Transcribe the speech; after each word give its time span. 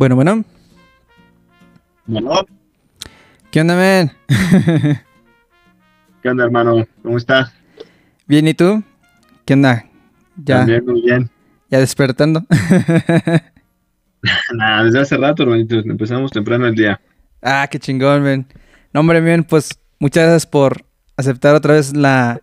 Bueno, 0.00 0.16
bueno. 0.16 0.42
Bueno, 2.06 2.46
¿Qué 3.50 3.60
onda, 3.60 3.76
men? 3.76 4.10
¿qué 6.22 6.28
onda, 6.30 6.44
hermano? 6.44 6.86
¿Cómo 7.02 7.18
estás? 7.18 7.52
Bien, 8.26 8.48
¿y 8.48 8.54
tú? 8.54 8.82
¿Qué 9.44 9.52
onda? 9.52 9.84
Ya, 10.42 10.60
También 10.60 10.86
muy 10.86 11.02
bien. 11.02 11.28
ya 11.68 11.80
despertando. 11.80 12.46
Nada, 14.54 14.84
desde 14.84 15.00
hace 15.00 15.18
rato, 15.18 15.42
hermanitos. 15.42 15.84
Empezamos 15.84 16.30
temprano 16.30 16.66
el 16.66 16.76
día. 16.76 16.98
ah, 17.42 17.68
qué 17.70 17.78
chingón, 17.78 18.22
men. 18.22 18.46
No, 18.94 19.00
hombre, 19.00 19.20
bien, 19.20 19.44
pues 19.44 19.78
muchas 19.98 20.22
gracias 20.22 20.46
por 20.46 20.82
aceptar 21.18 21.54
otra 21.54 21.74
vez 21.74 21.94
la 21.94 22.40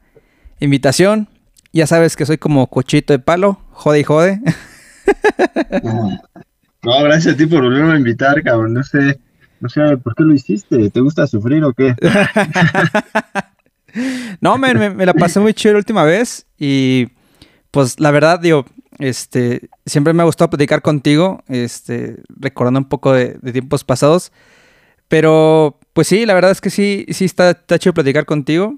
invitación. 0.59 1.27
Ya 1.73 1.87
sabes 1.87 2.15
que 2.15 2.27
soy 2.27 2.37
como 2.37 2.67
cochito 2.67 3.13
de 3.13 3.19
palo, 3.19 3.59
jode 3.71 4.01
y 4.01 4.03
jode. 4.03 4.41
No, 6.83 7.03
gracias 7.03 7.33
a 7.33 7.37
ti 7.37 7.45
por 7.45 7.63
volverme 7.63 7.93
a 7.93 7.97
invitar, 7.97 8.41
cabrón. 8.43 8.73
No 8.73 8.83
sé, 8.83 9.19
no 9.59 9.69
sé 9.69 9.97
por 9.97 10.15
qué 10.15 10.23
lo 10.23 10.33
hiciste. 10.33 10.89
¿Te 10.89 10.99
gusta 10.99 11.27
sufrir 11.27 11.63
o 11.63 11.73
qué? 11.73 11.95
No, 14.41 14.57
men, 14.57 14.77
me, 14.77 14.89
me 14.89 15.05
la 15.05 15.13
pasé 15.13 15.39
muy 15.39 15.53
chido 15.53 15.73
la 15.73 15.79
última 15.79 16.03
vez 16.03 16.45
y 16.59 17.07
pues 17.71 17.99
la 17.99 18.11
verdad, 18.11 18.39
digo, 18.39 18.65
este, 18.99 19.69
siempre 19.85 20.13
me 20.13 20.21
ha 20.21 20.25
gustado 20.25 20.49
platicar 20.49 20.81
contigo, 20.81 21.43
este, 21.47 22.17
recordando 22.29 22.79
un 22.79 22.89
poco 22.89 23.13
de, 23.13 23.37
de 23.41 23.51
tiempos 23.51 23.83
pasados, 23.83 24.31
pero 25.07 25.79
pues 25.93 26.07
sí, 26.07 26.25
la 26.25 26.33
verdad 26.33 26.51
es 26.51 26.61
que 26.61 26.69
sí, 26.69 27.05
sí 27.09 27.25
está, 27.25 27.51
está 27.51 27.79
chido 27.79 27.93
platicar 27.93 28.25
contigo 28.25 28.75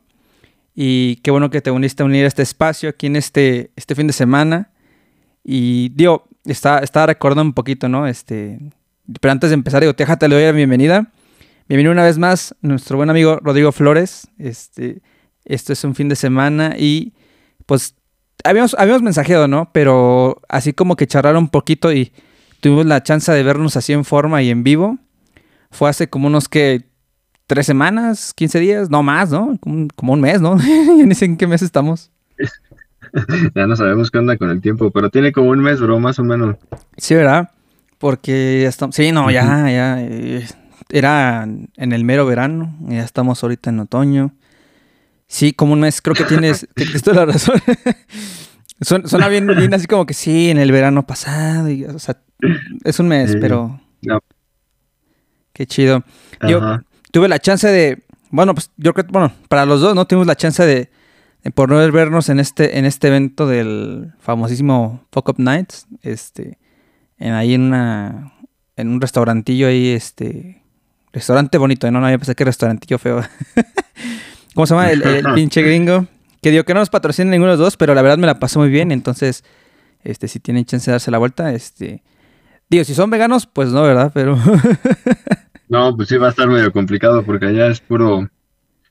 y 0.75 1.17
qué 1.17 1.31
bueno 1.31 1.49
que 1.49 1.61
te 1.61 1.71
uniste 1.71 2.03
a 2.03 2.05
unir 2.05 2.25
a 2.25 2.27
este 2.27 2.43
espacio 2.43 2.89
aquí 2.89 3.07
en 3.07 3.15
este, 3.15 3.71
este 3.75 3.95
fin 3.95 4.07
de 4.07 4.13
semana 4.13 4.71
y 5.43 5.89
digo, 5.89 6.28
está, 6.51 6.79
estaba 6.79 7.07
recordando 7.07 7.43
un 7.43 7.53
poquito, 7.53 7.89
¿no? 7.89 8.07
Este, 8.07 8.59
pero 9.19 9.31
antes 9.31 9.49
de 9.49 9.55
empezar, 9.55 9.81
digo, 9.81 9.93
déjate, 9.93 10.27
le 10.27 10.35
doy 10.35 10.45
la 10.45 10.51
bienvenida. 10.51 11.11
Bienvenido 11.67 11.91
una 11.91 12.03
vez 12.03 12.17
más, 12.17 12.55
nuestro 12.61 12.97
buen 12.97 13.09
amigo 13.09 13.39
Rodrigo 13.41 13.71
Flores. 13.71 14.27
Este, 14.37 15.01
esto 15.45 15.73
es 15.73 15.83
un 15.83 15.95
fin 15.95 16.09
de 16.09 16.15
semana 16.15 16.75
y 16.77 17.13
pues 17.65 17.95
habíamos, 18.43 18.75
habíamos 18.77 19.01
mensajeado, 19.01 19.47
¿no? 19.47 19.71
Pero 19.71 20.41
así 20.49 20.73
como 20.73 20.95
que 20.95 21.07
charlar 21.07 21.37
un 21.37 21.49
poquito 21.49 21.91
y 21.91 22.11
tuvimos 22.61 22.85
la 22.85 23.03
chance 23.03 23.31
de 23.31 23.43
vernos 23.43 23.75
así 23.77 23.93
en 23.93 24.05
forma 24.05 24.41
y 24.41 24.49
en 24.49 24.63
vivo. 24.63 24.97
Fue 25.71 25.89
hace 25.89 26.09
como 26.09 26.27
unos 26.27 26.49
que 26.49 26.89
tres 27.45 27.65
semanas, 27.65 28.33
15 28.33 28.59
días, 28.59 28.89
no 28.89 29.03
más, 29.03 29.31
¿no? 29.31 29.57
Como, 29.59 29.87
como 29.95 30.13
un 30.13 30.21
mes, 30.21 30.41
¿no? 30.41 30.57
ya 30.97 31.05
ni 31.05 31.15
sé 31.15 31.25
en 31.25 31.37
qué 31.37 31.47
mes 31.47 31.61
estamos. 31.61 32.11
Ya 33.55 33.67
no 33.67 33.75
sabemos 33.75 34.11
qué 34.11 34.17
onda 34.17 34.37
con 34.37 34.49
el 34.49 34.61
tiempo, 34.61 34.91
pero 34.91 35.09
tiene 35.09 35.31
como 35.31 35.49
un 35.49 35.59
mes, 35.59 35.79
bro, 35.79 35.99
más 35.99 36.19
o 36.19 36.23
menos. 36.23 36.55
Sí, 36.97 37.15
¿verdad? 37.15 37.49
Porque 37.97 38.59
ya 38.63 38.69
estamos... 38.69 38.95
Sí, 38.95 39.11
no, 39.11 39.29
ya, 39.31 39.69
ya. 39.69 39.97
eh, 40.01 40.45
era 40.89 41.43
en 41.43 41.91
el 41.93 42.03
mero 42.03 42.25
verano. 42.25 42.75
Ya 42.87 43.03
estamos 43.03 43.43
ahorita 43.43 43.69
en 43.69 43.79
otoño. 43.81 44.33
Sí, 45.27 45.53
como 45.53 45.73
un 45.73 45.81
mes. 45.81 46.01
Creo 46.01 46.15
que 46.15 46.23
tienes, 46.23 46.67
tienes 46.75 47.03
toda 47.03 47.25
la 47.25 47.33
razón. 47.33 47.61
Suena, 48.81 49.07
suena 49.09 49.27
bien, 49.27 49.45
bien 49.45 49.73
así 49.73 49.87
como 49.87 50.05
que 50.05 50.13
sí, 50.13 50.49
en 50.49 50.57
el 50.57 50.71
verano 50.71 51.05
pasado. 51.05 51.69
y, 51.69 51.83
o 51.83 51.99
sea, 51.99 52.17
es 52.85 52.99
un 52.99 53.09
mes, 53.09 53.31
Sí. 53.31 53.37
pero... 53.41 53.79
No. 54.03 54.21
Qué 55.51 55.65
chido. 55.67 56.03
Yo 56.47 56.59
Ajá. 56.59 56.83
tuve 57.11 57.27
la 57.27 57.39
chance 57.39 57.67
de... 57.67 58.01
Bueno, 58.31 58.53
pues 58.53 58.71
yo 58.77 58.93
creo 58.93 59.05
que, 59.05 59.11
bueno, 59.11 59.33
para 59.49 59.65
los 59.65 59.81
dos, 59.81 59.93
¿no? 59.95 60.05
Tuvimos 60.07 60.27
la 60.27 60.37
chance 60.37 60.65
de, 60.65 60.89
de 61.43 61.51
poder 61.51 61.91
vernos 61.91 62.29
en 62.29 62.39
este, 62.39 62.77
en 62.77 62.85
este 62.85 63.07
evento 63.07 63.47
del 63.47 64.13
famosísimo 64.19 65.05
Fuck 65.11 65.29
Up 65.29 65.35
Nights. 65.39 65.87
Este, 66.01 66.57
en, 67.17 67.33
ahí 67.33 67.53
en 67.53 67.61
una, 67.61 68.33
en 68.75 68.89
un 68.89 69.01
restaurantillo 69.01 69.67
ahí, 69.67 69.89
este, 69.89 70.61
restaurante 71.13 71.57
bonito, 71.57 71.89
¿no? 71.91 72.01
No, 72.01 72.09
yo 72.09 72.17
pensé 72.19 72.35
que 72.35 72.45
restaurantillo 72.45 72.97
feo. 72.97 73.21
¿Cómo 74.53 74.65
se 74.65 74.73
llama? 74.73 74.91
El, 74.91 75.03
el 75.03 75.25
pinche 75.35 75.61
gringo. 75.61 76.07
Que 76.41 76.51
digo 76.51 76.63
que 76.63 76.73
no 76.73 76.79
nos 76.79 76.89
patrocina 76.89 77.31
ninguno 77.31 77.51
de 77.51 77.57
los 77.57 77.65
dos, 77.65 77.77
pero 77.77 77.93
la 77.93 78.01
verdad 78.01 78.17
me 78.17 78.27
la 78.27 78.39
pasé 78.39 78.59
muy 78.59 78.69
bien. 78.69 78.91
Entonces, 78.91 79.43
este, 80.03 80.27
si 80.27 80.39
tienen 80.39 80.65
chance 80.65 80.89
de 80.89 80.93
darse 80.93 81.11
la 81.11 81.17
vuelta, 81.17 81.51
este... 81.53 82.03
Digo, 82.69 82.83
si 82.83 82.93
son 82.93 83.09
veganos, 83.09 83.47
pues 83.47 83.69
no, 83.69 83.81
¿verdad? 83.81 84.11
Pero... 84.13 84.37
No, 85.69 85.95
pues 85.95 86.09
sí 86.09 86.17
va 86.17 86.27
a 86.27 86.29
estar 86.31 86.47
medio 86.47 86.71
complicado 86.73 87.23
porque 87.23 87.45
allá 87.45 87.67
es 87.67 87.79
puro, 87.79 88.27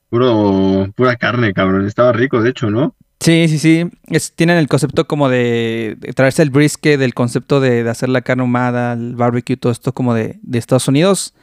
puro, 0.09 0.91
pura 0.95 1.17
carne, 1.17 1.53
cabrón. 1.53 1.87
Estaba 1.87 2.13
rico, 2.13 2.43
de 2.43 2.51
hecho, 2.51 2.71
¿no? 2.71 2.95
Sí, 3.21 3.47
sí, 3.49 3.59
sí. 3.59 3.91
Es, 4.07 4.33
tienen 4.33 4.59
el 4.59 4.69
concepto 4.69 5.07
como 5.07 5.29
de, 5.29 5.97
de 5.99 6.13
traerse 6.13 6.43
el 6.43 6.51
brisket, 6.51 6.99
del 6.99 7.15
concepto 7.15 7.61
de, 7.61 7.83
de 7.83 7.91
hacer 7.91 8.09
la 8.09 8.23
carne 8.23 8.43
ahumada, 8.43 8.93
el 8.93 9.17
barbecue, 9.17 9.57
todo 9.57 9.73
esto 9.73 9.93
como 9.93 10.15
de, 10.15 10.39
de 10.43 10.59
Estados 10.59 10.89
Unidos. 10.89 11.35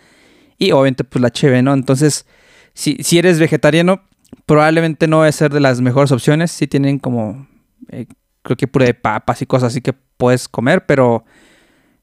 Y 0.58 0.72
obviamente 0.72 1.04
pues 1.04 1.22
la 1.22 1.32
cheve, 1.32 1.62
¿no? 1.62 1.74
Entonces, 1.74 2.26
si, 2.74 2.96
si 3.02 3.18
eres 3.18 3.40
vegetariano, 3.40 4.04
probablemente 4.46 5.08
no 5.08 5.20
va 5.20 5.28
a 5.28 5.32
ser 5.32 5.52
de 5.52 5.60
las 5.60 5.82
mejores 5.82 6.12
opciones. 6.12 6.52
Sí 6.52 6.68
tienen 6.68 7.00
como, 7.00 7.48
eh, 7.90 8.06
creo 8.42 8.56
que 8.56 8.68
puré 8.68 8.86
de 8.86 8.94
papas 8.94 9.42
y 9.42 9.46
cosas 9.46 9.74
así 9.74 9.82
que 9.82 9.94
puedes 9.94 10.48
comer, 10.48 10.86
pero 10.86 11.26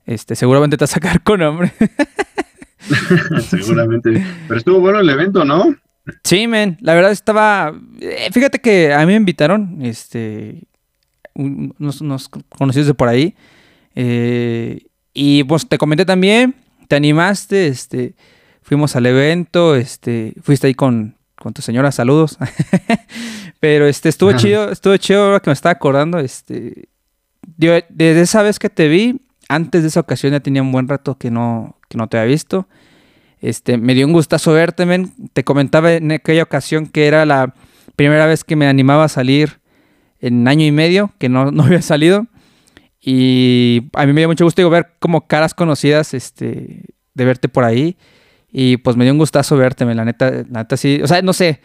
este, 0.04 0.34
seguramente 0.34 0.76
te 0.76 0.82
vas 0.82 0.90
a 0.90 0.94
sacar 1.00 1.22
con 1.22 1.40
hambre. 1.42 1.72
Seguramente. 3.48 4.26
Pero 4.48 4.58
estuvo 4.58 4.80
bueno 4.80 4.98
el 4.98 5.08
evento, 5.08 5.44
¿no? 5.44 5.76
Sí, 6.24 6.46
men, 6.48 6.76
la 6.80 6.94
verdad 6.94 7.12
estaba. 7.12 7.72
eh, 8.00 8.28
fíjate 8.32 8.58
que 8.60 8.92
a 8.92 8.98
mí 9.00 9.06
me 9.06 9.14
invitaron, 9.14 9.78
este, 9.82 10.64
un- 11.34 11.74
unos, 11.78 12.00
unos 12.00 12.28
conocidos 12.28 12.86
de 12.88 12.94
por 12.94 13.08
ahí. 13.08 13.34
eh, 13.94 14.86
y 15.14 15.44
pues 15.44 15.68
te 15.68 15.76
comenté 15.78 16.04
también, 16.06 16.54
te 16.88 16.96
animaste, 16.96 17.66
este, 17.68 18.14
fuimos 18.62 18.96
al 18.96 19.04
evento, 19.06 19.76
este, 19.76 20.32
fuiste 20.42 20.66
ahí 20.68 20.74
con, 20.74 21.16
con 21.36 21.52
tu 21.52 21.60
señora, 21.62 21.92
saludos. 21.92 22.38
Pero 23.60 23.86
este, 23.86 24.08
estuvo 24.08 24.30
Ajá. 24.30 24.38
chido, 24.38 24.70
estuvo 24.72 24.96
chido 24.96 25.24
ahora 25.24 25.40
que 25.40 25.50
me 25.50 25.54
estaba 25.54 25.72
acordando, 25.72 26.18
este, 26.18 26.88
yo, 27.58 27.72
desde 27.90 28.22
esa 28.22 28.42
vez 28.42 28.58
que 28.58 28.70
te 28.70 28.88
vi, 28.88 29.20
antes 29.48 29.82
de 29.82 29.88
esa 29.88 30.00
ocasión 30.00 30.32
ya 30.32 30.40
tenía 30.40 30.62
un 30.62 30.72
buen 30.72 30.88
rato 30.88 31.16
que 31.18 31.30
no, 31.30 31.76
que 31.88 31.98
no 31.98 32.08
te 32.08 32.16
había 32.18 32.30
visto. 32.32 32.66
Este, 33.42 33.76
me 33.76 33.94
dio 33.94 34.06
un 34.06 34.12
gustazo 34.12 34.52
verte, 34.52 34.86
men. 34.86 35.12
Te 35.32 35.42
comentaba 35.42 35.92
en 35.92 36.12
aquella 36.12 36.44
ocasión 36.44 36.86
que 36.86 37.08
era 37.08 37.26
la 37.26 37.54
primera 37.96 38.26
vez 38.26 38.44
que 38.44 38.56
me 38.56 38.68
animaba 38.68 39.04
a 39.04 39.08
salir 39.08 39.60
en 40.20 40.46
año 40.46 40.64
y 40.64 40.70
medio, 40.70 41.12
que 41.18 41.28
no, 41.28 41.50
no 41.50 41.64
había 41.64 41.82
salido. 41.82 42.26
Y 43.00 43.90
a 43.94 44.06
mí 44.06 44.12
me 44.12 44.20
dio 44.20 44.28
mucho 44.28 44.44
gusto 44.44 44.62
digo, 44.62 44.70
ver 44.70 44.92
como 45.00 45.26
caras 45.26 45.54
conocidas, 45.54 46.14
este, 46.14 46.84
de 47.14 47.24
verte 47.24 47.48
por 47.48 47.64
ahí. 47.64 47.96
Y 48.52 48.76
pues 48.76 48.96
me 48.96 49.04
dio 49.04 49.12
un 49.12 49.18
gustazo 49.18 49.56
verte, 49.56 49.84
men. 49.84 49.96
La 49.96 50.04
neta, 50.04 50.30
la 50.30 50.60
neta 50.60 50.76
sí. 50.76 51.00
O 51.02 51.08
sea, 51.08 51.20
no 51.20 51.32
sé. 51.32 51.60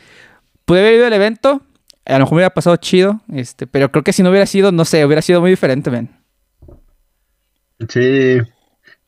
Pude 0.66 0.80
haber 0.80 0.96
ido 0.96 1.06
al 1.06 1.14
evento. 1.14 1.62
A 2.06 2.14
lo 2.14 2.20
mejor 2.20 2.32
me 2.32 2.38
hubiera 2.38 2.54
pasado 2.54 2.76
chido. 2.78 3.22
Este, 3.32 3.68
pero 3.68 3.92
creo 3.92 4.04
que 4.04 4.14
si 4.14 4.24
no 4.24 4.32
hubiera 4.32 4.48
sido, 4.48 4.72
no 4.72 4.84
sé, 4.84 5.06
hubiera 5.06 5.22
sido 5.22 5.42
muy 5.42 5.52
diferente, 5.52 5.92
men. 5.92 6.10
Sí. 7.88 8.40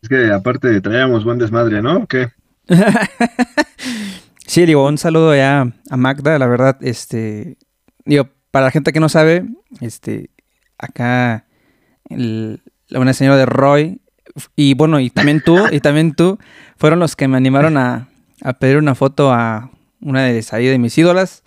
Es 0.01 0.07
que 0.07 0.31
aparte 0.31 0.79
traíamos 0.81 1.23
buen 1.23 1.39
desmadre, 1.39 1.81
¿no? 1.81 1.97
¿O 1.97 2.07
¿Qué? 2.07 2.27
Sí, 4.47 4.65
digo, 4.65 4.87
un 4.87 4.97
saludo 4.97 5.35
ya 5.35 5.71
a 5.91 5.97
Magda, 5.97 6.39
la 6.39 6.47
verdad, 6.47 6.77
este, 6.81 7.57
digo, 8.05 8.29
para 8.49 8.65
la 8.65 8.71
gente 8.71 8.91
que 8.91 8.99
no 8.99 9.07
sabe, 9.07 9.45
este, 9.79 10.31
acá, 10.79 11.45
el- 12.09 12.63
una 12.89 13.13
señora 13.13 13.37
de 13.37 13.45
Roy, 13.45 14.01
y 14.55 14.73
bueno, 14.73 14.99
y 14.99 15.11
también 15.11 15.41
tú, 15.45 15.55
y 15.71 15.79
también 15.81 16.13
tú, 16.15 16.39
fueron 16.77 16.97
los 16.99 17.15
que 17.15 17.27
me 17.27 17.37
animaron 17.37 17.77
a, 17.77 18.07
a 18.41 18.53
pedir 18.53 18.77
una 18.77 18.95
foto 18.95 19.31
a 19.31 19.69
una 20.01 20.23
de, 20.23 20.41
de 20.41 20.77
mis 20.79 20.97
ídolas, 20.97 21.43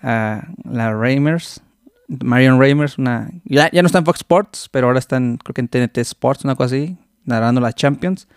a 0.00 0.46
la 0.62 0.94
Reimers, 0.94 1.62
Marion 2.06 2.60
Reimers, 2.60 2.96
una, 2.96 3.28
ya, 3.44 3.68
ya 3.72 3.82
no 3.82 3.86
está 3.86 3.98
en 3.98 4.04
Fox 4.04 4.20
Sports, 4.20 4.68
pero 4.70 4.86
ahora 4.86 5.00
está 5.00 5.16
en, 5.16 5.38
creo 5.38 5.52
que 5.54 5.62
en 5.62 5.68
TNT 5.68 5.98
Sports, 5.98 6.44
una 6.44 6.54
cosa 6.54 6.76
así, 6.76 6.96
narrando 7.24 7.60
la 7.60 7.72
Champions. 7.72 8.28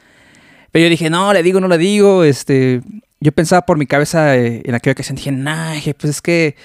Pero 0.72 0.84
yo 0.84 0.90
dije, 0.90 1.10
no, 1.10 1.34
le 1.34 1.44
digo, 1.44 1.60
no 1.60 1.68
le 1.68 1.78
digo, 1.78 2.24
este, 2.24 2.82
yo 3.20 3.32
pensaba 3.32 3.66
por 3.66 3.78
mi 3.78 3.86
cabeza 3.86 4.38
eh, 4.38 4.62
en 4.66 4.76
aquella 4.76 4.94
ocasión, 4.94 5.16
dije, 5.16 5.32
nah, 5.32 5.76
pues 5.98 6.06
es 6.06 6.22
que, 6.22 6.56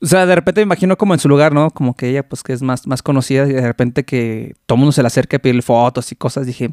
o 0.00 0.06
sea, 0.06 0.26
de 0.26 0.34
repente 0.34 0.60
me 0.60 0.64
imagino 0.64 0.96
como 0.96 1.14
en 1.14 1.20
su 1.20 1.28
lugar, 1.28 1.52
¿no? 1.52 1.70
Como 1.70 1.94
que 1.94 2.08
ella, 2.08 2.22
pues 2.22 2.42
que 2.42 2.52
es 2.52 2.62
más, 2.62 2.86
más 2.86 3.02
conocida 3.02 3.46
y 3.46 3.52
de 3.52 3.66
repente 3.66 4.04
que 4.04 4.54
todo 4.66 4.76
mundo 4.76 4.92
se 4.92 5.02
le 5.02 5.06
acerca 5.06 5.36
a 5.36 5.40
pedirle 5.40 5.62
fotos 5.62 6.12
y 6.12 6.16
cosas, 6.16 6.46
dije, 6.46 6.70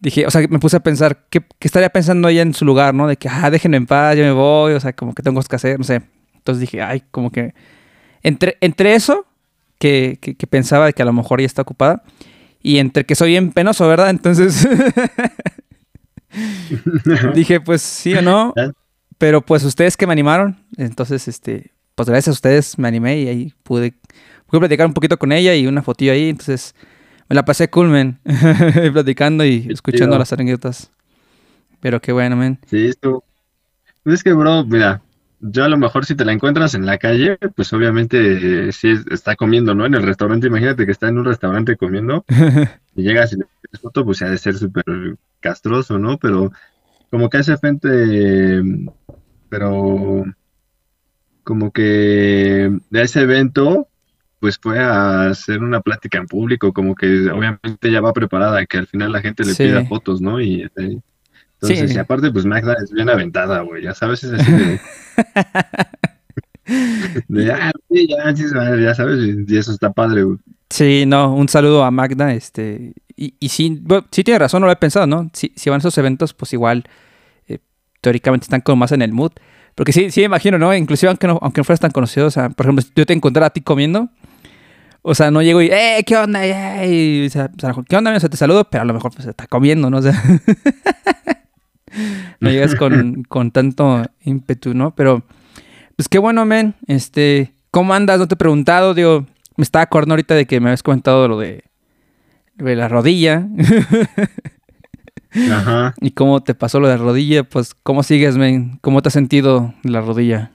dije, 0.00 0.26
o 0.26 0.30
sea, 0.30 0.46
me 0.48 0.58
puse 0.58 0.76
a 0.76 0.80
pensar, 0.80 1.24
¿qué, 1.30 1.44
estaría 1.60 1.90
pensando 1.90 2.28
ella 2.28 2.42
en 2.42 2.54
su 2.54 2.64
lugar, 2.64 2.92
¿no? 2.92 3.06
De 3.06 3.16
que, 3.16 3.28
ah, 3.28 3.50
déjenme 3.50 3.76
en 3.76 3.86
paz, 3.86 4.16
yo 4.16 4.24
me 4.24 4.32
voy, 4.32 4.72
o 4.72 4.80
sea, 4.80 4.92
como 4.92 5.14
que 5.14 5.22
tengo 5.22 5.40
que 5.42 5.56
hacer, 5.56 5.78
no 5.78 5.84
sé. 5.84 6.02
Entonces 6.34 6.60
dije, 6.60 6.82
ay, 6.82 7.04
como 7.12 7.30
que, 7.30 7.54
entre, 8.22 8.56
entre 8.60 8.94
eso, 8.94 9.26
que, 9.78 10.18
que, 10.20 10.34
que 10.34 10.46
pensaba 10.46 10.86
de 10.86 10.92
que 10.92 11.02
a 11.02 11.04
lo 11.04 11.12
mejor 11.12 11.40
ella 11.40 11.46
está 11.46 11.62
ocupada, 11.62 12.02
y 12.62 12.78
entre 12.78 13.04
que 13.04 13.14
soy 13.14 13.30
bien 13.30 13.52
penoso, 13.52 13.86
¿verdad? 13.88 14.10
Entonces... 14.10 14.68
Dije, 17.34 17.60
pues 17.60 17.82
sí 17.82 18.14
o 18.14 18.22
no. 18.22 18.54
Pero 19.18 19.42
pues 19.42 19.64
ustedes 19.64 19.96
que 19.96 20.06
me 20.06 20.12
animaron, 20.12 20.56
entonces, 20.76 21.28
este, 21.28 21.72
pues 21.94 22.08
gracias 22.08 22.28
a 22.28 22.32
ustedes 22.32 22.78
me 22.78 22.88
animé 22.88 23.20
y 23.20 23.28
ahí 23.28 23.54
pude, 23.62 23.94
pude 24.46 24.60
platicar 24.60 24.86
un 24.86 24.94
poquito 24.94 25.18
con 25.18 25.30
ella 25.30 25.54
y 25.54 25.66
una 25.66 25.82
fotillo 25.82 26.12
ahí, 26.12 26.28
entonces 26.28 26.74
me 27.28 27.36
la 27.36 27.44
pasé 27.44 27.70
cool, 27.70 27.88
man, 27.88 28.18
platicando 28.92 29.44
y 29.44 29.68
escuchando 29.70 30.18
las 30.18 30.32
anécdotas. 30.32 30.90
Pero 31.80 32.00
qué 32.00 32.12
bueno, 32.12 32.36
man. 32.36 32.58
Sí, 32.68 32.86
esto. 32.86 33.24
Pues 34.02 34.16
es 34.16 34.24
que, 34.24 34.32
bro, 34.32 34.64
mira, 34.64 35.02
yo 35.44 35.64
a 35.64 35.68
lo 35.68 35.76
mejor 35.76 36.06
si 36.06 36.14
te 36.14 36.24
la 36.24 36.32
encuentras 36.32 36.74
en 36.74 36.86
la 36.86 36.98
calle, 36.98 37.36
pues 37.56 37.72
obviamente 37.72 38.68
eh, 38.68 38.72
sí 38.72 38.94
está 39.10 39.34
comiendo, 39.34 39.74
¿no? 39.74 39.84
En 39.84 39.94
el 39.94 40.02
restaurante, 40.04 40.46
imagínate 40.46 40.86
que 40.86 40.92
está 40.92 41.08
en 41.08 41.18
un 41.18 41.24
restaurante 41.24 41.76
comiendo 41.76 42.24
y 42.94 43.02
llegas 43.02 43.32
y 43.32 43.38
le 43.38 43.44
pides 43.44 43.80
foto, 43.80 44.04
pues 44.04 44.22
ha 44.22 44.30
de 44.30 44.38
ser 44.38 44.54
súper 44.54 44.84
castroso, 45.40 45.98
¿no? 45.98 46.16
Pero 46.18 46.52
como 47.10 47.28
que 47.28 47.38
hace 47.38 47.56
frente, 47.56 48.62
pero 49.48 50.24
como 51.42 51.72
que 51.72 52.70
de 52.90 53.02
ese 53.02 53.22
evento, 53.22 53.88
pues 54.38 54.58
fue 54.62 54.78
a 54.78 55.26
hacer 55.26 55.60
una 55.60 55.80
plática 55.80 56.18
en 56.18 56.26
público, 56.26 56.72
como 56.72 56.94
que 56.94 57.28
obviamente 57.30 57.90
ya 57.90 58.00
va 58.00 58.12
preparada, 58.12 58.64
que 58.64 58.78
al 58.78 58.86
final 58.86 59.10
la 59.10 59.20
gente 59.20 59.44
le 59.44 59.56
pida 59.56 59.84
fotos, 59.86 60.20
¿no? 60.20 60.40
Y, 60.40 60.70
entonces, 61.62 61.94
y 61.94 61.98
aparte, 61.98 62.30
pues 62.32 62.44
Magda 62.44 62.74
es 62.82 62.90
bien 62.90 63.08
aventada, 63.08 63.60
güey, 63.60 63.84
ya 63.84 63.94
sabes, 63.94 64.24
es 64.24 64.32
así 64.32 64.50
de... 64.50 64.80
de 67.28 67.52
ah, 67.52 67.72
ya, 67.88 68.76
ya, 68.76 68.94
sabes, 68.94 69.36
y 69.48 69.56
eso 69.56 69.72
está 69.72 69.92
padre, 69.92 70.24
güey. 70.24 70.38
Sí, 70.70 71.04
no, 71.06 71.34
un 71.34 71.48
saludo 71.48 71.84
a 71.84 71.90
Magda, 71.90 72.32
este, 72.32 72.94
y, 73.14 73.34
y 73.38 73.48
sí, 73.50 73.80
sí 74.10 74.24
tiene 74.24 74.38
razón, 74.38 74.62
no 74.62 74.66
lo 74.66 74.72
he 74.72 74.76
pensado, 74.76 75.06
¿no? 75.06 75.30
Si, 75.34 75.52
si 75.54 75.70
van 75.70 75.78
a 75.78 75.80
esos 75.80 75.96
eventos, 75.98 76.34
pues 76.34 76.52
igual, 76.52 76.84
eh, 77.46 77.58
teóricamente 78.00 78.44
están 78.44 78.62
como 78.62 78.76
más 78.76 78.92
en 78.92 79.02
el 79.02 79.12
mood, 79.12 79.32
porque 79.74 79.92
sí, 79.92 80.10
sí 80.10 80.20
me 80.20 80.26
imagino, 80.26 80.58
¿no? 80.58 80.74
Inclusive 80.74 81.10
aunque 81.10 81.26
no, 81.26 81.38
aunque 81.42 81.60
no 81.60 81.64
fueras 81.64 81.80
tan 81.80 81.92
conocido, 81.92 82.26
o 82.26 82.30
sea, 82.30 82.50
por 82.50 82.66
ejemplo, 82.66 82.82
si 82.82 82.90
yo 82.96 83.06
te 83.06 83.12
encontrara 83.12 83.46
a 83.46 83.50
ti 83.50 83.60
comiendo, 83.60 84.08
o 85.02 85.14
sea, 85.14 85.30
no 85.30 85.42
llego 85.42 85.62
y, 85.62 85.66
¡eh, 85.66 86.02
qué 86.06 86.16
onda! 86.16 86.40
o 86.40 87.30
sea, 87.30 87.50
¿qué 87.88 87.96
onda? 87.96 88.16
O 88.16 88.20
sea, 88.20 88.28
te 88.28 88.36
saludo, 88.36 88.64
pero 88.70 88.82
a 88.82 88.84
lo 88.84 88.94
mejor 88.94 89.12
pues 89.14 89.26
está 89.26 89.46
comiendo, 89.46 89.90
¿no? 89.90 89.98
O 89.98 90.02
sea, 90.02 90.20
no 92.40 92.50
llegas 92.50 92.74
con, 92.74 93.22
con 93.28 93.50
tanto 93.50 94.02
ímpetu, 94.24 94.74
¿no? 94.74 94.94
Pero, 94.94 95.24
pues 95.96 96.08
qué 96.08 96.18
bueno, 96.18 96.44
men. 96.44 96.74
Este, 96.86 97.54
¿cómo 97.70 97.94
andas? 97.94 98.18
No 98.18 98.28
te 98.28 98.34
he 98.34 98.38
preguntado, 98.38 98.94
digo, 98.94 99.26
me 99.56 99.62
estaba 99.62 99.82
acordando 99.82 100.14
ahorita 100.14 100.34
de 100.34 100.46
que 100.46 100.60
me 100.60 100.68
habías 100.68 100.82
comentado 100.82 101.28
lo 101.28 101.38
de, 101.38 101.64
de 102.56 102.76
la 102.76 102.88
rodilla. 102.88 103.46
Ajá. 105.50 105.94
¿Y 106.00 106.10
cómo 106.10 106.42
te 106.42 106.54
pasó 106.54 106.80
lo 106.80 106.88
de 106.88 106.96
la 106.96 107.02
rodilla? 107.02 107.44
Pues, 107.44 107.74
¿cómo 107.82 108.02
sigues, 108.02 108.36
men? 108.36 108.78
¿Cómo 108.82 109.00
te 109.02 109.08
has 109.08 109.14
sentido 109.14 109.74
la 109.82 110.00
rodilla? 110.00 110.52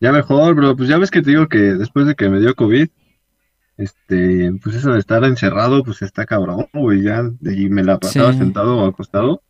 Ya 0.00 0.12
mejor, 0.12 0.54
bro. 0.54 0.76
Pues 0.76 0.88
ya 0.88 0.96
ves 0.98 1.10
que 1.10 1.22
te 1.22 1.30
digo 1.30 1.48
que 1.48 1.58
después 1.58 2.06
de 2.06 2.14
que 2.14 2.28
me 2.28 2.40
dio 2.40 2.54
COVID, 2.54 2.88
este, 3.76 4.52
pues 4.62 4.76
eso 4.76 4.92
de 4.92 4.98
estar 4.98 5.24
encerrado, 5.24 5.82
pues 5.84 6.02
está 6.02 6.24
cabrón, 6.24 6.68
güey. 6.72 7.02
Ya, 7.02 7.22
y 7.42 7.68
me 7.68 7.82
la 7.82 7.98
pasaba 7.98 8.32
sentado 8.32 8.78
o 8.78 8.86
acostado. 8.86 9.42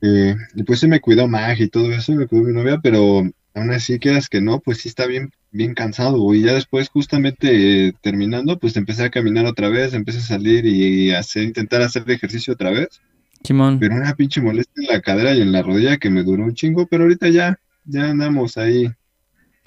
Eh, 0.00 0.36
y 0.54 0.62
pues 0.62 0.80
se 0.80 0.88
me 0.88 1.00
cuidó 1.00 1.26
Mag 1.28 1.60
y 1.60 1.68
todo 1.68 1.92
eso, 1.92 2.12
me 2.12 2.26
cuidó 2.26 2.44
mi 2.44 2.52
novia, 2.52 2.78
pero 2.82 3.22
aún 3.54 3.70
así 3.72 3.98
quedas 3.98 4.28
que 4.28 4.40
no, 4.40 4.60
pues 4.60 4.78
sí 4.78 4.88
está 4.88 5.06
bien, 5.06 5.32
bien 5.50 5.74
cansado, 5.74 6.34
y 6.34 6.42
ya 6.42 6.54
después 6.54 6.88
justamente 6.88 7.88
eh, 7.88 7.92
terminando, 8.00 8.58
pues 8.58 8.76
empecé 8.76 9.04
a 9.04 9.10
caminar 9.10 9.46
otra 9.46 9.68
vez, 9.68 9.94
empecé 9.94 10.18
a 10.18 10.22
salir 10.22 10.66
y 10.66 11.12
hacer, 11.12 11.42
intentar 11.42 11.82
hacer 11.82 12.08
ejercicio 12.10 12.54
otra 12.54 12.70
vez. 12.70 13.00
Pero 13.42 13.94
una 13.94 14.14
pinche 14.14 14.40
molestia 14.40 14.82
en 14.84 14.94
la 14.94 15.00
cadera 15.00 15.34
y 15.34 15.40
en 15.40 15.52
la 15.52 15.62
rodilla 15.62 15.96
que 15.98 16.10
me 16.10 16.22
duró 16.22 16.44
un 16.44 16.54
chingo, 16.54 16.86
pero 16.86 17.04
ahorita 17.04 17.28
ya, 17.28 17.58
ya 17.84 18.10
andamos 18.10 18.58
ahí. 18.58 18.84
Ya 18.84 18.92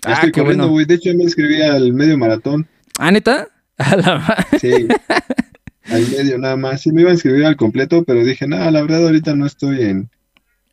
ah, 0.06 0.13
estoy 0.13 0.31
corriendo, 0.31 0.68
güey. 0.68 0.86
De 0.86 0.95
hecho, 0.95 1.13
me 1.16 1.24
inscribí 1.24 1.62
al 1.62 1.94
medio 1.94 2.18
maratón. 2.18 2.68
¿Ah, 3.00 3.12
neta? 3.12 3.48
A 3.77 3.95
la 3.95 4.48
Sí. 4.60 4.72
al 5.86 6.07
medio 6.10 6.38
nada 6.38 6.57
más. 6.57 6.81
Sí, 6.81 6.92
me 6.92 7.01
iba 7.01 7.12
a 7.12 7.13
inscribir 7.13 7.45
al 7.45 7.56
completo, 7.56 8.04
pero 8.04 8.24
dije, 8.24 8.48
no, 8.48 8.57
la 8.69 8.81
verdad 8.81 9.06
ahorita 9.06 9.36
no 9.36 9.45
estoy 9.45 9.81
en, 9.84 10.10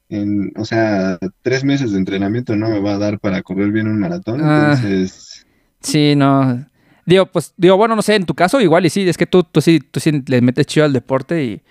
en, 0.08 0.52
o 0.56 0.64
sea, 0.64 1.18
tres 1.42 1.64
meses 1.64 1.92
de 1.92 1.98
entrenamiento 1.98 2.56
no 2.56 2.70
me 2.70 2.80
va 2.80 2.94
a 2.94 2.98
dar 2.98 3.18
para 3.18 3.42
correr 3.42 3.70
bien 3.70 3.88
un 3.88 3.98
maratón, 3.98 4.40
ah, 4.42 4.74
entonces... 4.74 5.46
Sí, 5.80 6.14
no. 6.16 6.66
Digo, 7.06 7.26
pues, 7.26 7.54
digo, 7.56 7.76
bueno, 7.76 7.94
no 7.94 8.02
sé, 8.02 8.14
en 8.16 8.26
tu 8.26 8.34
caso 8.34 8.60
igual 8.60 8.86
y 8.86 8.90
sí, 8.90 9.08
es 9.08 9.16
que 9.16 9.26
tú, 9.26 9.42
tú 9.42 9.60
sí, 9.60 9.80
tú 9.80 10.00
sí 10.00 10.22
le 10.26 10.40
metes 10.40 10.66
chido 10.66 10.86
al 10.86 10.92
deporte 10.92 11.44
y... 11.44 11.62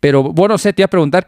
Pero, 0.00 0.22
bueno, 0.22 0.54
no 0.54 0.58
sé, 0.58 0.72
te 0.72 0.82
iba 0.82 0.86
a 0.86 0.90
preguntar, 0.90 1.26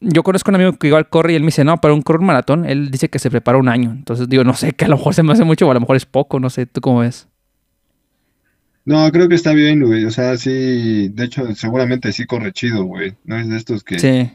yo 0.00 0.22
conozco 0.22 0.50
a 0.50 0.52
un 0.52 0.54
amigo 0.56 0.78
que 0.78 0.86
igual 0.86 1.08
corre 1.08 1.32
y 1.32 1.36
él 1.36 1.42
me 1.42 1.48
dice, 1.48 1.64
no, 1.64 1.76
para 1.78 1.94
un 1.94 2.02
correr 2.02 2.20
un 2.20 2.26
maratón, 2.26 2.64
él 2.64 2.90
dice 2.90 3.08
que 3.08 3.18
se 3.18 3.30
prepara 3.30 3.58
un 3.58 3.68
año. 3.68 3.90
Entonces 3.90 4.28
digo, 4.28 4.44
no 4.44 4.54
sé, 4.54 4.72
que 4.72 4.84
a 4.84 4.88
lo 4.88 4.96
mejor 4.96 5.14
se 5.14 5.24
me 5.24 5.32
hace 5.32 5.44
mucho 5.44 5.66
o 5.66 5.70
a 5.70 5.74
lo 5.74 5.80
mejor 5.80 5.96
es 5.96 6.06
poco, 6.06 6.38
no 6.38 6.48
sé, 6.48 6.66
¿tú 6.66 6.80
cómo 6.80 7.00
ves? 7.00 7.26
No, 8.84 9.10
creo 9.10 9.28
que 9.28 9.34
está 9.34 9.52
bien, 9.52 9.84
güey. 9.84 10.04
O 10.04 10.10
sea, 10.10 10.36
sí, 10.36 11.08
de 11.08 11.24
hecho, 11.24 11.52
seguramente 11.54 12.12
sí 12.12 12.26
corre 12.26 12.52
chido, 12.52 12.84
güey. 12.84 13.14
No 13.24 13.36
es 13.36 13.48
de 13.48 13.56
estos 13.56 13.82
que... 13.82 13.98
Sí 13.98 14.30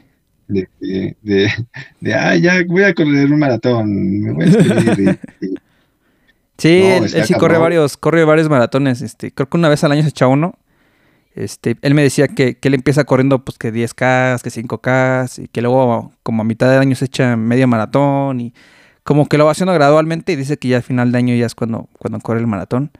de, 0.48 0.68
de, 1.22 1.50
de, 2.00 2.14
ah, 2.14 2.36
ya 2.36 2.62
voy 2.66 2.82
a 2.82 2.94
correr 2.94 3.30
un 3.32 3.38
maratón, 3.38 4.20
me 4.20 4.32
voy 4.32 4.44
a 4.44 4.48
escribir. 4.48 5.20
sí, 6.58 6.82
él, 6.82 7.08
sí 7.08 7.34
corre 7.34 7.58
varios, 7.58 7.96
corre 7.96 8.24
varios 8.24 8.48
maratones, 8.48 9.02
este, 9.02 9.30
creo 9.32 9.48
que 9.48 9.56
una 9.56 9.68
vez 9.68 9.84
al 9.84 9.92
año 9.92 10.02
se 10.02 10.08
echa 10.08 10.26
uno. 10.26 10.54
Este, 11.34 11.76
él 11.82 11.94
me 11.94 12.02
decía 12.02 12.26
que, 12.26 12.56
que 12.56 12.66
él 12.66 12.74
empieza 12.74 13.04
corriendo 13.04 13.44
pues 13.44 13.58
que 13.58 13.72
10K, 13.72 14.42
que 14.42 14.50
5K, 14.50 15.44
y 15.44 15.48
que 15.48 15.62
luego 15.62 16.12
como 16.24 16.42
a 16.42 16.44
mitad 16.44 16.68
de 16.68 16.78
año 16.78 16.96
se 16.96 17.04
echa 17.04 17.36
medio 17.36 17.68
maratón 17.68 18.40
y 18.40 18.54
como 19.04 19.26
que 19.28 19.38
lo 19.38 19.44
va 19.44 19.52
haciendo 19.52 19.72
gradualmente 19.72 20.32
y 20.32 20.36
dice 20.36 20.58
que 20.58 20.68
ya 20.68 20.78
al 20.78 20.82
final 20.82 21.12
de 21.12 21.18
año 21.18 21.34
ya 21.34 21.46
es 21.46 21.54
cuando, 21.54 21.88
cuando 21.98 22.18
corre 22.18 22.40
el 22.40 22.46
maratón. 22.46 22.90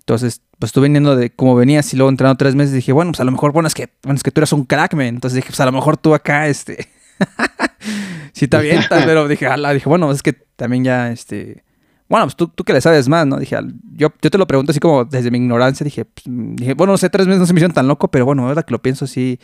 Entonces, 0.00 0.42
pues 0.58 0.70
estuve 0.70 0.84
viniendo 0.84 1.16
de 1.16 1.30
cómo 1.30 1.54
venías 1.54 1.92
y 1.92 1.96
luego 1.96 2.10
entrenando 2.10 2.36
tres 2.36 2.54
meses 2.54 2.72
dije, 2.72 2.92
bueno, 2.92 3.12
pues 3.12 3.20
a 3.20 3.24
lo 3.24 3.32
mejor, 3.32 3.52
bueno, 3.52 3.66
es 3.66 3.74
que, 3.74 3.90
bueno, 4.02 4.16
es 4.16 4.22
que 4.22 4.30
tú 4.30 4.40
eres 4.40 4.52
un 4.52 4.64
crack, 4.64 4.94
man. 4.94 5.06
Entonces 5.06 5.36
dije, 5.36 5.48
pues 5.48 5.60
a 5.60 5.66
lo 5.66 5.72
mejor 5.72 5.96
tú 5.96 6.14
acá, 6.14 6.48
este, 6.48 6.88
sí 8.32 8.48
te 8.48 8.56
avientas, 8.56 9.04
pero 9.04 9.28
dije, 9.28 9.46
ala, 9.46 9.72
dije, 9.72 9.88
bueno, 9.88 10.10
es 10.10 10.22
que 10.22 10.32
también 10.32 10.84
ya, 10.84 11.10
este, 11.10 11.64
bueno, 12.08 12.26
pues 12.26 12.36
tú, 12.36 12.48
tú 12.48 12.64
que 12.64 12.72
le 12.72 12.80
sabes 12.80 13.08
más, 13.08 13.26
¿no? 13.26 13.38
Dije, 13.38 13.56
yo, 13.92 14.12
yo 14.20 14.30
te 14.30 14.38
lo 14.38 14.46
pregunto 14.46 14.70
así 14.70 14.80
como 14.80 15.04
desde 15.04 15.30
mi 15.30 15.38
ignorancia, 15.38 15.84
dije, 15.84 16.04
pues, 16.04 16.24
dije, 16.26 16.74
bueno, 16.74 16.92
no 16.92 16.98
sé, 16.98 17.10
tres 17.10 17.26
meses 17.26 17.40
no 17.40 17.46
se 17.46 17.52
me 17.52 17.58
hicieron 17.58 17.74
tan 17.74 17.88
loco, 17.88 18.08
pero 18.08 18.24
bueno, 18.24 18.46
verdad 18.46 18.64
que 18.64 18.72
lo 18.72 18.82
pienso 18.82 19.06
así, 19.06 19.38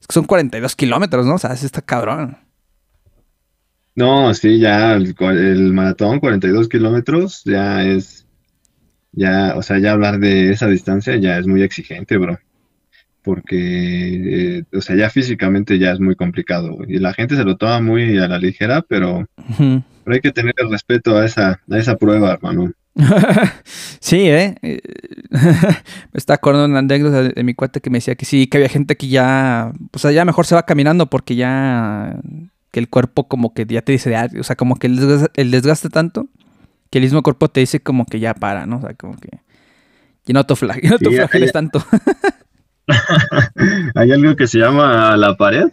es 0.00 0.06
que 0.06 0.12
son 0.12 0.24
42 0.24 0.76
kilómetros, 0.76 1.26
¿no? 1.26 1.36
O 1.36 1.38
sea, 1.38 1.52
es 1.52 1.62
está 1.62 1.80
cabrón. 1.80 2.36
No, 3.96 4.34
sí, 4.34 4.58
ya 4.58 4.94
el, 4.94 5.14
el 5.20 5.72
maratón, 5.72 6.18
42 6.18 6.68
kilómetros, 6.68 7.42
ya 7.44 7.84
es 7.84 8.26
ya, 9.16 9.54
o 9.56 9.62
sea, 9.62 9.78
ya 9.78 9.92
hablar 9.92 10.18
de 10.18 10.50
esa 10.50 10.66
distancia 10.66 11.16
ya 11.16 11.38
es 11.38 11.46
muy 11.46 11.62
exigente, 11.62 12.16
bro. 12.16 12.38
Porque, 13.22 14.58
eh, 14.58 14.64
o 14.76 14.80
sea, 14.80 14.96
ya 14.96 15.08
físicamente 15.08 15.78
ya 15.78 15.92
es 15.92 16.00
muy 16.00 16.14
complicado. 16.14 16.78
Y 16.86 16.98
la 16.98 17.14
gente 17.14 17.36
se 17.36 17.44
lo 17.44 17.56
toma 17.56 17.80
muy 17.80 18.18
a 18.18 18.28
la 18.28 18.38
ligera, 18.38 18.82
pero, 18.86 19.26
hay 20.06 20.20
que 20.20 20.32
tener 20.32 20.54
el 20.58 20.70
respeto 20.70 21.16
a 21.16 21.24
esa, 21.24 21.60
a 21.70 21.78
esa 21.78 21.96
prueba, 21.96 22.32
hermano. 22.32 22.72
sí, 24.00 24.28
¿eh? 24.28 24.54
me 24.60 24.78
está 26.14 26.34
acordando 26.34 26.66
una 26.66 26.80
anécdota 26.80 27.22
de, 27.22 27.42
mi 27.42 27.54
cuate 27.54 27.80
que 27.80 27.90
me 27.90 27.98
decía 27.98 28.14
que 28.14 28.26
sí, 28.26 28.46
que 28.46 28.58
había 28.58 28.68
gente 28.68 28.96
que 28.96 29.08
ya, 29.08 29.72
o 29.92 29.98
sea, 29.98 30.12
ya 30.12 30.24
mejor 30.24 30.46
se 30.46 30.54
va 30.54 30.66
caminando 30.66 31.06
porque 31.06 31.34
ya, 31.34 32.20
que 32.70 32.80
el 32.80 32.88
cuerpo 32.88 33.26
como 33.26 33.54
que 33.54 33.64
ya 33.66 33.82
te 33.82 33.92
dice, 33.92 34.14
o 34.38 34.44
sea, 34.44 34.54
como 34.54 34.76
que 34.76 34.86
el 34.86 34.96
desgaste, 34.96 35.40
el 35.40 35.50
desgaste 35.50 35.88
tanto 35.88 36.28
que 36.94 36.98
el 36.98 37.04
mismo 37.06 37.24
cuerpo 37.24 37.48
te 37.48 37.58
dice 37.58 37.80
como 37.80 38.06
que 38.06 38.20
ya 38.20 38.34
para, 38.34 38.66
¿no? 38.66 38.76
O 38.76 38.80
sea, 38.80 38.94
como 38.94 39.16
que 39.18 39.40
ya 40.24 40.32
no 40.32 40.44
te, 40.46 40.54
flageles 40.54 41.50
tanto. 41.52 41.84
hay 43.96 44.12
algo 44.12 44.36
que 44.36 44.46
se 44.46 44.58
llama 44.60 45.16
la 45.16 45.36
pared. 45.36 45.72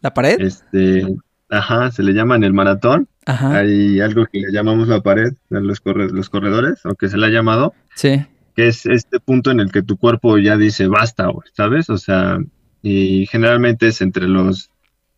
¿La 0.00 0.12
pared? 0.12 0.40
Este, 0.40 1.06
ajá, 1.50 1.92
se 1.92 2.02
le 2.02 2.14
llama 2.14 2.34
en 2.34 2.42
el 2.42 2.52
maratón. 2.52 3.06
Ajá. 3.26 3.58
Hay 3.58 4.00
algo 4.00 4.26
que 4.26 4.40
le 4.40 4.50
llamamos 4.50 4.88
la 4.88 5.00
pared 5.02 5.34
los, 5.50 5.80
corre- 5.80 6.10
los 6.10 6.28
corredores, 6.30 6.84
o 6.84 6.96
que 6.96 7.08
se 7.08 7.16
le 7.16 7.26
ha 7.26 7.30
llamado, 7.30 7.72
Sí. 7.94 8.24
que 8.56 8.66
es 8.66 8.86
este 8.86 9.20
punto 9.20 9.52
en 9.52 9.60
el 9.60 9.70
que 9.70 9.82
tu 9.82 9.96
cuerpo 9.96 10.36
ya 10.38 10.56
dice 10.56 10.88
basta, 10.88 11.26
güey, 11.28 11.48
¿sabes? 11.52 11.90
O 11.90 11.96
sea, 11.98 12.38
y 12.82 13.26
generalmente 13.26 13.86
es 13.86 14.00
entre 14.00 14.26
los 14.26 14.70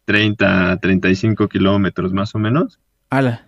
30 0.05 0.73
a 0.73 0.77
35 0.79 1.49
kilómetros 1.49 2.13
más 2.13 2.35
o 2.35 2.39
menos. 2.39 2.79
Ala. 3.09 3.47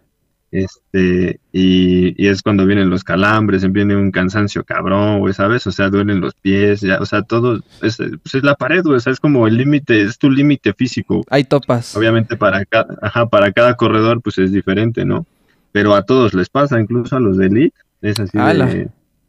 Este, 0.52 1.38
y, 1.52 2.20
y 2.22 2.28
es 2.28 2.42
cuando 2.42 2.66
vienen 2.66 2.90
los 2.90 3.04
calambres, 3.04 3.70
viene 3.70 3.94
un 3.96 4.10
cansancio 4.10 4.64
cabrón, 4.64 5.20
güey, 5.20 5.32
¿sabes? 5.32 5.64
O 5.68 5.70
sea, 5.72 5.90
duelen 5.90 6.20
los 6.20 6.34
pies, 6.34 6.80
ya, 6.80 6.98
o 6.98 7.06
sea, 7.06 7.22
todo, 7.22 7.60
es, 7.82 7.98
pues 7.98 8.34
es 8.34 8.42
la 8.42 8.56
pared, 8.56 8.82
güey, 8.82 8.96
o 8.96 9.00
sea, 9.00 9.12
es 9.12 9.20
como 9.20 9.46
el 9.46 9.56
límite, 9.56 10.02
es 10.02 10.18
tu 10.18 10.28
límite 10.30 10.72
físico. 10.74 11.22
Hay 11.30 11.44
topas. 11.44 11.96
Obviamente 11.96 12.36
para 12.36 12.64
cada, 12.64 12.98
ajá, 13.00 13.26
para 13.26 13.52
cada 13.52 13.74
corredor, 13.74 14.20
pues 14.22 14.38
es 14.38 14.50
diferente, 14.52 15.04
¿no? 15.04 15.24
Pero 15.72 15.94
a 15.94 16.02
todos 16.02 16.34
les 16.34 16.48
pasa, 16.48 16.80
incluso 16.80 17.16
a 17.16 17.20
los 17.20 17.36
de 17.36 17.46
Elite, 17.46 17.76
es 18.02 18.18
así 18.18 18.36
de, 18.36 18.88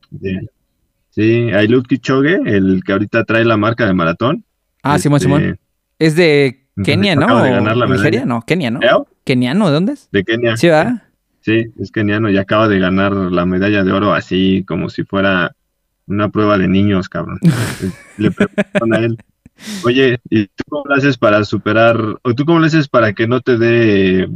de- 0.10 0.50
sí, 1.12 1.52
a 1.52 1.62
Eliud 1.62 1.86
Kipchoge, 1.86 2.40
el 2.46 2.82
que 2.84 2.94
ahorita 2.94 3.26
trae 3.26 3.46
la 3.46 3.58
marca 3.58 3.86
de 3.86 3.94
maratón. 3.94 4.44
Ah, 4.82 4.98
Simón, 4.98 5.18
este, 5.18 5.26
Simón. 5.28 5.60
Es 6.00 6.16
de 6.16 6.66
Kenia, 6.84 7.16
¿no? 7.16 7.44
de 7.44 7.52
¿O 7.52 7.54
ganar 7.54 7.78
la 7.78 7.86
Nigeria? 7.86 8.26
No, 8.26 8.42
Kenia, 8.42 8.72
¿no? 8.72 8.80
¿Keniano? 9.24 9.68
¿De 9.68 9.74
dónde 9.74 9.94
es? 9.94 10.10
De 10.12 10.24
Kenia. 10.24 10.58
Sí, 10.58 10.68
¿verdad? 10.68 11.04
Sí, 11.42 11.66
es 11.80 11.92
keniano 11.92 12.30
y 12.30 12.38
acaba 12.38 12.68
de 12.68 12.80
ganar 12.80 13.14
la 13.14 13.46
medalla 13.46 13.84
de 13.84 13.92
oro 13.92 14.14
así 14.14 14.64
como 14.68 14.90
si 14.90 15.04
fuera 15.04 15.56
una 16.08 16.30
prueba 16.30 16.58
de 16.58 16.68
niños, 16.68 17.10
cabrón. 17.10 17.40
Le 18.18 18.32
preguntaron 18.32 18.94
a 18.94 18.98
él, 19.00 19.18
oye, 19.84 20.20
¿y 20.30 20.46
tú 20.48 20.64
cómo 20.70 20.84
lo 20.88 20.96
haces 20.96 21.18
para 21.18 21.44
superar, 21.44 21.98
o 22.22 22.34
tú 22.36 22.46
cómo 22.46 22.60
lo 22.60 22.66
haces 22.66 22.88
para 22.88 23.14
que 23.14 23.28
no 23.28 23.42
te 23.42 23.58
dé, 23.58 24.30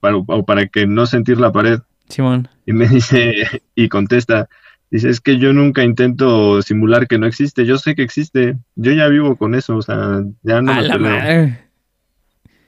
para- 0.00 0.16
o 0.16 0.44
para 0.44 0.66
que 0.66 0.86
no 0.86 1.06
sentir 1.06 1.38
la 1.40 1.50
pared? 1.52 1.80
Simón. 2.08 2.48
Y 2.66 2.72
me 2.72 2.88
dice, 2.88 3.34
y 3.74 3.88
contesta, 3.88 4.48
dice, 4.90 5.08
es 5.08 5.20
que 5.20 5.38
yo 5.38 5.52
nunca 5.52 5.82
intento 5.84 6.60
simular 6.62 7.06
que 7.06 7.18
no 7.18 7.26
existe, 7.26 7.64
yo 7.64 7.78
sé 7.78 7.94
que 7.94 8.02
existe, 8.02 8.56
yo 8.74 8.92
ya 8.92 9.06
vivo 9.08 9.36
con 9.36 9.54
eso, 9.54 9.76
o 9.76 9.82
sea, 9.82 10.22
ya 10.42 10.60
no 10.60 10.72
A 10.72 10.76
me 10.76 10.82
la 10.82 10.94
peleo". 10.94 11.10
madre. 11.10 11.58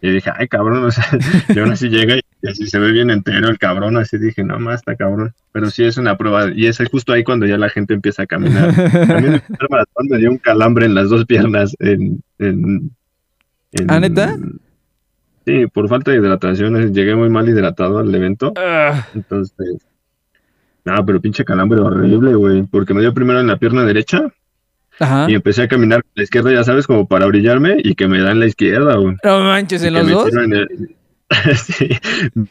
Y 0.05 0.11
dije, 0.11 0.31
ay, 0.37 0.49
cabrón, 0.49 0.83
o 0.85 0.91
sea, 0.91 1.05
y 1.55 1.59
aún 1.61 1.71
así 1.71 1.89
llega 1.89 2.17
y 2.17 2.49
así 2.49 2.67
se 2.67 2.79
ve 2.81 2.91
bien 2.91 3.09
entero 3.11 3.49
el 3.49 3.57
cabrón, 3.59 3.97
así 3.97 4.19
dije, 4.19 4.43
no 4.43 4.59
más, 4.59 4.81
está 4.81 4.97
cabrón. 4.97 5.33
Pero 5.53 5.71
sí 5.71 5.85
es 5.85 5.97
una 5.97 6.19
prueba, 6.19 6.51
y 6.53 6.67
es 6.67 6.79
justo 6.91 7.13
ahí 7.13 7.23
cuando 7.23 7.47
ya 7.47 7.57
la 7.57 7.69
gente 7.71 7.95
empieza 7.95 8.25
a 8.25 8.27
caminar. 8.27 8.69
A 8.71 9.21
mí 9.21 9.27
en 9.29 9.35
el 9.35 9.41
primer 9.41 9.71
maratón 9.71 10.07
me 10.11 10.19
dio 10.19 10.31
un 10.31 10.39
calambre 10.39 10.87
en 10.87 10.95
las 10.97 11.09
dos 11.09 11.25
piernas, 11.25 11.77
en, 11.79 12.21
en, 12.41 12.91
en- 13.73 13.91
¿Ah, 13.91 14.01
neta? 14.01 14.37
Sí, 15.47 15.67
por 15.73 15.89
falta 15.89 16.11
de 16.11 16.19
hidratación, 16.19 16.93
llegué 16.93 17.15
muy 17.15 17.29
mal 17.31 17.49
hidratado 17.49 17.99
al 17.99 18.13
evento, 18.15 18.53
Ah, 18.57 19.07
entonces, 19.15 19.79
no, 20.85 21.07
pero 21.07 21.21
pinche 21.21 21.45
calambre 21.45 21.81
horrible, 21.81 22.35
güey, 22.35 22.63
porque 22.65 22.93
me 22.95 23.01
dio 23.03 23.15
primero 23.15 23.39
en 23.41 23.47
la 23.47 23.57
pierna 23.57 23.85
derecha 23.85 24.33
Ajá. 25.03 25.27
y 25.31 25.35
empecé 25.35 25.63
a 25.63 25.69
caminar 25.69 26.03
con 26.03 26.13
la 26.15 26.23
izquierda, 26.23 26.53
ya 26.53 26.65
sabes, 26.65 26.87
como 26.87 27.07
para 27.07 27.27
brillarme 27.27 27.77
y 27.83 27.95
que 27.95 28.07
me 28.09 28.21
da 28.21 28.31
en 28.33 28.41
la 28.41 28.47
izquierda, 28.47 28.97
güey. 28.97 29.17
No 29.25 29.41
manches, 29.41 29.83
¿en 29.83 29.95
los 29.95 30.05
me 30.07 30.13
dos? 30.13 30.31
tiro 30.31 30.43
en 30.45 30.53
el- 30.55 30.69
Sí, 31.57 31.89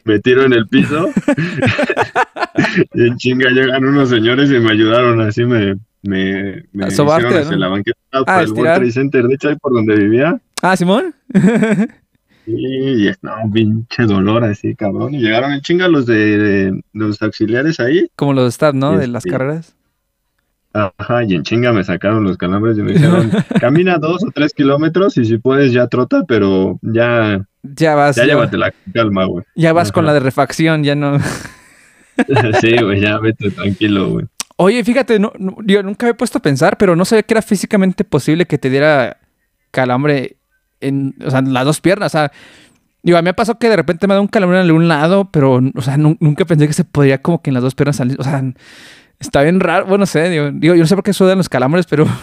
me 0.06 0.20
tiro 0.20 0.44
en 0.44 0.54
el 0.54 0.68
piso 0.68 1.10
y 2.94 3.08
en 3.08 3.18
chinga 3.18 3.50
llegan 3.52 3.86
unos 3.86 4.10
señores 4.10 4.50
y 4.52 4.60
me 4.60 4.72
ayudaron 4.72 5.22
así 5.22 5.46
me 5.46 5.76
me, 6.04 6.64
me 6.74 6.86
A 6.86 6.90
sobarte, 6.92 7.28
hicieron 7.28 7.44
hacia 7.46 7.58
¿no? 7.58 7.62
la 7.62 7.68
banqueta 7.68 8.00
Ah, 8.12 8.24
para 8.26 8.42
el 8.42 8.52
World. 8.52 8.76
Trade 8.76 8.92
Center 8.92 9.28
de 9.28 9.36
hecho 9.36 9.50
ahí 9.50 9.56
por 9.58 9.74
donde 9.74 9.96
vivía 9.96 10.40
Ah, 10.64 10.76
Simón. 10.76 11.14
y, 12.48 13.08
y 13.08 13.12
no, 13.22 13.32
un 13.44 13.52
pinche 13.52 14.04
dolor 14.04 14.44
así 14.44 14.74
cabrón 14.76 15.14
y 15.14 15.20
llegaron 15.20 15.54
en 15.54 15.62
chinga 15.62 15.88
los 15.88 16.06
de, 16.08 16.38
de- 16.38 16.82
los 16.94 17.22
auxiliares 17.22 17.80
ahí 17.80 18.08
Como 18.16 18.34
los 18.34 18.54
stats, 18.54 18.76
¿no? 18.76 18.98
De 18.98 19.08
las 19.08 19.24
Este, 19.26 19.30
carreras. 19.38 19.76
Ajá 20.74 21.24
y 21.26 21.34
en 21.36 21.44
chinga 21.44 21.74
me 21.74 21.84
sacaron 21.84 22.24
los 22.24 22.38
calambres 22.38 22.78
y 22.78 22.82
me 22.82 22.92
dijeron 22.94 23.32
camina 23.60 23.98
dos 23.98 24.24
o 24.24 24.32
tres 24.34 24.54
kilómetros 24.54 25.18
y 25.18 25.26
si 25.26 25.38
puedes 25.38 25.74
ya 25.74 25.88
trota 25.88 26.24
pero 26.28 26.80
ya 26.82 27.46
Ya 27.64 27.96
vas. 27.96 28.16
ya 28.16 28.24
Ya, 28.24 28.30
llévatela 28.34 28.74
calma 28.94 29.26
güey 29.26 29.44
ya 29.56 29.74
vas 29.74 29.92
con 29.92 30.06
la 30.06 30.14
de 30.14 30.20
refacción, 30.22 30.84
ya 30.84 30.96
no. 30.96 31.20
Sí, 32.62 32.76
güey, 32.82 33.00
ya 33.02 33.18
vete 33.18 33.50
tranquilo, 33.52 34.10
güey. 34.10 34.26
Oye, 34.58 34.84
fíjate, 34.84 35.18
no, 35.18 35.32
no- 35.40 35.58
yo 35.66 35.82
nunca 35.82 36.08
he 36.08 36.14
puesto 36.14 36.38
a 36.38 36.42
pensar, 36.42 36.78
pero 36.78 36.96
no 36.96 37.04
sabía 37.06 37.24
que 37.24 37.34
era 37.34 37.42
físicamente 37.42 38.04
posible 38.04 38.46
que 38.46 38.58
te 38.60 38.70
diera 38.70 39.18
calambre 39.72 40.38
en, 40.82 41.16
o 41.26 41.32
sea, 41.32 41.40
en 41.40 41.54
las 41.54 41.66
dos 41.66 41.82
piernas. 41.82 42.14
O 42.14 42.18
sea, 42.18 42.32
digo, 43.02 43.18
a 43.18 43.22
mí 43.22 43.26
me 43.26 43.34
pasó 43.34 43.58
que 43.58 43.70
de 43.70 43.76
repente 43.78 44.06
me 44.08 44.14
da 44.14 44.22
un 44.22 44.28
calambre 44.28 44.62
en 44.62 44.70
un 44.72 44.88
lado, 44.88 45.30
pero, 45.32 45.62
o 45.74 45.82
sea, 45.82 45.98
nu- 45.98 46.18
nunca 46.20 46.46
pensé 46.46 46.68
que 46.68 46.74
se 46.74 46.84
podría 46.84 47.22
como 47.22 47.42
que 47.42 47.50
en 47.50 47.56
las 47.56 47.64
dos 47.64 47.74
piernas 47.74 47.96
salir. 47.96 48.18
O 48.20 48.24
sea, 48.24 48.44
está 49.22 49.42
bien 49.44 49.60
raro. 49.62 49.86
Bueno, 49.86 50.00
no 50.00 50.06
sé, 50.06 50.30
digo, 50.30 50.52
digo, 50.52 50.76
yo 50.76 50.82
no 50.82 50.88
sé 50.88 50.96
por 50.96 51.04
qué 51.06 51.14
sudan 51.14 51.38
los 51.38 51.48
calambres, 51.50 51.86
pero. 51.88 52.06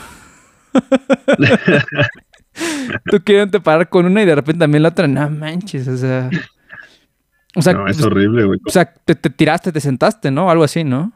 Tú 3.11 3.21
quieres 3.25 3.51
te 3.51 3.61
parar 3.61 3.89
con 3.89 4.07
una 4.07 4.23
y 4.23 4.27
de 4.27 4.35
repente 4.35 4.61
también 4.61 4.83
la 4.83 4.89
otra, 4.91 5.07
no 5.07 5.31
manches, 5.31 5.87
o 5.89 5.97
sea. 5.97 6.29
O 7.55 7.63
sea, 7.63 7.73
No, 7.73 7.87
es 7.89 7.97
pues, 7.97 8.07
horrible, 8.07 8.45
güey. 8.45 8.61
o 8.67 8.71
sea 8.71 8.85
te, 8.93 9.15
te 9.15 9.31
tiraste, 9.31 9.73
te 9.73 9.81
sentaste, 9.81 10.31
¿no? 10.31 10.51
Algo 10.51 10.65
así, 10.65 10.85
¿no? 10.85 11.13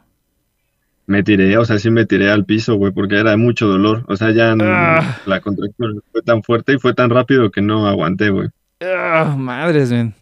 Me 1.06 1.22
tiré, 1.22 1.56
o 1.58 1.64
sea, 1.64 1.78
sí 1.78 1.90
me 1.90 2.06
tiré 2.06 2.30
al 2.30 2.44
piso, 2.44 2.76
güey, 2.76 2.92
porque 2.92 3.18
era 3.18 3.36
mucho 3.36 3.66
dolor. 3.66 4.04
O 4.08 4.16
sea, 4.16 4.30
ya 4.30 4.54
Ah. 4.60 5.18
la 5.26 5.40
contracción 5.40 6.00
fue 6.12 6.22
tan 6.22 6.42
fuerte 6.42 6.74
y 6.74 6.78
fue 6.78 6.94
tan 6.94 7.10
rápido 7.10 7.50
que 7.50 7.60
no 7.60 7.86
aguanté, 7.86 8.30
güey. 8.30 8.48
Ah, 8.80 9.34
madres, 9.36 9.90
man. 9.92 10.14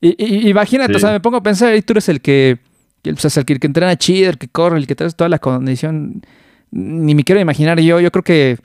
Y, 0.00 0.14
y- 0.18 0.48
imagínate, 0.48 0.92
Sí. 0.94 0.96
o 0.96 1.00
sea, 1.00 1.10
me 1.12 1.20
pongo 1.20 1.36
a 1.38 1.42
pensar, 1.42 1.74
y 1.74 1.82
tú 1.82 1.92
eres 1.92 2.08
el 2.08 2.20
que, 2.20 2.58
el, 3.04 3.16
pues, 3.16 3.36
el 3.36 3.44
que, 3.44 3.52
el 3.54 3.60
que 3.60 3.66
entrena 3.66 3.96
chido, 3.96 4.30
el 4.30 4.38
que 4.38 4.48
corre, 4.48 4.78
el 4.78 4.86
que 4.86 4.94
trae 4.94 5.10
toda 5.10 5.28
la 5.28 5.38
condición. 5.38 6.22
Ni 6.70 7.14
me 7.14 7.24
quiero 7.24 7.40
imaginar 7.40 7.78
yo, 7.80 8.00
yo 8.00 8.10
creo 8.10 8.22
que... 8.22 8.58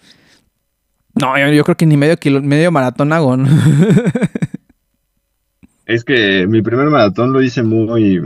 No, 1.19 1.37
yo, 1.39 1.47
yo 1.51 1.63
creo 1.63 1.75
que 1.75 1.85
ni 1.85 1.97
medio 1.97 2.15
kilo, 2.17 2.41
medio 2.41 2.71
maratón 2.71 3.11
hago, 3.13 3.35
¿no? 3.37 3.47
Es 5.85 6.03
que 6.03 6.45
mi 6.47 6.61
primer 6.61 6.87
maratón 6.87 7.31
lo 7.31 7.41
hice 7.41 7.63
muy... 7.63 8.21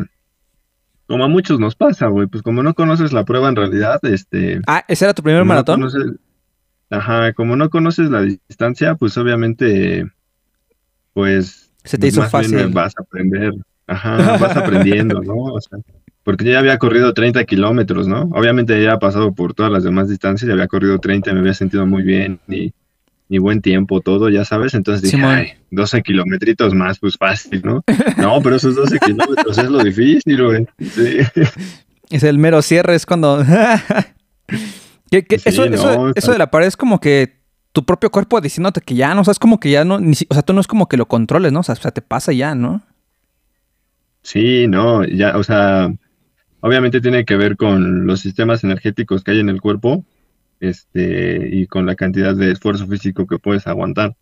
Como 1.05 1.25
a 1.25 1.27
muchos 1.27 1.59
nos 1.59 1.75
pasa, 1.75 2.07
güey, 2.07 2.25
pues 2.27 2.41
como 2.41 2.63
no 2.63 2.73
conoces 2.73 3.11
la 3.13 3.23
prueba 3.25 3.49
en 3.49 3.55
realidad, 3.55 3.99
este... 4.03 4.61
ah, 4.65 4.83
¿ese 4.87 5.05
era 5.05 5.13
tu 5.13 5.21
primer 5.21 5.41
no 5.41 5.45
maratón? 5.45 5.81
conoces- 5.81 6.17
Ajá, 6.89 7.33
como 7.33 7.55
no 7.55 7.69
conoces 7.69 8.09
la 8.09 8.21
distancia, 8.21 8.95
pues 8.95 9.17
obviamente, 9.17 10.05
pues... 11.13 11.71
Se 11.83 11.97
te 11.97 12.07
hizo 12.07 12.21
más 12.21 12.31
bien 12.31 12.51
fácil. 12.51 12.73
vas 12.73 12.93
a 12.97 13.01
aprender, 13.03 13.53
ajá, 13.87 14.37
vas 14.37 14.57
aprendiendo, 14.57 15.21
¿no? 15.21 15.35
O 15.35 15.61
sea, 15.61 15.79
porque 16.23 16.45
ya 16.45 16.59
había 16.59 16.77
corrido 16.77 17.13
30 17.13 17.43
kilómetros, 17.45 18.07
¿no? 18.07 18.23
Obviamente 18.33 18.73
ya 18.73 18.89
había 18.91 18.99
pasado 18.99 19.33
por 19.33 19.53
todas 19.53 19.71
las 19.71 19.83
demás 19.83 20.07
distancias, 20.09 20.47
ya 20.47 20.53
había 20.53 20.67
corrido 20.67 20.99
30, 20.99 21.33
me 21.33 21.39
había 21.39 21.53
sentido 21.53 21.85
muy 21.87 22.03
bien 22.03 22.39
y, 22.47 22.73
y 23.29 23.37
buen 23.39 23.61
tiempo, 23.61 24.01
todo, 24.01 24.29
ya 24.29 24.45
sabes. 24.45 24.73
Entonces 24.73 25.01
dije, 25.01 25.17
Simón. 25.17 25.35
ay, 25.35 25.53
12 25.71 26.01
kilometritos 26.03 26.73
más, 26.73 26.99
pues 26.99 27.15
fácil, 27.17 27.61
¿no? 27.63 27.83
No, 28.17 28.41
pero 28.41 28.55
esos 28.57 28.75
12 28.75 28.99
kilómetros 28.99 29.57
es 29.57 29.69
lo 29.69 29.83
difícil, 29.83 30.43
güey. 30.43 30.67
Sí. 30.79 31.17
Es 32.09 32.23
el 32.23 32.37
mero 32.37 32.61
cierre, 32.61 32.95
es 32.95 33.05
cuando... 33.05 33.43
Sí, 35.11 35.25
eso, 35.29 35.67
no, 35.67 35.75
eso, 35.75 36.07
está- 36.07 36.19
eso 36.19 36.31
de 36.31 36.37
la 36.37 36.49
pared 36.51 36.67
es 36.67 36.77
como 36.77 37.01
que 37.01 37.41
tu 37.73 37.83
propio 37.85 38.09
cuerpo 38.11 38.39
diciéndote 38.39 38.79
que 38.79 38.95
ya, 38.95 39.13
¿no? 39.13 39.21
O 39.21 39.23
sea, 39.25 39.33
es 39.33 39.39
como 39.39 39.59
que 39.59 39.69
ya 39.69 39.83
no... 39.83 39.99
ni 39.99 40.13
o 40.29 40.33
sea, 40.33 40.41
tú 40.41 40.53
no 40.53 40.61
es 40.61 40.67
como 40.67 40.87
que 40.87 40.95
lo 40.95 41.05
controles, 41.07 41.51
¿no? 41.51 41.59
O 41.59 41.63
sea, 41.63 41.75
te 41.75 42.01
pasa 42.01 42.31
ya, 42.31 42.55
¿no? 42.55 42.81
Sí, 44.23 44.67
no, 44.67 45.03
ya, 45.03 45.35
o 45.37 45.43
sea, 45.43 45.91
obviamente 46.61 47.01
tiene 47.01 47.25
que 47.25 47.35
ver 47.37 47.57
con 47.57 48.07
los 48.07 48.21
sistemas 48.21 48.63
energéticos 48.63 49.23
que 49.23 49.31
hay 49.31 49.39
en 49.39 49.49
el 49.49 49.61
cuerpo, 49.61 50.05
este, 50.59 51.49
y 51.51 51.67
con 51.67 51.85
la 51.85 51.95
cantidad 51.95 52.35
de 52.35 52.51
esfuerzo 52.51 52.87
físico 52.87 53.27
que 53.27 53.39
puedes 53.39 53.67
aguantar. 53.67 54.15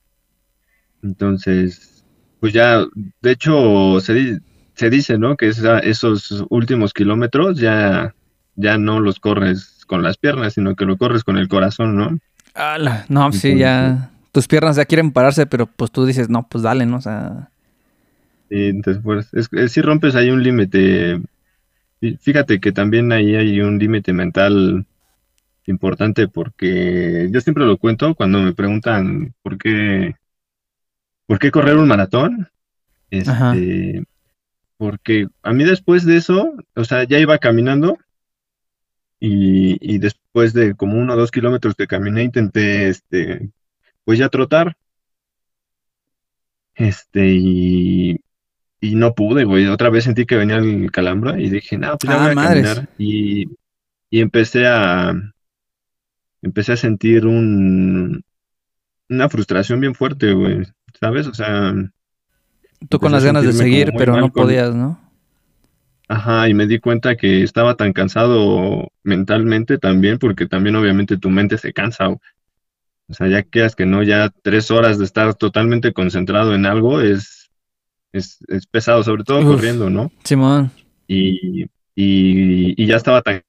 Entonces, 1.03 2.03
pues 2.39 2.53
ya, 2.53 2.83
de 3.21 3.31
hecho, 3.31 3.99
se, 3.99 4.13
di- 4.13 4.37
se 4.73 4.89
dice, 4.89 5.17
¿no? 5.17 5.37
Que 5.37 5.47
esa- 5.47 5.79
esos 5.79 6.45
últimos 6.49 6.93
kilómetros 6.93 7.57
ya, 7.59 8.13
ya 8.55 8.77
no 8.77 8.99
los 8.99 9.19
corres 9.19 9.83
con 9.87 10.03
las 10.03 10.17
piernas, 10.17 10.53
sino 10.53 10.75
que 10.75 10.85
lo 10.85 10.97
corres 10.97 11.23
con 11.23 11.37
el 11.37 11.47
corazón, 11.47 11.95
¿no? 11.95 12.19
Ala, 12.53 13.05
no, 13.09 13.31
sí, 13.31 13.49
Entonces, 13.49 13.59
ya. 13.59 14.11
Tus 14.31 14.47
piernas 14.47 14.75
ya 14.75 14.85
quieren 14.85 15.11
pararse, 15.11 15.45
pero 15.47 15.65
pues 15.65 15.91
tú 15.91 16.05
dices, 16.05 16.29
no, 16.29 16.47
pues 16.47 16.63
dale, 16.63 16.85
¿no? 16.85 16.97
O 16.97 17.01
sea. 17.01 17.49
Y 18.49 18.69
entonces, 18.69 19.01
pues, 19.03 19.27
es, 19.33 19.49
es 19.51 19.71
si 19.71 19.81
rompes 19.81 20.15
ahí 20.15 20.29
un 20.29 20.43
límite, 20.43 21.19
fí- 22.01 22.17
fíjate 22.19 22.59
que 22.59 22.71
también 22.71 23.11
ahí 23.11 23.35
hay 23.35 23.61
un 23.61 23.77
límite 23.79 24.13
mental 24.13 24.85
importante 25.65 26.27
porque 26.27 27.29
yo 27.31 27.41
siempre 27.41 27.65
lo 27.65 27.77
cuento 27.77 28.15
cuando 28.15 28.39
me 28.39 28.53
preguntan 28.53 29.33
por 29.41 29.57
qué, 29.57 30.15
por 31.27 31.39
qué 31.39 31.51
correr 31.51 31.77
un 31.77 31.87
maratón. 31.87 32.49
Ajá. 33.27 33.55
Este, 33.55 34.03
porque 34.77 35.27
a 35.43 35.53
mí 35.53 35.63
después 35.63 36.05
de 36.05 36.17
eso, 36.17 36.53
o 36.75 36.83
sea, 36.83 37.03
ya 37.03 37.19
iba 37.19 37.37
caminando 37.37 37.97
y, 39.19 39.77
y 39.81 39.97
después 39.99 40.53
de 40.53 40.73
como 40.75 40.97
uno 40.97 41.13
o 41.13 41.17
dos 41.17 41.31
kilómetros 41.31 41.75
que 41.75 41.87
caminé, 41.87 42.23
intenté, 42.23 42.87
este, 42.87 43.49
pues 44.05 44.17
ya 44.19 44.29
trotar. 44.29 44.75
Este, 46.75 47.27
y, 47.27 48.21
y 48.81 48.95
no 48.95 49.13
pude, 49.13 49.43
güey. 49.43 49.67
Otra 49.67 49.89
vez 49.89 50.05
sentí 50.05 50.25
que 50.25 50.37
venía 50.37 50.57
el 50.57 50.91
calambra 50.91 51.39
y 51.39 51.49
dije, 51.49 51.77
no, 51.77 51.97
pues 51.97 52.11
ya 52.11 52.19
Ah, 52.19 52.23
voy 52.23 52.31
a 52.31 52.35
madres. 52.35 52.63
caminar. 52.67 52.89
Y, 52.97 53.49
y 54.09 54.21
empecé 54.21 54.67
a, 54.67 55.13
empecé 56.41 56.73
a 56.73 56.77
sentir 56.77 57.25
un, 57.25 58.23
una 59.09 59.29
frustración 59.29 59.79
bien 59.79 59.95
fuerte, 59.95 60.33
güey. 60.33 60.63
¿Sabes? 60.99 61.27
O 61.27 61.33
sea, 61.33 61.73
Tú 62.89 62.99
con 62.99 63.11
las 63.11 63.23
ganas 63.25 63.43
de 63.43 63.53
seguir, 63.53 63.91
pero 63.97 64.15
no 64.15 64.31
con- 64.31 64.43
podías, 64.43 64.73
¿no? 64.73 64.99
Ajá, 66.07 66.49
y 66.49 66.55
me 66.55 66.65
di 66.65 66.79
cuenta 66.79 67.15
que 67.15 67.43
estaba 67.43 67.75
tan 67.75 67.93
cansado 67.93 68.87
mentalmente 69.03 69.77
también, 69.77 70.17
porque 70.17 70.47
también 70.47 70.75
obviamente 70.75 71.17
tu 71.17 71.29
mente 71.29 71.57
se 71.59 71.71
cansa. 71.71 72.07
güey. 72.07 72.17
O 73.09 73.13
sea, 73.13 73.27
ya 73.27 73.43
quedas 73.43 73.75
que 73.75 73.85
no, 73.85 74.01
ya 74.01 74.31
tres 74.41 74.71
horas 74.71 74.97
de 74.97 75.05
estar 75.05 75.35
totalmente 75.35 75.93
concentrado 75.93 76.55
en 76.55 76.65
algo 76.65 76.99
es, 77.01 77.38
es, 78.11 78.39
es 78.47 78.65
pesado, 78.67 79.03
sobre 79.03 79.23
todo 79.23 79.39
Uf. 79.39 79.45
corriendo, 79.55 79.89
¿no? 79.89 80.11
Simón. 80.23 80.71
Y, 81.07 81.63
y, 81.95 82.81
y 82.81 82.85
ya 82.85 82.95
estaba 82.97 83.21
tan 83.21 83.41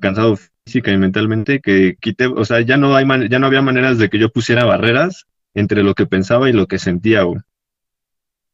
cansado 0.00 0.36
física 0.64 0.92
y 0.92 0.98
mentalmente 0.98 1.60
que 1.60 1.96
quité, 2.00 2.26
o 2.26 2.44
sea, 2.44 2.60
ya 2.60 2.76
no 2.76 2.94
hay 2.94 3.04
man- 3.04 3.28
ya 3.28 3.38
no 3.38 3.46
había 3.46 3.62
maneras 3.62 3.98
de 3.98 4.08
que 4.08 4.18
yo 4.18 4.30
pusiera 4.30 4.64
barreras 4.64 5.26
entre 5.54 5.82
lo 5.82 5.94
que 5.94 6.06
pensaba 6.06 6.48
y 6.48 6.52
lo 6.52 6.66
que 6.66 6.78
sentía, 6.78 7.22
güey. 7.22 7.40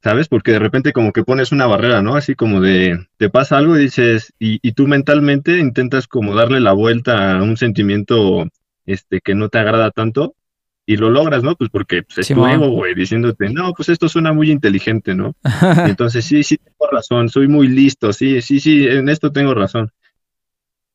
¿Sabes? 0.02 0.28
Porque 0.28 0.52
de 0.52 0.60
repente 0.60 0.92
como 0.92 1.12
que 1.12 1.24
pones 1.24 1.52
una 1.52 1.66
barrera, 1.66 2.00
¿no? 2.00 2.14
Así 2.14 2.34
como 2.34 2.60
de, 2.60 3.06
te 3.16 3.28
pasa 3.28 3.58
algo 3.58 3.76
y 3.76 3.80
dices, 3.80 4.32
y, 4.38 4.60
y 4.62 4.72
tú 4.72 4.86
mentalmente 4.86 5.58
intentas 5.58 6.06
como 6.06 6.34
darle 6.34 6.60
la 6.60 6.72
vuelta 6.72 7.36
a 7.38 7.42
un 7.42 7.56
sentimiento, 7.56 8.46
este, 8.84 9.20
que 9.20 9.34
no 9.34 9.48
te 9.48 9.58
agrada 9.58 9.90
tanto, 9.90 10.34
y 10.88 10.96
lo 10.96 11.10
logras, 11.10 11.42
¿no? 11.42 11.56
Pues 11.56 11.68
porque 11.68 12.04
pues, 12.04 12.18
es 12.18 12.28
tu 12.34 12.46
ego, 12.46 12.70
güey, 12.70 12.94
diciéndote, 12.94 13.50
no, 13.50 13.72
pues 13.72 13.88
esto 13.88 14.08
suena 14.08 14.32
muy 14.32 14.52
inteligente, 14.52 15.16
¿no? 15.16 15.34
Y 15.86 15.90
entonces, 15.90 16.24
sí, 16.24 16.44
sí, 16.44 16.58
tengo 16.58 16.90
razón, 16.90 17.28
soy 17.28 17.48
muy 17.48 17.66
listo, 17.66 18.12
sí, 18.12 18.40
sí, 18.40 18.60
sí, 18.60 18.86
en 18.86 19.08
esto 19.08 19.32
tengo 19.32 19.52
razón. 19.52 19.90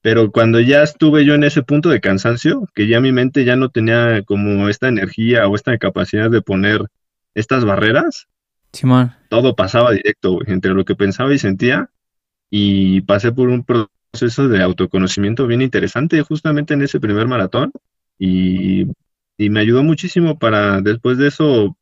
Pero 0.01 0.31
cuando 0.31 0.59
ya 0.61 0.81
estuve 0.81 1.25
yo 1.25 1.35
en 1.35 1.43
ese 1.43 1.61
punto 1.61 1.89
de 1.89 1.99
cansancio, 1.99 2.67
que 2.73 2.87
ya 2.87 3.01
mi 3.01 3.11
mente 3.11 3.43
ya 3.43 3.57
no 3.57 3.69
tenía 3.69 4.23
como 4.23 4.69
esta 4.69 4.87
energía 4.87 5.47
o 5.47 5.55
esta 5.55 5.77
capacidad 5.77 6.31
de 6.31 6.41
poner 6.41 6.85
estas 7.35 7.65
barreras, 7.65 8.27
Simón. 8.71 9.13
todo 9.29 9.55
pasaba 9.55 9.91
directo, 9.91 10.31
güey, 10.31 10.45
entre 10.47 10.73
lo 10.73 10.85
que 10.85 10.95
pensaba 10.95 11.33
y 11.33 11.37
sentía, 11.37 11.89
y 12.49 13.01
pasé 13.01 13.33
por 13.33 13.49
un 13.49 13.63
proceso 13.63 14.47
de 14.47 14.63
autoconocimiento 14.63 15.45
bien 15.47 15.61
interesante 15.61 16.21
justamente 16.21 16.73
en 16.73 16.81
ese 16.81 16.99
primer 17.01 17.27
maratón, 17.27 17.71
y, 18.17 18.87
y 19.37 19.49
me 19.49 19.59
ayudó 19.59 19.83
muchísimo 19.83 20.37
para 20.37 20.81
después 20.81 21.17
de 21.17 21.27
eso 21.27 21.77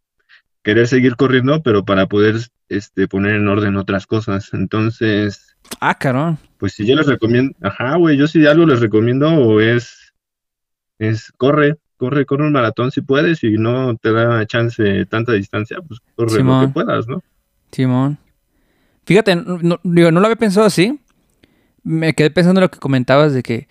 querer 0.63 0.87
seguir 0.87 1.15
corriendo, 1.15 1.61
pero 1.63 1.83
para 1.85 2.07
poder 2.07 2.35
este, 2.69 3.07
poner 3.07 3.35
en 3.35 3.47
orden 3.47 3.75
otras 3.77 4.05
cosas. 4.07 4.53
Entonces, 4.53 5.55
Ah, 5.79 5.95
carón. 5.97 6.37
pues 6.57 6.73
si 6.73 6.85
yo 6.85 6.95
les 6.95 7.07
recomiendo, 7.07 7.55
ajá, 7.61 7.95
güey, 7.95 8.17
yo 8.17 8.27
si 8.27 8.45
algo 8.45 8.65
les 8.65 8.79
recomiendo 8.79 9.59
es, 9.59 10.13
es 10.99 11.31
corre, 11.37 11.77
corre, 11.97 12.25
corre 12.25 12.45
un 12.45 12.53
maratón 12.53 12.91
si 12.91 13.01
puedes 13.01 13.43
y 13.43 13.53
no 13.57 13.95
te 13.97 14.11
da 14.11 14.45
chance 14.45 15.05
tanta 15.05 15.33
distancia, 15.33 15.77
pues 15.85 15.99
corre 16.15 16.43
lo 16.43 16.61
que 16.61 16.67
puedas, 16.69 17.07
¿no? 17.07 17.21
Simón. 17.71 18.17
Fíjate, 19.05 19.35
no- 19.35 19.79
digo, 19.83 20.11
no 20.11 20.19
lo 20.19 20.25
había 20.27 20.35
pensado 20.35 20.65
así. 20.67 20.99
Me 21.83 22.13
quedé 22.13 22.29
pensando 22.29 22.59
en 22.59 22.63
lo 22.63 22.71
que 22.71 22.79
comentabas 22.79 23.33
de 23.33 23.41
que. 23.41 23.67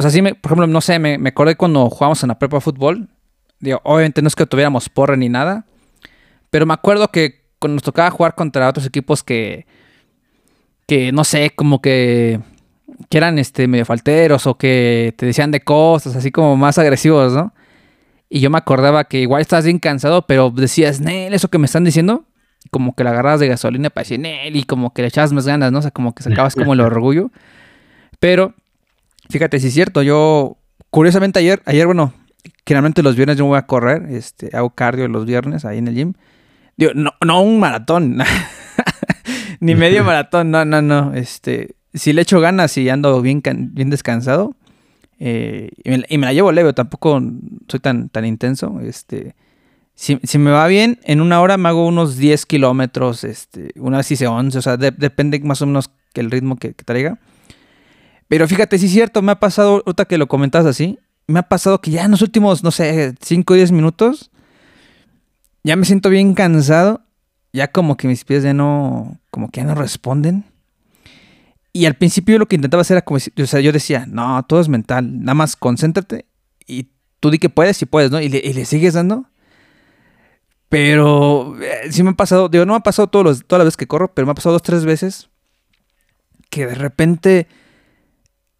O 0.00 0.02
sea, 0.02 0.10
sí, 0.10 0.22
me, 0.22 0.34
por 0.34 0.52
ejemplo, 0.52 0.66
no 0.66 0.80
sé, 0.80 0.98
me, 0.98 1.18
me 1.18 1.28
acordé 1.28 1.56
cuando 1.56 1.90
jugábamos 1.90 2.22
en 2.22 2.28
la 2.28 2.38
prepa 2.38 2.58
fútbol. 2.62 3.10
Digo, 3.58 3.82
obviamente 3.84 4.22
no 4.22 4.28
es 4.28 4.34
que 4.34 4.46
tuviéramos 4.46 4.88
porra 4.88 5.14
ni 5.14 5.28
nada. 5.28 5.66
Pero 6.48 6.64
me 6.64 6.72
acuerdo 6.72 7.08
que 7.08 7.44
cuando 7.58 7.74
nos 7.74 7.82
tocaba 7.82 8.10
jugar 8.10 8.34
contra 8.34 8.66
otros 8.66 8.86
equipos 8.86 9.22
que. 9.22 9.66
Que 10.86 11.12
no 11.12 11.22
sé, 11.22 11.50
como 11.50 11.82
que. 11.82 12.40
Que 13.10 13.18
eran 13.18 13.38
este, 13.38 13.68
medio 13.68 13.84
falteros 13.84 14.46
o 14.46 14.56
que 14.56 15.12
te 15.18 15.26
decían 15.26 15.50
de 15.50 15.60
cosas, 15.60 16.16
así 16.16 16.30
como 16.30 16.56
más 16.56 16.78
agresivos, 16.78 17.34
¿no? 17.34 17.52
Y 18.30 18.40
yo 18.40 18.48
me 18.48 18.56
acordaba 18.56 19.04
que 19.04 19.20
igual 19.20 19.42
estabas 19.42 19.66
bien 19.66 19.78
cansado, 19.78 20.26
pero 20.26 20.50
decías, 20.50 21.02
Nel, 21.02 21.34
eso 21.34 21.48
que 21.48 21.58
me 21.58 21.66
están 21.66 21.84
diciendo, 21.84 22.24
como 22.70 22.94
que 22.94 23.04
la 23.04 23.10
agarrabas 23.10 23.40
de 23.40 23.48
gasolina 23.48 23.90
para 23.90 24.04
decir, 24.04 24.18
Nel, 24.18 24.56
y 24.56 24.62
como 24.62 24.94
que 24.94 25.02
le 25.02 25.08
echabas 25.08 25.34
más 25.34 25.46
ganas, 25.46 25.70
¿no? 25.72 25.80
O 25.80 25.82
sea, 25.82 25.90
como 25.90 26.14
que 26.14 26.22
sacabas 26.22 26.54
como 26.54 26.72
el 26.72 26.80
orgullo. 26.80 27.30
Pero, 28.18 28.54
fíjate, 29.30 29.58
si 29.60 29.68
es 29.68 29.74
cierto, 29.74 30.02
yo, 30.02 30.56
curiosamente 30.90 31.38
ayer, 31.38 31.62
ayer, 31.64 31.86
bueno, 31.86 32.12
generalmente 32.66 33.02
los 33.02 33.16
viernes 33.16 33.36
yo 33.36 33.44
me 33.44 33.50
voy 33.50 33.58
a 33.58 33.66
correr, 33.66 34.06
este, 34.10 34.50
hago 34.56 34.70
cardio 34.70 35.08
los 35.08 35.24
viernes 35.26 35.64
ahí 35.64 35.78
en 35.78 35.88
el 35.88 35.94
gym. 35.94 36.12
Digo, 36.76 36.92
no, 36.94 37.12
no 37.24 37.42
un 37.42 37.58
maratón, 37.60 38.18
ni 39.60 39.74
medio 39.74 40.04
maratón, 40.04 40.50
no, 40.50 40.64
no, 40.64 40.80
no, 40.82 41.14
este, 41.14 41.74
si 41.94 42.12
le 42.12 42.22
echo 42.22 42.40
ganas 42.40 42.76
y 42.78 42.88
ando 42.88 43.20
bien, 43.20 43.42
bien 43.72 43.90
descansado, 43.90 44.54
eh, 45.18 45.70
y, 45.84 45.90
me, 45.90 46.04
y 46.08 46.18
me 46.18 46.26
la 46.26 46.32
llevo 46.32 46.50
leve, 46.52 46.72
tampoco 46.72 47.20
soy 47.68 47.80
tan, 47.80 48.08
tan 48.08 48.24
intenso, 48.24 48.80
este... 48.82 49.34
Si, 49.92 50.18
si 50.22 50.38
me 50.38 50.50
va 50.50 50.66
bien, 50.66 50.98
en 51.04 51.20
una 51.20 51.42
hora 51.42 51.58
me 51.58 51.68
hago 51.68 51.86
unos 51.86 52.16
10 52.16 52.46
kilómetros, 52.46 53.22
este, 53.22 53.72
una 53.76 53.98
vez 53.98 54.10
hice 54.10 54.26
11, 54.26 54.56
o 54.56 54.62
sea, 54.62 54.78
de- 54.78 54.92
depende 54.92 55.38
más 55.40 55.60
o 55.60 55.66
menos 55.66 55.90
que 56.14 56.22
el 56.22 56.30
ritmo 56.30 56.56
que, 56.56 56.72
que 56.72 56.84
traiga. 56.84 57.18
Pero 58.30 58.46
fíjate, 58.46 58.78
sí 58.78 58.86
es 58.86 58.92
cierto, 58.92 59.22
me 59.22 59.32
ha 59.32 59.40
pasado, 59.40 59.82
ahorita 59.84 60.04
que 60.04 60.16
lo 60.16 60.28
comentas 60.28 60.64
así, 60.64 61.00
me 61.26 61.40
ha 61.40 61.48
pasado 61.48 61.80
que 61.80 61.90
ya 61.90 62.04
en 62.04 62.12
los 62.12 62.22
últimos, 62.22 62.62
no 62.62 62.70
sé, 62.70 63.12
5 63.20 63.52
o 63.52 63.56
10 63.56 63.72
minutos, 63.72 64.30
ya 65.64 65.74
me 65.74 65.84
siento 65.84 66.10
bien 66.10 66.34
cansado, 66.34 67.02
ya 67.52 67.72
como 67.72 67.96
que 67.96 68.06
mis 68.06 68.24
pies 68.24 68.44
ya 68.44 68.54
no, 68.54 69.18
como 69.32 69.50
que 69.50 69.62
ya 69.62 69.66
no 69.66 69.74
responden. 69.74 70.44
Y 71.72 71.86
al 71.86 71.96
principio 71.96 72.38
lo 72.38 72.46
que 72.46 72.54
intentaba 72.54 72.82
hacer 72.82 72.98
era 72.98 73.04
como, 73.04 73.16
o 73.16 73.46
sea, 73.46 73.58
yo 73.58 73.72
decía, 73.72 74.06
no, 74.06 74.40
todo 74.44 74.60
es 74.60 74.68
mental, 74.68 75.24
nada 75.24 75.34
más 75.34 75.56
concéntrate 75.56 76.26
y 76.68 76.86
tú 77.18 77.32
di 77.32 77.40
que 77.40 77.48
puedes 77.48 77.78
si 77.78 77.84
puedes, 77.86 78.12
¿no? 78.12 78.20
Y 78.20 78.28
le, 78.28 78.38
y 78.38 78.52
le 78.52 78.64
sigues 78.64 78.94
dando. 78.94 79.26
Pero 80.68 81.60
eh, 81.60 81.90
sí 81.90 82.04
me 82.04 82.10
ha 82.10 82.12
pasado, 82.12 82.48
digo, 82.48 82.64
no 82.64 82.74
me 82.74 82.78
ha 82.78 82.82
pasado 82.84 83.08
todos 83.08 83.44
todas 83.44 83.58
las 83.58 83.66
veces 83.66 83.76
que 83.76 83.88
corro, 83.88 84.14
pero 84.14 84.26
me 84.26 84.30
ha 84.30 84.36
pasado 84.36 84.52
dos, 84.52 84.62
tres 84.62 84.84
veces 84.84 85.30
que 86.48 86.66
de 86.66 86.76
repente, 86.76 87.48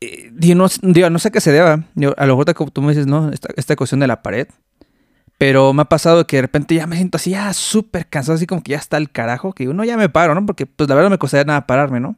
eh, 0.00 0.30
digo, 0.32 0.54
no, 0.54 0.66
digo, 0.82 1.10
no 1.10 1.18
sé 1.18 1.30
qué 1.30 1.40
se 1.40 1.52
deba. 1.52 1.84
Digo, 1.94 2.14
a 2.16 2.26
lo 2.26 2.36
mejor 2.36 2.70
tú 2.70 2.82
me 2.82 2.88
dices, 2.88 3.06
¿no? 3.06 3.30
Esta, 3.30 3.48
esta 3.56 3.76
cuestión 3.76 4.00
de 4.00 4.06
la 4.06 4.22
pared. 4.22 4.48
Pero 5.38 5.72
me 5.72 5.82
ha 5.82 5.86
pasado 5.86 6.26
que 6.26 6.36
de 6.36 6.42
repente 6.42 6.74
ya 6.74 6.86
me 6.86 6.96
siento 6.96 7.16
así, 7.16 7.30
ya 7.30 7.52
súper 7.54 8.06
cansado, 8.06 8.36
así 8.36 8.46
como 8.46 8.62
que 8.62 8.72
ya 8.72 8.78
está 8.78 8.98
el 8.98 9.10
carajo, 9.10 9.52
que 9.54 9.62
digo, 9.62 9.72
no, 9.72 9.84
ya 9.84 9.96
me 9.96 10.10
paro, 10.10 10.34
¿no? 10.34 10.44
Porque 10.44 10.66
pues 10.66 10.88
la 10.88 10.94
verdad 10.94 11.08
no 11.08 11.14
me 11.14 11.18
costaría 11.18 11.44
nada 11.44 11.66
pararme, 11.66 11.98
¿no? 11.98 12.16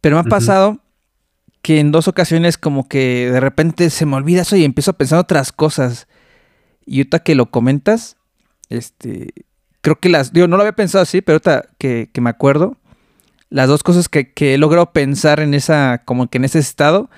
Pero 0.00 0.16
me 0.16 0.20
ha 0.20 0.24
pasado 0.24 0.80
que 1.62 1.78
en 1.80 1.92
dos 1.92 2.08
ocasiones 2.08 2.58
como 2.58 2.88
que 2.88 3.30
de 3.30 3.40
repente 3.40 3.90
se 3.90 4.06
me 4.06 4.16
olvida 4.16 4.42
eso 4.42 4.56
y 4.56 4.64
empiezo 4.64 4.90
a 4.90 4.98
pensar 4.98 5.18
otras 5.18 5.52
cosas. 5.52 6.08
Y 6.84 6.98
ahorita 6.98 7.20
que 7.20 7.36
lo 7.36 7.46
comentas, 7.46 8.16
este, 8.68 9.32
creo 9.80 9.98
que 10.00 10.08
las, 10.08 10.32
digo, 10.32 10.48
no 10.48 10.56
lo 10.56 10.62
había 10.62 10.74
pensado 10.74 11.02
así, 11.02 11.22
pero 11.22 11.36
ahorita 11.36 11.68
que, 11.78 12.10
que 12.12 12.20
me 12.20 12.30
acuerdo, 12.30 12.76
las 13.54 13.68
dos 13.68 13.84
cosas 13.84 14.08
que, 14.08 14.32
que 14.32 14.54
he 14.54 14.58
logrado 14.58 14.92
pensar 14.92 15.38
en 15.38 15.54
esa, 15.54 16.02
como 16.04 16.28
que 16.28 16.38
en 16.38 16.44
ese 16.44 16.58
estado, 16.58 17.08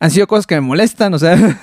han 0.00 0.10
sido 0.10 0.26
cosas 0.26 0.46
que 0.46 0.54
me 0.54 0.62
molestan, 0.62 1.12
o 1.12 1.18
sea, 1.18 1.36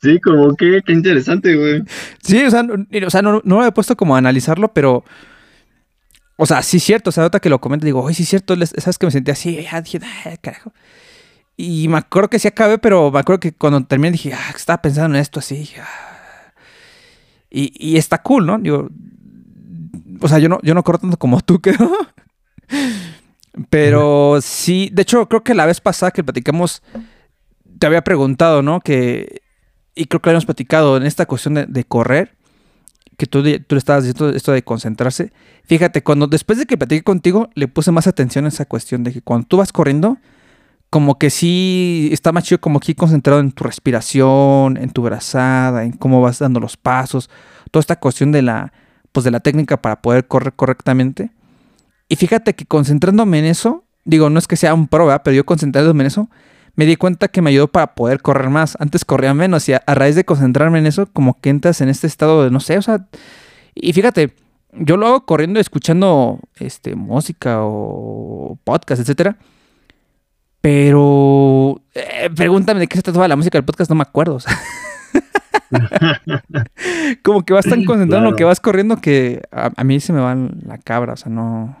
Sí, 0.00 0.18
como 0.20 0.56
que, 0.56 0.80
qué 0.84 0.92
interesante, 0.92 1.54
güey. 1.54 1.82
sí, 2.22 2.42
o 2.42 2.50
sea, 2.50 2.62
no, 2.64 2.74
o 3.06 3.10
sea, 3.10 3.22
no, 3.22 3.34
no 3.44 3.56
lo 3.56 3.60
había 3.60 3.70
puesto 3.74 3.96
como 3.96 4.14
a 4.14 4.18
analizarlo, 4.18 4.72
pero, 4.72 5.04
o 6.36 6.46
sea, 6.46 6.62
sí 6.62 6.78
es 6.78 6.82
cierto, 6.82 7.10
o 7.10 7.12
sea, 7.12 7.24
ahorita 7.24 7.38
que 7.38 7.50
lo 7.50 7.60
comento, 7.60 7.84
digo, 7.84 8.02
oye, 8.02 8.14
sí 8.14 8.22
es 8.22 8.30
cierto, 8.30 8.56
sabes 8.78 8.98
que 8.98 9.06
me 9.06 9.12
sentí 9.12 9.30
así, 9.30 9.62
ya 9.62 9.80
dije, 9.82 10.00
"Ah, 10.02 10.34
carajo. 10.40 10.72
Y 11.56 11.86
me 11.88 11.98
acuerdo 11.98 12.30
que 12.30 12.38
sí 12.38 12.48
acabé, 12.48 12.78
pero 12.78 13.10
me 13.12 13.20
acuerdo 13.20 13.38
que 13.40 13.52
cuando 13.52 13.84
terminé 13.84 14.10
dije, 14.12 14.32
ah, 14.32 14.52
estaba 14.56 14.80
pensando 14.82 15.16
en 15.16 15.20
esto 15.20 15.38
así. 15.38 15.70
"Ah". 15.78 16.52
Y, 17.50 17.72
y 17.78 17.98
está 17.98 18.22
cool, 18.22 18.46
¿no? 18.46 18.58
Digo, 18.58 18.88
o 20.22 20.28
sea, 20.28 20.38
yo 20.38 20.48
no, 20.48 20.58
yo 20.62 20.74
no 20.74 20.82
corro 20.82 20.98
tanto 20.98 21.16
como 21.16 21.40
tú, 21.40 21.60
creo. 21.62 21.90
Pero 23.68 24.38
sí, 24.40 24.90
de 24.92 25.02
hecho, 25.02 25.28
creo 25.28 25.42
que 25.42 25.54
la 25.54 25.66
vez 25.66 25.80
pasada 25.80 26.10
que 26.10 26.24
platicamos, 26.24 26.82
te 27.78 27.86
había 27.86 28.02
preguntado, 28.02 28.62
¿no? 28.62 28.80
Que, 28.80 29.42
y 29.94 30.06
creo 30.06 30.22
que 30.22 30.30
habíamos 30.30 30.46
platicado 30.46 30.96
en 30.96 31.02
esta 31.02 31.26
cuestión 31.26 31.54
de, 31.54 31.84
correr, 31.84 32.34
que 33.18 33.26
tú, 33.26 33.42
tú 33.42 33.74
le 33.74 33.78
estabas 33.78 34.04
diciendo 34.04 34.34
esto 34.34 34.52
de 34.52 34.62
concentrarse. 34.62 35.32
Fíjate, 35.64 36.02
cuando 36.02 36.26
después 36.26 36.58
de 36.58 36.66
que 36.66 36.78
platiqué 36.78 37.02
contigo, 37.02 37.50
le 37.54 37.68
puse 37.68 37.92
más 37.92 38.06
atención 38.06 38.46
a 38.46 38.48
esa 38.48 38.64
cuestión 38.64 39.04
de 39.04 39.12
que 39.12 39.20
cuando 39.20 39.46
tú 39.46 39.58
vas 39.58 39.72
corriendo, 39.72 40.16
como 40.88 41.18
que 41.18 41.30
sí 41.30 42.08
está 42.12 42.32
más 42.32 42.44
chido 42.44 42.60
como 42.60 42.78
aquí 42.78 42.94
concentrado 42.94 43.40
en 43.40 43.52
tu 43.52 43.64
respiración, 43.64 44.76
en 44.76 44.90
tu 44.90 45.02
brazada, 45.02 45.84
en 45.84 45.92
cómo 45.92 46.20
vas 46.20 46.38
dando 46.38 46.60
los 46.60 46.76
pasos, 46.76 47.28
toda 47.70 47.80
esta 47.80 47.96
cuestión 47.96 48.32
de 48.32 48.42
la, 48.42 48.72
pues 49.12 49.24
de 49.24 49.30
la 49.30 49.40
técnica 49.40 49.80
para 49.80 50.02
poder 50.02 50.26
correr 50.26 50.54
correctamente. 50.54 51.30
Y 52.08 52.16
fíjate 52.16 52.54
que 52.54 52.66
concentrándome 52.66 53.38
en 53.38 53.44
eso, 53.44 53.84
digo, 54.04 54.30
no 54.30 54.38
es 54.38 54.48
que 54.48 54.56
sea 54.56 54.74
un 54.74 54.88
pro, 54.88 55.06
¿verdad? 55.06 55.22
pero 55.24 55.36
yo 55.36 55.46
concentrándome 55.46 56.02
en 56.02 56.06
eso, 56.08 56.30
me 56.74 56.86
di 56.86 56.96
cuenta 56.96 57.28
que 57.28 57.42
me 57.42 57.50
ayudó 57.50 57.68
para 57.68 57.94
poder 57.94 58.20
correr 58.22 58.50
más. 58.50 58.76
Antes 58.80 59.04
corría 59.04 59.34
menos 59.34 59.68
y 59.68 59.74
a, 59.74 59.82
raíz 59.86 60.16
de 60.16 60.24
concentrarme 60.24 60.78
en 60.78 60.86
eso, 60.86 61.06
como 61.12 61.40
que 61.40 61.50
entras 61.50 61.80
en 61.80 61.88
este 61.88 62.06
estado 62.06 62.44
de, 62.44 62.50
no 62.50 62.60
sé, 62.60 62.78
o 62.78 62.82
sea, 62.82 63.06
y 63.74 63.92
fíjate, 63.92 64.34
yo 64.72 64.96
lo 64.96 65.06
hago 65.06 65.26
corriendo, 65.26 65.60
escuchando 65.60 66.40
este, 66.56 66.94
música 66.94 67.58
o 67.60 68.58
podcast, 68.64 69.02
etcétera. 69.02 69.36
Pero 70.60 71.82
eh, 71.94 72.30
pregúntame 72.34 72.80
de 72.80 72.86
qué 72.86 72.96
se 72.96 73.02
trata 73.02 73.26
la 73.26 73.36
música 73.36 73.58
del 73.58 73.64
podcast, 73.64 73.90
no 73.90 73.96
me 73.96 74.02
acuerdo. 74.02 74.36
O 74.36 74.40
sea. 74.40 74.56
como 77.22 77.44
que 77.44 77.52
vas 77.52 77.64
tan 77.64 77.84
concentrado 77.84 78.24
en 78.24 78.30
lo 78.30 78.36
que 78.36 78.44
vas 78.44 78.60
corriendo 78.60 78.96
que 78.98 79.42
a, 79.50 79.84
mí 79.84 80.00
se 80.00 80.12
me 80.12 80.20
va 80.20 80.34
la 80.34 80.78
cabra, 80.78 81.14
o 81.14 81.16
sea, 81.16 81.30
no, 81.30 81.76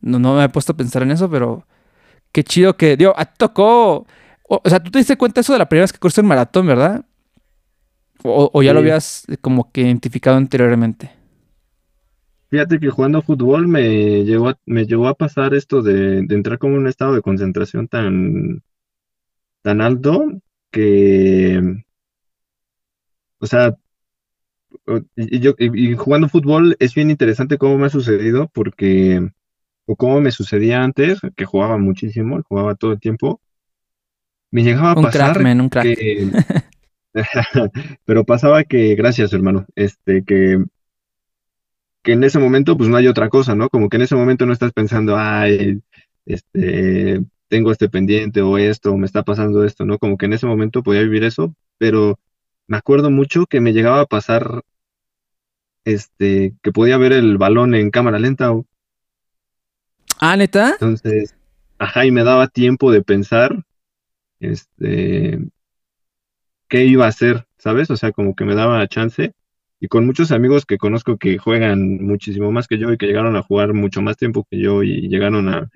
no, 0.00 0.18
no 0.18 0.36
me 0.36 0.44
he 0.44 0.48
puesto 0.48 0.72
a 0.72 0.76
pensar 0.76 1.02
en 1.02 1.10
eso, 1.10 1.30
pero 1.30 1.64
qué 2.32 2.42
chido 2.42 2.76
que, 2.76 2.96
digo, 2.96 3.14
a 3.16 3.24
ti 3.24 3.34
tocó, 3.36 4.06
o, 4.48 4.60
sea, 4.66 4.82
tú 4.82 4.90
te 4.90 4.98
diste 4.98 5.16
cuenta 5.16 5.40
eso 5.40 5.52
de 5.52 5.58
la 5.58 5.68
primera 5.68 5.84
vez 5.84 5.92
que 5.92 5.98
corriste 5.98 6.20
el 6.20 6.26
maratón, 6.26 6.66
¿verdad? 6.66 7.04
O, 8.24 8.62
ya 8.62 8.72
lo 8.72 8.78
habías 8.78 9.26
como 9.40 9.72
que 9.72 9.80
identificado 9.80 10.36
anteriormente. 10.36 11.10
Fíjate 12.50 12.78
que 12.78 12.90
jugando 12.90 13.22
fútbol 13.22 13.66
me 13.66 14.24
llegó 14.24 14.50
a, 14.50 14.58
me 14.64 14.84
llegó 14.86 15.08
a 15.08 15.14
pasar 15.14 15.54
esto 15.54 15.82
de, 15.82 16.18
entrar 16.18 16.58
como 16.58 16.74
en 16.74 16.82
un 16.82 16.86
estado 16.86 17.14
de 17.14 17.22
concentración 17.22 17.88
tan, 17.88 18.62
tan 19.62 19.80
alto 19.80 20.26
que, 20.70 21.82
o 23.42 23.46
sea, 23.46 23.76
y, 25.16 25.40
yo, 25.40 25.54
y, 25.58 25.94
jugando 25.96 26.28
fútbol 26.28 26.76
es 26.78 26.94
bien 26.94 27.10
interesante 27.10 27.58
cómo 27.58 27.76
me 27.76 27.86
ha 27.86 27.90
sucedido 27.90 28.48
porque, 28.54 29.28
o 29.84 29.96
cómo 29.96 30.20
me 30.20 30.30
sucedía 30.30 30.82
antes, 30.82 31.20
que 31.36 31.44
jugaba 31.44 31.76
muchísimo, 31.76 32.40
jugaba 32.48 32.76
todo 32.76 32.92
el 32.92 33.00
tiempo, 33.00 33.40
me 34.50 34.62
llegaba 34.62 34.92
a 34.92 34.94
pasar 34.94 35.38
un 35.38 35.68
crack. 35.68 35.84
que, 35.84 36.30
pero 38.04 38.24
pasaba 38.24 38.62
que, 38.62 38.94
gracias 38.94 39.32
hermano, 39.32 39.66
este, 39.74 40.24
que 40.24 40.62
que 42.02 42.12
en 42.12 42.24
ese 42.24 42.38
momento 42.38 42.76
pues 42.76 42.88
no 42.88 42.96
hay 42.96 43.06
otra 43.06 43.28
cosa, 43.28 43.54
¿no? 43.54 43.68
Como 43.68 43.88
que 43.88 43.96
en 43.96 44.02
ese 44.02 44.16
momento 44.16 44.44
no 44.44 44.52
estás 44.52 44.72
pensando, 44.72 45.16
ay, 45.16 45.80
este, 46.26 47.20
tengo 47.48 47.70
este 47.70 47.88
pendiente 47.88 48.42
o 48.42 48.58
esto, 48.58 48.92
o 48.92 48.96
me 48.96 49.06
está 49.06 49.22
pasando 49.22 49.64
esto, 49.64 49.84
¿no? 49.84 49.98
Como 49.98 50.16
que 50.16 50.26
en 50.26 50.32
ese 50.32 50.46
momento 50.46 50.82
podía 50.82 51.02
vivir 51.02 51.24
eso, 51.24 51.54
pero 51.78 52.18
me 52.72 52.78
acuerdo 52.78 53.10
mucho 53.10 53.44
que 53.44 53.60
me 53.60 53.74
llegaba 53.74 54.00
a 54.00 54.06
pasar, 54.06 54.62
este, 55.84 56.54
que 56.62 56.72
podía 56.72 56.96
ver 56.96 57.12
el 57.12 57.36
balón 57.36 57.74
en 57.74 57.90
cámara 57.90 58.18
lenta. 58.18 58.50
O... 58.50 58.64
Ah, 60.18 60.38
neta. 60.38 60.70
Entonces, 60.70 61.34
ajá, 61.78 62.06
y 62.06 62.10
me 62.10 62.24
daba 62.24 62.48
tiempo 62.48 62.90
de 62.90 63.02
pensar, 63.02 63.62
este, 64.40 65.38
qué 66.66 66.86
iba 66.86 67.04
a 67.04 67.08
hacer, 67.08 67.46
¿sabes? 67.58 67.90
O 67.90 67.98
sea, 67.98 68.10
como 68.10 68.34
que 68.34 68.46
me 68.46 68.54
daba 68.54 68.88
chance 68.88 69.34
y 69.78 69.88
con 69.88 70.06
muchos 70.06 70.32
amigos 70.32 70.64
que 70.64 70.78
conozco 70.78 71.18
que 71.18 71.36
juegan 71.36 72.02
muchísimo 72.02 72.52
más 72.52 72.68
que 72.68 72.78
yo 72.78 72.90
y 72.90 72.96
que 72.96 73.06
llegaron 73.06 73.36
a 73.36 73.42
jugar 73.42 73.74
mucho 73.74 74.00
más 74.00 74.16
tiempo 74.16 74.46
que 74.50 74.58
yo 74.58 74.82
y 74.82 75.08
llegaron 75.08 75.50
a, 75.50 75.68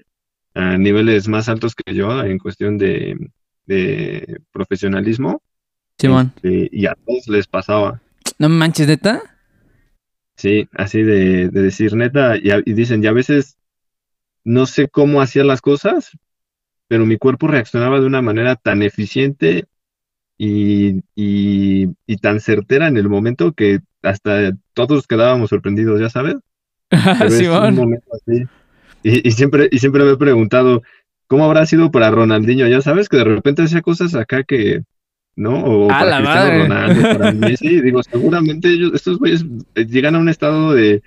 niveles 0.79 1.29
más 1.29 1.51
altos 1.51 1.75
que 1.75 1.93
yo 1.95 2.25
en 2.25 2.39
cuestión 2.39 2.79
de, 2.79 3.19
profesionalismo. 4.51 5.43
Simón. 5.99 6.33
Este, 6.37 6.69
y 6.73 6.87
a 6.87 6.95
todos 7.07 7.29
les 7.29 7.47
pasaba. 7.47 8.01
No 8.39 8.49
manches, 8.49 8.87
neta. 8.87 9.23
Sí, 10.37 10.69
así 10.73 11.03
de, 11.03 11.49
decir 11.49 11.95
neta. 11.95 12.37
Y, 12.37 12.51
y, 12.65 12.73
dicen, 12.75 13.03
y 13.03 13.07
a 13.07 13.13
veces 13.13 13.57
no 14.45 14.67
sé 14.67 14.89
cómo 14.89 15.21
hacía 15.21 15.45
las 15.45 15.61
cosas, 15.61 16.17
pero 16.89 17.07
mi 17.07 17.17
cuerpo 17.17 17.49
reaccionaba 17.49 18.01
de 18.01 18.07
una 18.07 18.23
manera 18.23 18.57
tan 18.57 18.83
eficiente 18.83 19.67
y, 20.39 21.03
y, 21.15 22.17
tan 22.21 22.41
certera 22.41 22.89
en 22.89 22.97
el 22.97 23.09
momento 23.09 23.53
que 23.53 23.81
hasta 24.03 24.53
todos 24.75 25.07
quedábamos 25.07 25.51
sorprendidos, 25.51 26.01
ya 26.01 26.11
sabes. 26.11 26.37
Y, 29.03 29.31
siempre, 29.31 29.69
y 29.71 29.79
siempre 29.79 30.03
me 30.03 30.13
he 30.13 30.17
preguntado, 30.17 30.83
¿cómo 31.29 31.45
habrá 31.45 31.65
sido 31.65 31.93
para 31.93 32.11
Ronaldinho? 32.11 32.67
Ya 32.67 32.81
sabes 32.81 33.09
que 33.09 33.19
de 33.19 33.25
repente 33.25 33.63
hacía 33.63 33.81
cosas 33.81 34.17
acá 34.17 34.43
que, 34.43 34.83
¿no? 35.37 35.63
O 35.65 35.89
para 35.89 36.17
Cristiano 36.17 36.63
Ronaldo, 36.63 37.19
para 37.19 37.33
Messi, 37.33 37.81
digo, 37.81 38.03
seguramente 38.03 38.69
ellos, 38.69 38.93
estos 38.95 39.19
güeyes 39.19 39.45
eh, 39.75 39.85
llegan 39.85 40.15
a 40.17 40.19
un 40.19 40.29
estado 40.29 40.73
de, 40.73 41.03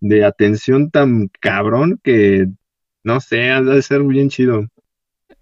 de 0.00 0.24
atención 0.24 0.90
tan 0.90 1.30
cabrón 1.40 1.98
que, 2.02 2.48
no 3.04 3.20
sé, 3.20 3.50
ha 3.50 3.62
de 3.62 3.80
ser 3.82 4.02
bien 4.02 4.28
chido. 4.28 4.66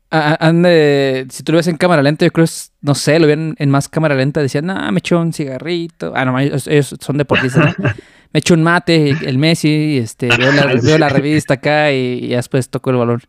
Ande, 0.08 1.26
si 1.30 1.42
tú 1.42 1.52
lo 1.52 1.56
ves 1.56 1.66
en 1.66 1.76
cámara 1.76 2.00
lenta, 2.00 2.24
yo 2.24 2.30
creo, 2.30 2.46
no 2.80 2.94
sé, 2.94 3.18
lo 3.18 3.26
ven 3.26 3.56
en 3.58 3.70
más 3.70 3.88
cámara 3.88 4.14
lenta, 4.14 4.40
decían, 4.40 4.70
ah, 4.70 4.90
me 4.92 5.00
echó 5.00 5.20
un 5.20 5.32
cigarrito. 5.32 6.12
Ah, 6.14 6.24
no, 6.24 6.38
ellos, 6.38 6.94
son 7.00 7.18
deportistas, 7.18 7.76
¿no? 7.78 7.84
me 8.32 8.38
echó 8.38 8.54
un 8.54 8.62
mate, 8.62 9.10
el 9.10 9.36
Messi, 9.38 9.98
este, 9.98 10.28
veo 10.28 10.98
la, 10.98 11.08
revista 11.08 11.54
acá 11.54 11.90
y, 11.92 12.28
después 12.28 12.70
toco 12.70 12.90
el 12.90 12.96
balón. 12.96 13.20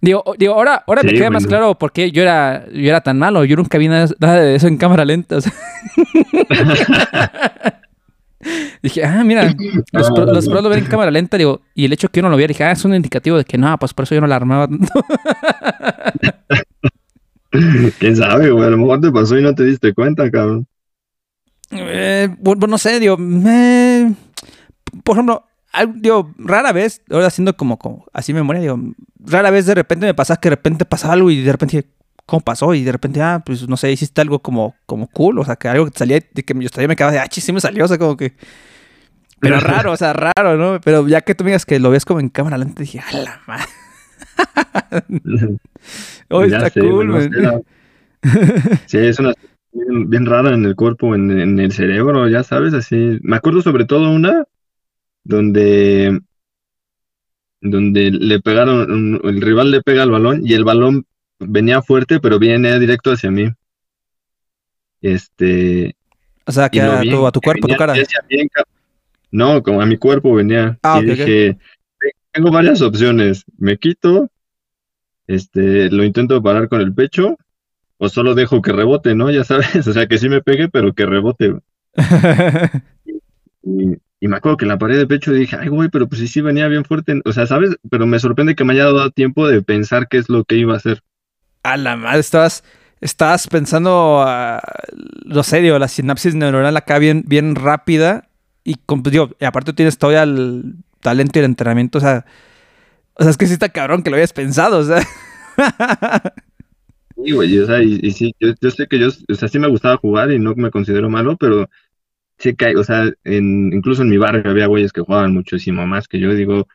Digo, 0.00 0.22
digo 0.38 0.54
ahora, 0.54 0.84
ahora 0.86 1.02
me 1.02 1.12
queda 1.12 1.28
más 1.30 1.46
claro 1.46 1.76
por 1.76 1.90
qué 1.92 2.12
yo 2.12 2.22
era, 2.22 2.64
yo 2.72 2.88
era 2.88 3.00
tan 3.00 3.18
malo. 3.18 3.44
Yo 3.44 3.56
nunca 3.56 3.78
vi 3.78 3.88
nada, 3.88 4.06
de 4.06 4.54
eso 4.54 4.68
en 4.68 4.76
cámara 4.76 5.04
lenta. 5.04 5.38
Dije, 8.82 9.04
ah, 9.04 9.24
mira, 9.24 9.52
los, 9.92 10.10
pros 10.10 10.62
lo 10.62 10.68
ven 10.68 10.78
en 10.78 10.84
cámara 10.84 11.10
lenta, 11.10 11.36
digo, 11.36 11.62
y 11.74 11.84
el 11.84 11.92
hecho 11.92 12.08
que 12.08 12.18
yo 12.18 12.22
no 12.22 12.30
lo 12.30 12.36
viera, 12.36 12.52
dije, 12.52 12.62
ah, 12.62 12.70
es 12.70 12.84
un 12.84 12.94
indicativo 12.94 13.36
de 13.36 13.44
que 13.44 13.58
no, 13.58 13.76
pues 13.78 13.92
por 13.92 14.04
eso 14.04 14.14
yo 14.14 14.20
no 14.20 14.28
la 14.28 14.36
armaba 14.36 14.68
¿Quién 17.98 18.14
sabe, 18.16 18.50
güey? 18.50 18.66
A 18.66 18.70
lo 18.70 18.78
mejor 18.78 19.00
te 19.00 19.10
pasó 19.10 19.36
y 19.36 19.42
no 19.42 19.52
te 19.54 19.64
diste 19.64 19.92
cuenta, 19.92 20.30
cabrón. 20.30 20.68
Eh, 21.70 22.28
bueno, 22.38 22.68
no 22.68 22.78
sé, 22.78 23.00
digo, 23.00 23.16
me... 23.16 24.14
por 25.02 25.16
ejemplo, 25.16 25.47
digo, 25.94 26.32
rara 26.38 26.72
vez, 26.72 27.02
ahora 27.10 27.26
haciendo 27.26 27.56
como, 27.56 27.78
como 27.78 28.06
así 28.12 28.32
memoria, 28.32 28.62
digo, 28.62 28.78
rara 29.20 29.50
vez 29.50 29.66
de 29.66 29.74
repente 29.74 30.06
me 30.06 30.14
pasaba 30.14 30.40
que 30.40 30.48
de 30.48 30.56
repente 30.56 30.84
pasaba 30.84 31.14
algo 31.14 31.30
y 31.30 31.42
de 31.42 31.52
repente 31.52 31.86
¿cómo 32.28 32.42
pasó? 32.42 32.74
Y 32.74 32.84
de 32.84 32.92
repente, 32.92 33.22
ah, 33.22 33.42
pues 33.44 33.66
no 33.66 33.78
sé, 33.78 33.90
hiciste 33.90 34.20
algo 34.20 34.40
como, 34.40 34.76
como 34.84 35.06
cool, 35.06 35.38
o 35.38 35.44
sea, 35.46 35.56
que 35.56 35.66
algo 35.66 35.86
que 35.86 35.92
te 35.92 35.98
salía, 35.98 36.20
de 36.20 36.42
que 36.42 36.52
yo 36.52 36.88
me 36.88 36.94
quedaba 36.94 37.10
de, 37.10 37.20
ah, 37.20 37.26
sí 37.30 37.52
me 37.54 37.60
salió, 37.60 37.86
o 37.86 37.88
sea, 37.88 37.96
como 37.96 38.18
que... 38.18 38.34
Pero 39.40 39.60
raro, 39.60 39.92
o 39.92 39.96
sea, 39.96 40.12
raro, 40.12 40.56
¿no? 40.58 40.78
Pero 40.80 41.08
ya 41.08 41.22
que 41.22 41.34
tú 41.34 41.44
me 41.44 41.50
digas 41.50 41.64
que 41.64 41.78
lo 41.78 41.90
ves 41.90 42.04
como 42.04 42.20
en 42.20 42.28
cámara 42.28 42.58
lenta, 42.58 42.82
dije, 42.82 43.00
a 43.00 43.16
la 43.16 43.40
madre. 43.46 43.66
Hoy 46.28 46.52
está 46.52 46.70
cool, 46.72 47.06
man. 47.06 47.62
sí, 48.86 48.98
es 48.98 49.18
una 49.20 49.32
bien, 49.72 50.26
rara 50.26 50.52
en 50.52 50.64
el 50.64 50.74
cuerpo, 50.74 51.14
en, 51.14 51.30
en, 51.30 51.60
el 51.60 51.70
cerebro, 51.70 52.28
ya 52.28 52.42
sabes, 52.42 52.74
así. 52.74 53.20
Me 53.22 53.36
acuerdo 53.36 53.62
sobre 53.62 53.84
todo 53.84 54.10
una 54.10 54.44
donde 55.24 56.20
donde 57.60 58.10
le 58.10 58.40
pegaron, 58.40 59.20
el 59.24 59.40
rival 59.40 59.70
le 59.70 59.82
pega 59.82 60.04
el 60.04 60.10
balón 60.10 60.42
y 60.46 60.54
el 60.54 60.64
balón 60.64 61.06
venía 61.38 61.82
fuerte, 61.82 62.20
pero 62.20 62.38
viene 62.38 62.78
directo 62.78 63.12
hacia 63.12 63.30
mí. 63.30 63.50
Este. 65.00 65.96
O 66.46 66.52
sea, 66.52 66.68
que 66.68 66.80
a 66.80 67.02
tu, 67.02 67.26
a 67.26 67.32
tu, 67.32 67.40
cuerpo, 67.40 67.68
tu 67.68 67.76
cara. 67.76 67.94
no, 69.30 69.62
como 69.62 69.82
a 69.82 69.86
mi 69.86 69.98
cuerpo 69.98 70.34
venía. 70.34 70.78
Ah, 70.82 71.00
y 71.02 71.06
dije, 71.06 71.58
tengo 72.32 72.50
varias 72.50 72.80
opciones. 72.80 73.44
Me 73.58 73.76
quito, 73.76 74.30
este, 75.26 75.90
lo 75.90 76.04
intento 76.04 76.42
parar 76.42 76.68
con 76.68 76.80
el 76.80 76.94
pecho, 76.94 77.36
o 77.98 78.08
solo 78.08 78.34
dejo 78.34 78.62
que 78.62 78.72
rebote, 78.72 79.14
¿no? 79.14 79.30
Ya 79.30 79.44
sabes, 79.44 79.68
o 79.86 79.92
sea, 79.92 80.06
que 80.06 80.18
sí 80.18 80.28
me 80.28 80.42
pegue, 80.42 80.68
pero 80.68 80.94
que 80.94 81.06
rebote. 81.06 81.54
y, 83.62 83.96
y, 84.20 84.28
me 84.28 84.36
acuerdo 84.36 84.56
que 84.56 84.66
la 84.66 84.78
pared 84.78 84.98
de 84.98 85.06
pecho 85.06 85.32
dije, 85.32 85.56
ay, 85.60 85.68
güey, 85.68 85.88
pero 85.88 86.08
pues 86.08 86.20
sí, 86.20 86.28
sí 86.28 86.40
venía 86.40 86.68
bien 86.68 86.84
fuerte. 86.84 87.20
O 87.24 87.32
sea, 87.32 87.46
¿sabes? 87.46 87.76
Pero 87.90 88.06
me 88.06 88.18
sorprende 88.18 88.54
que 88.54 88.64
me 88.64 88.72
haya 88.74 88.84
dado 88.84 89.10
tiempo 89.10 89.48
de 89.48 89.62
pensar 89.62 90.08
qué 90.08 90.18
es 90.18 90.28
lo 90.28 90.44
que 90.44 90.56
iba 90.56 90.74
a 90.74 90.78
hacer 90.78 91.02
a 91.62 91.76
la 91.76 91.96
madre, 91.96 92.20
estabas, 92.20 92.64
estabas 93.00 93.46
pensando, 93.48 94.24
lo 95.24 95.42
sé, 95.42 95.60
digo, 95.60 95.78
la 95.78 95.88
sinapsis 95.88 96.34
neuronal 96.34 96.76
acá 96.76 96.98
bien, 96.98 97.24
bien 97.26 97.54
rápida 97.54 98.28
y, 98.64 98.76
digo, 99.04 99.30
y 99.40 99.44
aparte 99.44 99.72
tienes 99.72 99.98
todavía 99.98 100.22
el 100.22 100.76
talento 101.00 101.38
y 101.38 101.40
el 101.40 101.46
entrenamiento, 101.46 101.98
o 101.98 102.00
sea, 102.00 102.24
o 103.14 103.22
sea, 103.22 103.30
es 103.30 103.36
que 103.36 103.46
sí 103.46 103.52
está 103.52 103.68
cabrón 103.68 104.02
que 104.02 104.10
lo 104.10 104.16
hayas 104.16 104.32
pensado, 104.32 104.78
o 104.78 104.84
sea. 104.84 105.02
Sí, 107.24 107.32
güey, 107.32 107.58
o 107.58 107.66
sea, 107.66 107.82
y, 107.82 108.12
sí, 108.12 108.32
yo, 108.38 108.70
sé 108.70 108.86
que 108.86 109.00
yo, 109.00 109.08
o 109.08 109.34
sea, 109.34 109.48
sí 109.48 109.58
me 109.58 109.66
gustaba 109.68 109.96
jugar 109.96 110.30
y 110.30 110.38
no 110.38 110.54
me 110.54 110.70
considero 110.70 111.10
malo, 111.10 111.36
pero 111.36 111.68
sí 112.38 112.54
que, 112.54 112.76
o 112.76 112.84
sea, 112.84 113.10
en, 113.24 113.72
incluso 113.72 114.02
en 114.02 114.10
mi 114.10 114.16
barrio 114.16 114.50
había 114.50 114.66
güeyes 114.66 114.92
que 114.92 115.00
jugaban 115.00 115.34
muchísimo 115.34 115.86
más 115.86 116.08
que 116.08 116.20
yo, 116.20 116.34
digo, 116.34 116.66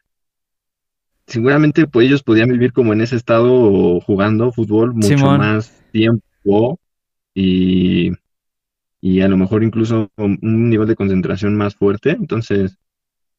seguramente 1.26 1.88
pues 1.88 2.08
ellos 2.08 2.24
podían 2.24 2.50
vivir 2.50 2.74
como 2.74 2.94
en 2.94 3.02
ese 3.02 3.16
estado 3.16 4.00
jugando 4.02 4.52
fútbol 4.52 4.94
mucho 4.94 5.26
más 5.38 5.84
tiempo 5.92 6.80
y, 7.34 8.12
y 9.02 9.22
a 9.22 9.28
lo 9.28 9.38
mejor 9.38 9.64
incluso 9.64 10.12
un 10.18 10.70
nivel 10.70 10.88
de 10.88 10.96
concentración 10.96 11.56
más 11.56 11.76
fuerte. 11.76 12.12
Entonces, 12.12 12.78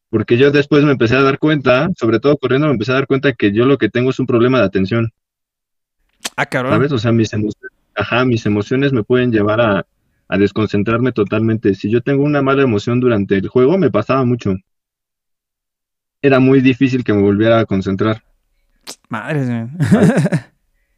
porque 0.08 0.36
yo 0.36 0.50
después 0.50 0.84
me 0.84 0.92
empecé 0.92 1.16
a 1.16 1.22
dar 1.22 1.38
cuenta, 1.38 1.88
sobre 1.98 2.20
todo 2.20 2.36
corriendo, 2.38 2.66
me 2.66 2.72
empecé 2.72 2.92
a 2.92 2.96
dar 2.96 3.06
cuenta 3.06 3.32
que 3.34 3.52
yo 3.52 3.66
lo 3.66 3.78
que 3.78 3.90
tengo 3.90 4.10
es 4.10 4.18
un 4.18 4.26
problema 4.26 4.58
de 4.58 4.66
atención. 4.66 5.12
Ah, 6.36 6.46
cabrón. 6.46 6.72
¿Sabes? 6.72 6.92
O 6.92 6.98
sea, 6.98 7.12
mis 7.12 7.32
emociones, 7.32 7.78
ajá, 7.94 8.24
mis 8.24 8.46
emociones 8.46 8.92
me 8.92 9.04
pueden 9.04 9.30
llevar 9.30 9.60
a, 9.60 9.86
a 10.28 10.38
desconcentrarme 10.38 11.12
totalmente. 11.12 11.74
Si 11.74 11.90
yo 11.90 12.00
tengo 12.02 12.24
una 12.24 12.42
mala 12.42 12.62
emoción 12.62 13.00
durante 13.00 13.36
el 13.36 13.48
juego, 13.48 13.78
me 13.78 13.90
pasaba 13.90 14.24
mucho. 14.24 14.54
Era 16.22 16.40
muy 16.40 16.60
difícil 16.60 17.04
que 17.04 17.12
me 17.12 17.20
volviera 17.22 17.58
a 17.60 17.66
concentrar. 17.66 18.22
Madre 19.08 19.40
mía. 19.44 19.70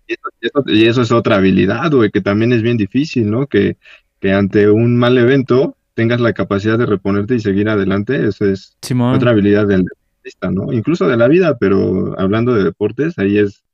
Y 0.08 0.12
eso, 0.14 0.28
y 0.40 0.46
eso- 0.46 0.64
y 0.68 0.84
eso 0.86 1.02
es 1.02 1.10
otra 1.10 1.34
habilidad, 1.38 1.90
güey, 1.90 2.12
que 2.12 2.20
también 2.20 2.52
es 2.52 2.62
bien 2.62 2.76
difícil, 2.76 3.28
¿no? 3.28 3.48
Que, 3.48 3.76
que 4.20 4.32
ante 4.32 4.70
un 4.70 4.96
mal 4.96 5.18
evento 5.18 5.76
tengas 5.94 6.20
la 6.20 6.32
capacidad 6.32 6.78
de 6.78 6.86
reponerte 6.86 7.34
y 7.34 7.40
seguir 7.40 7.68
adelante. 7.68 8.24
Eso 8.28 8.44
es 8.44 8.76
Simón. 8.82 9.16
otra 9.16 9.32
habilidad 9.32 9.66
del 9.66 9.82
deportista, 9.82 10.52
¿no? 10.52 10.72
Incluso 10.72 11.08
de 11.08 11.16
la 11.16 11.26
vida, 11.26 11.58
pero 11.58 12.14
hablando 12.20 12.54
de 12.54 12.62
deportes, 12.62 13.18
ahí 13.18 13.36
es, 13.38 13.64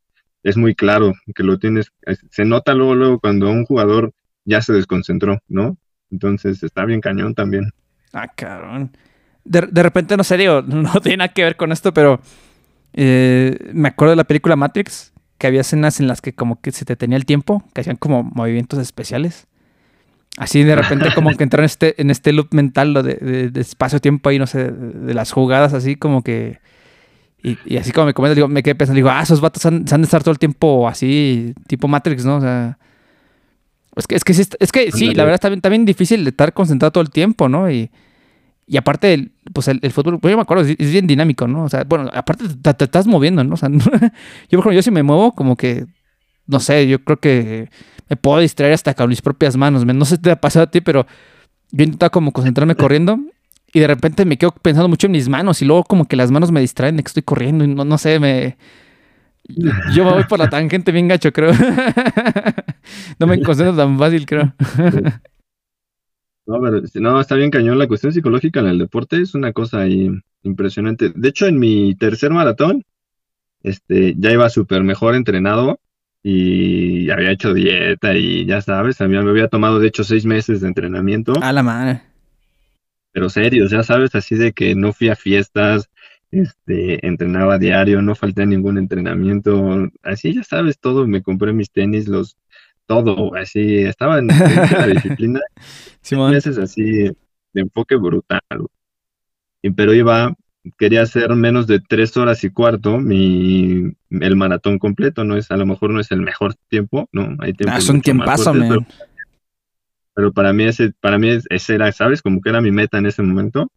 es 0.43 0.57
muy 0.57 0.75
claro 0.75 1.12
que 1.35 1.43
lo 1.43 1.59
tienes, 1.59 1.93
es- 2.07 2.25
se 2.31 2.47
nota 2.47 2.73
luego, 2.73 2.95
luego 2.95 3.21
cuando 3.21 3.51
un 3.51 3.67
jugador 3.67 4.15
ya 4.44 4.62
se 4.62 4.72
desconcentró, 4.72 5.38
¿no? 5.48 5.76
Entonces 6.11 6.62
está 6.62 6.85
bien 6.85 7.00
cañón 7.00 7.35
también. 7.35 7.70
Ah, 8.12 8.28
cabrón. 8.28 8.96
De, 9.44 9.62
de 9.62 9.83
repente, 9.83 10.16
no 10.16 10.24
sé, 10.24 10.37
digo, 10.37 10.62
no 10.66 11.00
tiene 11.00 11.18
nada 11.18 11.33
que 11.33 11.44
ver 11.44 11.57
con 11.57 11.72
esto, 11.72 11.92
pero 11.94 12.20
eh, 12.94 13.70
me 13.74 13.88
acuerdo 13.88 14.12
de 14.12 14.16
la 14.16 14.24
película 14.24 14.57
Matrix, 14.57 15.12
que 15.38 15.46
había 15.48 15.62
escenas 15.62 16.00
en 16.00 16.09
las 16.09 16.20
que 16.22 16.35
como 16.35 16.61
que 16.61 16.72
se 16.72 16.85
te 16.85 16.96
tenía 16.96 17.16
el 17.18 17.26
tiempo, 17.26 17.64
que 17.74 17.83
hacían 17.83 17.96
como 17.96 18.22
movimientos 18.24 18.78
especiales. 18.81 19.46
Así 20.38 20.64
de 20.64 20.76
repente 20.76 21.12
como 21.14 21.31
que 21.37 21.44
entraron 21.44 21.64
en 21.64 21.66
este, 21.66 22.00
en 22.02 22.11
este 22.11 22.33
loop 22.33 22.55
mental 22.55 22.94
lo 22.94 23.02
de, 23.02 23.14
de- 23.16 23.50
de 23.50 23.61
espacio-tiempo 23.61 24.31
ahí, 24.31 24.38
no 24.38 24.46
sé, 24.46 24.70
de, 24.72 25.14
las 25.14 25.33
jugadas 25.33 25.74
así 25.74 25.96
como 25.96 26.22
que... 26.22 26.61
Y, 27.42 27.59
y 27.66 27.76
así 27.78 27.92
como 27.92 28.07
me 28.07 28.14
comentas, 28.14 28.37
digo, 28.37 28.48
me 28.48 28.62
quedé 28.62 28.74
pensando, 28.76 28.96
digo, 28.96 29.11
ah, 29.11 29.22
esos 29.22 29.40
vatos 29.40 29.62
se 29.62 29.68
han 29.68 29.85
de 29.85 30.02
estar 30.05 30.22
todo 30.22 30.33
el 30.33 30.38
tiempo 30.38 30.88
así, 30.88 31.55
tipo 31.66 31.88
Matrix, 31.88 32.24
¿no? 32.24 32.37
O 32.37 32.40
sea... 32.40 32.78
Es 33.96 34.07
que, 34.07 34.14
es 34.16 34.24
que 34.24 34.33
sí, 34.35 34.42
es 34.59 34.72
que 34.72 34.90
sí, 34.92 35.07
la 35.14 35.24
verdad 35.24 35.35
está 35.35 35.48
bien, 35.48 35.59
está 35.59 35.68
bien 35.68 35.85
difícil 35.85 36.24
de 36.24 36.31
estar 36.31 36.52
concentrado 36.55 36.92
todo 36.92 37.02
el 37.02 37.11
tiempo, 37.11 37.48
¿no? 37.48 37.70
Y, 37.70 37.90
y 38.66 38.76
aparte, 38.78 39.12
el, 39.12 39.33
pues 39.52 39.68
el, 39.68 39.81
el 39.83 39.92
fútbol, 39.92 40.18
pues 40.18 40.33
yo 40.33 40.37
me 40.38 40.42
acuerdo, 40.42 40.64
es, 40.64 40.70
es 40.78 40.90
bien 40.92 41.07
dinámico, 41.07 41.46
¿no? 41.46 41.64
O 41.64 41.68
sea, 41.68 41.85
bueno, 41.85 42.09
aparte 42.14 42.44
te, 42.48 42.74
te 42.74 42.85
estás 42.85 43.07
moviendo, 43.07 43.44
¿no? 43.44 43.55
O 43.55 43.57
sea, 43.59 43.68
no- 43.68 43.78
yo, 43.85 43.90
por 43.90 44.59
ejemplo, 44.61 44.72
yo 44.72 44.83
si 44.83 44.90
me 44.90 45.02
muevo, 45.02 45.33
como 45.33 45.57
que, 45.57 45.87
no 46.46 46.59
sé, 46.61 46.88
yo 46.88 47.05
creo 47.05 47.18
que 47.20 47.68
me 48.09 48.16
puedo 48.16 48.40
distraer 48.40 48.72
hasta 48.72 48.94
con 48.94 49.09
mis 49.11 49.20
propias 49.22 49.57
manos. 49.57 49.85
No 49.85 50.05
sé 50.05 50.16
si 50.16 50.22
te 50.22 50.31
ha 50.31 50.40
pasado 50.40 50.64
a 50.64 50.70
ti, 50.70 50.81
pero 50.81 51.07
yo 51.70 51.85
intentaba 51.85 52.11
como 52.11 52.33
concentrarme 52.33 52.74
corriendo 52.76 53.18
y 53.74 53.81
de 53.81 53.87
repente 53.87 54.24
me 54.24 54.37
quedo 54.38 54.52
pensando 54.52 54.88
mucho 54.88 55.07
en 55.07 55.12
mis 55.12 55.28
manos 55.28 55.62
y 55.62 55.64
luego 55.64 55.85
como 55.85 56.07
que 56.07 56.16
las 56.16 56.31
manos 56.31 56.50
me 56.52 56.61
distraen 56.61 56.96
de 56.96 57.02
que 57.02 57.09
estoy 57.09 57.22
corriendo 57.22 57.64
y 57.64 57.68
no, 57.68 57.85
no 57.85 57.98
sé, 57.98 58.18
me... 58.18 58.57
Yo 59.48 60.05
me 60.05 60.12
voy 60.12 60.24
por 60.24 60.38
la 60.38 60.48
tangente 60.48 60.92
bien 60.92 61.09
gacho, 61.09 61.33
creo. 61.33 61.52
no 63.18 63.26
me 63.26 63.42
concentro 63.42 63.76
tan 63.76 63.98
fácil, 63.98 64.24
creo. 64.26 64.55
No, 66.46 66.61
pero 66.61 66.83
no, 66.94 67.20
está 67.20 67.35
bien 67.35 67.50
cañón. 67.50 67.78
La 67.78 67.87
cuestión 67.87 68.12
psicológica 68.12 68.61
en 68.61 68.66
el 68.66 68.78
deporte 68.78 69.20
es 69.20 69.35
una 69.35 69.52
cosa 69.52 69.81
ahí 69.81 70.11
impresionante. 70.42 71.12
De 71.14 71.28
hecho, 71.28 71.46
en 71.46 71.59
mi 71.59 71.94
tercer 71.94 72.33
maratón, 72.33 72.85
este, 73.62 74.14
ya 74.18 74.33
iba 74.33 74.48
súper 74.48 74.83
mejor 74.83 75.14
entrenado 75.14 75.81
y 76.22 77.11
había 77.11 77.31
hecho 77.31 77.55
dieta 77.55 78.14
y 78.14 78.44
ya 78.46 78.61
sabes, 78.61 78.96
también 78.96 79.24
me 79.24 79.31
había 79.31 79.48
tomado 79.48 79.78
de 79.78 79.88
hecho 79.88 80.05
seis 80.05 80.24
meses 80.24 80.61
de 80.61 80.68
entrenamiento, 80.68 81.33
A 81.42 81.52
la 81.52 81.62
madre. 81.62 82.02
pero 83.12 83.28
serios, 83.28 83.70
ya 83.70 83.83
sabes, 83.83 84.14
así 84.14 84.37
de 84.37 84.52
que 84.52 84.74
no 84.74 84.92
fui 84.92 85.09
a 85.09 85.16
fiestas, 85.16 85.90
este, 86.33 87.07
entrenaba 87.07 87.59
diario, 87.59 88.03
no 88.03 88.16
falté 88.16 88.42
a 88.42 88.47
ningún 88.47 88.79
entrenamiento, 88.79 89.88
así 90.03 90.35
ya 90.35 90.45
sabes 90.45 90.81
todo, 90.81 91.07
me 91.09 91.23
compré 91.23 91.53
mis 91.55 91.71
tenis, 91.73 92.09
los, 92.09 92.38
todo, 92.87 93.35
así, 93.37 93.79
estaba 93.81 94.18
en, 94.21 94.31
en 94.47 94.68
la 94.79 94.87
disciplina 94.88 95.40
Simón. 96.03 96.33
meses 96.33 96.59
así 96.59 96.83
de 96.85 97.14
enfoque 97.55 97.97
brutal. 97.97 98.40
Y, 99.62 99.71
pero 99.71 99.95
iba, 99.95 100.35
quería 100.79 101.03
hacer 101.03 101.35
menos 101.37 101.66
de 101.66 101.81
tres 101.81 102.16
horas 102.16 102.42
y 102.45 102.51
cuarto 102.51 102.99
mi, 102.99 103.92
el 104.11 104.37
maratón 104.37 104.79
completo, 104.79 105.25
no 105.25 105.37
es, 105.37 105.51
a 105.51 105.57
lo 105.57 105.66
mejor 105.66 105.90
no 105.90 106.01
es 106.01 106.11
el 106.11 106.21
mejor 106.23 106.55
tiempo, 106.68 107.09
no, 107.12 107.37
hay 107.40 107.53
Ah, 107.66 107.79
un 107.90 107.97
mucho 107.97 108.14
más 108.14 108.35
tiempazo, 108.35 108.53
fuertes, 108.53 108.68
pero, 108.68 108.81
man. 108.81 108.88
pero 110.14 110.33
para 110.33 110.53
mí 110.53 110.64
ese, 110.64 110.92
para 111.01 111.18
mí 111.18 111.31
es- 111.31 111.47
ese 111.51 111.75
era, 111.75 111.92
¿sabes? 111.92 112.23
Como 112.23 112.40
que 112.40 112.51
era 112.51 112.61
mi 112.61 112.71
meta 112.71 112.99
en 112.99 113.07
ese 113.07 113.23
momento. 113.23 113.68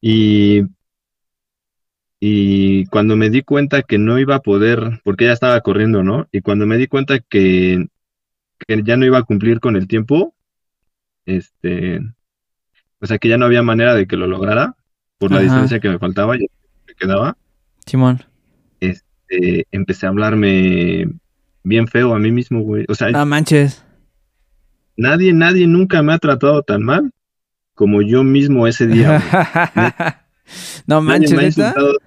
Y, 0.00 0.62
y 2.24 2.86
cuando 2.86 3.16
me 3.16 3.30
di 3.30 3.42
cuenta 3.42 3.82
que 3.82 3.98
no 3.98 4.16
iba 4.20 4.36
a 4.36 4.42
poder, 4.42 5.00
porque 5.02 5.24
ya 5.24 5.32
estaba 5.32 5.60
corriendo, 5.60 6.04
¿no? 6.04 6.28
Y 6.30 6.40
cuando 6.40 6.66
me 6.66 6.76
di 6.76 6.86
cuenta 6.86 7.18
que, 7.18 7.88
que 8.64 8.82
ya 8.84 8.96
no 8.96 9.04
iba 9.04 9.18
a 9.18 9.24
cumplir 9.24 9.58
con 9.58 9.74
el 9.74 9.88
tiempo, 9.88 10.32
este, 11.26 11.98
o 13.00 13.06
sea 13.06 13.18
que 13.18 13.28
ya 13.28 13.38
no 13.38 13.46
había 13.46 13.62
manera 13.64 13.96
de 13.96 14.06
que 14.06 14.16
lo 14.16 14.28
lograra 14.28 14.76
por 15.18 15.32
la 15.32 15.38
Ajá. 15.38 15.44
distancia 15.46 15.80
que 15.80 15.88
me 15.88 15.98
faltaba 15.98 16.36
y 16.36 16.46
que 16.86 16.94
quedaba, 16.94 17.36
Simón. 17.86 18.20
este, 18.78 19.66
empecé 19.72 20.06
a 20.06 20.10
hablarme 20.10 21.08
bien 21.64 21.88
feo 21.88 22.14
a 22.14 22.20
mí 22.20 22.30
mismo, 22.30 22.60
güey. 22.60 22.84
O 22.88 22.94
sea, 22.94 23.10
No 23.10 23.26
manches. 23.26 23.84
nadie, 24.96 25.32
nadie 25.32 25.66
nunca 25.66 26.02
me 26.04 26.12
ha 26.12 26.18
tratado 26.18 26.62
tan 26.62 26.84
mal 26.84 27.10
como 27.74 28.00
yo 28.00 28.22
mismo 28.22 28.68
ese 28.68 28.86
día. 28.86 29.18
güey. 29.74 29.90
no 30.86 31.02
manches, 31.02 31.32
me 31.32 31.38
ha 31.38 31.42
neta. 31.42 31.60
insultado. 31.68 31.98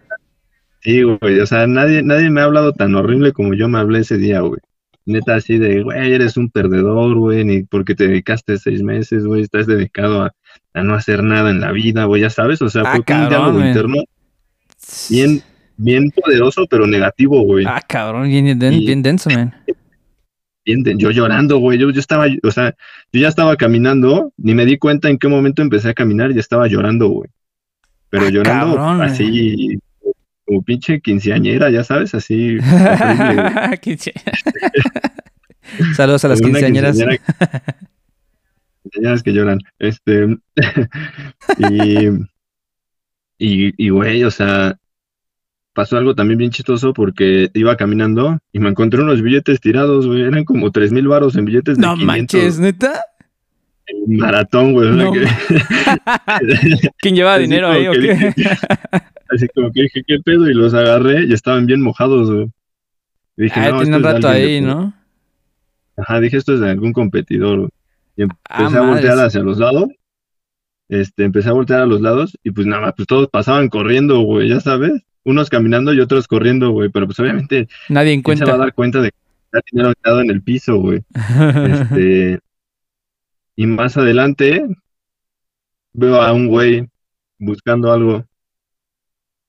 Sí, 0.86 1.02
güey, 1.02 1.40
o 1.40 1.48
sea, 1.48 1.66
nadie, 1.66 2.04
nadie 2.04 2.30
me 2.30 2.42
ha 2.42 2.44
hablado 2.44 2.72
tan 2.72 2.94
horrible 2.94 3.32
como 3.34 3.56
yo 3.56 3.68
me 3.68 3.80
hablé 3.80 4.02
ese 4.02 4.18
día, 4.18 4.42
güey. 4.42 4.60
Neta, 5.08 5.34
así 5.34 5.58
de, 5.58 5.82
güey, 5.82 6.14
eres 6.14 6.38
un 6.38 6.52
perdedor, 6.52 7.16
güey, 7.16 7.44
ni 7.44 7.64
porque 7.64 7.96
te 7.96 8.08
dedicaste 8.08 8.56
seis 8.60 8.84
meses, 8.84 9.26
güey, 9.26 9.42
estás 9.42 9.66
dedicado 9.66 10.22
a, 10.22 10.32
a 10.76 10.84
no 10.84 10.94
hacer 10.94 11.24
nada 11.24 11.50
en 11.50 11.60
la 11.60 11.72
vida, 11.72 12.06
güey, 12.06 12.22
ya 12.22 12.30
sabes, 12.30 12.62
o 12.62 12.70
sea, 12.70 12.84
Ah, 12.86 12.92
fue 12.98 13.04
como 13.04 13.24
un 13.24 13.30
cabrón, 13.30 13.30
diálogo 13.56 13.68
interno 13.68 14.04
bien, 15.10 15.42
bien 15.78 16.12
poderoso, 16.12 16.68
pero 16.70 16.86
negativo, 16.86 17.42
güey. 17.42 17.66
Ah, 17.68 17.82
cabrón, 17.88 18.28
bien, 18.28 18.60
den- 18.60 18.74
Y- 18.74 18.86
bien 18.86 19.02
denso, 19.02 19.32
man. 19.32 19.56
Bien 20.66 20.84
yo 21.00 21.10
llorando, 21.10 21.58
güey, 21.58 21.80
yo, 21.80 21.90
yo 21.90 22.00
estaba, 22.00 22.26
o 22.44 22.52
sea, 22.52 22.76
yo 23.12 23.22
ya 23.22 23.28
estaba 23.28 23.56
caminando, 23.56 24.32
ni 24.38 24.54
me 24.54 24.66
di 24.66 24.78
cuenta 24.78 25.10
en 25.10 25.18
qué 25.18 25.28
momento 25.28 25.64
empecé 25.64 25.90
a 25.90 25.94
caminar 25.96 26.32
y 26.32 26.38
estaba 26.40 26.68
llorando, 26.68 27.08
güey. 27.10 27.30
Pero 28.12 28.26
Ah, 28.26 28.30
llorando 28.30 28.76
cabrón, 28.76 29.02
así, 29.02 29.78
como 30.46 30.62
pinche 30.64 31.02
quinceañera, 31.02 31.70
ya 31.70 31.84
sabes, 31.84 32.14
así. 32.16 32.58
Quince- 33.82 34.14
Saludos 35.96 36.24
a 36.26 36.28
las 36.30 36.42
quinceañeras. 36.42 36.96
quinceañera- 36.98 37.20
quinceañeras 38.84 39.24
que 39.24 39.34
lloran. 39.34 39.60
Este, 39.80 40.38
y, 41.58 42.08
y, 43.40 43.74
y, 43.86 43.90
güey, 43.90 44.24
o 44.24 44.32
sea, 44.32 44.78
pasó 45.74 45.98
algo 45.98 46.14
también 46.16 46.38
bien 46.38 46.52
chistoso 46.52 46.94
porque 46.94 47.50
iba 47.54 47.76
caminando 47.76 48.38
y 48.54 48.60
me 48.60 48.70
encontré 48.70 49.02
unos 49.02 49.22
billetes 49.22 49.60
tirados, 49.60 50.06
güey, 50.08 50.22
eran 50.22 50.44
como 50.46 50.72
tres 50.72 50.92
mil 50.92 51.08
varos 51.08 51.36
en 51.36 51.46
billetes 51.46 51.78
de 51.78 51.82
No 51.82 51.96
500 51.96 52.06
manches, 52.06 52.60
neta. 52.60 53.02
maratón, 54.08 54.74
güey. 54.74 54.92
No 54.92 55.12
que- 55.12 55.28
¿Quién 57.00 57.16
lleva 57.16 57.38
dinero 57.40 57.68
ahí 57.70 57.88
o 57.88 57.92
qué? 57.94 58.34
Así 59.30 59.48
como 59.54 59.72
que 59.72 59.84
dije, 59.84 60.04
¿qué 60.06 60.20
pedo? 60.20 60.50
Y 60.50 60.54
los 60.54 60.74
agarré 60.74 61.26
y 61.26 61.34
estaban 61.34 61.66
bien 61.66 61.82
mojados, 61.82 62.32
güey. 62.32 62.48
Y 63.38 63.44
Dije, 63.44 63.60
Ah, 63.60 63.72
no, 63.72 63.82
tiene 63.82 63.98
un 63.98 64.04
rato 64.04 64.28
ahí, 64.28 64.62
¿no? 64.62 64.94
Ajá, 65.98 66.20
dije, 66.20 66.38
esto 66.38 66.54
es 66.54 66.60
de 66.60 66.70
algún 66.72 66.94
competidor, 66.94 67.58
güey. 67.60 67.70
Y 68.18 68.22
empecé 68.24 68.40
Ah, 68.50 68.68
a 68.78 68.82
voltear 68.88 69.20
hacia 69.20 69.42
los 69.42 69.58
lados. 69.58 69.90
Este, 70.88 71.24
empecé 71.24 71.50
a 71.50 71.54
voltear 71.54 71.82
a 71.82 71.86
los 71.86 72.00
lados 72.02 72.38
y 72.44 72.52
pues 72.52 72.68
nada 72.68 72.92
pues 72.94 73.08
todos 73.08 73.28
pasaban 73.30 73.70
corriendo, 73.70 74.20
güey, 74.22 74.50
ya 74.50 74.60
sabes. 74.60 74.94
Unos 75.24 75.50
caminando 75.50 75.92
y 75.94 76.00
otros 76.00 76.28
corriendo, 76.28 76.70
güey. 76.72 76.90
Pero 76.90 77.08
pues 77.08 77.20
obviamente, 77.20 77.68
Nadie 77.90 78.14
en 78.14 78.22
¿quién 78.22 78.38
se 78.38 78.46
va 78.46 78.52
a 78.52 78.54
cuenta. 78.54 78.66
dar 78.66 78.74
cuenta 78.76 79.02
de 79.02 79.10
que 79.12 79.18
está 79.46 79.60
dinero 79.72 79.94
tirado 79.96 80.22
en 80.22 80.30
el 80.30 80.42
piso, 80.44 80.78
güey? 80.78 81.02
Este, 81.90 82.40
y 83.58 83.66
más 83.68 83.98
adelante 83.98 84.66
veo 85.94 86.22
a 86.22 86.32
un 86.34 86.48
güey 86.48 86.88
buscando 87.40 87.92
algo 87.92 88.26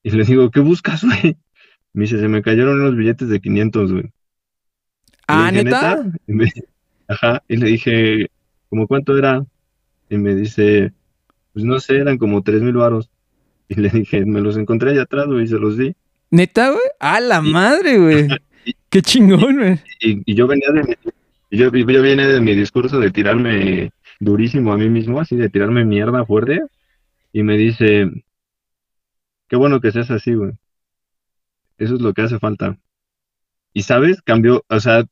y 0.06 0.10
le 0.10 0.24
digo, 0.24 0.50
¿qué 0.50 0.60
buscas, 0.60 1.02
güey? 1.04 1.36
Me 1.92 2.02
dice, 2.02 2.18
se 2.20 2.28
me 2.28 2.42
cayeron 2.42 2.80
unos 2.80 2.94
billetes 2.96 3.28
de 3.28 3.40
500, 3.40 3.92
güey. 3.92 4.04
Ah, 5.26 5.50
dije, 5.50 5.64
¿neta? 5.64 6.04
Y 6.26 6.32
me- 6.32 6.52
Ajá, 7.08 7.42
y 7.48 7.56
le 7.56 7.66
dije, 7.68 8.26
¿cómo 8.68 8.86
cuánto 8.86 9.16
era? 9.16 9.44
Y 10.10 10.16
me 10.16 10.34
dice, 10.34 10.92
pues 11.52 11.64
no 11.64 11.80
sé, 11.80 11.96
eran 11.96 12.18
como 12.18 12.42
tres 12.42 12.62
mil 12.62 12.74
varos. 12.74 13.10
Y 13.68 13.74
le 13.80 13.88
dije, 13.88 14.24
me 14.24 14.40
los 14.40 14.56
encontré 14.56 14.90
allá 14.90 15.02
atrás, 15.02 15.26
güey, 15.26 15.44
y 15.44 15.48
se 15.48 15.58
los 15.58 15.76
di. 15.76 15.94
¿Neta, 16.30 16.70
güey? 16.70 16.82
¡Ah, 17.00 17.18
la 17.20 17.42
Y- 17.44 17.50
madre, 17.52 17.98
güey! 17.98 18.28
¡Qué 18.90 19.02
chingón, 19.02 19.56
güey! 19.56 19.80
Y, 20.00 20.22
y 20.30 20.34
yo 20.36 20.46
venía 20.46 20.70
de 20.70 20.82
mi, 20.84 20.94
yo, 21.50 21.72
yo 21.72 22.02
venía 22.02 22.28
de 22.28 22.40
mi 22.40 22.54
discurso 22.54 23.00
de 23.00 23.10
tirarme 23.10 23.90
durísimo 24.20 24.72
a 24.72 24.76
mí 24.76 24.88
mismo, 24.88 25.18
así 25.20 25.34
de 25.36 25.48
tirarme 25.48 25.84
mierda 25.84 26.24
fuerte. 26.24 26.60
Y 27.32 27.42
me 27.42 27.56
dice, 27.56 28.08
qué 29.48 29.56
bueno 29.56 29.80
que 29.80 29.92
seas 29.92 30.10
así, 30.10 30.34
güey. 30.34 30.52
Eso 31.78 31.94
es 31.96 32.00
lo 32.00 32.12
que 32.14 32.22
hace 32.22 32.38
falta. 32.38 32.78
y 33.72 33.82
sabes, 33.82 34.22
cambió, 34.22 34.64
o 34.68 34.80
sea, 34.80 35.04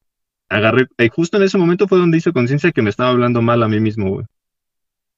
agarré, 0.49 0.87
eh, 0.99 1.09
justo 1.11 1.37
en 1.37 1.45
ese 1.45 1.59
momento 1.59 1.89
fue 1.89 1.99
donde 1.99 2.19
hice 2.19 2.33
conciencia 2.33 2.73
que 2.73 2.83
me 2.83 2.91
estaba 2.91 3.11
hablando 3.11 3.43
mal 3.43 3.63
a 3.63 3.69
mí 3.69 3.81
mismo, 3.81 4.11
güey. 4.11 4.27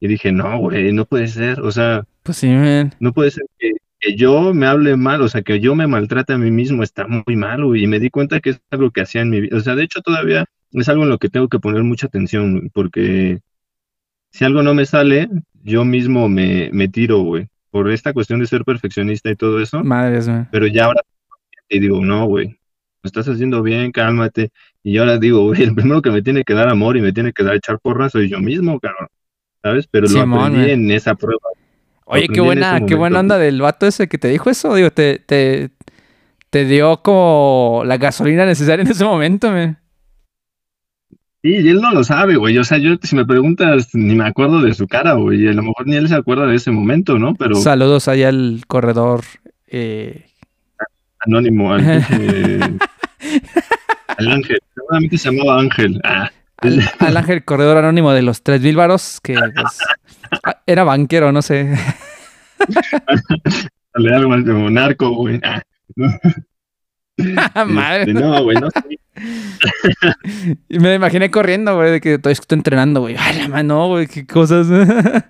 Y 0.00 0.08
dije, 0.08 0.32
no, 0.32 0.58
güey, 0.58 0.92
no 0.92 1.06
puede 1.06 1.28
ser, 1.28 1.60
o 1.60 1.70
sea, 1.70 2.04
pues 2.22 2.38
sí, 2.38 2.48
man. 2.48 2.94
no 3.00 3.12
puede 3.12 3.30
ser 3.30 3.44
que, 3.58 3.72
que 4.00 4.16
yo 4.16 4.52
me 4.54 4.66
hable 4.66 4.96
mal, 4.96 5.22
o 5.22 5.28
sea, 5.28 5.42
que 5.42 5.60
yo 5.60 5.74
me 5.74 5.86
maltrate 5.86 6.32
a 6.34 6.38
mí 6.38 6.50
mismo, 6.50 6.82
está 6.82 7.06
muy 7.06 7.36
mal, 7.36 7.64
güey. 7.64 7.84
Y 7.84 7.86
me 7.86 8.00
di 8.00 8.10
cuenta 8.10 8.40
que 8.40 8.50
es 8.50 8.60
algo 8.70 8.90
que 8.90 9.02
hacía 9.02 9.22
en 9.22 9.30
mi 9.30 9.40
vida, 9.40 9.56
o 9.56 9.60
sea, 9.60 9.74
de 9.74 9.84
hecho 9.84 10.02
todavía 10.02 10.46
es 10.72 10.88
algo 10.88 11.04
en 11.04 11.10
lo 11.10 11.18
que 11.18 11.28
tengo 11.30 11.48
que 11.48 11.60
poner 11.60 11.82
mucha 11.84 12.08
atención, 12.08 12.58
güey, 12.58 12.68
porque 12.70 13.40
si 14.30 14.44
algo 14.44 14.62
no 14.62 14.74
me 14.74 14.86
sale, 14.86 15.28
yo 15.62 15.84
mismo 15.84 16.28
me, 16.28 16.70
me 16.72 16.88
tiro, 16.88 17.20
güey, 17.20 17.48
por 17.76 17.90
esta 17.90 18.14
cuestión 18.14 18.40
de 18.40 18.46
ser 18.46 18.64
perfeccionista 18.64 19.30
y 19.30 19.36
todo 19.36 19.60
eso. 19.60 19.84
Madres. 19.84 20.30
Pero 20.50 20.66
ya 20.66 20.86
ahora 20.86 21.02
y 21.68 21.78
digo, 21.78 22.02
no, 22.02 22.24
güey, 22.24 22.48
lo 22.48 22.56
estás 23.04 23.28
haciendo 23.28 23.62
bien, 23.62 23.92
cálmate. 23.92 24.48
Y 24.82 24.96
ahora 24.96 25.18
digo, 25.18 25.42
güey, 25.42 25.62
el 25.62 25.74
primero 25.74 26.00
que 26.00 26.10
me 26.10 26.22
tiene 26.22 26.42
que 26.42 26.54
dar 26.54 26.70
amor 26.70 26.96
y 26.96 27.02
me 27.02 27.12
tiene 27.12 27.34
que 27.34 27.44
dar 27.44 27.54
echar 27.54 27.78
porras 27.78 28.12
soy 28.12 28.30
yo 28.30 28.40
mismo, 28.40 28.80
cabrón. 28.80 29.08
¿Sabes? 29.62 29.86
Pero 29.88 30.06
lo 30.06 30.08
Simón, 30.08 30.38
aprendí 30.38 30.60
güey. 30.60 30.72
en 30.72 30.90
esa 30.90 31.16
prueba. 31.16 31.42
Oye, 32.06 32.24
aprendí 32.24 32.32
qué 32.32 32.40
en 32.40 32.46
buena, 32.46 32.86
qué 32.86 32.94
buena 32.94 33.20
onda 33.20 33.36
del 33.36 33.60
vato 33.60 33.86
ese 33.86 34.08
que 34.08 34.16
te 34.16 34.28
dijo 34.28 34.48
eso. 34.48 34.74
Digo, 34.74 34.90
te, 34.90 35.18
te, 35.18 35.68
te 36.48 36.64
dio 36.64 37.02
como 37.02 37.82
la 37.84 37.98
gasolina 37.98 38.46
necesaria 38.46 38.84
en 38.84 38.90
ese 38.90 39.04
momento, 39.04 39.50
man. 39.50 39.78
Sí, 41.46 41.52
y 41.52 41.68
él 41.68 41.80
no 41.80 41.92
lo 41.92 42.02
sabe, 42.02 42.34
güey. 42.34 42.58
O 42.58 42.64
sea, 42.64 42.78
yo, 42.78 42.96
si 43.00 43.14
me 43.14 43.24
preguntas, 43.24 43.94
ni 43.94 44.16
me 44.16 44.26
acuerdo 44.26 44.60
de 44.60 44.74
su 44.74 44.88
cara, 44.88 45.12
güey. 45.12 45.44
Y 45.44 45.46
a 45.46 45.52
lo 45.52 45.62
mejor 45.62 45.86
ni 45.86 45.94
él 45.94 46.08
se 46.08 46.16
acuerda 46.16 46.44
de 46.44 46.56
ese 46.56 46.72
momento, 46.72 47.20
¿no? 47.20 47.36
Pero 47.36 47.54
Saludos 47.54 48.08
allá 48.08 48.30
al 48.30 48.64
corredor. 48.66 49.22
eh, 49.68 50.26
anónimo, 51.20 51.72
al, 51.72 51.80
ángel. 54.18 54.58
Seguramente 54.74 55.18
se 55.18 55.30
llamaba 55.30 55.60
Ángel. 55.60 56.00
Ah, 56.02 56.32
al, 56.56 56.82
al 56.98 57.16
ángel 57.16 57.44
corredor 57.44 57.76
anónimo 57.76 58.10
de 58.10 58.22
los 58.22 58.42
tres 58.42 58.60
mil 58.60 58.74
varos, 58.74 59.20
que 59.22 59.34
pues, 59.34 59.78
ah, 60.42 60.58
era 60.66 60.82
banquero, 60.82 61.30
no 61.30 61.42
sé. 61.42 61.78
le 63.94 64.12
algo 64.12 64.30
más 64.30 64.42
como 64.42 64.68
narco, 64.68 65.10
güey. 65.10 65.38
Ah, 65.44 65.62
no, 65.94 66.08
Madre. 67.66 68.02
este, 68.02 68.14
no, 68.14 68.42
güey, 68.42 68.56
no 68.58 68.68
sé. 68.70 68.80
Y 70.68 70.78
me 70.78 70.94
imaginé 70.94 71.30
corriendo, 71.30 71.74
güey, 71.76 71.92
de 71.92 72.00
que 72.00 72.18
todavía 72.18 72.38
estoy 72.40 72.56
entrenando, 72.58 73.00
güey. 73.00 73.16
Ay, 73.18 73.38
la 73.38 73.48
mano, 73.48 73.88
güey, 73.88 74.06
qué 74.06 74.26
cosas. 74.26 74.66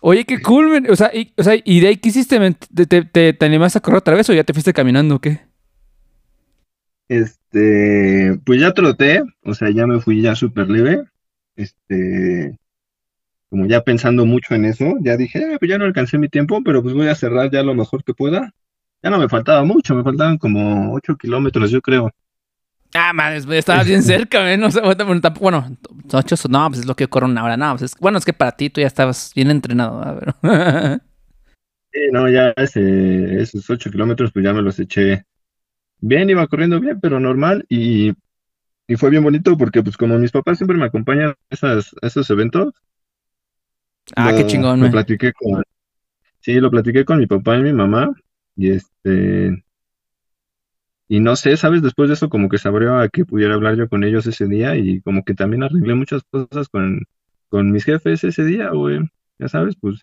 Oye, 0.00 0.24
qué 0.24 0.40
cool, 0.42 0.68
man. 0.68 0.86
O 0.90 0.96
sea, 0.96 1.10
y, 1.14 1.32
o 1.36 1.42
sea, 1.42 1.54
¿y 1.64 1.80
de 1.80 1.88
ahí 1.88 1.96
qué 1.96 2.10
hiciste? 2.10 2.38
¿Te, 2.74 2.86
te, 2.86 3.02
te, 3.04 3.32
te 3.32 3.46
animaste 3.46 3.78
a 3.78 3.80
correr 3.80 3.98
otra 3.98 4.14
vez 4.14 4.28
o 4.28 4.34
ya 4.34 4.44
te 4.44 4.52
fuiste 4.52 4.72
caminando 4.74 5.16
o 5.16 5.20
qué? 5.20 5.40
Este, 7.08 8.38
pues 8.44 8.60
ya 8.60 8.72
troté, 8.72 9.22
o 9.44 9.54
sea, 9.54 9.70
ya 9.70 9.86
me 9.86 10.00
fui 10.00 10.20
ya 10.20 10.34
súper 10.34 10.68
libre. 10.68 11.04
Este, 11.56 12.58
como 13.48 13.66
ya 13.66 13.82
pensando 13.82 14.26
mucho 14.26 14.54
en 14.54 14.66
eso, 14.66 14.94
ya 15.00 15.16
dije, 15.16 15.38
"Eh, 15.54 15.56
pues 15.58 15.70
ya 15.70 15.78
no 15.78 15.84
alcancé 15.86 16.18
mi 16.18 16.28
tiempo, 16.28 16.62
pero 16.64 16.82
pues 16.82 16.94
voy 16.94 17.08
a 17.08 17.14
cerrar 17.14 17.50
ya 17.50 17.62
lo 17.62 17.74
mejor 17.74 18.04
que 18.04 18.12
pueda. 18.14 18.52
Ya 19.06 19.10
no 19.10 19.18
me 19.18 19.28
faltaba 19.28 19.62
mucho, 19.62 19.94
me 19.94 20.02
faltaban 20.02 20.36
como 20.36 20.92
8 20.92 21.16
kilómetros, 21.16 21.70
yo 21.70 21.80
creo. 21.80 22.10
Ah, 22.92 23.12
madre, 23.12 23.36
estabas 23.56 23.86
bien 23.86 24.02
cerca, 24.02 24.40
man. 24.42 24.64
O 24.64 24.70
sea, 24.72 24.82
bueno, 24.82 25.20
tampoco- 25.20 25.42
bueno, 25.44 25.76
ocho, 26.12 26.34
no, 26.48 26.66
pues 26.68 26.80
es 26.80 26.86
lo 26.86 26.96
que 26.96 27.06
corre 27.06 27.26
una 27.26 27.44
hora. 27.44 27.56
No, 27.56 27.70
pues 27.70 27.82
es, 27.82 27.94
bueno, 28.00 28.18
es 28.18 28.24
que 28.24 28.32
para 28.32 28.50
ti 28.56 28.68
tú 28.68 28.80
ya 28.80 28.88
estabas 28.88 29.30
bien 29.32 29.52
entrenado, 29.52 30.00
¿verdad? 30.00 30.34
Pero- 30.42 31.00
Sí, 31.92 32.00
no, 32.10 32.28
ya 32.28 32.52
ese, 32.56 33.40
esos 33.40 33.70
8 33.70 33.92
kilómetros, 33.92 34.32
pues 34.32 34.44
ya 34.44 34.52
me 34.52 34.60
los 34.60 34.76
eché 34.80 35.24
bien, 36.00 36.28
iba 36.28 36.44
corriendo 36.48 36.80
bien, 36.80 36.98
pero 37.00 37.20
normal, 37.20 37.64
y, 37.68 38.12
y 38.88 38.96
fue 38.96 39.08
bien 39.10 39.22
bonito 39.22 39.56
porque 39.56 39.84
pues 39.84 39.96
como 39.96 40.18
mis 40.18 40.32
papás 40.32 40.58
siempre 40.58 40.76
me 40.76 40.86
acompañan 40.86 41.30
a 41.30 41.34
esas, 41.48 41.94
a 42.02 42.08
esos 42.08 42.28
eventos, 42.30 42.74
ah, 44.16 44.32
lo- 44.32 44.36
qué 44.36 44.46
chingón, 44.48 44.80
man. 44.80 44.90
platiqué 44.90 45.32
con, 45.32 45.62
sí, 46.40 46.54
lo 46.54 46.70
platiqué 46.72 47.04
con 47.04 47.18
mi 47.20 47.26
papá 47.28 47.56
y 47.56 47.62
mi 47.62 47.72
mamá, 47.72 48.10
y 48.56 48.70
este, 48.70 49.64
y 51.08 51.20
no 51.20 51.36
sé, 51.36 51.56
¿sabes? 51.56 51.82
Después 51.82 52.08
de 52.08 52.14
eso 52.14 52.28
como 52.28 52.48
que 52.48 52.58
se 52.58 52.68
a 52.68 53.08
que 53.08 53.24
pudiera 53.24 53.54
hablar 53.54 53.76
yo 53.76 53.88
con 53.88 54.04
ellos 54.04 54.26
ese 54.26 54.46
día, 54.46 54.76
y 54.76 55.00
como 55.02 55.24
que 55.24 55.34
también 55.34 55.62
arreglé 55.62 55.94
muchas 55.94 56.22
cosas 56.30 56.68
con, 56.68 57.02
con 57.48 57.70
mis 57.70 57.84
jefes 57.84 58.24
ese 58.24 58.44
día, 58.44 58.70
güey, 58.70 59.00
ya 59.38 59.48
sabes, 59.48 59.76
pues. 59.80 60.00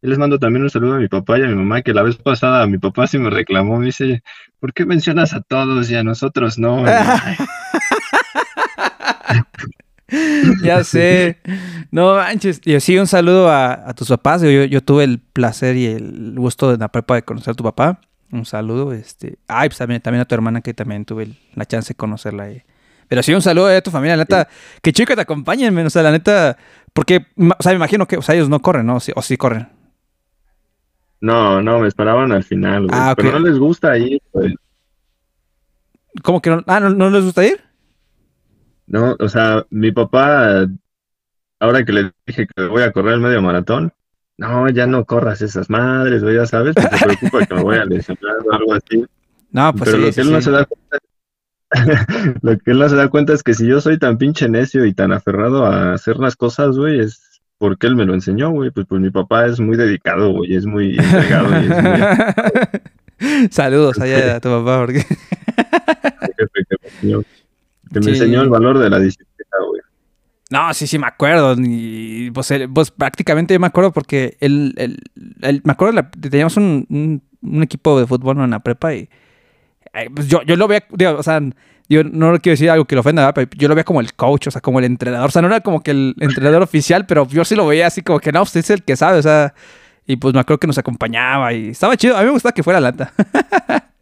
Les 0.00 0.18
mando 0.18 0.38
también 0.38 0.64
un 0.64 0.70
saludo 0.70 0.94
a 0.94 0.98
mi 0.98 1.08
papá 1.08 1.38
y 1.38 1.42
a 1.42 1.48
mi 1.48 1.54
mamá, 1.54 1.82
que 1.82 1.94
la 1.94 2.02
vez 2.02 2.16
pasada 2.16 2.66
mi 2.66 2.78
papá 2.78 3.06
sí 3.06 3.18
me 3.18 3.30
reclamó, 3.30 3.78
me 3.78 3.86
dice, 3.86 4.22
¿por 4.58 4.72
qué 4.72 4.84
mencionas 4.84 5.32
a 5.34 5.42
todos 5.42 5.90
y 5.90 5.94
a 5.94 6.02
nosotros 6.02 6.58
no? 6.58 6.84
Ya 10.62 10.84
sé. 10.84 11.38
No 11.90 12.14
manches. 12.16 12.60
Y 12.64 12.78
sí, 12.80 12.98
un 12.98 13.06
saludo 13.06 13.48
a, 13.50 13.88
a 13.90 13.94
tus 13.94 14.08
papás. 14.08 14.42
Yo, 14.42 14.64
yo 14.64 14.80
tuve 14.82 15.04
el 15.04 15.18
placer 15.18 15.76
y 15.76 15.86
el 15.86 16.34
gusto 16.36 16.70
de 16.70 16.78
la 16.78 16.88
prepa 16.88 17.14
de 17.16 17.22
conocer 17.22 17.52
a 17.52 17.54
tu 17.54 17.64
papá. 17.64 18.00
Un 18.30 18.44
saludo. 18.44 18.92
Este. 18.92 19.38
Ay, 19.48 19.68
pues 19.68 19.78
también, 19.78 20.00
también 20.00 20.22
a 20.22 20.24
tu 20.24 20.34
hermana 20.34 20.60
que 20.60 20.74
también 20.74 21.04
tuve 21.04 21.24
el- 21.24 21.38
la 21.54 21.64
chance 21.64 21.88
de 21.88 21.94
conocerla. 21.96 22.50
eh. 22.50 22.64
Pero 23.08 23.22
sí, 23.22 23.32
un 23.34 23.42
saludo 23.42 23.68
a 23.68 23.80
tu 23.80 23.90
familia. 23.90 24.16
La 24.16 24.22
neta, 24.22 24.48
que 24.82 24.92
chico 24.92 25.08
que 25.08 25.16
te 25.16 25.22
acompañen, 25.22 25.76
O 25.78 25.90
sea, 25.90 26.02
la 26.02 26.10
neta. 26.12 26.56
Porque, 26.92 27.26
o 27.36 27.62
sea, 27.62 27.72
me 27.72 27.76
imagino 27.76 28.06
que, 28.06 28.16
o 28.16 28.22
sea, 28.22 28.34
ellos 28.34 28.48
no 28.48 28.60
corren, 28.60 28.86
¿no? 28.86 29.00
Sí- 29.00 29.12
o 29.14 29.22
sí 29.22 29.36
corren. 29.36 29.68
No, 31.20 31.62
no, 31.62 31.80
me 31.80 31.88
esperaban 31.88 32.30
al 32.32 32.44
final, 32.44 32.86
Ah, 32.92 33.14
pero 33.16 33.32
no 33.32 33.38
les 33.40 33.58
gusta 33.58 33.96
ir, 33.98 34.20
güey. 34.32 34.54
¿Cómo 36.22 36.40
que 36.40 36.50
no? 36.50 36.62
Ah, 36.66 36.78
¿no, 36.80 36.90
no 36.90 37.10
les 37.10 37.24
gusta 37.24 37.44
ir? 37.44 37.60
No, 38.86 39.16
o 39.18 39.28
sea, 39.28 39.66
mi 39.70 39.92
papá, 39.92 40.66
ahora 41.58 41.84
que 41.84 41.92
le 41.92 42.12
dije 42.26 42.46
que 42.46 42.64
voy 42.64 42.82
a 42.82 42.92
correr 42.92 43.14
el 43.14 43.20
medio 43.20 43.42
maratón, 43.42 43.92
no, 44.38 44.68
ya 44.68 44.86
no 44.86 45.04
corras 45.04 45.42
esas 45.42 45.70
madres, 45.70 46.22
güey, 46.22 46.36
ya 46.36 46.46
sabes, 46.46 46.74
porque 46.74 46.96
se 46.98 47.04
preocupa 47.06 47.46
que 47.46 47.54
me 47.54 47.62
voy 47.62 47.76
a 47.76 47.84
lesionar 47.84 48.36
o 48.44 48.52
algo 48.52 48.74
así. 48.74 49.04
No, 49.50 49.72
pues 49.72 49.90
Pero 49.90 49.96
sí, 49.96 50.04
lo 50.04 50.12
que 50.12 50.20
él 50.20 50.32
no 50.32 50.42
se 50.42 50.50
da 50.50 50.66
cuenta, 50.66 50.98
lo 52.42 52.58
que 52.58 52.70
él 52.70 52.78
no 52.78 52.88
se 52.88 52.96
da 52.96 53.08
cuenta 53.08 53.32
es 53.32 53.42
que 53.42 53.54
si 53.54 53.66
yo 53.66 53.80
soy 53.80 53.98
tan 53.98 54.18
pinche 54.18 54.48
necio 54.48 54.84
y 54.84 54.94
tan 54.94 55.12
aferrado 55.12 55.64
a 55.64 55.94
hacer 55.94 56.18
las 56.18 56.36
cosas, 56.36 56.76
güey, 56.76 57.00
es 57.00 57.40
porque 57.58 57.86
él 57.86 57.96
me 57.96 58.04
lo 58.04 58.14
enseñó, 58.14 58.50
güey. 58.50 58.70
Pues, 58.70 58.86
pues 58.86 59.00
mi 59.00 59.10
papá 59.10 59.46
es 59.46 59.58
muy 59.60 59.76
dedicado, 59.76 60.32
güey, 60.32 60.54
es 60.54 60.66
muy 60.66 60.98
entregado 60.98 61.48
y 61.50 61.64
es 61.64 61.82
muy 61.82 63.48
Saludos 63.50 63.98
allá 63.98 64.36
a 64.36 64.40
tu 64.40 64.50
papá, 64.50 64.78
porque. 64.80 65.04
que 67.92 68.00
me 68.00 68.10
enseñó, 68.10 68.38
Sí. 68.40 68.44
el 68.44 68.50
valor 68.50 68.78
de 68.78 68.90
la 68.90 68.98
disciplina, 68.98 69.50
güey. 69.68 69.80
No, 70.50 70.72
sí, 70.74 70.86
sí, 70.86 70.98
me 70.98 71.06
acuerdo. 71.06 71.54
Y 71.58 72.30
pues, 72.32 72.50
él- 72.52 72.68
pues 72.72 72.90
prácticamente 72.90 73.54
yo 73.54 73.60
me 73.60 73.66
acuerdo 73.66 73.92
porque 73.92 74.36
él, 74.40 74.74
él- 74.76 74.98
él- 75.42 75.60
me 75.64 75.72
acuerdo, 75.72 75.94
la- 75.94 76.10
teníamos 76.10 76.56
un, 76.56 76.86
un- 76.88 77.22
un 77.42 77.62
equipo 77.62 77.98
de 77.98 78.06
fútbol 78.06 78.38
en 78.40 78.50
la 78.50 78.60
prepa 78.60 78.94
y 78.94 79.08
pues 80.14 80.28
yo, 80.28 80.42
yo 80.42 80.56
lo 80.56 80.68
veía, 80.68 80.84
digo, 80.92 81.16
o 81.18 81.22
sea, 81.22 81.40
yo 81.88 82.04
no 82.04 82.32
quiero 82.40 82.52
decir 82.52 82.68
algo 82.70 82.84
que 82.84 82.94
lo 82.94 83.00
ofenda, 83.00 83.22
¿verdad? 83.22 83.34
pero 83.34 83.50
yo 83.56 83.66
lo 83.68 83.74
veía 83.74 83.84
como 83.84 84.00
el 84.00 84.12
coach, 84.14 84.48
o 84.48 84.50
sea, 84.50 84.60
como 84.60 84.78
el 84.78 84.84
entrenador. 84.84 85.28
O 85.28 85.30
sea, 85.32 85.40
no 85.40 85.48
era 85.48 85.60
como 85.60 85.82
que 85.82 85.92
el 85.92 86.14
entrenador 86.20 86.62
oficial, 86.62 87.06
pero 87.06 87.26
yo 87.28 87.44
sí 87.44 87.54
lo 87.54 87.66
veía 87.66 87.86
así 87.86 88.02
como 88.02 88.18
que 88.20 88.30
no, 88.30 88.42
usted 88.42 88.60
es 88.60 88.70
el 88.70 88.82
que 88.82 88.94
sabe, 88.96 89.18
o 89.18 89.22
sea, 89.22 89.54
y 90.06 90.16
pues 90.16 90.34
me 90.34 90.40
acuerdo 90.40 90.60
que 90.60 90.66
nos 90.66 90.76
acompañaba 90.78 91.52
y 91.54 91.68
estaba 91.68 91.96
chido. 91.96 92.14
A 92.16 92.20
mí 92.20 92.26
me 92.26 92.32
gustaba 92.32 92.52
que 92.52 92.62
fuera 92.62 92.78
lata. 92.80 93.12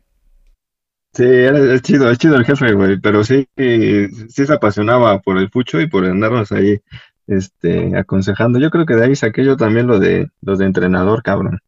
Sí, 1.15 1.25
es 1.25 1.83
chido, 1.83 2.11
es 2.11 2.19
chido 2.19 2.35
el 2.35 2.45
jefe, 2.45 2.73
güey, 2.73 2.99
pero 2.99 3.23
sí, 3.23 3.47
sí 3.57 4.47
se 4.47 4.53
apasionaba 4.53 5.21
por 5.21 5.39
el 5.39 5.49
fucho 5.49 5.81
y 5.81 5.87
por 5.87 6.05
andarnos 6.05 6.51
ahí, 6.51 6.81
este, 7.29 7.97
aconsejando. 7.97 8.59
Yo 8.59 8.71
creo 8.71 8.85
que 8.85 8.95
de 8.95 9.05
ahí 9.05 9.17
saqué 9.17 9.45
yo 9.45 9.57
también 9.57 9.87
lo 9.87 10.01
de, 10.01 10.29
lo 10.43 10.57
de 10.57 10.67
entrenador, 10.67 11.23
cabrón. 11.23 11.61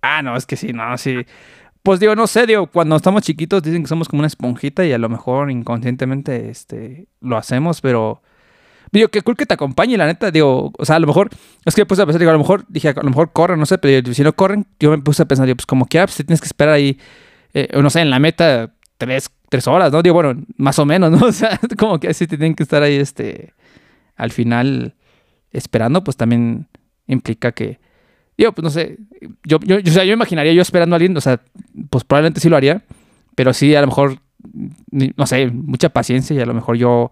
Ah, 0.00 0.22
no, 0.22 0.36
es 0.36 0.46
que 0.46 0.56
sí, 0.56 0.72
no, 0.72 0.96
sí. 0.96 1.26
Pues 1.82 2.00
digo, 2.00 2.14
no 2.14 2.26
sé, 2.26 2.46
digo, 2.46 2.66
cuando 2.68 2.96
estamos 2.96 3.22
chiquitos 3.22 3.62
dicen 3.62 3.82
que 3.82 3.88
somos 3.88 4.08
como 4.08 4.20
una 4.20 4.26
esponjita 4.26 4.84
y 4.86 4.92
a 4.92 4.98
lo 4.98 5.08
mejor 5.08 5.50
inconscientemente 5.50 6.48
este, 6.48 7.08
lo 7.20 7.36
hacemos, 7.36 7.82
pero 7.82 8.22
digo, 8.90 9.08
qué 9.08 9.20
cool 9.20 9.36
que 9.36 9.46
te 9.46 9.54
acompañe, 9.54 9.98
la 9.98 10.06
neta, 10.06 10.30
digo, 10.30 10.72
o 10.76 10.84
sea, 10.86 10.96
a 10.96 10.98
lo 10.98 11.06
mejor, 11.06 11.28
es 11.64 11.74
que 11.74 11.82
me 11.82 11.86
puse 11.86 12.02
a 12.02 12.06
pensar, 12.06 12.20
digo, 12.20 12.30
a 12.30 12.34
lo 12.34 12.40
mejor, 12.40 12.64
dije, 12.68 12.88
a 12.88 12.94
lo 12.94 13.10
mejor 13.10 13.32
corren, 13.32 13.58
no 13.58 13.66
sé, 13.66 13.76
pero 13.76 14.14
si 14.14 14.22
no 14.22 14.32
corren, 14.32 14.66
yo 14.80 14.90
me 14.90 14.98
puse 14.98 15.22
a 15.22 15.26
pensar, 15.26 15.46
digo, 15.46 15.56
pues 15.56 15.66
como 15.66 15.86
que, 15.86 15.98
ah, 15.98 16.06
pues 16.06 16.16
tienes 16.16 16.40
que 16.40 16.46
esperar 16.46 16.74
ahí, 16.74 16.98
eh, 17.54 17.68
no 17.80 17.90
sé, 17.90 18.00
en 18.00 18.10
la 18.10 18.18
meta 18.18 18.72
tres, 18.98 19.30
tres 19.48 19.66
horas, 19.66 19.92
¿no? 19.92 20.02
Digo, 20.02 20.14
bueno, 20.14 20.42
más 20.56 20.78
o 20.78 20.86
menos, 20.86 21.10
¿no? 21.10 21.18
O 21.26 21.32
sea, 21.32 21.58
como 21.78 21.98
que 21.98 22.08
así 22.08 22.26
tienen 22.26 22.54
que 22.54 22.62
estar 22.64 22.82
ahí, 22.82 22.96
este, 22.96 23.54
al 24.16 24.30
final 24.32 24.94
esperando, 25.52 26.04
pues 26.04 26.16
también 26.16 26.66
implica 27.06 27.52
que, 27.52 27.78
Digo, 28.36 28.52
pues 28.52 28.62
no 28.62 28.70
sé. 28.70 28.98
Yo, 29.44 29.58
yo, 29.64 29.80
yo- 29.80 29.90
o 29.90 29.94
sea, 29.94 30.04
yo 30.04 30.12
imaginaría 30.12 30.52
yo 30.52 30.62
esperando 30.62 30.94
a 30.94 30.98
alguien, 30.98 31.16
o 31.16 31.20
sea, 31.20 31.40
pues 31.90 32.04
probablemente 32.04 32.38
sí 32.40 32.48
lo 32.48 32.56
haría, 32.56 32.84
pero 33.34 33.52
sí, 33.52 33.74
a 33.74 33.80
lo 33.80 33.88
mejor, 33.88 34.18
no 34.92 35.26
sé, 35.26 35.48
mucha 35.48 35.88
paciencia 35.88 36.36
y 36.36 36.40
a 36.40 36.46
lo 36.46 36.54
mejor 36.54 36.76
yo 36.76 37.10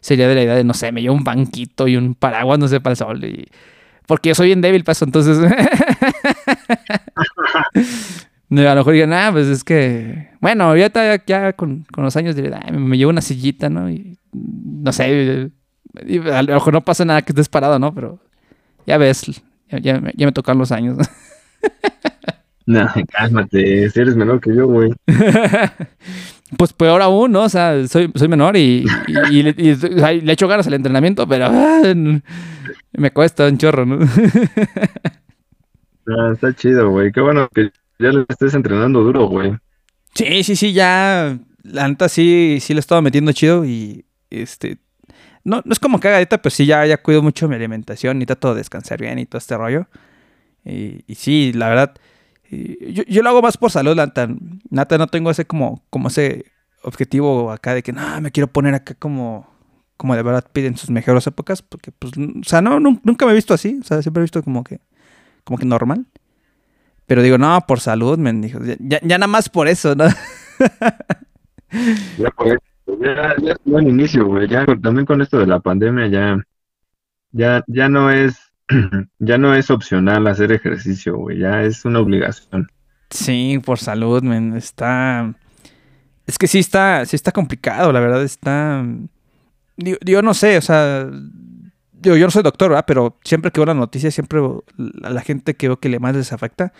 sería 0.00 0.28
de 0.28 0.34
la 0.34 0.42
idea 0.42 0.54
de, 0.54 0.64
no 0.64 0.74
sé, 0.74 0.92
me 0.92 1.00
llevo 1.00 1.14
un 1.14 1.24
banquito 1.24 1.88
y 1.88 1.96
un 1.96 2.14
paraguas, 2.14 2.58
no 2.58 2.68
sé, 2.68 2.80
para 2.80 2.92
el 2.92 2.96
sol. 2.98 3.48
Porque 4.06 4.28
yo 4.28 4.34
soy 4.34 4.48
bien 4.48 4.60
débil 4.60 4.84
para 4.84 4.92
eso, 4.92 5.06
entonces. 5.06 5.38
A 8.48 8.54
lo 8.54 8.74
mejor 8.76 8.92
digan, 8.92 9.12
ah, 9.12 9.30
pues 9.32 9.48
es 9.48 9.64
que, 9.64 10.28
bueno, 10.40 10.76
ya, 10.76 10.86
está, 10.86 11.24
ya 11.24 11.52
con, 11.54 11.84
con, 11.92 12.04
los 12.04 12.16
años 12.16 12.36
diré, 12.36 12.54
ah, 12.54 12.70
me 12.70 12.96
llevo 12.96 13.10
una 13.10 13.20
sillita, 13.20 13.68
¿no? 13.68 13.90
Y 13.90 14.18
no 14.32 14.92
sé, 14.92 15.50
a 16.32 16.42
lo 16.42 16.54
mejor 16.54 16.72
no 16.72 16.84
pasa 16.84 17.04
nada 17.04 17.22
que 17.22 17.32
estés 17.32 17.48
parado, 17.48 17.78
¿no? 17.80 17.92
Pero 17.92 18.20
ya 18.86 18.98
ves, 18.98 19.42
ya, 19.68 19.78
ya, 19.80 20.26
me 20.26 20.32
tocan 20.32 20.58
los 20.58 20.70
años. 20.70 20.96
no, 22.66 22.86
cálmate, 23.10 23.90
si 23.90 24.00
eres 24.00 24.14
menor 24.14 24.40
que 24.40 24.54
yo, 24.54 24.68
güey. 24.68 24.92
pues 26.56 26.72
peor 26.72 27.02
aún, 27.02 27.32
¿no? 27.32 27.42
O 27.42 27.48
sea, 27.48 27.86
soy, 27.88 28.12
soy 28.14 28.28
menor 28.28 28.56
y, 28.56 28.86
y, 29.30 29.42
le 29.42 30.32
echo 30.32 30.46
ganas 30.46 30.68
al 30.68 30.74
entrenamiento, 30.74 31.26
pero 31.26 31.46
ah, 31.50 31.82
me 32.92 33.10
cuesta 33.10 33.48
un 33.48 33.58
chorro, 33.58 33.86
¿no? 33.86 33.98
Ah, 36.08 36.30
está 36.32 36.54
chido, 36.54 36.88
güey. 36.90 37.10
Qué 37.10 37.20
bueno 37.20 37.48
que 37.52 37.72
ya 37.98 38.10
le 38.10 38.24
estés 38.28 38.54
entrenando 38.54 39.02
duro, 39.02 39.26
güey. 39.26 39.56
Sí, 40.14 40.42
sí, 40.42 40.56
sí, 40.56 40.72
ya. 40.72 41.38
La 41.62 41.88
neta 41.88 42.08
sí, 42.08 42.58
sí 42.60 42.74
le 42.74 42.80
estaba 42.80 43.02
metiendo 43.02 43.32
chido 43.32 43.64
y 43.64 44.04
este. 44.30 44.78
No, 45.44 45.62
no 45.64 45.72
es 45.72 45.78
como 45.78 46.00
cagadita, 46.00 46.38
pero 46.38 46.50
sí 46.50 46.66
ya, 46.66 46.84
ya 46.86 47.02
cuido 47.02 47.22
mucho 47.22 47.48
mi 47.48 47.54
alimentación 47.54 48.20
y 48.20 48.26
trato 48.26 48.52
de 48.52 48.58
descansar 48.58 49.00
bien 49.00 49.18
y 49.18 49.26
todo 49.26 49.38
este 49.38 49.56
rollo. 49.56 49.86
Y, 50.64 51.04
y 51.06 51.14
sí, 51.14 51.52
la 51.54 51.68
verdad, 51.68 51.94
yo, 52.50 53.02
yo, 53.04 53.22
lo 53.22 53.30
hago 53.30 53.42
más 53.42 53.56
por 53.56 53.70
salud, 53.70 53.94
la 53.96 54.06
neta. 54.06 54.28
Nata, 54.70 54.98
no 54.98 55.06
tengo 55.06 55.30
ese 55.30 55.44
como, 55.44 55.84
como 55.90 56.08
ese 56.08 56.44
objetivo 56.82 57.50
acá 57.50 57.74
de 57.74 57.82
que 57.82 57.92
no, 57.92 58.20
me 58.20 58.30
quiero 58.30 58.48
poner 58.48 58.74
acá 58.74 58.94
como, 58.94 59.48
como 59.96 60.14
de 60.14 60.22
verdad 60.22 60.44
piden 60.52 60.76
sus 60.76 60.90
mejores 60.90 61.26
épocas, 61.26 61.62
porque 61.62 61.92
pues, 61.92 62.12
o 62.16 62.44
sea, 62.44 62.60
no, 62.60 62.78
nunca 62.80 63.26
me 63.26 63.32
he 63.32 63.34
visto 63.34 63.54
así, 63.54 63.78
o 63.80 63.84
sea, 63.84 64.02
siempre 64.02 64.20
he 64.20 64.24
visto 64.24 64.42
como 64.42 64.62
que, 64.62 64.80
como 65.44 65.58
que 65.58 65.64
normal. 65.66 66.06
Pero 67.06 67.22
digo, 67.22 67.38
no, 67.38 67.60
por 67.66 67.80
salud, 67.80 68.18
me 68.18 68.32
dijo. 68.32 68.58
Ya, 68.80 69.00
ya, 69.02 69.18
nada 69.18 69.28
más 69.28 69.48
por 69.48 69.68
eso, 69.68 69.94
¿no? 69.94 70.06
ya 72.18 72.30
por 72.30 72.48
eso. 72.48 72.58
Ya, 73.00 73.34
ya 73.42 73.52
es 73.52 73.58
buen 73.64 73.88
inicio, 73.88 74.26
güey. 74.26 74.48
Ya 74.48 74.64
también 74.82 75.06
con 75.06 75.20
esto 75.20 75.38
de 75.38 75.46
la 75.46 75.60
pandemia 75.60 76.06
ya, 76.08 76.38
ya, 77.32 77.64
ya 77.66 77.88
no 77.88 78.10
es, 78.10 78.36
ya 79.18 79.38
no 79.38 79.54
es 79.54 79.70
opcional 79.70 80.26
hacer 80.26 80.52
ejercicio, 80.52 81.16
güey. 81.16 81.38
Ya 81.38 81.62
es 81.62 81.84
una 81.84 82.00
obligación. 82.00 82.68
Sí, 83.10 83.60
por 83.64 83.78
salud, 83.78 84.22
men. 84.22 84.56
Está. 84.56 85.32
Es 86.26 86.38
que 86.38 86.48
sí 86.48 86.58
está, 86.58 87.06
sí 87.06 87.14
está 87.14 87.30
complicado, 87.30 87.92
la 87.92 88.00
verdad. 88.00 88.24
Está. 88.24 88.84
Digo, 89.76 89.98
yo 90.04 90.22
no 90.22 90.34
sé, 90.34 90.58
o 90.58 90.62
sea, 90.62 91.08
yo 91.92 92.18
no 92.18 92.30
soy 92.30 92.42
doctor, 92.42 92.70
¿verdad? 92.70 92.84
Pero 92.86 93.18
siempre 93.24 93.50
que 93.50 93.60
veo 93.60 93.66
la 93.66 93.74
noticia, 93.74 94.10
siempre 94.10 94.40
a 95.02 95.10
la 95.10 95.20
gente 95.20 95.54
que 95.54 95.68
veo 95.68 95.78
que 95.78 95.88
le 95.88 95.98
más 95.98 96.14
les 96.14 96.32
afecta, 96.32 96.72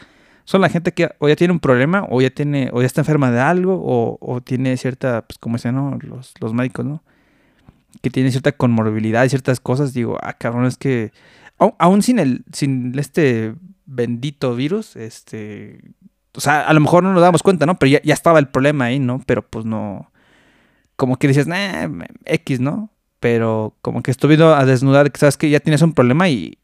son 0.46 0.62
la 0.62 0.70
gente 0.70 0.92
que 0.92 1.10
o 1.18 1.28
ya 1.28 1.36
tiene 1.36 1.52
un 1.52 1.60
problema, 1.60 2.06
o 2.08 2.22
ya 2.22 2.30
tiene, 2.30 2.70
o 2.72 2.80
ya 2.80 2.86
está 2.86 3.02
enferma 3.02 3.30
de 3.30 3.40
algo, 3.40 3.78
o, 4.20 4.40
tiene 4.40 4.76
cierta, 4.78 5.26
pues 5.26 5.38
como 5.38 5.56
dicen, 5.56 5.74
¿no? 5.74 5.98
Los, 6.00 6.32
los 6.40 6.54
médicos, 6.54 6.86
¿no? 6.86 7.02
Que 8.00 8.10
tiene 8.10 8.30
cierta 8.30 8.52
conmorbilidad 8.52 9.24
y 9.24 9.28
ciertas 9.28 9.60
cosas, 9.60 9.92
digo, 9.92 10.16
ah, 10.22 10.32
cabrón, 10.32 10.64
es 10.64 10.78
que 10.78 11.12
aún 11.58 12.02
sin 12.02 12.18
el, 12.18 12.44
sin 12.52 12.98
este 12.98 13.54
bendito 13.84 14.54
virus, 14.54 14.96
este, 14.96 15.80
o 16.34 16.40
sea, 16.40 16.62
a 16.62 16.72
lo 16.72 16.80
mejor 16.80 17.02
no 17.02 17.12
nos 17.12 17.22
damos 17.22 17.42
cuenta, 17.42 17.66
¿no? 17.66 17.78
Pero 17.78 17.90
ya, 17.90 18.02
ya 18.02 18.14
estaba 18.14 18.38
el 18.38 18.48
problema 18.48 18.86
ahí, 18.86 18.98
¿no? 18.98 19.20
Pero 19.26 19.42
pues 19.46 19.66
no, 19.66 20.10
como 20.96 21.18
que 21.18 21.28
dices, 21.28 21.46
nah, 21.46 21.88
X, 22.24 22.60
¿no? 22.60 22.90
pero 23.20 23.74
como 23.82 24.02
que 24.02 24.10
estuve 24.10 24.42
a 24.42 24.64
desnudar 24.64 25.10
sabes 25.16 25.36
que 25.36 25.50
ya 25.50 25.60
tienes 25.60 25.82
un 25.82 25.94
problema 25.94 26.28
y 26.28 26.58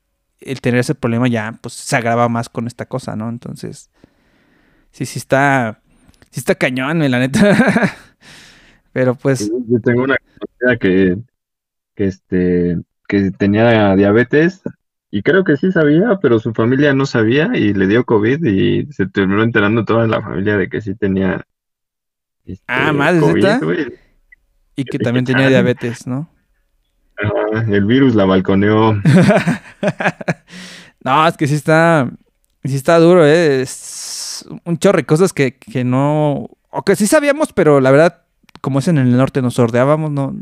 el 0.46 0.60
tener 0.60 0.80
ese 0.80 0.94
problema 0.94 1.28
ya 1.28 1.58
pues 1.60 1.74
se 1.74 1.96
agrava 1.96 2.28
más 2.28 2.48
con 2.48 2.66
esta 2.66 2.86
cosa, 2.86 3.16
¿no? 3.16 3.28
Entonces, 3.28 3.90
sí, 4.90 5.06
sí 5.06 5.18
está, 5.18 5.80
sí 6.30 6.40
está 6.40 6.54
cañón, 6.54 6.98
la 7.10 7.18
neta. 7.18 7.96
pero 8.92 9.14
pues... 9.14 9.50
Yo 9.68 9.80
tengo 9.80 10.04
una 10.04 10.16
conocida 10.38 10.78
que, 10.78 11.18
que, 11.94 12.04
este, 12.06 12.78
que 13.08 13.30
tenía 13.32 13.96
diabetes 13.96 14.62
y 15.10 15.22
creo 15.22 15.44
que 15.44 15.56
sí 15.56 15.70
sabía, 15.72 16.18
pero 16.22 16.38
su 16.38 16.54
familia 16.54 16.94
no 16.94 17.04
sabía 17.06 17.50
y 17.54 17.74
le 17.74 17.86
dio 17.86 18.04
COVID 18.04 18.44
y 18.44 18.90
se 18.92 19.06
terminó 19.06 19.42
enterando 19.42 19.84
toda 19.84 20.06
la 20.06 20.22
familia 20.22 20.56
de 20.56 20.68
que 20.68 20.80
sí 20.80 20.94
tenía... 20.94 21.46
Este, 22.44 22.64
ah, 22.66 22.92
más, 22.92 23.20
COVID, 23.20 23.92
Y 24.74 24.84
que 24.84 24.98
también 24.98 25.24
tenía 25.24 25.48
diabetes, 25.48 26.06
¿no? 26.06 26.28
El 27.52 27.84
virus 27.84 28.14
la 28.14 28.24
balconeó. 28.24 28.94
no, 31.04 31.26
es 31.26 31.36
que 31.36 31.46
sí 31.46 31.54
está, 31.54 32.10
sí 32.64 32.76
está 32.76 32.98
duro, 32.98 33.26
¿eh? 33.26 33.62
Es 33.62 34.46
un 34.64 34.78
chorro 34.78 34.98
de 34.98 35.06
cosas 35.06 35.32
que, 35.32 35.56
que 35.56 35.84
no, 35.84 36.48
o 36.70 36.82
que 36.84 36.96
sí 36.96 37.06
sabíamos, 37.06 37.52
pero 37.52 37.80
la 37.80 37.90
verdad, 37.90 38.22
como 38.60 38.78
es 38.78 38.88
en 38.88 38.98
el 38.98 39.16
norte, 39.16 39.42
nos 39.42 39.54
sordeábamos, 39.54 40.10
no, 40.10 40.34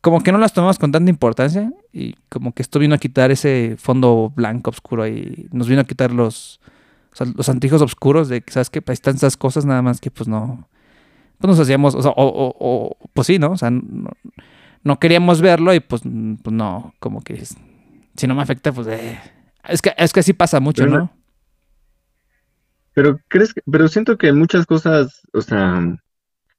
como 0.00 0.22
que 0.22 0.32
no 0.32 0.38
las 0.38 0.52
tomamos 0.52 0.78
con 0.78 0.92
tanta 0.92 1.08
importancia 1.08 1.72
y 1.92 2.14
como 2.28 2.52
que 2.52 2.62
esto 2.62 2.78
vino 2.78 2.94
a 2.94 2.98
quitar 2.98 3.30
ese 3.30 3.76
fondo 3.78 4.32
blanco 4.36 4.70
oscuro 4.70 5.08
y 5.08 5.48
nos 5.50 5.66
vino 5.66 5.80
a 5.80 5.84
quitar 5.84 6.12
los, 6.12 6.60
los 7.36 7.48
antijos 7.48 7.80
oscuros 7.80 8.28
de 8.28 8.42
que, 8.42 8.52
¿sabes 8.52 8.68
qué? 8.68 8.82
Ahí 8.86 8.92
están 8.92 9.16
esas 9.16 9.36
cosas 9.36 9.64
nada 9.64 9.80
más 9.80 10.00
que 10.00 10.10
pues 10.10 10.28
no, 10.28 10.68
pues 11.38 11.48
nos 11.48 11.58
hacíamos, 11.58 11.94
o 11.94 12.02
sea, 12.02 12.10
o, 12.10 12.54
o, 12.58 12.96
pues 13.14 13.26
sí, 13.26 13.38
¿no? 13.38 13.52
O 13.52 13.56
sea, 13.56 13.70
no, 13.70 14.10
no 14.84 14.98
queríamos 14.98 15.40
verlo 15.40 15.74
y 15.74 15.80
pues, 15.80 16.02
pues 16.02 16.54
no, 16.54 16.94
como 17.00 17.22
que 17.22 17.42
si 17.44 18.26
no 18.26 18.34
me 18.34 18.42
afecta, 18.42 18.70
pues 18.70 18.86
eh, 18.86 19.18
es 19.66 19.82
que 19.82 19.92
es 19.96 20.12
que 20.12 20.20
así 20.20 20.32
pasa 20.34 20.60
mucho, 20.60 20.86
¿no? 20.86 21.10
Pero 22.92 23.18
crees 23.26 23.52
que, 23.52 23.62
pero 23.68 23.88
siento 23.88 24.16
que 24.18 24.32
muchas 24.32 24.66
cosas, 24.66 25.22
o 25.32 25.40
sea, 25.40 25.82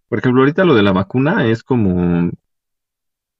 por 0.09 0.19
ejemplo, 0.19 0.41
ahorita 0.41 0.65
lo 0.65 0.75
de 0.75 0.83
la 0.83 0.91
vacuna 0.91 1.47
es 1.47 1.63
como, 1.63 2.29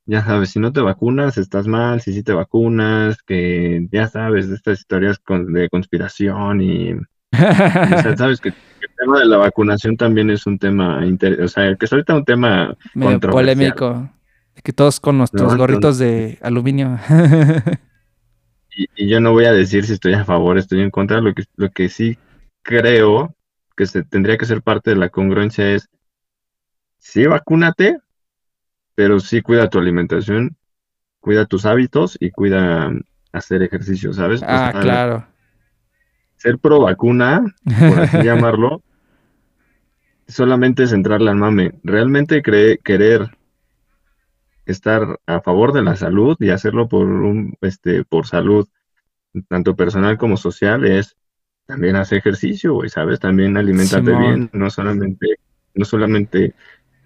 ya 0.06 0.24
sabes, 0.24 0.52
si 0.52 0.60
no 0.60 0.72
te 0.72 0.80
vacunas 0.80 1.38
estás 1.38 1.68
mal, 1.68 2.00
si 2.00 2.14
sí 2.14 2.24
te 2.24 2.32
vacunas, 2.32 3.22
que 3.22 3.88
ya 3.92 4.08
sabes, 4.08 4.48
estas 4.50 4.80
historias 4.80 5.20
de 5.28 5.70
conspiración 5.70 6.62
y, 6.62 6.94
o 6.94 6.98
sea, 7.34 8.16
sabes 8.18 8.40
que 8.40 8.50
el 8.50 8.56
tema 8.98 9.20
de 9.20 9.26
la 9.26 9.38
vacunación 9.38 9.98
también 9.98 10.30
es 10.30 10.46
un 10.46 10.58
tema, 10.58 11.02
o 11.44 11.48
sea, 11.50 11.76
que 11.76 11.86
es 11.86 11.92
ahorita 11.92 12.16
un 12.16 12.24
tema 12.24 12.78
Medio 12.94 13.20
polémico. 13.20 14.10
Que 14.66 14.74
todos 14.74 15.00
con 15.00 15.20
nuestros 15.20 15.56
gorritos 15.56 16.00
de 16.00 16.40
aluminio. 16.42 16.98
y, 18.76 19.08
yo 19.08 19.20
no 19.20 19.32
voy 19.32 19.46
a 19.46 19.54
decir 19.54 19.86
si 19.86 19.94
estoy 19.94 20.14
a 20.14 20.26
favor, 20.26 20.58
estoy 20.58 20.82
en 20.82 20.90
contra. 20.90 21.22
Lo 21.22 21.36
que, 21.36 21.44
lo 21.56 21.70
que 21.70 21.88
sí 21.88 22.18
creo 22.64 23.36
que 23.78 23.86
se 23.86 24.02
tendría 24.02 24.40
que 24.40 24.48
ser 24.48 24.64
parte 24.64 24.90
de 24.90 24.96
la 24.96 25.10
congruencia 25.10 25.70
es, 25.70 25.88
sí, 26.98 27.28
vacúnate, 27.28 28.00
pero 28.96 29.20
sí 29.20 29.44
cuida 29.44 29.70
tu 29.70 29.78
alimentación, 29.78 30.58
cuida 31.20 31.46
tus 31.46 31.68
hábitos 31.68 32.18
y 32.20 32.32
cuida 32.32 32.92
hacer 33.34 33.62
ejercicio, 33.62 34.14
¿sabes? 34.14 34.42
Ah, 34.42 34.74
claro. 34.82 35.28
Ser 36.38 36.58
pro 36.58 36.82
vacuna, 36.82 37.46
por 37.64 38.00
así 38.00 38.18
llamarlo, 38.24 38.82
solamente 40.28 40.82
es 40.82 40.92
entrarle 40.92 41.30
al 41.30 41.36
mame. 41.36 41.76
Realmente 41.84 42.42
querer 42.42 43.38
estar 44.66 45.20
a 45.26 45.42
favor 45.42 45.74
de 45.74 45.84
la 45.84 45.96
salud 45.96 46.36
y 46.40 46.50
hacerlo 46.50 46.88
por 46.88 47.08
un, 47.08 47.56
este, 47.62 48.04
por 48.04 48.28
salud, 48.28 48.68
tanto 49.48 49.76
personal 49.76 50.18
como 50.18 50.38
social, 50.38 50.86
es 50.86 51.16
también 51.66 51.96
hacer 51.96 52.20
ejercicio, 52.20 52.74
güey, 52.74 52.90
¿sabes? 52.90 53.20
También 53.20 53.58
alimentarte 53.58 54.16
bien, 54.16 54.50
no 54.54 54.70
solamente, 54.70 55.40
no 55.74 55.86
solamente 55.86 56.54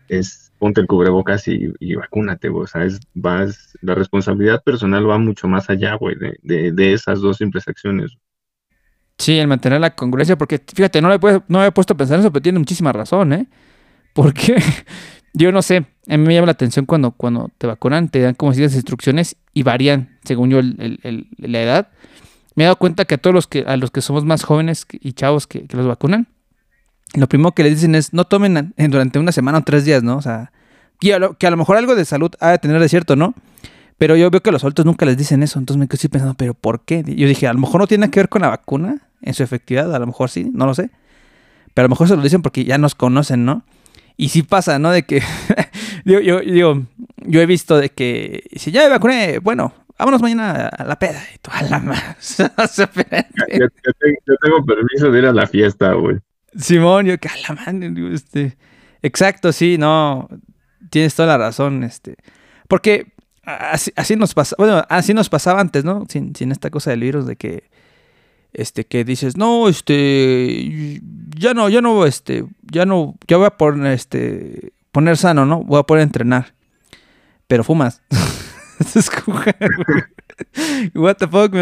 es 0.08 0.52
ponte 0.60 0.82
el 0.82 0.88
cubrebocas 0.88 1.48
y, 1.48 1.74
y 1.80 1.96
vacúnate, 1.96 2.50
güey, 2.50 2.68
¿sabes? 2.68 3.00
Vas, 3.14 3.78
la 3.82 3.96
responsabilidad 3.96 4.62
personal 4.62 5.10
va 5.10 5.18
mucho 5.18 5.48
más 5.48 5.70
allá, 5.70 5.96
güey, 5.96 6.16
de, 6.44 6.72
de, 6.72 6.94
esas 6.94 7.22
dos 7.22 7.38
simples 7.38 7.68
acciones. 7.68 8.18
Sí, 9.18 9.40
el 9.40 9.48
mantener 9.48 9.80
la 9.80 9.96
congruencia, 9.96 10.38
porque 10.38 10.60
fíjate, 10.60 11.02
no, 11.02 11.10
le 11.10 11.20
no 11.48 11.60
había 11.60 11.72
puesto 11.72 11.94
a 11.94 11.98
pensar 11.98 12.20
eso, 12.20 12.32
pero 12.32 12.44
tiene 12.44 12.60
muchísima 12.60 12.92
razón, 12.92 13.34
¿eh? 13.34 13.48
Porque 14.14 14.62
yo 15.34 15.52
no 15.52 15.62
sé, 15.62 15.86
a 16.08 16.18
mí 16.18 16.26
me 16.26 16.34
llama 16.34 16.48
la 16.48 16.54
atención 16.54 16.86
cuando, 16.86 17.12
cuando 17.12 17.52
te 17.58 17.68
vacunan, 17.68 18.10
te 18.10 18.20
dan 18.20 18.34
como 18.34 18.54
ciertas 18.54 18.76
instrucciones 18.76 19.36
y 19.54 19.64
varían 19.64 20.18
según 20.24 20.50
yo 20.50 20.60
la 20.62 21.62
edad. 21.62 21.90
Me 22.56 22.64
he 22.64 22.66
dado 22.66 22.78
cuenta 22.78 23.06
que 23.06 23.16
a 23.16 23.18
todos 23.18 23.34
los 23.34 23.48
que, 23.48 23.64
a 23.68 23.78
los 23.78 23.92
que 23.92 24.02
somos 24.02 24.26
más 24.26 24.44
jóvenes 24.44 24.86
y 24.92 25.14
chavos 25.14 25.48
que, 25.48 25.66
los 25.72 25.88
vacunan, 25.88 26.28
lo 27.14 27.28
primero 27.28 27.54
que 27.54 27.64
les 27.64 27.76
dicen 27.76 27.96
es 27.96 28.14
no 28.14 28.26
tomen 28.26 28.74
durante 28.78 29.20
una 29.20 29.32
semana 29.32 29.60
o 29.60 29.62
tres 29.62 29.86
días, 29.86 30.04
¿no? 30.04 30.18
O 30.18 30.22
sea, 30.22 30.52
que 31.00 31.14
a, 31.14 31.20
lo, 31.20 31.38
que 31.38 31.48
a 31.48 31.52
lo 31.52 31.58
mejor 31.58 31.78
algo 31.78 31.96
de 31.96 32.06
salud 32.06 32.32
ha 32.40 32.52
de 32.52 32.60
tener 32.60 32.80
de 32.82 32.90
cierto, 32.90 33.16
¿no? 33.16 33.34
Pero 33.98 34.16
yo 34.16 34.30
veo 34.32 34.42
que 34.42 34.52
los 34.52 34.64
adultos 34.64 34.86
nunca 34.86 35.06
les 35.06 35.18
dicen 35.18 35.44
eso, 35.44 35.60
entonces 35.60 35.78
me 35.78 35.86
estoy 35.92 36.10
pensando, 36.10 36.34
¿pero 36.34 36.54
por 36.54 36.86
qué? 36.86 37.04
Yo 37.06 37.28
dije, 37.28 37.48
a 37.48 37.54
lo 37.54 37.60
mejor 37.60 37.82
no 37.82 37.88
tiene 37.88 38.10
que 38.10 38.20
ver 38.20 38.30
con 38.30 38.42
la 38.42 38.50
vacuna 38.50 39.08
en 39.22 39.34
su 39.34 39.44
efectividad, 39.44 39.94
a 39.94 40.00
lo 40.00 40.08
mejor 40.08 40.30
sí, 40.30 40.50
no 40.54 40.66
lo 40.66 40.74
sé. 40.74 40.90
Pero 41.74 41.86
a 41.86 41.88
lo 41.88 41.90
mejor 41.90 42.08
se 42.08 42.16
lo 42.16 42.22
dicen 42.22 42.42
porque 42.42 42.64
ya 42.64 42.78
nos 42.78 42.96
conocen, 42.96 43.46
¿no? 43.46 43.64
Y 44.20 44.28
sí 44.28 44.44
pasa, 44.44 44.80
¿no? 44.80 44.92
De 44.92 45.04
que 45.04 45.22
yo, 46.04 46.20
yo, 46.20 47.42
he 47.42 47.46
visto 47.46 47.78
de 47.78 47.90
que 47.90 48.44
si 48.58 48.70
ya 48.70 48.84
me 48.84 48.90
vacuné, 48.90 49.40
bueno, 49.40 49.74
vámonos 49.98 50.22
mañana 50.22 50.68
a 50.68 50.84
la 50.84 51.00
peda 51.00 51.24
y 51.34 51.38
toda 51.38 51.62
la 51.62 51.80
más. 51.80 52.38
yo, 52.38 53.68
tengo 54.42 54.66
permiso 54.66 55.10
de 55.10 55.20
ir 55.20 55.26
a 55.26 55.32
la 55.32 55.48
fiesta, 55.48 55.94
güey. 55.94 56.18
Simón, 56.54 57.06
yo 57.06 57.18
que 57.18 57.30
a 57.30 57.36
la 57.48 57.62
mano, 57.62 58.14
este. 58.14 58.58
Exacto, 59.02 59.54
sí, 59.54 59.78
no. 59.78 60.28
Tienes 60.90 61.16
toda 61.16 61.30
la 61.30 61.38
razón, 61.38 61.86
este. 61.86 62.18
Porque 62.68 63.14
así, 63.46 63.94
así 63.96 64.18
nos 64.18 64.34
pasa, 64.34 64.54
bueno, 64.60 64.84
así 64.90 65.14
nos 65.14 65.30
pasaba 65.30 65.62
antes, 65.62 65.86
¿no? 65.86 66.04
Sin, 66.10 66.36
sin 66.36 66.52
esta 66.52 66.70
cosa 66.70 66.90
del 66.90 67.00
virus 67.00 67.26
de 67.26 67.38
que 67.38 67.70
este 68.54 68.86
que 68.86 69.04
dices, 69.04 69.38
"No, 69.38 69.68
este 69.68 71.02
ya 71.38 71.54
no, 71.54 71.70
ya 71.70 71.82
no 71.82 72.06
este, 72.06 72.46
ya 72.72 72.86
no, 72.86 73.16
ya 73.28 73.38
voy 73.38 73.48
a 73.48 73.58
poner 73.58 73.94
este 73.94 74.74
poner 74.92 75.18
sano, 75.18 75.46
¿no? 75.46 75.64
Voy 75.64 75.80
a 75.80 75.84
poder 75.84 76.04
entrenar." 76.04 76.54
Pero 77.48 77.64
fumas. 77.64 78.02
What 80.96 81.18
the 81.18 81.28
fuck, 81.28 81.54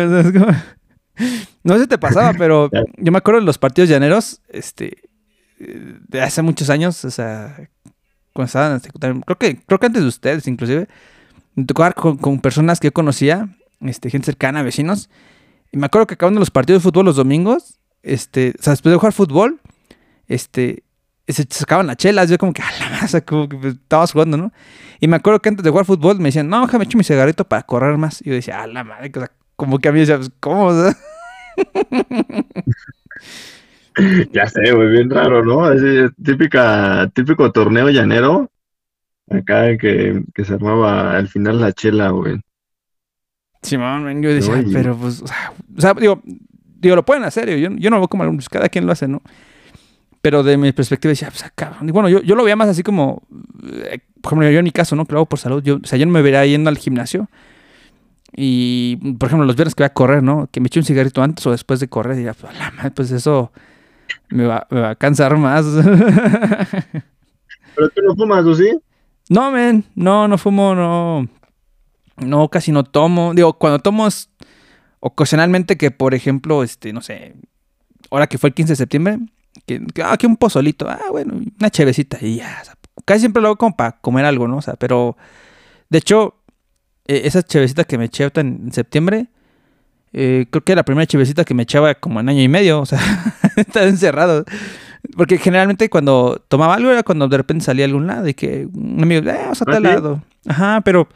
No 1.63 1.73
sé 1.73 1.81
si 1.81 1.87
te 1.87 1.97
pasaba, 1.97 2.33
pero 2.33 2.69
yo 2.97 3.11
me 3.11 3.17
acuerdo 3.17 3.39
de 3.39 3.45
los 3.45 3.57
partidos 3.57 3.89
llaneros, 3.89 4.41
este, 4.49 5.09
de 5.59 6.21
hace 6.21 6.41
muchos 6.41 6.69
años, 6.69 7.03
o 7.05 7.11
sea, 7.11 7.69
cuando 8.33 8.47
estaban 8.47 9.21
creo 9.21 9.37
que, 9.37 9.57
creo 9.65 9.79
que 9.79 9.85
antes 9.85 10.03
de 10.03 10.07
ustedes, 10.07 10.47
inclusive, 10.47 10.87
me 11.55 11.65
tocó 11.65 12.17
con, 12.17 12.39
personas 12.39 12.79
que 12.79 12.91
conocía, 12.91 13.49
este, 13.81 14.09
gente 14.09 14.25
cercana, 14.25 14.61
vecinos, 14.61 15.09
y 15.71 15.77
me 15.77 15.85
acuerdo 15.85 16.07
que 16.07 16.15
acabando 16.15 16.39
los 16.39 16.51
partidos 16.51 16.81
de 16.81 16.89
fútbol 16.89 17.05
los 17.05 17.15
domingos, 17.15 17.79
este, 18.03 18.53
o 18.59 18.63
sea, 18.63 18.71
después 18.71 18.91
de 18.91 18.97
jugar 18.97 19.13
fútbol, 19.13 19.59
este, 20.27 20.83
se 21.27 21.45
sacaban 21.49 21.87
las 21.87 21.97
chelas, 21.97 22.29
yo 22.29 22.37
como 22.37 22.53
que 22.53 22.61
a 22.61 22.71
la 22.79 22.89
masa, 22.89 23.21
como 23.21 23.49
que 23.49 23.57
pues, 23.57 23.73
estabas 23.73 24.13
jugando, 24.13 24.37
¿no? 24.37 24.53
Y 24.99 25.07
me 25.07 25.17
acuerdo 25.17 25.41
que 25.41 25.49
antes 25.49 25.63
de 25.63 25.69
jugar 25.69 25.85
fútbol 25.85 26.17
me 26.17 26.25
decían, 26.25 26.49
no, 26.49 26.61
déjame 26.61 26.85
echar 26.85 26.97
mi 26.97 27.03
cigarrito 27.03 27.43
para 27.43 27.63
correr 27.63 27.97
más. 27.97 28.21
Y 28.21 28.29
yo 28.29 28.33
decía, 28.33 28.63
a 28.63 28.67
la 28.67 28.83
madre, 28.83 29.11
como 29.55 29.79
que 29.79 29.89
a 29.89 29.91
mí 29.91 29.99
decía, 29.99 30.17
pues, 30.17 30.31
¿cómo? 30.39 30.71
ya 34.31 34.47
sé, 34.47 34.71
güey, 34.71 34.89
bien 34.89 35.09
raro, 35.09 35.43
¿no? 35.43 35.71
Es 35.71 36.11
típica, 36.23 37.09
típico 37.13 37.51
torneo 37.51 37.89
llanero, 37.89 38.49
acá 39.29 39.77
que, 39.77 40.23
que 40.33 40.45
se 40.45 40.53
armaba 40.53 41.17
al 41.17 41.27
final 41.27 41.59
la 41.59 41.73
chela, 41.73 42.09
güey. 42.09 42.39
Simón, 43.61 44.21
yo 44.21 44.29
decía, 44.29 44.63
pero 44.71 44.95
pues, 44.95 45.21
o 45.21 45.81
sea, 45.81 45.93
digo, 45.93 46.21
digo, 46.79 46.95
lo 46.95 47.05
pueden 47.05 47.23
hacer, 47.23 47.49
yo, 47.57 47.69
yo 47.69 47.89
no 47.89 47.97
veo 47.97 48.07
como 48.07 48.31
pues, 48.33 48.49
cada 48.49 48.69
quien 48.69 48.85
lo 48.85 48.91
hace, 48.91 49.07
¿no? 49.07 49.21
Pero 50.21 50.43
de 50.43 50.57
mi 50.57 50.71
perspectiva 50.71 51.09
decía, 51.09 51.29
pues 51.29 51.43
acá, 51.43 51.77
y 51.81 51.91
bueno, 51.91 52.09
yo, 52.09 52.21
yo 52.21 52.35
lo 52.35 52.43
veía 52.43 52.55
más 52.55 52.69
así 52.69 52.83
como, 52.83 53.23
eh, 53.65 53.99
por 54.21 54.33
ejemplo, 54.33 54.49
yo 54.51 54.59
en 54.59 54.65
mi 54.65 54.71
caso, 54.71 54.95
¿no? 54.95 55.05
Que 55.05 55.13
lo 55.13 55.19
hago 55.19 55.25
por 55.27 55.39
salud, 55.39 55.63
yo, 55.63 55.77
o 55.83 55.87
sea, 55.87 55.97
yo 55.97 56.05
no 56.05 56.11
me 56.11 56.21
vería 56.21 56.45
yendo 56.45 56.69
al 56.69 56.77
gimnasio. 56.77 57.29
Y, 58.35 58.97
por 59.17 59.27
ejemplo, 59.27 59.45
los 59.45 59.55
viernes 59.55 59.73
que 59.73 59.83
voy 59.83 59.87
a 59.87 59.93
correr, 59.93 60.21
¿no? 60.21 60.49
Que 60.51 60.59
me 60.59 60.67
eche 60.67 60.79
un 60.79 60.85
cigarrito 60.85 61.23
antes 61.23 61.45
o 61.47 61.51
después 61.51 61.79
de 61.79 61.87
correr, 61.87 62.19
y 62.19 62.23
ya, 62.25 62.33
pues, 62.33 62.53
pues 62.93 63.11
eso 63.11 63.51
me 64.29 64.45
va, 64.45 64.67
me 64.69 64.81
va 64.81 64.89
a 64.91 64.95
cansar 64.95 65.37
más. 65.37 65.65
¿Pero 67.75 67.89
tú 67.89 68.01
no 68.01 68.15
fumas, 68.15 68.45
o 68.45 68.53
sí? 68.53 68.77
No, 69.29 69.51
men, 69.51 69.83
no, 69.95 70.27
no 70.27 70.37
fumo, 70.37 70.75
no. 70.75 71.27
No, 72.17 72.49
casi 72.49 72.71
no 72.71 72.83
tomo. 72.83 73.33
Digo, 73.33 73.53
cuando 73.53 73.79
tomo 73.79 74.07
es 74.07 74.29
ocasionalmente 74.99 75.77
que, 75.77 75.91
por 75.91 76.13
ejemplo, 76.13 76.63
este, 76.63 76.93
no 76.93 77.01
sé, 77.01 77.35
ahora 78.09 78.27
que 78.27 78.37
fue 78.37 78.49
el 78.49 78.53
15 78.53 78.73
de 78.73 78.75
septiembre, 78.75 79.19
que, 79.65 79.81
ah, 80.03 80.17
que 80.17 80.27
un 80.27 80.37
pozolito, 80.37 80.89
ah, 80.89 80.99
bueno, 81.11 81.39
una 81.59 81.69
chevecita 81.69 82.17
y 82.21 82.37
ya. 82.37 82.63
casi 83.05 83.21
siempre 83.21 83.41
lo 83.41 83.49
hago 83.49 83.57
como 83.57 83.75
para 83.75 83.93
comer 83.99 84.25
algo, 84.25 84.47
¿no? 84.47 84.57
O 84.57 84.61
sea, 84.61 84.75
pero 84.75 85.17
de 85.89 85.97
hecho, 85.99 86.35
e, 87.07 87.27
esa 87.27 87.43
chevecita 87.43 87.83
que 87.83 87.97
me 87.97 88.05
eché 88.05 88.29
en, 88.35 88.71
septiembre, 88.71 89.27
eh, 90.13 90.47
creo 90.49 90.63
que 90.63 90.71
era 90.71 90.79
la 90.79 90.85
primera 90.85 91.05
chevecita 91.05 91.45
que 91.45 91.53
me 91.53 91.63
echaba 91.63 91.95
como 91.95 92.19
en 92.19 92.29
año 92.29 92.41
y 92.41 92.47
medio, 92.47 92.81
o 92.81 92.85
sea, 92.85 92.99
estaba 93.55 93.85
encerrado. 93.85 94.45
Porque 95.15 95.37
generalmente 95.37 95.89
cuando 95.89 96.43
tomaba 96.47 96.73
algo 96.75 96.91
era 96.91 97.03
cuando 97.03 97.27
de 97.27 97.37
repente 97.37 97.63
salía 97.63 97.85
a 97.85 97.87
algún 97.87 98.07
lado 98.07 98.27
y 98.27 98.33
que 98.33 98.67
un 98.73 99.01
amigo, 99.01 99.21
eh, 99.29 99.37
vamos 99.41 99.61
a 99.61 99.65
tal 99.65 99.83
lado. 99.83 100.23
Ajá, 100.47 100.81
pero 100.81 101.07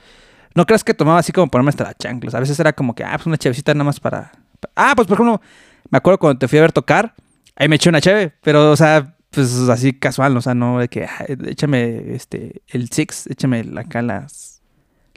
no 0.56 0.66
creas 0.66 0.84
que 0.84 0.94
tomaba 0.94 1.20
así 1.20 1.32
como 1.32 1.48
ponerme 1.48 1.70
hasta 1.70 1.84
la 1.84 1.94
chanclas. 1.94 2.36
A 2.36 2.40
veces 2.40 2.60
era 2.60 2.74
como 2.74 2.96
que, 2.96 3.04
ah, 3.04 3.14
pues 3.16 3.28
una 3.28 3.38
chevecita 3.38 3.74
nada 3.74 3.86
más 3.86 4.00
para. 4.00 4.32
Ah, 4.76 4.94
pues 4.96 5.08
por 5.08 5.16
ejemplo, 5.16 5.42
me 5.90 5.98
acuerdo 5.98 6.20
cuando 6.20 6.40
te 6.40 6.48
fui 6.48 6.60
a 6.60 6.62
ver 6.62 6.72
tocar, 6.72 7.16
ahí 7.56 7.68
me 7.68 7.76
eché 7.76 7.90
una 7.90 8.02
cheve, 8.02 8.34
pero, 8.42 8.72
o 8.72 8.76
sea, 8.76 9.16
pues 9.30 9.54
así 9.70 9.94
casual, 9.94 10.36
o 10.38 10.42
sea, 10.42 10.54
no 10.54 10.80
de 10.80 10.88
que, 10.88 11.08
échame 11.48 12.14
este, 12.14 12.62
el 12.68 12.90
six, 12.90 13.28
échame 13.28 13.66
acá 13.78 14.02
las, 14.02 14.62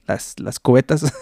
las, 0.07 0.39
las 0.39 0.61
cubetas. 0.61 1.13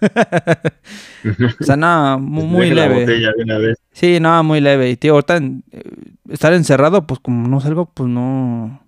o 1.60 1.64
sea, 1.64 1.76
no, 1.76 2.18
muy, 2.20 2.70
leve. 2.70 3.74
Sí, 3.92 4.20
no, 4.20 4.42
muy 4.44 4.60
leve. 4.60 4.90
Y 4.90 4.96
tío, 4.96 5.14
ahorita 5.14 5.38
eh, 5.38 5.82
estar 6.30 6.52
encerrado, 6.52 7.06
pues 7.06 7.20
como 7.20 7.48
no 7.48 7.60
salgo, 7.60 7.86
pues 7.86 8.08
no, 8.08 8.80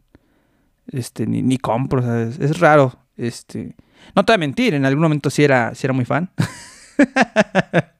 este, 0.93 1.27
ni, 1.27 1.43
ni 1.43 1.59
compro, 1.59 2.01
o 2.01 2.03
sea, 2.03 2.23
es, 2.23 2.61
raro, 2.61 2.95
este. 3.17 3.75
No 4.15 4.25
te 4.25 4.33
voy 4.33 4.37
a 4.37 4.39
mentir, 4.39 4.75
en 4.75 4.85
algún 4.85 5.03
momento 5.03 5.31
sí 5.31 5.45
era, 5.45 5.75
sí 5.75 5.87
era 5.87 5.93
muy 5.93 6.05
fan. 6.05 6.31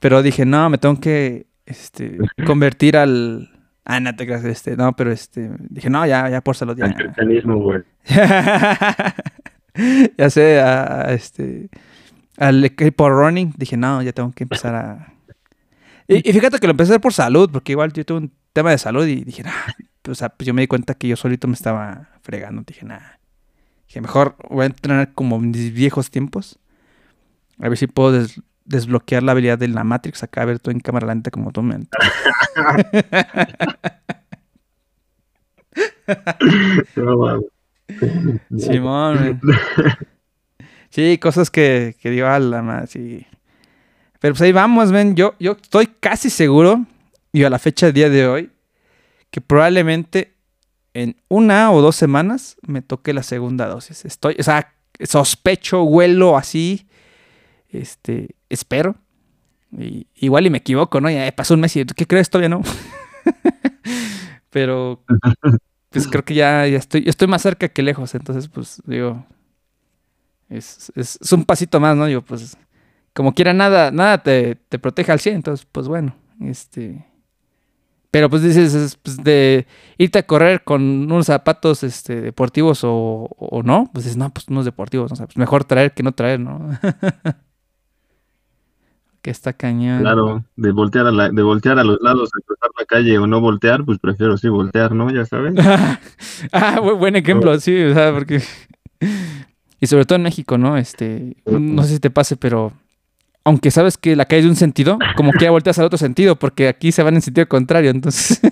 Pero 0.00 0.22
dije, 0.22 0.46
no, 0.46 0.70
me 0.70 0.78
tengo 0.78 0.98
que 0.98 1.46
este, 1.66 2.18
convertir 2.46 2.96
al. 2.96 3.50
Ah, 3.84 4.00
no 4.00 4.16
te 4.16 4.26
creas, 4.26 4.44
este, 4.44 4.76
no, 4.76 4.94
pero 4.94 5.12
este. 5.12 5.50
Dije, 5.68 5.90
no, 5.90 6.06
ya, 6.06 6.28
ya 6.28 6.40
por 6.40 6.56
salud. 6.56 6.76
Ya. 6.76 6.86
El 6.86 6.94
cristianismo, 6.94 7.56
güey. 7.56 7.82
ya 10.18 10.30
sé, 10.30 10.60
a, 10.60 11.12
este. 11.12 11.68
Al 12.36 12.64
equipo 12.64 13.10
running, 13.10 13.52
dije, 13.56 13.76
no, 13.76 14.02
ya 14.02 14.12
tengo 14.12 14.32
que 14.32 14.44
empezar 14.44 14.74
a. 14.74 15.12
Y, 16.08 16.32
fíjate 16.32 16.58
que 16.58 16.66
lo 16.66 16.72
empecé 16.72 16.92
a 16.92 16.94
hacer 16.94 17.00
por 17.00 17.12
salud, 17.12 17.50
porque 17.52 17.72
igual 17.72 17.92
yo 17.92 18.04
tuve 18.04 18.18
un 18.18 18.32
tema 18.52 18.70
de 18.70 18.78
salud 18.78 19.06
y 19.06 19.22
dije, 19.22 19.44
nah, 19.44 19.52
pues, 20.02 20.12
o 20.12 20.18
sea, 20.18 20.30
pues 20.30 20.46
yo 20.46 20.54
me 20.54 20.62
di 20.62 20.66
cuenta 20.66 20.94
que 20.94 21.06
yo 21.06 21.16
solito 21.16 21.46
me 21.46 21.54
estaba 21.54 22.08
fregando. 22.22 22.62
Dije, 22.66 22.84
nada. 22.84 23.19
Dije, 23.90 24.00
mejor 24.02 24.36
voy 24.48 24.62
a 24.62 24.66
entrenar 24.66 25.12
como 25.14 25.34
en 25.34 25.50
mis 25.50 25.72
viejos 25.72 26.12
tiempos. 26.12 26.60
A 27.58 27.68
ver 27.68 27.76
si 27.76 27.88
puedo 27.88 28.24
desbloquear 28.64 29.24
la 29.24 29.32
habilidad 29.32 29.58
de 29.58 29.66
la 29.66 29.82
Matrix 29.82 30.22
acá, 30.22 30.42
a 30.42 30.44
ver 30.44 30.60
tú 30.60 30.70
en 30.70 30.78
cámara 30.78 31.08
lenta 31.08 31.32
como 31.32 31.50
tú 31.50 31.60
me. 31.64 31.76
Simón, 38.56 39.40
Sí, 40.90 41.18
cosas 41.18 41.50
que, 41.50 41.96
que 42.00 42.10
digo, 42.10 42.28
la 42.38 42.62
más, 42.62 42.90
sí. 42.90 43.26
Pero 44.20 44.34
pues 44.34 44.42
ahí 44.42 44.52
vamos, 44.52 44.92
ven. 44.92 45.16
Yo, 45.16 45.34
yo 45.40 45.56
estoy 45.60 45.88
casi 45.98 46.30
seguro, 46.30 46.86
y 47.32 47.42
a 47.42 47.50
la 47.50 47.58
fecha 47.58 47.86
del 47.86 47.94
día 47.96 48.08
de 48.08 48.28
hoy, 48.28 48.52
que 49.32 49.40
probablemente 49.40 50.36
en 50.94 51.16
una 51.28 51.72
o 51.72 51.80
dos 51.80 51.96
semanas 51.96 52.56
me 52.62 52.82
toque 52.82 53.12
la 53.12 53.22
segunda 53.22 53.66
dosis. 53.66 54.04
Estoy, 54.04 54.36
o 54.38 54.42
sea, 54.42 54.74
sospecho, 55.02 55.82
huelo 55.82 56.36
así, 56.36 56.86
este, 57.68 58.36
espero. 58.48 58.96
Y, 59.76 60.08
igual 60.16 60.46
y 60.46 60.50
me 60.50 60.58
equivoco, 60.58 61.00
¿no? 61.00 61.10
Ya 61.10 61.30
pasó 61.32 61.54
un 61.54 61.60
mes 61.60 61.76
y 61.76 61.84
¿qué 61.84 62.06
crees? 62.06 62.28
Todavía 62.28 62.48
no. 62.48 62.62
Pero 64.50 65.04
pues 65.90 66.08
creo 66.08 66.24
que 66.24 66.34
ya, 66.34 66.66
ya 66.66 66.78
estoy, 66.78 67.04
estoy 67.06 67.28
más 67.28 67.42
cerca 67.42 67.68
que 67.68 67.82
lejos, 67.82 68.14
entonces 68.14 68.48
pues 68.48 68.82
digo, 68.84 69.24
es, 70.48 70.92
es, 70.96 71.18
un 71.32 71.44
pasito 71.44 71.78
más, 71.78 71.96
¿no? 71.96 72.06
Digo, 72.06 72.22
pues 72.22 72.56
como 73.12 73.34
quiera 73.34 73.52
nada, 73.52 73.90
nada 73.90 74.22
te, 74.22 74.56
te 74.56 74.78
protege 74.78 75.12
al 75.12 75.20
100, 75.20 75.36
entonces 75.36 75.66
pues 75.70 75.88
bueno, 75.88 76.16
este... 76.40 77.09
Pero 78.10 78.28
pues 78.28 78.42
dices, 78.42 78.98
pues, 79.02 79.18
de 79.18 79.66
irte 79.96 80.18
a 80.18 80.26
correr 80.26 80.64
con 80.64 80.82
unos 80.82 81.26
zapatos 81.26 81.84
este, 81.84 82.20
deportivos 82.20 82.82
o, 82.82 83.28
o 83.38 83.62
no, 83.62 83.88
pues 83.92 84.04
dices, 84.04 84.16
no, 84.16 84.30
pues 84.30 84.48
unos 84.48 84.64
deportivos, 84.64 85.12
o 85.12 85.16
sea, 85.16 85.26
pues 85.26 85.36
mejor 85.36 85.64
traer 85.64 85.92
que 85.92 86.02
no 86.02 86.12
traer, 86.12 86.40
¿no? 86.40 86.70
que 89.22 89.30
está 89.30 89.52
cañón. 89.52 90.00
Claro, 90.00 90.44
de 90.56 90.72
voltear 90.72 91.06
a, 91.06 91.12
la, 91.12 91.28
de 91.28 91.42
voltear 91.42 91.78
a 91.78 91.84
los 91.84 92.00
lados, 92.00 92.30
a 92.36 92.40
cruzar 92.44 92.70
la 92.78 92.84
calle 92.84 93.18
o 93.18 93.26
no 93.26 93.40
voltear, 93.40 93.84
pues 93.84 93.98
prefiero 93.98 94.36
sí 94.36 94.48
voltear, 94.48 94.92
¿no? 94.92 95.10
Ya 95.10 95.24
sabes. 95.24 95.54
ah, 96.52 96.80
buen 96.80 97.16
ejemplo, 97.16 97.58
sí, 97.60 97.80
o 97.82 97.94
sea, 97.94 98.12
porque... 98.12 98.42
y 99.80 99.86
sobre 99.86 100.04
todo 100.04 100.16
en 100.16 100.22
México, 100.22 100.58
¿no? 100.58 100.76
Este, 100.76 101.36
no 101.46 101.82
sé 101.84 101.94
si 101.94 102.00
te 102.00 102.10
pase, 102.10 102.36
pero 102.36 102.72
aunque 103.44 103.70
sabes 103.70 103.96
que 103.96 104.16
la 104.16 104.24
calle 104.24 104.40
es 104.40 104.44
de 104.44 104.50
un 104.50 104.56
sentido, 104.56 104.98
como 105.16 105.32
que 105.32 105.44
ya 105.44 105.50
volteas 105.50 105.78
al 105.78 105.86
otro 105.86 105.98
sentido, 105.98 106.36
porque 106.36 106.68
aquí 106.68 106.92
se 106.92 107.02
van 107.02 107.14
en 107.14 107.22
sentido 107.22 107.48
contrario, 107.48 107.90
entonces... 107.90 108.40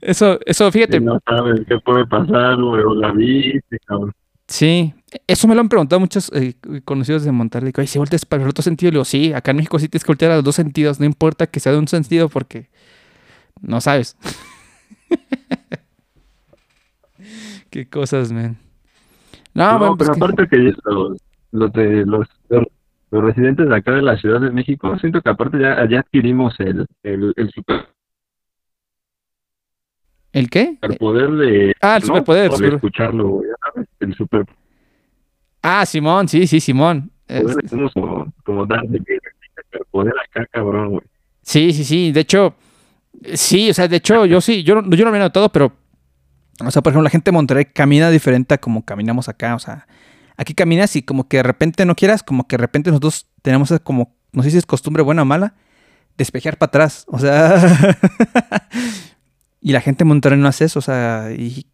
eso, 0.00 0.38
eso, 0.44 0.70
fíjate. 0.70 1.00
no 1.00 1.18
sabes 1.26 1.62
qué 1.66 1.78
puede 1.78 2.06
pasar, 2.06 2.60
o 2.60 2.94
la 2.94 3.12
viste, 3.12 3.78
cabrón. 3.86 4.12
Sí, 4.46 4.92
eso 5.26 5.48
me 5.48 5.54
lo 5.54 5.62
han 5.62 5.70
preguntado 5.70 6.00
muchos 6.00 6.30
eh, 6.34 6.52
conocidos 6.84 7.24
de 7.24 7.32
Monterrey. 7.32 7.72
Digo, 7.74 7.86
si 7.86 7.98
volteas 7.98 8.26
para 8.26 8.42
el 8.42 8.48
otro 8.48 8.62
sentido, 8.62 8.90
le 8.90 8.96
digo, 8.96 9.06
sí, 9.06 9.32
acá 9.32 9.52
en 9.52 9.56
México 9.56 9.78
sí 9.78 9.88
tienes 9.88 10.04
que 10.04 10.12
voltear 10.12 10.32
a 10.32 10.36
los 10.36 10.44
dos 10.44 10.54
sentidos, 10.54 11.00
no 11.00 11.06
importa 11.06 11.46
que 11.46 11.60
sea 11.60 11.72
de 11.72 11.78
un 11.78 11.88
sentido 11.88 12.28
porque 12.28 12.68
no 13.62 13.80
sabes. 13.80 14.18
Qué 17.70 17.88
cosas, 17.88 18.32
man. 18.32 18.58
No, 19.54 19.78
pero 19.78 19.96
pues 19.96 20.10
aparte 20.10 20.46
que, 20.48 20.74
los, 21.54 21.72
de 21.72 22.04
los, 22.04 22.28
los 22.48 23.24
residentes 23.24 23.68
de 23.68 23.76
acá 23.76 23.92
de 23.92 24.02
la 24.02 24.16
Ciudad 24.16 24.40
de 24.40 24.50
México, 24.50 24.98
siento 24.98 25.22
que 25.22 25.30
aparte 25.30 25.58
ya, 25.58 25.88
ya 25.88 26.00
adquirimos 26.00 26.58
el, 26.58 26.86
el, 27.02 27.32
el 27.36 27.50
super 27.50 27.86
¿El 30.32 30.50
qué? 30.50 30.76
El 30.82 30.96
poder 30.96 31.30
de... 31.30 31.74
Ah, 31.80 31.96
el 31.96 32.02
superpoder. 32.02 32.50
De 32.50 32.68
escucharlo, 32.74 33.40
ya 33.42 33.82
el 34.00 34.14
super... 34.16 34.44
Ah, 35.62 35.86
Simón, 35.86 36.26
sí, 36.26 36.48
sí, 36.48 36.58
Simón. 36.58 37.10
Es... 37.28 37.44
Como, 37.94 38.32
como 38.44 38.66
darle 38.66 38.98
el 38.98 39.84
poder 39.92 40.12
acá, 40.28 40.44
cabrón, 40.50 40.90
güey. 40.90 41.02
Sí, 41.40 41.72
sí, 41.72 41.84
sí. 41.84 42.10
De 42.10 42.20
hecho, 42.20 42.56
sí, 43.34 43.70
o 43.70 43.74
sea, 43.74 43.86
de 43.86 43.96
hecho, 43.96 44.26
yo 44.26 44.40
sí, 44.40 44.64
yo, 44.64 44.82
yo 44.82 45.04
no 45.04 45.10
lo 45.12 45.16
he 45.16 45.20
notado, 45.20 45.50
pero, 45.50 45.72
o 46.60 46.70
sea, 46.72 46.82
por 46.82 46.90
ejemplo, 46.90 47.04
la 47.04 47.10
gente 47.10 47.30
de 47.30 47.34
Monterrey 47.36 47.66
camina 47.66 48.10
diferente 48.10 48.54
a 48.54 48.58
como 48.58 48.84
caminamos 48.84 49.28
acá, 49.28 49.54
o 49.54 49.60
sea, 49.60 49.86
aquí 50.36 50.54
caminas 50.54 50.96
y 50.96 51.02
como 51.02 51.28
que 51.28 51.38
de 51.38 51.42
repente 51.42 51.84
no 51.84 51.94
quieras, 51.94 52.22
como 52.22 52.46
que 52.46 52.56
de 52.56 52.60
repente 52.60 52.90
nosotros 52.90 53.26
tenemos 53.42 53.72
como, 53.82 54.14
no 54.32 54.42
sé 54.42 54.50
si 54.50 54.58
es 54.58 54.66
costumbre 54.66 55.02
buena 55.02 55.22
o 55.22 55.24
mala, 55.24 55.54
despejar 56.16 56.58
para 56.58 56.68
atrás, 56.68 57.04
o 57.08 57.18
sea, 57.18 57.98
y 59.60 59.72
la 59.72 59.80
gente 59.80 60.04
de 60.04 60.08
Monterrey 60.08 60.38
no 60.38 60.48
hace 60.48 60.64
eso, 60.66 60.78
o 60.78 60.82
sea, 60.82 61.30
y, 61.32 61.66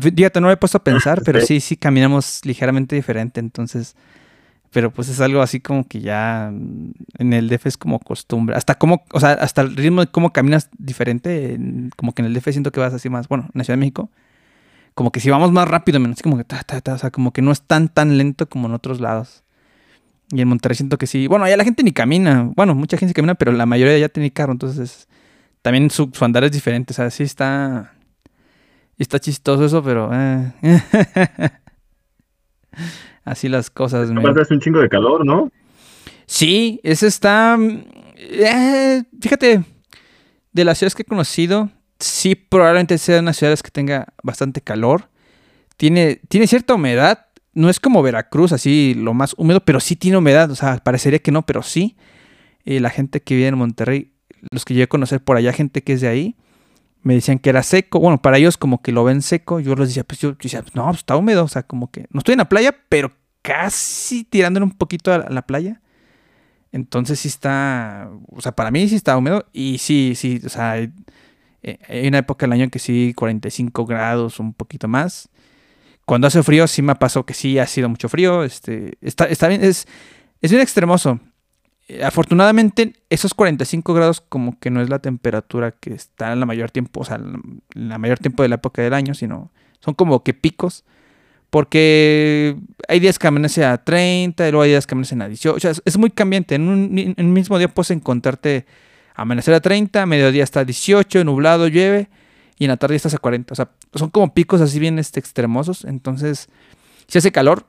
fíjate, 0.00 0.40
no 0.40 0.48
me 0.48 0.52
he 0.52 0.56
puesto 0.56 0.78
a 0.78 0.84
pensar, 0.84 1.22
pero 1.24 1.40
sí, 1.40 1.60
sí 1.60 1.76
caminamos 1.76 2.40
ligeramente 2.44 2.96
diferente, 2.96 3.40
entonces... 3.40 3.96
Pero 4.70 4.90
pues 4.92 5.08
es 5.08 5.18
algo 5.22 5.40
así 5.40 5.60
como 5.60 5.88
que 5.88 6.00
ya 6.00 6.48
en 6.48 7.32
el 7.32 7.48
DF 7.48 7.68
es 7.68 7.78
como 7.78 7.98
costumbre. 8.00 8.54
Hasta 8.54 8.74
como, 8.74 9.02
o 9.12 9.18
sea, 9.18 9.30
hasta 9.30 9.62
el 9.62 9.74
ritmo 9.74 10.02
de 10.02 10.08
cómo 10.08 10.34
caminas 10.34 10.68
diferente, 10.76 11.58
como 11.96 12.12
que 12.12 12.20
en 12.20 12.26
el 12.26 12.34
DF 12.34 12.50
siento 12.50 12.70
que 12.70 12.78
vas 12.78 12.92
así 12.92 13.08
más, 13.08 13.28
bueno, 13.28 13.44
en 13.44 13.58
la 13.58 13.64
Ciudad 13.64 13.78
de 13.78 13.80
México, 13.80 14.10
como 14.98 15.12
que 15.12 15.20
si 15.20 15.30
vamos 15.30 15.52
más 15.52 15.68
rápido, 15.68 16.00
menos 16.00 16.20
como 16.22 16.36
que 16.36 16.42
ta, 16.42 16.64
ta, 16.64 16.80
ta, 16.80 16.94
o 16.94 16.98
sea, 16.98 17.12
como 17.12 17.32
que 17.32 17.40
no 17.40 17.52
es 17.52 17.62
tan 17.62 17.88
tan 17.88 18.18
lento 18.18 18.48
como 18.48 18.66
en 18.66 18.74
otros 18.74 18.98
lados. 18.98 19.44
Y 20.32 20.40
en 20.40 20.48
Monterrey 20.48 20.74
siento 20.74 20.98
que 20.98 21.06
sí. 21.06 21.28
Bueno, 21.28 21.44
allá 21.44 21.56
la 21.56 21.62
gente 21.62 21.84
ni 21.84 21.92
camina. 21.92 22.50
Bueno, 22.56 22.74
mucha 22.74 22.96
gente 22.96 23.14
camina, 23.14 23.36
pero 23.36 23.52
la 23.52 23.64
mayoría 23.64 23.96
ya 23.96 24.08
tiene 24.08 24.32
carro, 24.32 24.50
entonces 24.50 25.06
también 25.62 25.88
su, 25.90 26.10
andar 26.20 26.42
es 26.42 26.50
diferente. 26.50 26.92
O 26.92 26.96
sea, 26.96 27.10
sí 27.10 27.22
está. 27.22 27.94
Está 28.98 29.20
chistoso 29.20 29.66
eso, 29.66 29.84
pero. 29.84 30.10
Eh. 30.12 30.52
Así 33.24 33.48
las 33.48 33.70
cosas. 33.70 34.10
Me 34.10 34.28
hace 34.28 34.52
un 34.52 34.60
chingo 34.60 34.80
de 34.80 34.88
calor, 34.88 35.24
¿no? 35.24 35.52
Sí, 36.26 36.80
ese 36.82 37.06
está. 37.06 37.56
Eh, 38.16 39.04
fíjate, 39.20 39.62
de 40.50 40.64
las 40.64 40.76
ciudades 40.76 40.96
que 40.96 41.02
he 41.02 41.06
conocido, 41.06 41.70
sí, 41.98 42.34
probablemente 42.34 42.98
sea 42.98 43.20
una 43.20 43.32
ciudad 43.32 43.58
que 43.58 43.70
tenga 43.70 44.08
bastante 44.22 44.60
calor. 44.60 45.08
Tiene, 45.76 46.20
tiene 46.28 46.46
cierta 46.46 46.74
humedad. 46.74 47.26
No 47.54 47.68
es 47.70 47.80
como 47.80 48.02
Veracruz, 48.02 48.52
así 48.52 48.94
lo 48.96 49.14
más 49.14 49.34
húmedo, 49.36 49.60
pero 49.60 49.80
sí 49.80 49.96
tiene 49.96 50.16
humedad. 50.16 50.50
O 50.50 50.54
sea, 50.54 50.78
parecería 50.78 51.18
que 51.18 51.32
no, 51.32 51.44
pero 51.46 51.62
sí. 51.62 51.96
Y 52.64 52.78
la 52.80 52.90
gente 52.90 53.20
que 53.22 53.34
vive 53.34 53.48
en 53.48 53.58
Monterrey, 53.58 54.12
los 54.50 54.64
que 54.64 54.74
llegué 54.74 54.84
a 54.84 54.88
conocer 54.88 55.22
por 55.22 55.36
allá, 55.36 55.52
gente 55.52 55.82
que 55.82 55.94
es 55.94 56.00
de 56.00 56.08
ahí, 56.08 56.36
me 57.02 57.14
decían 57.14 57.38
que 57.38 57.50
era 57.50 57.62
seco. 57.62 58.00
Bueno, 58.00 58.20
para 58.20 58.38
ellos 58.38 58.56
como 58.56 58.82
que 58.82 58.92
lo 58.92 59.04
ven 59.04 59.22
seco. 59.22 59.60
Yo 59.60 59.74
les 59.74 59.88
decía, 59.88 60.04
pues 60.04 60.20
yo, 60.20 60.32
decía, 60.32 60.62
no, 60.74 60.86
pues 60.86 60.98
está 60.98 61.16
húmedo. 61.16 61.44
O 61.44 61.48
sea, 61.48 61.62
como 61.62 61.90
que 61.90 62.06
no 62.10 62.18
estoy 62.18 62.34
en 62.34 62.38
la 62.38 62.48
playa, 62.48 62.76
pero 62.88 63.12
casi 63.42 64.24
tirándole 64.24 64.64
un 64.64 64.72
poquito 64.72 65.12
a 65.12 65.30
la 65.30 65.42
playa. 65.42 65.80
Entonces 66.70 67.18
sí 67.20 67.28
está, 67.28 68.10
o 68.28 68.40
sea, 68.40 68.52
para 68.52 68.70
mí 68.70 68.88
sí 68.88 68.96
está 68.96 69.16
húmedo. 69.16 69.46
Y 69.52 69.78
sí, 69.78 70.12
sí, 70.14 70.40
o 70.44 70.48
sea, 70.48 70.76
hay, 71.88 72.08
una 72.08 72.18
época 72.18 72.46
del 72.46 72.52
año 72.52 72.70
que 72.70 72.78
sí, 72.78 73.12
45 73.16 73.86
grados, 73.86 74.40
un 74.40 74.54
poquito 74.54 74.88
más. 74.88 75.28
Cuando 76.04 76.26
hace 76.26 76.42
frío 76.42 76.66
sí 76.66 76.82
me 76.82 76.94
pasó 76.94 77.26
que 77.26 77.34
sí 77.34 77.58
ha 77.58 77.66
sido 77.66 77.88
mucho 77.88 78.08
frío. 78.08 78.44
Este, 78.44 78.98
está, 79.00 79.24
está 79.26 79.48
bien, 79.48 79.62
es, 79.62 79.86
es 80.40 80.50
bien 80.50 80.62
extremoso. 80.62 81.20
Eh, 81.88 82.04
afortunadamente, 82.04 82.92
esos 83.10 83.34
45 83.34 83.94
grados 83.94 84.20
como 84.20 84.58
que 84.58 84.70
no 84.70 84.80
es 84.80 84.90
la 84.90 84.98
temperatura 84.98 85.72
que 85.72 85.94
está 85.94 86.32
en 86.32 86.40
la 86.40 86.46
mayor 86.46 86.70
tiempo, 86.70 87.00
o 87.00 87.04
sea, 87.04 87.20
la 87.74 87.98
mayor 87.98 88.18
tiempo 88.18 88.42
de 88.42 88.50
la 88.50 88.56
época 88.56 88.82
del 88.82 88.94
año, 88.94 89.14
sino 89.14 89.50
son 89.80 89.94
como 89.94 90.22
que 90.22 90.34
picos. 90.34 90.84
Porque 91.50 92.56
hay 92.88 93.00
días 93.00 93.18
que 93.18 93.26
amanece 93.26 93.64
a 93.64 93.82
30, 93.82 94.46
y 94.46 94.50
luego 94.50 94.62
hay 94.64 94.70
días 94.70 94.86
que 94.86 94.94
amanecen 94.94 95.22
a 95.22 95.28
18. 95.28 95.56
O 95.56 95.60
sea, 95.60 95.72
es 95.82 95.96
muy 95.96 96.10
cambiante. 96.10 96.54
En 96.54 96.68
un, 96.68 97.32
mismo 97.32 97.58
día 97.58 97.68
puedes 97.68 97.90
encontrarte 97.90 98.66
amanecer 99.18 99.52
a 99.52 99.60
30, 99.60 100.06
mediodía 100.06 100.44
está 100.44 100.60
a 100.60 100.64
18, 100.64 101.24
nublado, 101.24 101.66
llueve, 101.68 102.08
y 102.56 102.64
en 102.64 102.70
la 102.70 102.76
tarde 102.76 102.96
estás 102.96 103.14
a 103.14 103.18
40. 103.18 103.52
O 103.52 103.56
sea, 103.56 103.70
son 103.94 104.10
como 104.10 104.32
picos 104.32 104.60
así 104.60 104.78
bien 104.78 104.98
este, 104.98 105.20
extremosos. 105.20 105.84
Entonces, 105.84 106.48
si 107.08 107.18
hace 107.18 107.32
calor, 107.32 107.66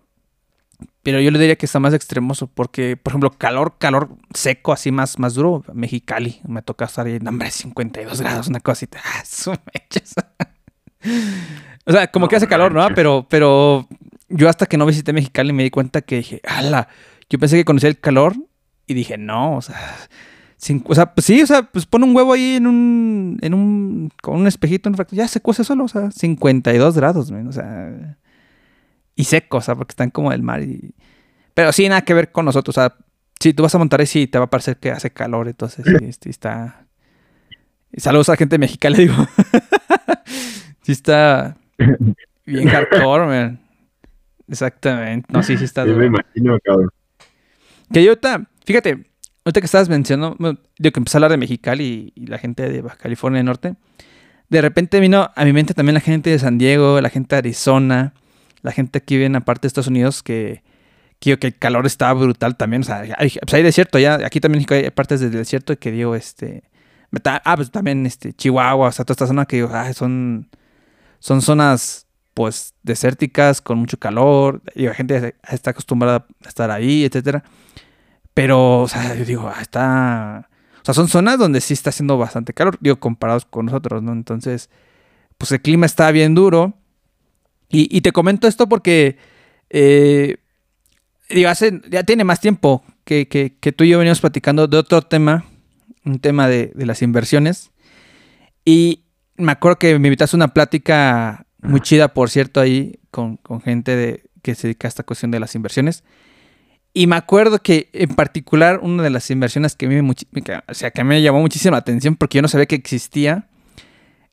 pero 1.02 1.20
yo 1.20 1.32
le 1.32 1.40
diría 1.40 1.56
que 1.56 1.66
está 1.66 1.80
más 1.80 1.94
extremoso, 1.94 2.48
porque, 2.48 2.98
por 2.98 3.12
ejemplo, 3.12 3.32
calor, 3.32 3.78
calor 3.80 4.10
seco, 4.34 4.74
así 4.74 4.92
más, 4.92 5.18
más 5.18 5.34
duro, 5.34 5.64
Mexicali, 5.74 6.40
me 6.48 6.62
toca 6.62 6.86
estar 6.86 7.08
ahí, 7.08 7.20
hombre, 7.26 7.50
52 7.50 8.22
grados, 8.22 8.48
una 8.48 8.60
cosita. 8.60 9.00
Ah, 11.02 11.16
o 11.86 11.92
sea, 11.94 12.12
como 12.12 12.28
que 12.28 12.36
hace 12.36 12.48
calor, 12.48 12.74
¿no? 12.74 12.86
Pero, 12.94 13.26
pero 13.30 13.88
yo 14.28 14.50
hasta 14.50 14.66
que 14.66 14.76
no 14.76 14.86
visité 14.86 15.14
Mexicali 15.14 15.54
me 15.54 15.64
di 15.64 15.70
cuenta 15.70 16.02
que 16.02 16.18
dije, 16.18 16.42
ala, 16.46 16.90
yo 17.30 17.40
pensé 17.40 17.56
que 17.56 17.64
conocía 17.64 17.88
el 17.88 18.00
calor 18.00 18.36
y 18.86 18.94
dije, 18.94 19.18
no, 19.18 19.56
o 19.56 19.62
sea, 19.62 19.80
o 20.86 20.96
sea, 20.96 21.14
pues 21.14 21.26
sí, 21.26 21.42
o 21.42 21.48
sea, 21.48 21.64
pues 21.64 21.86
pone 21.86 22.06
un 22.06 22.16
huevo 22.16 22.34
ahí 22.34 22.56
en 22.56 22.68
un, 22.68 23.38
en 23.42 23.54
un, 23.54 24.12
con 24.22 24.36
un 24.36 24.48
espejito, 24.48 24.92
ya 25.12 25.28
se 25.28 25.40
cuece 25.40 25.64
solo, 25.64 25.86
o 25.86 25.88
sea, 25.88 26.12
52 26.12 26.96
grados, 26.96 27.32
o 27.32 27.52
sea, 27.52 28.18
y 29.16 29.24
seco, 29.24 29.58
o 29.58 29.62
sea, 29.62 29.76
porque 29.76 29.94
están 29.94 30.10
como 30.10 30.32
del 30.32 30.44
mar 30.44 30.62
y... 30.62 30.94
Pero 31.54 31.72
sí, 31.72 31.88
nada 31.88 32.02
que 32.02 32.14
ver 32.14 32.32
con 32.32 32.46
nosotros, 32.46 32.78
o 32.78 32.82
sea, 32.82 32.96
si 33.40 33.54
tú 33.54 33.64
vas 33.64 33.74
a 33.74 33.78
montar 33.78 34.02
ahí, 34.02 34.06
sí, 34.06 34.28
te 34.28 34.38
va 34.38 34.46
a 34.46 34.50
parecer 34.50 34.78
que 34.78 34.92
hace 34.92 35.12
calor, 35.12 35.48
entonces 35.48 35.86
sí, 36.22 36.30
está... 36.30 36.86
saludos 37.98 38.28
a 38.30 38.34
la 38.34 38.38
gente 38.38 38.56
de 38.56 38.60
Mexicali, 38.60 38.98
digo. 39.08 39.16
sí 40.82 40.92
está 40.92 41.56
bien 42.46 42.68
hardcore, 42.70 43.26
man. 43.26 43.60
Exactamente. 44.50 45.28
No, 45.32 45.44
sí, 45.44 45.58
sí 45.58 45.64
está. 45.64 45.86
Yo 45.86 45.96
me 45.96 46.08
imagino, 46.08 46.58
cabrón. 46.64 46.90
Que 47.94 48.04
yo 48.04 48.12
ahorita, 48.12 48.50
fíjate, 48.66 49.09
ahorita 49.50 49.62
que 49.62 49.66
estabas 49.66 49.90
mencionando, 49.90 50.38
digo 50.78 50.94
que 50.94 51.00
empecé 51.00 51.18
a 51.18 51.20
hablar 51.20 51.32
de 51.32 51.38
Mexicali 51.38 52.14
y, 52.16 52.26
la 52.28 52.38
gente 52.38 52.70
de 52.70 52.82
Baja 52.82 52.98
California 52.98 53.42
Norte, 53.44 53.76
de 54.50 54.62
repente 54.62 55.00
vino 55.00 55.32
a 55.36 55.46
mi 55.46 55.54
mente 55.54 55.74
también 55.74 55.96
la 55.96 56.00
gente 56.02 56.30
de 56.30 56.40
San 56.40 56.58
Diego, 56.58 57.02
la 57.02 57.10
gente 57.10 57.36
de 57.36 57.40
Arizona, 57.40 58.14
la 58.62 58.72
gente 58.72 59.02
que 59.02 59.16
vive 59.16 59.26
en 59.26 59.34
de 59.34 59.68
Estados 59.68 59.88
Unidos 59.88 60.24
que, 60.24 60.64
que, 61.20 61.38
que 61.38 61.48
el 61.48 61.58
calor 61.58 61.86
estaba 61.86 62.14
brutal 62.14 62.58
también. 62.58 62.82
O 62.82 62.86
sea, 62.86 63.04
hay, 63.18 63.30
pues 63.30 63.54
hay 63.54 63.64
desierto 63.64 64.00
ya, 64.00 64.16
aquí 64.26 64.40
también 64.40 64.66
hay 64.70 64.90
partes 64.92 65.20
del 65.20 65.32
desierto 65.32 65.78
que 65.78 65.92
digo, 65.92 66.16
este, 66.16 66.64
ah, 67.26 67.56
pues 67.56 67.72
también 67.72 68.06
este, 68.06 68.34
Chihuahua, 68.34 68.88
o 68.88 68.92
sea, 68.92 69.06
toda 69.06 69.14
esta 69.14 69.28
zona 69.28 69.46
que 69.46 69.58
digo, 69.58 69.70
ah, 69.72 69.92
son, 69.94 70.48
son 71.20 71.42
zonas 71.42 72.08
pues 72.34 72.74
desérticas, 72.84 73.62
con 73.62 73.80
mucho 73.80 73.98
calor, 73.98 74.62
y 74.74 74.84
la 74.84 74.94
gente 74.94 75.36
está 75.50 75.72
acostumbrada 75.72 76.26
a 76.46 76.48
estar 76.48 76.72
ahí, 76.72 77.04
etcétera. 77.04 77.44
Pero, 78.40 78.84
o 78.84 78.88
sea, 78.88 79.16
yo 79.16 79.26
digo, 79.26 79.52
ah, 79.54 79.62
está... 79.62 80.50
O 80.82 80.86
sea, 80.86 80.94
son 80.94 81.10
zonas 81.10 81.38
donde 81.38 81.60
sí 81.60 81.74
está 81.74 81.90
haciendo 81.90 82.18
bastante 82.18 82.54
calor, 82.54 82.78
digo, 82.80 82.98
comparados 82.98 83.44
con 83.44 83.66
nosotros, 83.66 84.02
¿no? 84.02 84.14
Entonces, 84.14 84.70
pues 85.38 85.52
el 85.52 85.62
clima 85.62 85.86
está 85.86 86.10
bien 86.12 86.36
duro. 86.36 86.74
Y, 87.68 88.00
te 88.00 88.14
comento 88.14 88.48
esto 88.48 88.70
porque, 88.70 89.18
eh, 89.70 90.38
digo, 91.30 91.50
hace, 91.50 91.82
ya 91.92 92.04
tiene 92.04 92.24
más 92.24 92.40
tiempo 92.40 92.82
que, 93.04 93.28
que, 93.28 93.72
tú 93.74 93.84
y 93.84 93.90
yo 93.90 93.98
venimos 93.98 94.22
platicando 94.22 94.68
de 94.68 94.78
otro 94.78 95.02
tema, 95.02 95.44
un 96.06 96.20
tema 96.20 96.48
de, 96.48 96.72
de 96.74 96.86
las 96.86 97.02
inversiones. 97.02 97.72
Y 98.64 99.04
me 99.36 99.52
acuerdo 99.52 99.80
que 99.80 100.00
me 100.00 100.08
invitaste 100.08 100.38
a 100.38 100.40
una 100.40 100.54
plática 100.54 101.46
muy 101.62 101.82
chida, 101.82 102.14
por 102.14 102.30
cierto, 102.30 102.62
ahí 102.62 103.02
con, 103.12 103.38
gente 103.66 103.98
de, 103.98 104.24
que 104.42 104.56
se 104.56 104.68
dedica 104.70 104.88
a 104.88 104.90
esta 104.96 105.04
cuestión 105.04 105.30
de 105.30 105.42
las 105.42 105.56
inversiones. 105.56 106.06
Y 106.94 107.08
me 107.08 107.16
acuerdo 107.16 107.60
que 107.60 107.90
en 107.94 108.10
particular 108.16 108.80
una 108.82 109.04
de 109.04 109.10
las 109.10 109.30
inversiones 109.30 109.76
que 109.76 109.86
a 109.86 109.90
mí 109.90 110.02
me, 110.02 110.12
o 110.68 110.74
sea, 110.74 110.92
que 110.92 111.04
me 111.04 111.22
llamó 111.22 111.40
muchísima 111.40 111.78
atención 111.78 112.16
porque 112.16 112.38
yo 112.38 112.42
no 112.42 112.48
sabía 112.48 112.66
que 112.66 112.76
existía 112.76 113.48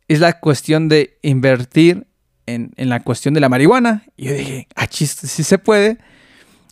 es 0.08 0.20
la 0.20 0.38
cuestión 0.38 0.88
de 0.88 1.18
invertir 1.22 2.06
en, 2.46 2.72
la 2.76 3.00
cuestión 3.00 3.34
de 3.34 3.40
la 3.40 3.48
marihuana. 3.48 4.04
Y 4.16 4.26
yo 4.26 4.34
dije, 4.34 4.68
ah, 4.76 4.86
chiste, 4.86 5.26
sí 5.26 5.42
se 5.42 5.58
puede. 5.58 5.98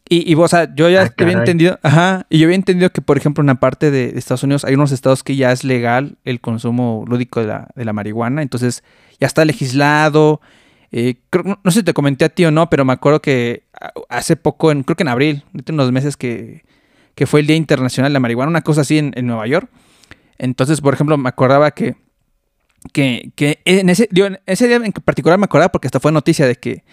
Y, 0.08 0.30
y 0.30 0.34
o 0.34 0.48
sea, 0.48 0.72
yo 0.74 0.88
ya 0.88 1.02
ah, 1.02 1.14
había 1.18 1.38
entendido, 1.38 1.78
ajá, 1.82 2.26
y 2.28 2.38
yo 2.38 2.46
había 2.46 2.56
entendido 2.56 2.90
que, 2.90 3.00
por 3.00 3.16
ejemplo, 3.16 3.42
en 3.42 3.46
la 3.46 3.54
parte 3.54 3.90
de, 3.90 4.12
Estados 4.16 4.42
Unidos 4.42 4.64
hay 4.64 4.74
unos 4.74 4.92
estados 4.92 5.22
que 5.22 5.34
ya 5.34 5.50
es 5.50 5.64
legal 5.64 6.18
el 6.24 6.40
consumo 6.40 7.04
lúdico 7.08 7.40
de 7.40 7.46
la, 7.46 7.68
de 7.74 7.84
la 7.84 7.92
marihuana, 7.92 8.42
entonces 8.42 8.84
ya 9.18 9.26
está 9.26 9.44
legislado. 9.44 10.40
Eh, 10.96 11.16
no 11.44 11.72
sé 11.72 11.80
si 11.80 11.82
te 11.82 11.92
comenté 11.92 12.24
a 12.24 12.28
ti 12.28 12.44
o 12.44 12.52
no, 12.52 12.70
pero 12.70 12.84
me 12.84 12.92
acuerdo 12.92 13.20
que 13.20 13.64
hace 14.08 14.36
poco, 14.36 14.70
en, 14.70 14.84
creo 14.84 14.94
que 14.94 15.02
en 15.02 15.08
abril, 15.08 15.42
unos 15.68 15.90
meses 15.90 16.16
que, 16.16 16.62
que 17.16 17.26
fue 17.26 17.40
el 17.40 17.48
Día 17.48 17.56
Internacional 17.56 18.12
de 18.12 18.14
la 18.14 18.20
Marihuana, 18.20 18.48
una 18.48 18.62
cosa 18.62 18.82
así 18.82 18.98
en, 18.98 19.12
en 19.16 19.26
Nueva 19.26 19.44
York. 19.48 19.68
Entonces, 20.38 20.80
por 20.80 20.94
ejemplo, 20.94 21.16
me 21.16 21.28
acordaba 21.28 21.72
que, 21.72 21.96
que, 22.92 23.32
que 23.34 23.58
en, 23.64 23.88
ese, 23.88 24.08
en 24.12 24.38
ese 24.46 24.68
día 24.68 24.76
en 24.76 24.92
particular 24.92 25.36
me 25.36 25.46
acordaba 25.46 25.72
porque 25.72 25.88
hasta 25.88 25.98
fue 25.98 26.12
noticia 26.12 26.46
de 26.46 26.54
que, 26.54 26.84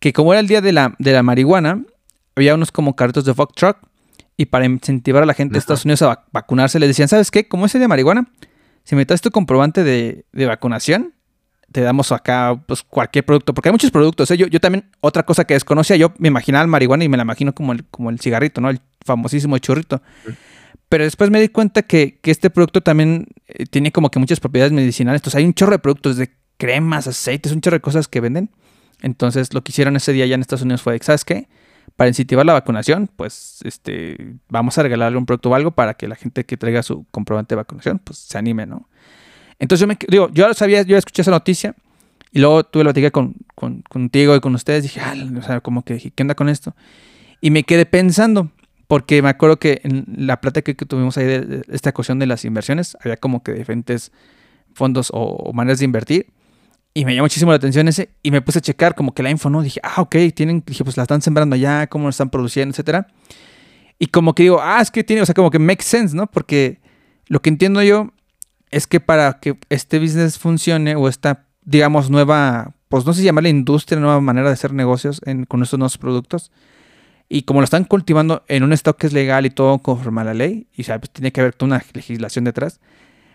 que 0.00 0.12
como 0.12 0.32
era 0.32 0.40
el 0.40 0.48
día 0.48 0.60
de 0.60 0.72
la, 0.72 0.96
de 0.98 1.12
la 1.12 1.22
marihuana, 1.22 1.84
había 2.34 2.56
unos 2.56 2.72
como 2.72 2.96
carritos 2.96 3.24
de 3.24 3.34
fuck 3.34 3.54
truck 3.54 3.78
y 4.36 4.46
para 4.46 4.64
incentivar 4.64 5.22
a 5.22 5.26
la 5.26 5.34
gente 5.34 5.52
de 5.52 5.58
Estados 5.60 5.84
Unidos 5.84 6.02
a 6.02 6.24
vacunarse, 6.32 6.80
les 6.80 6.88
decían, 6.88 7.08
¿sabes 7.08 7.30
qué? 7.30 7.46
Como 7.46 7.66
ese 7.66 7.78
de 7.78 7.86
marihuana, 7.86 8.28
si 8.82 8.96
me 8.96 9.06
traes 9.06 9.20
tu 9.20 9.30
comprobante 9.30 9.84
de, 9.84 10.24
vacunación, 10.32 11.14
te 11.72 11.80
damos 11.82 12.10
acá 12.12 12.60
pues, 12.66 12.82
cualquier 12.82 13.24
producto, 13.24 13.54
porque 13.54 13.68
hay 13.68 13.72
muchos 13.72 13.90
productos. 13.90 14.30
¿eh? 14.30 14.36
Yo, 14.36 14.46
yo 14.46 14.60
también, 14.60 14.90
otra 15.00 15.24
cosa 15.24 15.44
que 15.44 15.54
desconocía, 15.54 15.96
yo 15.96 16.12
me 16.18 16.28
imaginaba 16.28 16.62
el 16.62 16.68
marihuana 16.68 17.04
y 17.04 17.08
me 17.08 17.16
la 17.16 17.22
imagino 17.22 17.54
como 17.54 17.72
el, 17.72 17.84
como 17.84 18.10
el 18.10 18.20
cigarrito, 18.20 18.60
¿no? 18.60 18.70
El 18.70 18.80
famosísimo 19.04 19.56
churrito. 19.58 20.02
Pero 20.88 21.04
después 21.04 21.30
me 21.30 21.40
di 21.40 21.48
cuenta 21.48 21.82
que, 21.82 22.18
este 22.24 22.50
producto 22.50 22.80
también 22.80 23.28
eh, 23.46 23.66
tiene 23.66 23.92
como 23.92 24.10
que 24.10 24.18
muchas 24.18 24.40
propiedades 24.40 24.72
medicinales. 24.72 25.20
Entonces 25.20 25.38
hay 25.38 25.44
un 25.44 25.54
chorro 25.54 25.72
de 25.72 25.78
productos 25.78 26.16
de 26.16 26.30
cremas, 26.56 27.06
aceites, 27.06 27.52
un 27.52 27.60
chorro 27.60 27.76
de 27.76 27.80
cosas 27.80 28.08
que 28.08 28.20
venden. 28.20 28.50
Entonces 29.00 29.54
lo 29.54 29.62
que 29.62 29.70
hicieron 29.70 29.96
ese 29.96 30.12
día 30.12 30.24
allá 30.24 30.34
en 30.34 30.40
Estados 30.40 30.62
Unidos 30.62 30.82
fue, 30.82 30.98
¿sabes 31.00 31.24
qué? 31.24 31.48
Para 31.96 32.08
incentivar 32.08 32.44
la 32.44 32.52
vacunación, 32.52 33.08
pues 33.14 33.60
este, 33.64 34.34
vamos 34.48 34.76
a 34.78 34.82
regalarle 34.82 35.16
un 35.16 35.26
producto 35.26 35.50
o 35.50 35.54
algo 35.54 35.70
para 35.70 35.94
que 35.94 36.08
la 36.08 36.16
gente 36.16 36.44
que 36.44 36.56
traiga 36.56 36.82
su 36.82 37.06
comprobante 37.10 37.54
de 37.54 37.56
vacunación, 37.56 37.98
pues 38.00 38.18
se 38.18 38.36
anime, 38.36 38.66
¿no? 38.66 38.88
Entonces 39.60 39.82
yo 39.82 39.86
me 39.86 39.96
digo, 40.08 40.30
yo 40.32 40.48
lo 40.48 40.54
sabía, 40.54 40.82
yo 40.82 40.96
escuché 40.96 41.22
esa 41.22 41.30
noticia 41.30 41.76
y 42.32 42.40
luego 42.40 42.64
tuve 42.64 42.82
la 42.82 42.92
plática 42.92 43.10
con, 43.10 43.34
contigo 43.88 44.34
y 44.34 44.40
con 44.40 44.54
ustedes. 44.54 44.82
Dije, 44.82 45.00
ah, 45.00 45.14
o 45.38 45.42
sea, 45.42 45.60
como 45.60 45.84
que 45.84 45.94
dije, 45.94 46.10
¿qué 46.10 46.22
onda 46.22 46.34
con 46.34 46.48
esto? 46.48 46.74
Y 47.42 47.50
me 47.50 47.62
quedé 47.62 47.84
pensando, 47.84 48.50
porque 48.88 49.20
me 49.20 49.28
acuerdo 49.28 49.58
que 49.58 49.82
en 49.84 50.06
la 50.16 50.40
plática 50.40 50.72
que 50.72 50.86
tuvimos 50.86 51.18
ahí 51.18 51.26
de, 51.26 51.62
esta 51.68 51.92
cuestión 51.92 52.18
de 52.18 52.26
las 52.26 52.44
inversiones, 52.46 52.96
había 53.02 53.18
como 53.18 53.42
que 53.42 53.52
diferentes 53.52 54.12
fondos 54.72 55.10
o, 55.12 55.52
maneras 55.52 55.80
de 55.80 55.84
invertir. 55.84 56.26
Y 56.94 57.04
me 57.04 57.14
llamó 57.14 57.26
muchísimo 57.26 57.52
la 57.52 57.56
atención 57.56 57.86
ese. 57.86 58.10
Y 58.22 58.30
me 58.30 58.40
puse 58.40 58.60
a 58.60 58.62
checar 58.62 58.94
como 58.94 59.12
que 59.12 59.22
la 59.22 59.30
info, 59.30 59.50
¿no? 59.50 59.62
Dije, 59.62 59.80
ah, 59.82 60.00
ok, 60.00 60.16
tienen, 60.34 60.64
dije, 60.66 60.84
pues 60.84 60.96
la 60.96 61.02
están 61.02 61.20
sembrando 61.20 61.54
allá, 61.54 61.86
cómo 61.86 62.04
lo 62.04 62.10
están 62.10 62.30
produciendo, 62.30 62.72
etcétera. 62.72 63.08
Y 63.98 64.06
como 64.06 64.34
que 64.34 64.44
digo, 64.44 64.58
ah, 64.62 64.80
es 64.80 64.90
que 64.90 65.04
tiene, 65.04 65.20
o 65.20 65.26
sea, 65.26 65.34
como 65.34 65.50
que 65.50 65.58
make 65.58 65.82
sense, 65.82 66.16
¿no? 66.16 66.26
Porque 66.26 66.80
lo 67.26 67.42
que 67.42 67.50
entiendo 67.50 67.82
yo 67.82 68.12
es 68.70 68.86
que 68.86 69.00
para 69.00 69.34
que 69.40 69.58
este 69.68 69.98
business 69.98 70.38
funcione 70.38 70.96
o 70.96 71.08
esta, 71.08 71.46
digamos, 71.62 72.10
nueva, 72.10 72.74
pues 72.88 73.04
no 73.04 73.12
sé 73.12 73.20
si 73.20 73.24
llamarle 73.26 73.50
industria, 73.50 74.00
nueva 74.00 74.20
manera 74.20 74.48
de 74.48 74.54
hacer 74.54 74.72
negocios 74.72 75.20
con 75.48 75.62
estos 75.62 75.78
nuevos 75.78 75.98
productos, 75.98 76.50
y 77.28 77.42
como 77.42 77.60
lo 77.60 77.64
están 77.64 77.84
cultivando 77.84 78.42
en 78.48 78.64
un 78.64 78.72
estado 78.72 78.96
que 78.96 79.06
es 79.06 79.12
legal 79.12 79.46
y 79.46 79.50
todo 79.50 79.78
conforme 79.78 80.20
a 80.22 80.24
la 80.24 80.34
ley, 80.34 80.66
y 80.76 80.82
pues 80.82 81.10
tiene 81.10 81.32
que 81.32 81.40
haber 81.40 81.54
toda 81.54 81.76
una 81.76 81.84
legislación 81.92 82.44
detrás. 82.44 82.80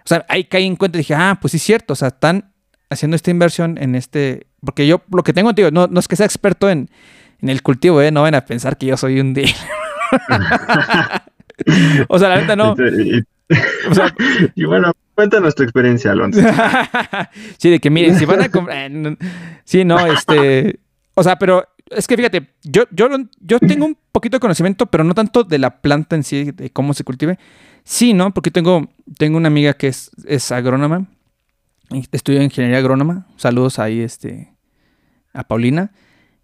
O 0.04 0.08
sea, 0.08 0.26
ahí 0.30 0.44
caí 0.44 0.66
en 0.66 0.76
cuenta 0.76 0.98
y 0.98 1.00
dije, 1.00 1.16
ah, 1.16 1.38
pues 1.42 1.52
sí 1.52 1.58
es 1.58 1.64
cierto, 1.64 1.94
o 1.94 1.96
sea, 1.96 2.10
están 2.10 2.52
haciendo 2.90 3.16
esta 3.16 3.32
inversión 3.32 3.78
en 3.80 3.96
este. 3.96 4.48
Porque 4.64 4.86
yo 4.86 5.02
lo 5.12 5.24
que 5.24 5.34
tengo, 5.34 5.56
tío, 5.56 5.72
no, 5.72 5.88
no 5.88 6.00
es 6.00 6.08
que 6.08 6.16
sea 6.16 6.26
experto 6.26 6.70
en, 6.70 6.90
el 7.42 7.62
cultivo, 7.62 8.02
¿eh? 8.02 8.12
No 8.12 8.22
van 8.24 8.36
a 8.36 8.46
pensar 8.46 8.78
que 8.78 8.88
yo 8.88 8.98
soy 8.98 9.20
un 9.20 9.34
deal. 9.34 9.50
o 12.08 12.20
sea, 12.20 12.30
la 12.30 12.36
verdad 12.36 12.58
no. 12.58 12.76
y 14.56 14.66
bueno, 14.66 14.94
cuéntanos 15.16 15.56
tu 15.56 15.64
experiencia, 15.64 16.12
Alonso. 16.12 16.40
sí, 17.58 17.70
de 17.70 17.80
que 17.80 17.90
miren, 17.90 18.18
si 18.18 18.26
van 18.26 18.42
a 18.42 18.50
comprar. 18.50 18.92
sí, 19.64 19.84
no, 19.86 20.06
este. 20.06 20.80
O 21.16 21.24
sea, 21.24 21.38
pero 21.38 21.66
es 21.90 22.08
que 22.08 22.18
fíjate, 22.18 22.50
yo, 22.64 22.84
yo, 22.92 23.08
yo 23.40 23.60
tengo 23.60 23.86
un 23.86 23.98
poquito 24.12 24.36
de 24.36 24.42
conocimiento, 24.42 24.88
pero 24.88 25.04
no 25.04 25.14
tanto 25.14 25.44
de 25.44 25.60
la 25.60 25.82
planta 25.82 26.16
en 26.16 26.24
sí, 26.24 26.52
de 26.52 26.70
cómo 26.72 26.94
se 26.94 27.04
cultive. 27.04 27.38
Sí, 27.84 28.14
¿no? 28.14 28.34
Porque 28.34 28.52
tengo, 28.52 28.90
tengo 29.18 29.38
una 29.38 29.48
amiga 29.48 29.74
que 29.74 29.88
es, 29.88 30.12
es 30.26 30.52
agrónoma, 30.52 31.08
estudia 32.12 32.44
ingeniería 32.44 32.80
agrónoma. 32.80 33.28
Saludos 33.38 33.80
ahí 33.80 34.02
este, 34.02 34.54
a 35.34 35.44
Paulina. 35.44 35.92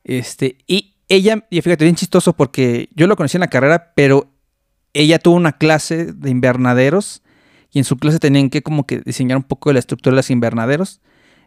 Este, 0.04 0.58
y 0.68 0.96
ella, 1.10 1.46
y 1.50 1.62
fíjate, 1.62 1.86
bien 1.86 1.96
chistoso 1.96 2.34
porque 2.34 2.90
yo 2.96 3.08
lo 3.08 3.16
conocí 3.16 3.38
en 3.38 3.42
la 3.42 3.48
carrera, 3.48 3.94
pero 3.96 4.32
ella 4.94 5.20
tuvo 5.20 5.36
una 5.36 5.54
clase 5.54 6.14
de 6.14 6.30
invernaderos 6.30 7.24
y 7.72 7.80
en 7.80 7.86
su 7.86 7.98
clase 7.98 8.20
tenían 8.20 8.50
que 8.50 8.62
como 8.62 8.86
que 8.86 9.00
diseñar 9.00 9.38
un 9.38 9.44
poco 9.44 9.70
de 9.70 9.76
la 9.76 9.80
estructura 9.80 10.14
de 10.14 10.18
los 10.18 10.30
invernaderos. 10.30 11.02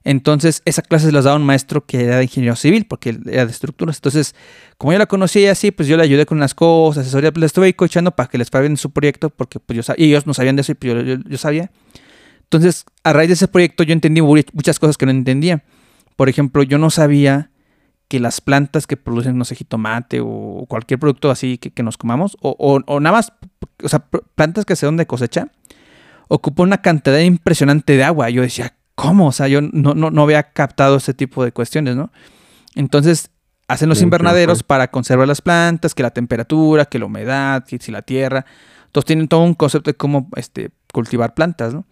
Entonces, 0.05 0.61
esa 0.67 0.83
clase 0.83 1.07
se 1.07 1.13
las 1.13 1.25
daba 1.25 1.37
un 1.37 1.47
maestro 1.47 1.87
que 1.87 2.05
era 2.05 2.19
de 2.19 2.25
ingeniero 2.25 2.57
civil, 2.57 2.87
porque 2.87 3.19
era 3.27 3.47
de 3.47 3.51
estructuras. 3.51 3.97
Entonces, 3.97 4.35
como 4.77 4.93
yo 4.93 4.99
la 4.99 5.07
conocía 5.07 5.51
así, 5.51 5.71
pues 5.71 5.89
yo 5.89 5.97
le 5.97 6.03
ayudé 6.03 6.27
con 6.27 6.37
unas 6.37 6.55
cosas, 6.55 7.03
asesoría, 7.03 7.33
pues 7.33 7.41
le 7.41 7.47
estuve 7.47 7.75
coachando 7.75 8.11
para 8.11 8.29
que 8.29 8.37
les 8.37 8.51
bien 8.51 8.77
su 8.77 8.91
proyecto, 8.91 9.31
porque 9.31 9.61
pues 9.61 9.87
yo 9.87 9.95
y 9.97 10.05
ellos 10.05 10.27
no 10.27 10.35
sabían 10.35 10.57
de 10.57 10.63
eso 10.63 10.73
y 10.73 10.75
pues 10.75 11.19
yo, 11.27 11.39
sabía. 11.39 11.71
Entonces, 12.43 12.85
a 13.03 13.15
raíz 13.15 13.29
de 13.29 13.35
ese 13.35 13.49
proyecto, 13.49 13.83
yo 13.83 13.95
entendí 13.95 14.21
muchas 14.21 14.79
cosas 14.79 14.99
que 14.99 15.07
no 15.07 15.13
entendía. 15.13 15.65
Por 16.17 16.29
ejemplo, 16.29 16.63
yo 16.63 16.77
no 16.77 16.91
sabía 16.91 17.51
que 18.09 18.21
las 18.21 18.43
plantas 18.43 18.87
que 18.87 18.99
producen, 18.99 19.39
no 19.39 19.47
sé, 19.47 19.57
jitomate 19.57 20.21
o 20.23 20.67
cualquier 20.69 21.01
producto 21.01 21.31
así 21.31 21.57
que, 21.57 21.83
nos 21.83 21.97
comamos, 21.97 22.37
o, 22.43 22.55
o, 22.59 23.01
nada 23.01 23.17
más, 23.17 23.33
o 23.83 23.89
sea, 23.89 24.07
plantas 24.35 24.67
que 24.67 24.77
se 24.77 24.85
dan 24.85 24.99
de 24.99 25.07
cosecha, 25.07 25.49
ocupan 26.29 26.69
una 26.69 26.83
cantidad 26.83 27.19
impresionante 27.19 27.97
de 27.97 28.05
agua. 28.05 28.31
Yo 28.31 28.43
decía, 28.43 28.75
¿cómo? 28.95 29.29
O 29.29 29.33
sea, 29.33 29.49
yo 29.49 29.61
no, 29.61 29.95
no, 29.95 30.23
había 30.23 30.43
captado 30.43 30.97
ese 30.97 31.15
tipo 31.15 31.45
de 31.45 31.53
cuestiones, 31.53 31.97
¿no? 31.97 32.11
Entonces, 32.75 33.31
hacen 33.69 33.89
los 33.89 34.03
invernaderos 34.03 34.63
para 34.63 34.91
conservar 34.91 35.29
las 35.29 35.41
plantas, 35.41 35.95
que 35.95 36.03
la 36.03 36.11
temperatura, 36.11 36.85
que 36.85 36.99
la 36.99 37.07
humedad, 37.07 37.65
que 37.65 37.79
si 37.79 37.93
la 37.93 38.03
tierra. 38.03 38.45
Entonces 38.87 39.07
tienen 39.07 39.29
todo 39.29 39.41
un 39.43 39.55
concepto 39.55 39.91
de 39.91 39.97
cómo 39.97 40.29
este, 40.37 40.71
cultivar 40.93 41.35
plantas, 41.35 41.75
¿no? 41.75 41.87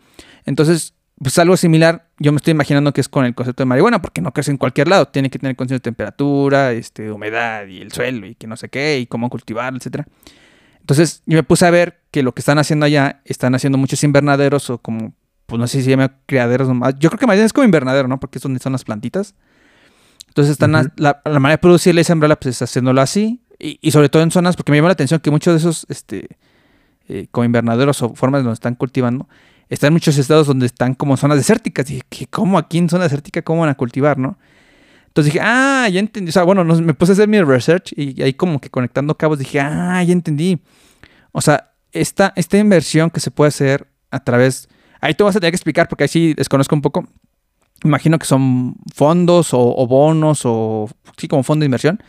Entonces, 0.45 0.95
pues 1.23 1.39
algo 1.39 1.57
similar, 1.57 2.09
yo 2.19 2.33
me 2.33 2.37
estoy 2.37 2.53
imaginando 2.53 2.93
que 2.93 3.01
es 3.01 3.09
con 3.09 3.25
el 3.25 3.35
concepto 3.35 3.63
de 3.63 3.67
marihuana, 3.67 4.03
porque 4.03 4.21
no 4.21 4.33
crece 4.33 4.51
en 4.51 4.57
cualquier 4.57 4.89
lado, 4.89 5.07
tiene 5.07 5.31
que 5.31 5.39
tener 5.39 5.57
conciencia 5.57 5.79
de 5.79 5.85
temperatura, 5.85 6.73
este, 6.73 7.11
humedad 7.11 7.67
y 7.67 7.81
el 7.81 7.93
suelo 7.93 8.27
y 8.27 8.35
que 8.35 8.47
no 8.47 8.57
sé 8.57 8.69
qué, 8.69 8.99
y 8.99 9.07
cómo 9.07 9.31
cultivar, 9.31 9.75
etcétera. 9.75 10.07
Entonces, 10.81 11.23
yo 11.27 11.37
me 11.37 11.43
puse 11.43 11.65
a 11.65 11.71
ver 11.71 12.02
que 12.13 12.23
lo 12.23 12.33
que 12.33 12.41
están 12.41 12.59
haciendo 12.59 12.87
allá, 12.87 13.23
están 13.25 13.57
haciendo 13.57 13.79
muchos 13.79 14.05
invernaderos 14.05 14.71
o 14.71 14.79
como 14.79 15.15
pues 15.47 15.59
no 15.59 15.67
sé 15.67 15.79
si 15.79 15.85
se 15.85 15.91
llama 15.91 16.15
criaderos 16.27 16.69
nomás. 16.69 16.95
Yo 16.99 17.11
creo 17.11 17.19
que 17.19 17.27
más 17.27 17.37
bien 17.37 17.45
es 17.45 17.53
como 17.53 17.65
invernadero, 17.65 18.09
¿no? 18.09 18.21
Porque 18.21 18.39
es 18.39 18.43
donde 18.43 18.59
están 18.59 18.73
las 18.73 18.85
plantitas. 18.85 19.35
Entonces 20.29 20.53
están 20.53 20.73
la, 20.97 21.21
manera 21.27 21.51
de 21.51 21.59
producirla 21.59 22.01
y 22.01 22.05
sembrarla, 22.05 22.37
pues 22.37 22.57
es 22.57 22.63
haciéndolo 22.63 23.01
así. 23.01 23.43
Y, 23.59 23.91
sobre 23.91 24.09
todo 24.09 24.23
en 24.23 24.31
zonas, 24.31 24.57
porque 24.57 24.73
me 24.73 24.79
llama 24.79 24.89
la 24.89 24.95
atención 24.95 25.21
que 25.21 25.31
muchos 25.31 25.53
de 25.53 25.59
esos, 25.59 25.87
este, 25.89 26.39
eh, 27.07 27.27
como 27.31 27.45
invernaderos 27.45 28.03
o 28.03 28.15
formas 28.15 28.43
donde 28.43 28.55
están 28.55 28.75
cultivando, 28.75 29.29
están 29.69 29.89
en 29.89 29.93
muchos 29.93 30.19
estados 30.19 30.47
donde 30.47 30.67
están 30.67 30.95
como 30.95 31.17
zonas 31.17 31.37
desérticas. 31.37 31.89
Y 31.91 32.03
dije, 32.11 32.27
¿cómo 32.31 32.59
aquí 32.59 32.79
en 32.79 32.89
zona 32.89 33.05
desértica 33.05 33.43
cómo 33.43 33.61
van 33.61 33.71
a 33.71 33.75
cultivar, 33.75 34.19
no? 34.19 34.39
Entonces 35.09 35.35
dije, 35.35 35.45
ah, 35.47 35.87
ya 35.93 36.01
entendí. 36.01 36.31
O 36.31 36.33
sea, 36.33 36.45
bueno, 36.45 36.65
me 36.65 36.95
puse 36.95 37.13
a 37.13 37.15
hacer 37.15 37.29
mi 37.29 37.41
research 37.43 37.93
y 37.95 38.23
ahí 38.23 38.33
como 38.33 38.59
que 38.59 38.71
conectando 38.71 39.15
cabos 39.19 39.39
dije, 39.39 39.61
ah, 39.61 40.03
ya 40.03 40.13
entendí. 40.13 40.63
O 41.31 41.43
sea, 41.43 41.72
esta, 41.93 42.33
esta 42.37 42.59
inversión 42.59 43.11
que 43.11 43.21
se 43.21 43.31
puede 43.31 43.49
hacer 43.49 43.89
a 44.11 44.21
través 44.21 44.69
Ahí 45.03 45.15
te 45.15 45.25
vas 45.25 45.35
a 45.35 45.41
tener 45.41 45.51
que 45.51 45.57
explicar 45.57 45.89
porque 45.89 46.05
ahí 46.05 46.09
sí 46.09 46.33
desconozco 46.33 46.77
un 46.77 46.81
poco. 46.81 47.05
Imagino 47.83 48.21
que 48.21 48.25
son 48.25 48.77
fondos 48.95 49.49
o, 49.53 49.87
bonos 49.89 50.43
o 50.45 50.89
sí, 51.17 51.27
como 51.27 51.43
fondo 51.43 51.65
de 51.65 51.67
inversión. 51.67 52.01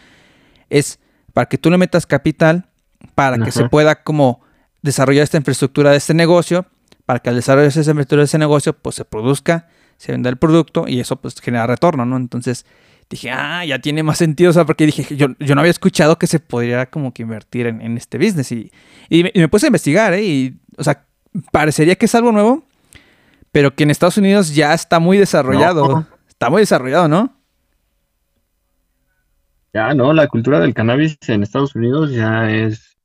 Es 0.70 1.00
para 1.34 1.50
que 1.50 1.58
tú 1.58 1.72
le 1.72 1.80
metas 1.80 2.06
capital 2.06 2.70
para 3.16 3.40
que 3.40 3.52
se 3.52 3.68
pueda 3.68 4.04
como 4.04 4.42
desarrollar 4.84 5.24
esta 5.24 5.38
infraestructura 5.38 5.90
de 5.90 5.98
este 5.98 6.14
negocio, 6.14 6.68
para 7.08 7.20
que 7.20 7.30
al 7.30 7.36
desarrollar 7.36 7.70
esa 7.70 7.80
infraestructura 7.80 8.20
de 8.20 8.26
ese 8.26 8.38
negocio, 8.38 8.74
pues 8.74 8.96
se 8.96 9.06
produzca, 9.06 9.68
se 9.98 10.12
venda 10.12 10.30
el 10.30 10.38
producto 10.38 10.88
y 10.88 11.00
eso 11.00 11.16
pues 11.16 11.42
genera 11.42 11.66
retorno, 11.66 12.06
¿no? 12.06 12.18
Entonces 12.18 12.68
dije, 13.14 13.32
ah, 13.32 13.66
ya 13.66 13.80
tiene 13.80 14.04
más 14.04 14.18
sentido, 14.18 14.50
o 14.50 14.54
sea, 14.54 14.66
porque 14.66 14.86
dije, 14.86 15.16
yo, 15.16 15.28
yo 15.40 15.56
no 15.56 15.62
había 15.62 15.72
escuchado 15.72 16.18
que 16.18 16.28
se 16.28 16.40
podría 16.40 16.88
como 16.88 17.14
que 17.14 17.24
invertir 17.24 17.68
en, 17.68 17.98
este 17.98 18.18
business 18.18 18.52
y, 18.52 18.72
y, 19.10 19.24
me, 19.24 19.48
puse 19.48 19.66
a 19.66 19.70
investigar, 19.70 20.14
¿eh? 20.14 20.24
Y, 20.24 20.60
o 20.78 20.84
sea, 20.84 21.06
parecería 21.52 21.96
que 21.96 22.06
es 22.06 22.16
algo 22.16 22.32
nuevo, 22.32 22.64
pero 23.52 23.76
que 23.76 23.84
en 23.84 23.92
Estados 23.92 24.18
Unidos 24.18 24.54
ya 24.56 24.74
está 24.74 25.00
muy 25.00 25.18
desarrollado. 25.18 26.06
Está 26.28 26.50
muy 26.50 26.62
desarrollado, 26.62 27.08
¿no? 27.08 27.34
Ya, 29.74 29.94
no, 29.94 30.14
la 30.14 30.28
cultura 30.28 30.60
del 30.60 30.74
cannabis 30.74 31.18
en 31.28 31.42
Estados 31.42 31.76
Unidos 31.76 32.12
ya 32.12 32.52
es, 32.52 32.98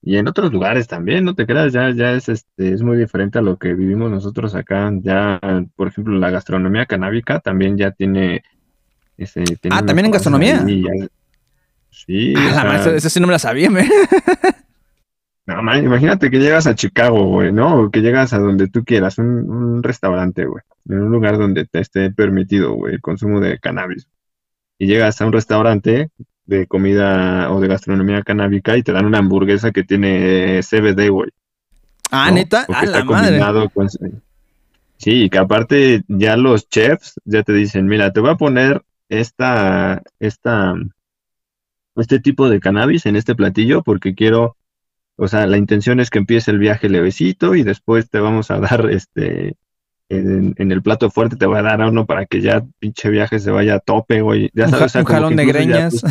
y 0.00 0.16
en 0.18 0.28
otros 0.28 0.52
lugares 0.52 0.86
también, 0.86 1.24
no 1.24 1.34
te 1.34 1.46
creas, 1.46 1.72
ya, 1.72 1.90
ya 1.90 2.12
es, 2.12 2.28
este, 2.28 2.72
es 2.72 2.82
muy 2.82 2.96
diferente 2.98 3.38
a 3.38 3.42
lo 3.42 3.56
que 3.56 3.72
vivimos 3.72 4.10
nosotros 4.10 4.54
acá. 4.54 4.92
Ya, 5.00 5.40
por 5.76 5.88
ejemplo, 5.88 6.14
la 6.18 6.28
gastronomía 6.30 6.84
canábica 6.84 7.40
también 7.40 7.78
ya 7.78 7.90
tiene, 7.90 8.42
ese, 9.16 9.44
ah, 9.70 9.84
también 9.84 10.06
en 10.06 10.12
gastronomía. 10.12 10.64
sí. 11.90 12.34
Ah, 12.36 12.82
esa 12.94 13.08
sí 13.08 13.20
no 13.20 13.26
me 13.26 13.32
la 13.32 13.38
sabía, 13.38 13.70
me. 13.70 13.88
No, 15.46 15.62
man, 15.62 15.84
imagínate 15.84 16.30
que 16.30 16.38
llegas 16.38 16.66
a 16.66 16.74
Chicago, 16.74 17.26
güey, 17.26 17.52
¿no? 17.52 17.82
O 17.82 17.90
que 17.90 18.00
llegas 18.00 18.32
a 18.32 18.38
donde 18.38 18.68
tú 18.68 18.82
quieras, 18.82 19.18
un, 19.18 19.82
restaurante, 19.82 20.46
güey, 20.46 20.64
en 20.88 21.02
un 21.02 21.12
lugar 21.12 21.36
donde 21.36 21.66
te 21.66 21.80
esté 21.80 22.10
permitido, 22.10 22.72
güey, 22.72 22.94
el 22.94 23.02
consumo 23.02 23.40
de 23.40 23.58
cannabis. 23.58 24.08
Y 24.78 24.86
llegas 24.86 25.20
a 25.20 25.26
un 25.26 25.32
restaurante 25.32 26.08
de 26.46 26.66
comida 26.66 27.52
o 27.52 27.60
de 27.60 27.68
gastronomía 27.68 28.22
canábica 28.22 28.76
y 28.78 28.82
te 28.82 28.92
dan 28.92 29.04
una 29.04 29.18
hamburguesa 29.18 29.70
que 29.70 29.84
tiene 29.84 30.60
CBD, 30.62 31.10
güey. 31.10 31.30
Ah, 32.10 32.30
neta, 32.30 32.66
a 32.72 32.86
la 32.86 33.04
madre. 33.04 33.68
Con... 33.74 33.88
Sí, 34.96 35.28
que 35.28 35.38
aparte 35.38 36.04
ya 36.08 36.38
los 36.38 36.68
chefs 36.70 37.20
ya 37.24 37.42
te 37.42 37.52
dicen, 37.52 37.86
mira, 37.86 38.12
te 38.12 38.20
voy 38.20 38.30
a 38.30 38.36
poner 38.36 38.82
esta, 39.08 40.02
esta, 40.18 40.74
este 41.96 42.20
tipo 42.20 42.48
de 42.48 42.60
cannabis 42.60 43.06
en 43.06 43.16
este 43.16 43.34
platillo 43.34 43.82
porque 43.82 44.14
quiero 44.14 44.56
o 45.16 45.28
sea, 45.28 45.46
la 45.46 45.58
intención 45.58 46.00
es 46.00 46.10
que 46.10 46.18
empiece 46.18 46.50
el 46.50 46.58
viaje 46.58 46.88
levecito 46.88 47.54
y 47.54 47.62
después 47.62 48.10
te 48.10 48.18
vamos 48.18 48.50
a 48.50 48.58
dar 48.58 48.90
este 48.90 49.56
en, 50.08 50.54
el 50.58 50.82
plato 50.82 51.10
fuerte 51.10 51.36
te 51.36 51.46
va 51.46 51.60
a 51.60 51.62
dar 51.62 51.82
a 51.82 51.88
uno 51.88 52.06
para 52.06 52.26
que 52.26 52.40
ya 52.40 52.64
pinche 52.78 53.10
viaje 53.10 53.38
se 53.38 53.50
vaya 53.50 53.76
a 53.76 53.80
tope, 53.80 54.20
güey. 54.20 54.50
Ya 54.54 54.68
sabes, 54.68 54.94
un, 54.94 55.04
jalón 55.04 55.36
de 55.36 55.46
greñas. 55.46 55.94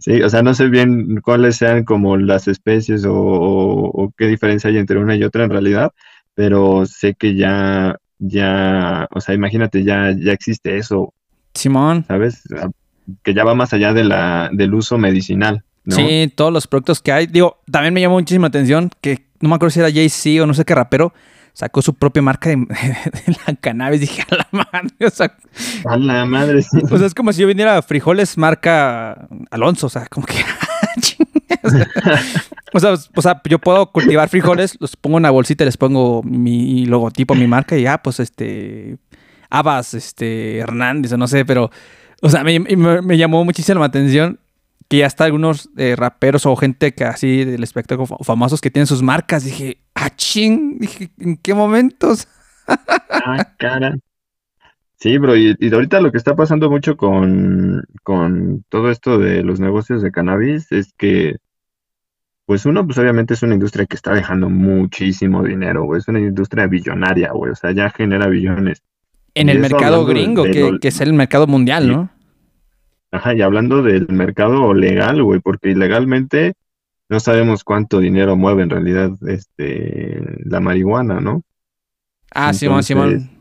sí, 0.00 0.22
o 0.22 0.28
sea, 0.28 0.42
no 0.42 0.54
sé 0.54 0.68
bien 0.68 1.20
cuáles 1.22 1.56
sean 1.56 1.84
como 1.84 2.16
las 2.16 2.48
especies 2.48 3.04
o, 3.08 4.12
qué 4.16 4.26
diferencia 4.26 4.70
hay 4.70 4.78
entre 4.78 4.98
una 4.98 5.16
y 5.16 5.24
otra 5.24 5.44
en 5.44 5.50
realidad, 5.50 5.92
pero 6.34 6.86
sé 6.86 7.14
que 7.14 7.34
ya, 7.34 7.96
ya, 8.18 9.08
o 9.12 9.20
sea, 9.20 9.34
imagínate, 9.34 9.84
ya, 9.84 10.14
ya 10.16 10.32
existe 10.32 10.76
eso. 10.78 11.12
Simón. 11.54 12.04
¿Sabes? 12.06 12.42
Que 13.22 13.34
ya 13.34 13.44
va 13.44 13.54
más 13.54 13.72
allá 13.72 13.92
de 13.92 14.04
la, 14.04 14.50
del 14.52 14.74
uso 14.74 14.98
medicinal. 14.98 15.64
Sí, 15.88 16.32
todos 16.34 16.52
los 16.52 16.66
productos 16.66 17.00
que 17.00 17.12
hay. 17.12 17.26
Digo, 17.26 17.60
también 17.70 17.94
me 17.94 18.00
llamó 18.00 18.16
muchísima 18.16 18.48
atención 18.48 18.90
que 19.00 19.26
no 19.40 19.48
me 19.48 19.54
acuerdo 19.54 19.70
si 19.70 19.80
era 19.80 19.92
Jay-Z 19.92 20.42
o 20.42 20.46
no 20.46 20.54
sé 20.54 20.64
qué 20.64 20.74
rapero, 20.74 21.12
sacó 21.52 21.80
su 21.80 21.94
propia 21.94 22.22
marca 22.22 22.50
de, 22.50 22.56
la 23.46 23.54
cannabis. 23.54 24.00
Dije, 24.00 24.24
a 24.30 24.36
la 24.36 24.48
madre, 24.50 25.06
o 25.06 25.10
sea. 25.10 25.36
A 25.84 25.96
la 25.96 26.24
madre, 26.24 26.62
sí. 26.62 26.78
O 26.90 26.98
sea, 26.98 27.06
es 27.06 27.14
como 27.14 27.32
si 27.32 27.42
yo 27.42 27.46
viniera 27.46 27.80
frijoles 27.82 28.36
marca 28.36 29.28
Alonso, 29.50 29.86
o 29.86 29.90
sea, 29.90 30.06
como 30.06 30.26
que. 30.26 30.34
o, 32.72 32.80
sea, 32.80 32.94
o 33.14 33.22
sea, 33.22 33.40
yo 33.48 33.58
puedo 33.58 33.92
cultivar 33.92 34.28
frijoles, 34.28 34.76
los 34.80 34.96
pongo 34.96 35.16
en 35.18 35.22
una 35.22 35.30
bolsita 35.30 35.64
les 35.64 35.76
pongo 35.76 36.22
mi 36.22 36.86
logotipo, 36.86 37.34
mi 37.34 37.46
marca, 37.46 37.76
y 37.76 37.82
ya, 37.82 38.02
pues 38.02 38.20
este. 38.20 38.98
Abas, 39.50 39.94
este. 39.94 40.58
Hernández, 40.58 41.12
o 41.12 41.16
no 41.16 41.28
sé, 41.28 41.44
pero. 41.44 41.70
O 42.22 42.28
sea, 42.28 42.42
me, 42.42 43.18
llamó 43.18 43.44
muchísimo 43.44 43.80
la 43.80 43.86
atención 43.86 44.40
que 44.88 44.98
ya 44.98 45.06
está 45.06 45.24
algunos 45.24 45.68
eh, 45.76 45.94
raperos 45.96 46.46
o 46.46 46.54
gente 46.56 46.94
que 46.94 47.04
así 47.04 47.44
del 47.44 47.62
espectáculo 47.62 48.06
famosos 48.22 48.60
que 48.60 48.70
tienen 48.70 48.86
sus 48.86 49.02
marcas. 49.02 49.44
Dije, 49.44 49.78
ah, 49.94 50.10
ching, 50.14 50.78
dije, 50.78 51.10
¿en 51.18 51.36
qué 51.36 51.54
momentos? 51.54 52.28
ah, 52.66 53.52
cara. 53.58 53.96
Sí, 54.98 55.18
bro, 55.18 55.36
y, 55.36 55.54
ahorita 55.72 56.00
lo 56.00 56.10
que 56.10 56.16
está 56.18 56.34
pasando 56.34 56.70
mucho 56.70 56.96
con, 56.96 57.84
con 58.02 58.64
todo 58.70 58.90
esto 58.90 59.18
de 59.18 59.42
los 59.42 59.60
negocios 59.60 60.00
de 60.02 60.10
cannabis 60.10 60.72
es 60.72 60.94
que, 60.96 61.36
pues 62.46 62.64
uno, 62.64 62.84
pues 62.86 62.96
obviamente 62.96 63.34
es 63.34 63.42
una 63.42 63.54
industria 63.54 63.84
que 63.84 63.96
está 63.96 64.14
dejando 64.14 64.48
muchísimo 64.48 65.42
dinero, 65.42 65.84
güey, 65.84 65.98
es 65.98 66.08
una 66.08 66.20
industria 66.20 66.66
billonaria, 66.66 67.32
güey, 67.32 67.52
o 67.52 67.54
sea, 67.54 67.72
ya 67.72 67.90
genera 67.90 68.26
billones. 68.26 68.82
En 69.34 69.50
el 69.50 69.58
mercado 69.58 70.06
gringo, 70.06 70.44
que, 70.44 70.78
que, 70.80 70.88
es 70.88 71.00
el 71.02 71.12
mercado 71.12 71.46
mundial, 71.46 71.88
¿no? 71.88 72.10
Ajá, 73.10 73.34
y 73.34 73.42
hablando 73.42 73.82
del 73.82 74.08
mercado 74.08 74.72
legal, 74.72 75.22
güey, 75.22 75.40
porque 75.40 75.70
ilegalmente 75.70 76.54
no 77.10 77.20
sabemos 77.20 77.64
cuánto 77.64 77.98
dinero 78.00 78.34
mueve 78.34 78.62
en 78.62 78.70
realidad 78.70 79.10
este 79.28 80.22
la 80.44 80.60
marihuana, 80.60 81.20
¿no? 81.20 81.42
Ah, 82.30 82.54
Simón, 82.54 82.82
Simón. 82.82 83.35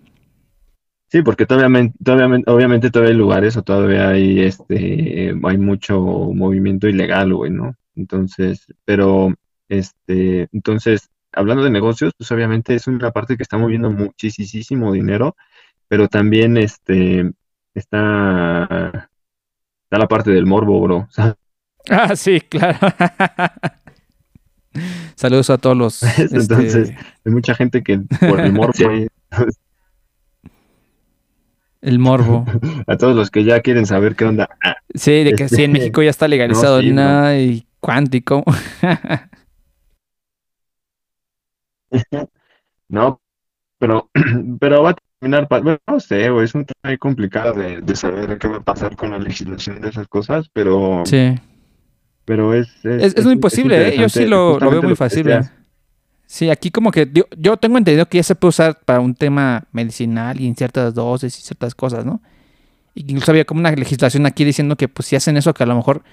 Sí, 1.08 1.22
porque 1.22 1.46
todavía, 1.46 1.92
todavía, 2.04 2.44
obviamente 2.48 2.90
todavía 2.90 3.12
hay 3.12 3.18
lugares 3.18 3.56
o 3.58 3.64
todavía 3.64 4.10
hay 4.10 4.42
este 4.42 5.36
hay 5.44 5.58
mucho 5.58 6.00
movimiento 6.00 6.88
ilegal, 6.88 7.34
güey, 7.34 7.52
¿no? 7.52 7.76
Entonces, 7.96 8.66
pero 8.86 9.34
este, 9.70 10.50
entonces, 10.52 11.10
hablando 11.32 11.64
de 11.64 11.70
negocios, 11.70 12.14
pues 12.18 12.32
obviamente 12.32 12.76
es 12.76 12.88
una 12.88 13.12
parte 13.12 13.38
que 13.38 13.44
está 13.44 13.58
moviendo 13.58 13.92
muchísimo 13.92 14.92
dinero, 14.92 15.36
pero 15.88 16.08
también 16.08 16.58
este 16.58 17.32
está 17.74 19.10
está 19.84 19.98
la 20.00 20.08
parte 20.08 20.32
del 20.32 20.46
morbo, 20.46 20.82
bro. 20.82 21.08
Ah, 21.88 22.16
sí, 22.16 22.42
claro. 22.42 22.80
Saludos 25.16 25.52
a 25.52 25.60
todos 25.60 25.78
los. 25.78 26.04
Entonces, 26.18 26.90
este, 26.90 26.98
hay 27.26 27.32
mucha 27.32 27.54
gente 27.54 27.84
que 27.84 28.00
por 28.00 28.40
el 28.40 28.52
morbo. 28.54 28.74
El 31.86 32.00
morbo. 32.00 32.46
a 32.88 32.98
todos 32.98 33.16
los 33.16 33.30
que 33.30 33.44
ya 33.44 33.62
quieren 33.62 33.86
saber 33.86 34.16
qué 34.16 34.26
onda. 34.26 34.50
Ah, 34.64 34.78
sí, 34.96 35.24
de 35.24 35.34
que 35.34 35.48
sí, 35.48 35.64
en 35.64 35.70
este, 35.70 35.80
México 35.80 36.02
ya 36.02 36.10
está 36.10 36.28
legalizado 36.28 36.82
no, 36.82 37.36
y 37.38 37.68
cuántico. 37.80 38.44
no, 42.90 43.22
pero, 43.78 44.10
pero 44.60 44.82
va 44.82 44.90
a 44.90 44.96
no 45.88 46.00
sé, 46.00 46.26
es 46.44 46.56
un 46.56 46.66
tema 46.66 46.80
muy 46.84 46.98
complicado 46.98 47.54
de, 47.54 47.96
saber 47.96 48.38
qué 48.40 48.48
va 48.48 48.58
a 48.58 48.64
pasar 48.64 48.96
con 48.96 49.12
la 49.12 49.20
legislación 49.20 49.82
de 49.82 49.90
esas 49.90 50.08
cosas, 50.08 50.50
pero... 50.54 51.04
Sí. 51.06 51.36
Pero 52.26 52.54
es... 52.54 52.84
Es, 52.84 53.24
muy 53.24 53.38
posible, 53.38 53.90
¿eh? 53.90 53.98
Yo 53.98 54.10
sí 54.10 54.26
lo, 54.26 54.60
veo 54.60 54.82
muy 54.82 54.96
fácil. 54.96 55.28
Sí, 56.28 56.50
aquí 56.50 56.72
como 56.72 56.92
que 56.92 57.10
yo, 57.38 57.58
tengo 57.58 57.78
entendido 57.78 58.08
que 58.08 58.18
ya 58.18 58.24
se 58.24 58.36
puede 58.36 58.50
usar 58.50 58.80
para 58.84 59.00
un 59.00 59.14
tema 59.16 59.66
medicinal 59.72 60.40
y 60.42 60.48
en 60.48 60.56
ciertas 60.56 60.94
dosis 60.94 61.38
y 61.38 61.42
ciertas 61.42 61.76
cosas, 61.76 62.06
¿no? 62.06 62.22
Incluso 62.96 63.32
había 63.32 63.46
como 63.46 63.60
una 63.60 63.72
legislación 63.72 64.26
aquí 64.26 64.44
diciendo 64.44 64.76
que 64.76 64.88
pues 64.88 65.08
si 65.08 65.16
hacen 65.16 65.38
eso 65.38 65.54
que 65.54 65.64
a 65.64 65.66
lo 65.66 65.76
mejor 65.76 66.04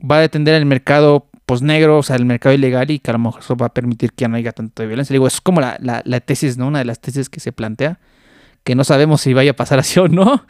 va 0.00 0.16
a 0.16 0.20
detender 0.20 0.54
el 0.54 0.64
mercado 0.64 1.26
pues 1.46 1.60
negro, 1.60 1.98
o 1.98 2.02
sea, 2.02 2.16
el 2.16 2.24
mercado 2.24 2.54
ilegal 2.54 2.90
y 2.90 3.00
que 3.00 3.10
a 3.10 3.14
lo 3.14 3.18
mejor 3.18 3.42
eso 3.42 3.56
va 3.56 3.66
a 3.66 3.74
permitir 3.74 4.12
que 4.12 4.22
ya 4.22 4.28
no 4.28 4.36
haya 4.36 4.52
tanto 4.52 4.82
de 4.82 4.86
violencia. 4.86 5.12
Digo, 5.12 5.26
es 5.26 5.40
como 5.40 5.60
la, 5.60 5.76
la, 5.80 6.00
la 6.04 6.20
tesis, 6.20 6.56
¿no? 6.56 6.68
Una 6.68 6.78
de 6.78 6.86
las 6.86 7.00
tesis 7.00 7.28
que 7.28 7.40
se 7.40 7.52
plantea 7.52 7.98
que 8.64 8.74
no 8.74 8.82
sabemos 8.82 9.20
si 9.20 9.34
vaya 9.34 9.52
a 9.52 9.56
pasar 9.56 9.78
así 9.80 10.00
o 10.00 10.08
no. 10.08 10.44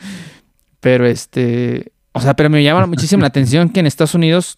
Pero 0.81 1.07
este, 1.07 1.93
o 2.13 2.21
sea, 2.21 2.35
pero 2.35 2.49
me 2.49 2.63
llama 2.63 2.87
muchísimo 2.87 3.23
la 3.23 3.29
atención 3.29 3.69
que 3.69 3.81
en 3.81 3.87
Estados 3.87 4.15
Unidos 4.15 4.57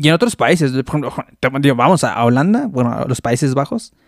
y 0.00 0.08
en 0.08 0.14
otros 0.14 0.36
países, 0.36 0.72
por 0.84 1.00
ejemplo, 1.00 1.76
vamos 1.76 2.04
a 2.04 2.24
Holanda, 2.24 2.66
bueno, 2.66 2.92
a 2.92 3.04
los 3.06 3.20
Países 3.20 3.54
Bajos. 3.54 3.92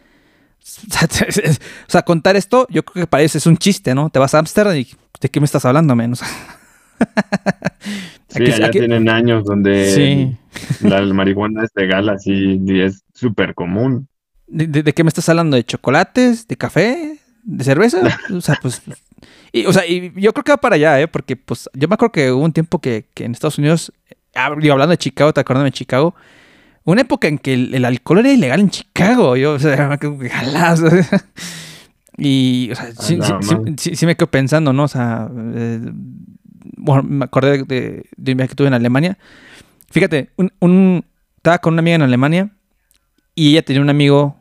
O 1.89 1.91
sea, 1.91 2.03
contar 2.03 2.37
esto, 2.37 2.67
yo 2.71 2.85
creo 2.85 3.05
que 3.05 3.09
parece 3.09 3.39
es 3.39 3.47
un 3.47 3.57
chiste, 3.57 3.95
¿no? 3.95 4.11
Te 4.11 4.19
vas 4.19 4.35
a 4.35 4.39
Amsterdam 4.39 4.77
y 4.77 4.87
¿de 5.21 5.29
qué 5.29 5.41
me 5.41 5.47
estás 5.47 5.65
hablando, 5.65 5.97
menos? 5.97 6.21
sí, 8.29 8.45
ya 8.45 8.71
tienen 8.71 9.09
años 9.09 9.45
donde 9.45 10.37
la 10.83 11.01
marihuana 11.03 11.65
es 11.65 11.71
legal 11.75 12.11
así 12.11 12.61
y 12.65 12.83
es 12.83 13.03
súper 13.15 13.55
común. 13.55 14.07
¿De, 14.47 14.93
qué 14.93 15.03
me 15.03 15.09
estás 15.09 15.29
hablando? 15.31 15.57
¿De 15.57 15.65
chocolates? 15.65 16.47
¿De 16.47 16.57
café? 16.57 17.21
de 17.43 17.65
cerveza. 17.65 18.19
o 18.35 18.41
sea, 18.41 18.59
pues. 18.61 18.83
Y, 19.53 19.67
o 19.67 19.73
sea, 19.73 19.87
y 19.87 20.13
yo 20.17 20.33
creo 20.33 20.45
que 20.45 20.53
va 20.53 20.59
para 20.59 20.77
allá, 20.77 21.01
¿eh? 21.01 21.09
Porque, 21.09 21.37
pues, 21.37 21.69
yo 21.75 21.89
me 21.89 21.95
acuerdo 21.95 22.13
que 22.13 22.31
hubo 22.31 22.45
un 22.45 22.53
tiempo 22.53 22.81
que, 22.81 23.07
en 23.17 23.33
Estados 23.33 23.59
Unidos, 23.59 23.93
ah, 24.35 24.47
hablando 24.47 24.89
de 24.89 24.99
Chicago, 24.99 25.33
te 25.33 25.41
acuerdas 25.41 25.65
de 25.65 25.73
Chicago, 25.73 26.15
una 26.85 27.03
época 27.03 27.29
en 27.29 27.39
que 27.39 27.55
el, 27.55 27.85
alcohol 27.85 28.21
era 28.21 28.33
ilegal 28.33 28.61
en 28.61 28.71
Chicago. 28.71 29.37
Yo, 29.37 29.53
o 29.53 29.59
sea, 29.59 29.99
Y, 32.23 32.71
o 32.71 32.75
sea, 32.75 32.93
sí, 33.79 34.05
me 34.05 34.15
quedo 34.15 34.31
pensando, 34.31 34.75
¿no? 34.75 34.85
O 34.85 34.89
sea, 34.89 35.31
eh, 35.55 35.81
bueno, 36.77 37.03
me 37.03 37.25
acordé 37.25 37.65
de, 37.65 38.05
de, 38.15 38.33
un 38.33 38.37
viaje 38.37 38.51
que 38.51 38.55
tuve 38.55 38.69
en 38.69 38.75
Alemania. 38.75 39.17
Fíjate, 39.91 40.29
un, 40.37 40.53
un, 40.61 41.05
estaba 41.37 41.59
con 41.61 41.73
una 41.73 41.81
amiga 41.81 41.95
en 41.95 42.03
Alemania 42.03 42.51
y 43.35 43.53
ella 43.53 43.63
tenía 43.63 43.81
un 43.81 43.89
amigo 43.89 44.37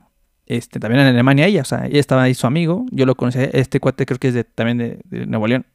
este, 0.50 0.80
también 0.80 1.02
en 1.02 1.08
Alemania 1.08 1.46
ella, 1.46 1.62
o 1.62 1.66
sea, 1.66 1.86
ella 1.86 2.00
estaba 2.00 2.24
ahí 2.24 2.34
su 2.34 2.48
amigo, 2.48 2.86
yo 2.92 3.06
lo 3.06 3.14
conocí, 3.16 3.38
este 3.54 3.80
cuate 3.80 4.08
creo 4.08 4.18
que 4.18 4.30
es 4.30 4.34
de, 4.34 4.44
también 4.44 5.00
de, 5.06 5.26
Nuevo 5.28 5.48
León. 5.48 5.66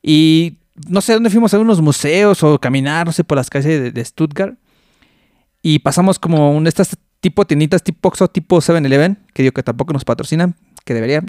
Y 0.00 0.58
no 0.88 1.00
sé 1.00 1.14
dónde 1.14 1.30
fuimos 1.30 1.52
a 1.54 1.58
unos 1.58 1.80
museos 1.80 2.42
o 2.42 2.58
caminar, 2.58 3.06
no 3.06 3.12
sé, 3.12 3.24
por 3.24 3.36
las 3.36 3.50
calles 3.50 3.94
de, 3.94 4.04
Stuttgart. 4.04 4.56
Y 5.62 5.80
pasamos 5.80 6.18
como 6.18 6.52
un, 6.52 6.66
estas 6.66 6.96
tipo 7.20 7.46
tienditas 7.46 7.82
tipo 7.82 8.08
Oxxo, 8.08 8.28
tipo 8.28 8.58
7-Eleven, 8.60 9.18
que 9.32 9.42
digo 9.42 9.52
que 9.52 9.62
tampoco 9.62 9.92
nos 9.92 10.04
patrocinan, 10.04 10.54
que 10.84 10.94
deberían. 10.94 11.26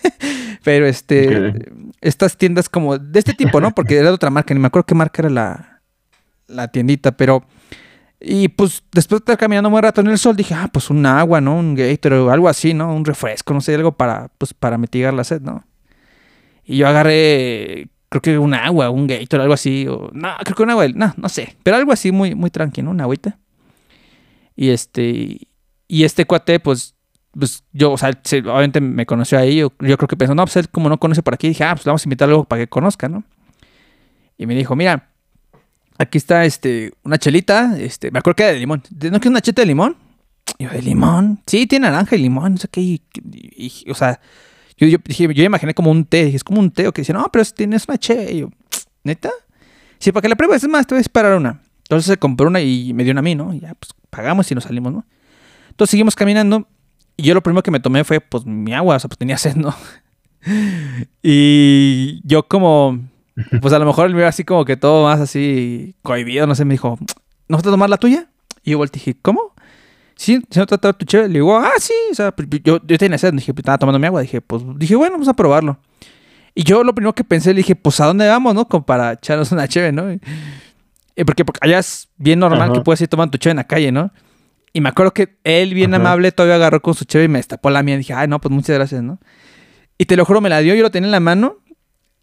Pero 0.64 0.86
este, 0.86 1.72
estas 2.00 2.36
tiendas 2.36 2.68
como 2.68 2.98
de 2.98 3.18
este 3.18 3.34
tipo, 3.34 3.60
¿no? 3.60 3.74
Porque 3.74 3.96
era 3.96 4.08
de 4.08 4.14
otra 4.14 4.30
marca, 4.30 4.52
ni 4.52 4.60
me 4.60 4.66
acuerdo 4.66 4.86
qué 4.86 4.94
marca 4.94 5.22
era 5.22 5.30
la, 5.30 5.82
la 6.48 6.68
tiendita, 6.68 7.16
pero 7.16 7.44
y 8.20 8.48
pues 8.48 8.82
después 8.92 9.20
de 9.20 9.22
estar 9.22 9.38
caminando 9.38 9.70
muy 9.70 9.80
rato 9.80 10.00
en 10.00 10.08
el 10.08 10.18
sol, 10.18 10.34
dije, 10.34 10.54
ah, 10.54 10.68
pues 10.72 10.90
un 10.90 11.06
agua, 11.06 11.40
¿no? 11.40 11.56
Un 11.56 11.74
Gator 11.76 12.30
algo 12.30 12.48
así, 12.48 12.74
¿no? 12.74 12.92
Un 12.92 13.04
refresco, 13.04 13.54
no 13.54 13.60
sé, 13.60 13.74
algo 13.74 13.92
para, 13.92 14.28
pues, 14.38 14.54
para 14.54 14.76
mitigar 14.76 15.14
la 15.14 15.22
sed, 15.22 15.40
¿no? 15.40 15.64
Y 16.64 16.78
yo 16.78 16.88
agarré, 16.88 17.88
creo 18.08 18.22
que 18.22 18.38
un 18.38 18.54
agua, 18.54 18.90
un 18.90 19.06
Gator, 19.06 19.40
algo 19.40 19.54
así, 19.54 19.86
o, 19.86 20.10
no, 20.12 20.28
creo 20.44 20.56
que 20.56 20.62
un 20.62 20.70
agua, 20.70 20.88
no, 20.88 21.14
no 21.16 21.28
sé, 21.28 21.56
pero 21.62 21.76
algo 21.76 21.92
así 21.92 22.12
muy, 22.12 22.34
muy 22.34 22.50
tranquilo, 22.50 22.90
una 22.90 23.04
agüita. 23.04 23.38
Y 24.56 24.70
este, 24.70 25.38
y 25.86 26.04
este 26.04 26.24
cuate, 26.24 26.60
pues, 26.60 26.94
pues 27.32 27.64
yo, 27.72 27.92
o 27.92 27.98
sea, 27.98 28.10
obviamente 28.10 28.80
me 28.80 29.06
conoció 29.06 29.38
ahí, 29.38 29.56
yo, 29.56 29.72
yo 29.80 29.96
creo 29.96 30.08
que 30.08 30.16
pensó, 30.16 30.34
no, 30.34 30.44
pues 30.44 30.56
él 30.56 30.68
como 30.68 30.88
no 30.88 30.98
conoce 30.98 31.22
por 31.22 31.34
aquí, 31.34 31.48
dije, 31.48 31.64
ah, 31.64 31.74
pues 31.74 31.84
vamos 31.84 32.04
a 32.04 32.06
invitar 32.06 32.28
algo 32.28 32.44
para 32.44 32.62
que 32.62 32.68
conozca, 32.68 33.08
¿no? 33.08 33.24
Y 34.36 34.46
me 34.46 34.54
dijo, 34.54 34.74
mira, 34.76 35.08
Aquí 35.98 36.16
está 36.16 36.44
este, 36.44 36.92
una 37.02 37.18
chelita, 37.18 37.76
este, 37.76 38.12
me 38.12 38.20
acuerdo 38.20 38.36
que 38.36 38.42
era 38.44 38.52
de 38.52 38.60
limón. 38.60 38.82
¿No 39.10 39.18
que 39.18 39.28
una 39.28 39.40
cheta 39.40 39.62
de 39.62 39.66
limón? 39.66 39.96
yo, 40.60 40.70
¿de 40.70 40.80
limón? 40.80 41.40
Sí, 41.44 41.66
tiene 41.66 41.90
naranja 41.90 42.14
y 42.14 42.20
limón, 42.20 42.52
no 42.52 42.58
sé 42.58 42.68
qué. 42.68 43.00
o 43.90 43.94
sea, 43.94 44.20
yo, 44.86 44.98
yo, 44.98 45.44
imaginé 45.44 45.74
como 45.74 45.90
un 45.90 46.04
té, 46.04 46.34
es 46.34 46.44
como 46.44 46.60
un 46.60 46.70
té, 46.70 46.86
o 46.86 46.92
que 46.92 47.02
dice, 47.02 47.12
no, 47.12 47.28
pero 47.32 47.44
tienes 47.46 47.86
una 47.88 47.98
che. 47.98 48.32
Y 48.32 48.38
yo, 48.38 48.50
¿neta? 49.02 49.30
Sí, 49.98 50.12
para 50.12 50.22
que 50.22 50.28
la 50.28 50.36
pruebes, 50.36 50.62
es 50.62 50.68
más, 50.68 50.86
te 50.86 50.94
voy 50.94 50.98
a 50.98 51.00
disparar 51.00 51.36
una. 51.36 51.60
Entonces 51.80 52.06
se 52.06 52.16
compró 52.16 52.46
una 52.48 52.60
y 52.60 52.92
me 52.94 53.02
dio 53.02 53.12
una 53.12 53.20
a 53.20 53.22
mí, 53.22 53.34
¿no? 53.34 53.52
Y 53.52 53.60
ya, 53.60 53.74
pues 53.74 53.92
pagamos 54.10 54.50
y 54.50 54.54
nos 54.54 54.64
salimos, 54.64 54.92
¿no? 54.92 55.04
Entonces 55.70 55.90
seguimos 55.90 56.14
caminando 56.14 56.68
y 57.16 57.24
yo 57.24 57.34
lo 57.34 57.42
primero 57.42 57.62
que 57.62 57.70
me 57.72 57.80
tomé 57.80 58.04
fue, 58.04 58.20
pues, 58.20 58.46
mi 58.46 58.72
agua, 58.72 58.96
o 58.96 58.98
sea, 58.98 59.08
pues 59.08 59.18
tenía 59.18 59.36
sed, 59.38 59.56
¿no? 59.56 59.74
y 61.22 62.20
yo 62.24 62.46
como, 62.46 63.00
pues 63.60 63.74
a 63.74 63.78
lo 63.78 63.86
mejor 63.86 64.06
él 64.06 64.14
me 64.14 64.24
así 64.24 64.44
como 64.44 64.64
que 64.64 64.76
todo 64.76 65.04
más 65.04 65.20
así 65.20 65.96
cohibido, 66.02 66.46
no 66.46 66.54
sé, 66.54 66.64
me 66.64 66.74
dijo, 66.74 66.96
¿no 67.48 67.56
vas 67.56 67.66
a 67.66 67.70
tomar 67.70 67.90
la 67.90 67.96
tuya? 67.96 68.28
Y 68.62 68.72
yo 68.72 68.78
volteé 68.78 69.00
y 69.00 69.04
dije, 69.04 69.18
¿cómo? 69.20 69.54
Sí, 70.18 70.42
¿se 70.50 70.58
no 70.58 70.66
te 70.66 70.92
tu 70.94 71.06
chévere? 71.06 71.28
Le 71.28 71.34
digo, 71.34 71.56
ah, 71.56 71.74
sí, 71.78 71.92
o 72.10 72.14
sea, 72.14 72.32
pues, 72.32 72.48
yo, 72.64 72.80
yo 72.84 72.98
tenía 72.98 73.16
sed, 73.18 73.32
dije, 73.34 73.54
pues, 73.54 73.60
estaba 73.60 73.78
tomando 73.78 74.00
mi 74.00 74.06
agua, 74.06 74.20
dije, 74.20 74.40
pues, 74.40 74.64
dije, 74.74 74.96
bueno, 74.96 75.12
vamos 75.12 75.28
a 75.28 75.32
probarlo. 75.34 75.78
Y 76.56 76.64
yo 76.64 76.82
lo 76.82 76.92
primero 76.92 77.14
que 77.14 77.22
pensé, 77.22 77.50
le 77.50 77.58
dije, 77.58 77.76
pues, 77.76 78.00
¿a 78.00 78.06
dónde 78.06 78.26
vamos, 78.26 78.52
no? 78.52 78.66
Como 78.66 78.84
para 78.84 79.12
echarnos 79.12 79.52
una 79.52 79.68
chévere, 79.68 79.92
¿no? 79.92 80.12
Y, 80.12 80.20
porque, 81.24 81.44
porque 81.44 81.60
allá 81.62 81.78
es 81.78 82.08
bien 82.16 82.40
normal 82.40 82.72
que 82.72 82.80
puedas 82.80 83.00
ir 83.00 83.06
tomando 83.06 83.30
tu 83.30 83.38
chévere 83.38 83.52
en 83.52 83.56
la 83.58 83.68
calle, 83.68 83.92
¿no? 83.92 84.10
Y 84.72 84.80
me 84.80 84.88
acuerdo 84.88 85.14
que 85.14 85.38
él, 85.44 85.72
bien 85.72 85.94
amable, 85.94 86.32
todavía 86.32 86.56
agarró 86.56 86.82
con 86.82 86.94
su 86.94 87.04
chévere 87.04 87.26
y 87.26 87.28
me 87.28 87.38
destapó 87.38 87.70
la 87.70 87.84
mía. 87.84 87.94
Y 87.94 87.98
dije, 87.98 88.12
ay, 88.12 88.26
no, 88.26 88.40
pues 88.40 88.52
muchas 88.52 88.74
gracias, 88.74 89.04
¿no? 89.04 89.20
Y 89.98 90.06
te 90.06 90.16
lo 90.16 90.24
juro, 90.24 90.40
me 90.40 90.48
la 90.48 90.58
dio, 90.58 90.74
yo 90.74 90.82
lo 90.82 90.90
tenía 90.90 91.06
en 91.06 91.12
la 91.12 91.20
mano. 91.20 91.58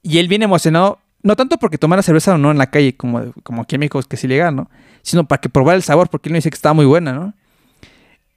Y 0.02 0.18
él 0.18 0.28
bien 0.28 0.44
emocionado, 0.44 1.00
no 1.24 1.38
tanto 1.38 1.58
porque 1.58 1.78
tomara 1.78 2.02
cerveza 2.02 2.36
o 2.36 2.38
no 2.38 2.52
en 2.52 2.58
la 2.58 2.70
calle, 2.70 2.98
como, 2.98 3.32
como 3.44 3.62
aquí 3.62 3.76
en 3.76 3.80
México 3.80 4.00
es 4.00 4.06
que 4.06 4.18
sí 4.18 4.28
legal, 4.28 4.54
¿no? 4.54 4.70
Sino 5.02 5.26
para 5.26 5.40
que 5.40 5.48
probara 5.48 5.78
el 5.78 5.84
sabor, 5.84 6.10
porque 6.10 6.28
él 6.28 6.34
me 6.34 6.40
dice 6.40 6.50
que 6.50 6.56
estaba 6.56 6.74
muy 6.74 6.86
buena, 6.86 7.14
¿no? 7.14 7.34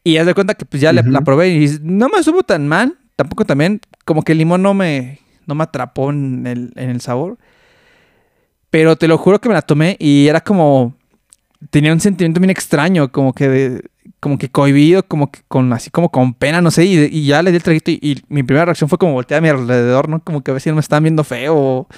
Y 0.09 0.17
haz 0.17 0.25
de 0.25 0.33
cuenta 0.33 0.55
que 0.55 0.65
pues 0.65 0.81
ya 0.81 0.91
la 0.91 1.21
probé 1.21 1.51
y 1.51 1.79
no 1.83 2.09
me 2.09 2.23
supo 2.23 2.43
tan 2.43 2.67
mal. 2.67 2.97
Tampoco 3.15 3.45
también, 3.45 3.83
como 4.07 4.23
que 4.23 4.33
el 4.33 4.39
limón 4.39 4.63
no 4.63 4.73
me, 4.73 5.19
no 5.45 5.55
me 5.55 5.65
atrapó 5.65 6.09
en 6.09 6.47
el, 6.47 6.73
en 6.77 6.89
el 6.89 7.03
sabor. 7.03 7.37
Pero 8.71 8.97
te 8.97 9.07
lo 9.07 9.19
juro 9.19 9.39
que 9.39 9.51
me 9.51 9.55
la 9.55 9.61
tomé 9.61 9.99
y 10.01 10.27
era 10.27 10.41
como. 10.41 10.95
Tenía 11.69 11.93
un 11.93 12.01
sentimiento 12.01 12.41
bien 12.41 12.49
extraño, 12.49 13.13
como 13.13 13.35
que 13.35 13.51
de, 13.51 13.83
como 14.19 14.39
que 14.39 14.49
cohibido, 14.49 15.03
como 15.03 15.31
que 15.31 15.41
con 15.47 15.71
así 15.75 15.91
como 15.91 16.11
con 16.11 16.33
pena, 16.33 16.63
no 16.63 16.71
sé, 16.71 16.87
y, 16.87 17.27
ya 17.27 17.43
le 17.43 17.51
di 17.51 17.59
el 17.59 17.63
traguito 17.63 17.91
y, 17.91 18.23
mi 18.29 18.43
primera 18.45 18.65
reacción 18.65 18.89
fue 18.89 18.97
como 18.97 19.13
voltear 19.13 19.39
a 19.39 19.43
mi 19.43 19.49
alrededor, 19.51 20.09
¿no? 20.09 20.21
Como 20.25 20.43
que 20.43 20.53
a 20.53 20.55
ver 20.55 20.63
si 20.63 20.71
no 20.71 20.77
me 20.77 20.81
estaban 20.81 21.03
viendo 21.03 21.23
feo 21.23 21.55
o, 21.55 21.89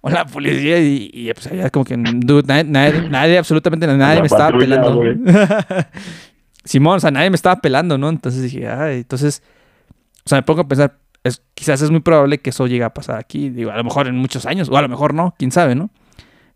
o 0.00 0.10
la 0.10 0.24
policía 0.24 0.80
y, 0.80 1.10
y 1.12 1.32
pues 1.32 1.46
allá 1.46 1.70
como 1.70 1.84
que 1.84 1.96
nadie, 1.96 3.08
nadie, 3.08 3.38
absolutamente 3.38 3.86
nadie 3.86 4.20
me 4.20 4.26
estaba 4.26 4.58
pelando. 4.58 5.00
Simón, 6.64 6.96
o 6.96 7.00
sea, 7.00 7.10
nadie 7.10 7.30
me 7.30 7.36
estaba 7.36 7.60
pelando, 7.60 7.98
¿no? 7.98 8.08
Entonces 8.08 8.42
dije, 8.42 8.68
ay, 8.68 8.98
entonces, 8.98 9.42
o 10.24 10.28
sea, 10.28 10.38
me 10.38 10.42
pongo 10.42 10.62
a 10.62 10.68
pensar, 10.68 10.98
es, 11.24 11.42
quizás 11.54 11.82
es 11.82 11.90
muy 11.90 12.00
probable 12.00 12.38
que 12.38 12.50
eso 12.50 12.66
llegue 12.66 12.84
a 12.84 12.94
pasar 12.94 13.18
aquí, 13.18 13.50
digo, 13.50 13.70
a 13.70 13.76
lo 13.76 13.84
mejor 13.84 14.06
en 14.08 14.16
muchos 14.16 14.46
años, 14.46 14.68
o 14.68 14.76
a 14.76 14.82
lo 14.82 14.88
mejor 14.88 15.14
no, 15.14 15.34
quién 15.38 15.50
sabe, 15.50 15.74
¿no? 15.74 15.90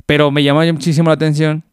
Pero 0.07 0.31
me 0.31 0.43
llamó 0.43 0.61
muchísimo 0.73 1.11
la 1.11 1.15
atención 1.15 1.65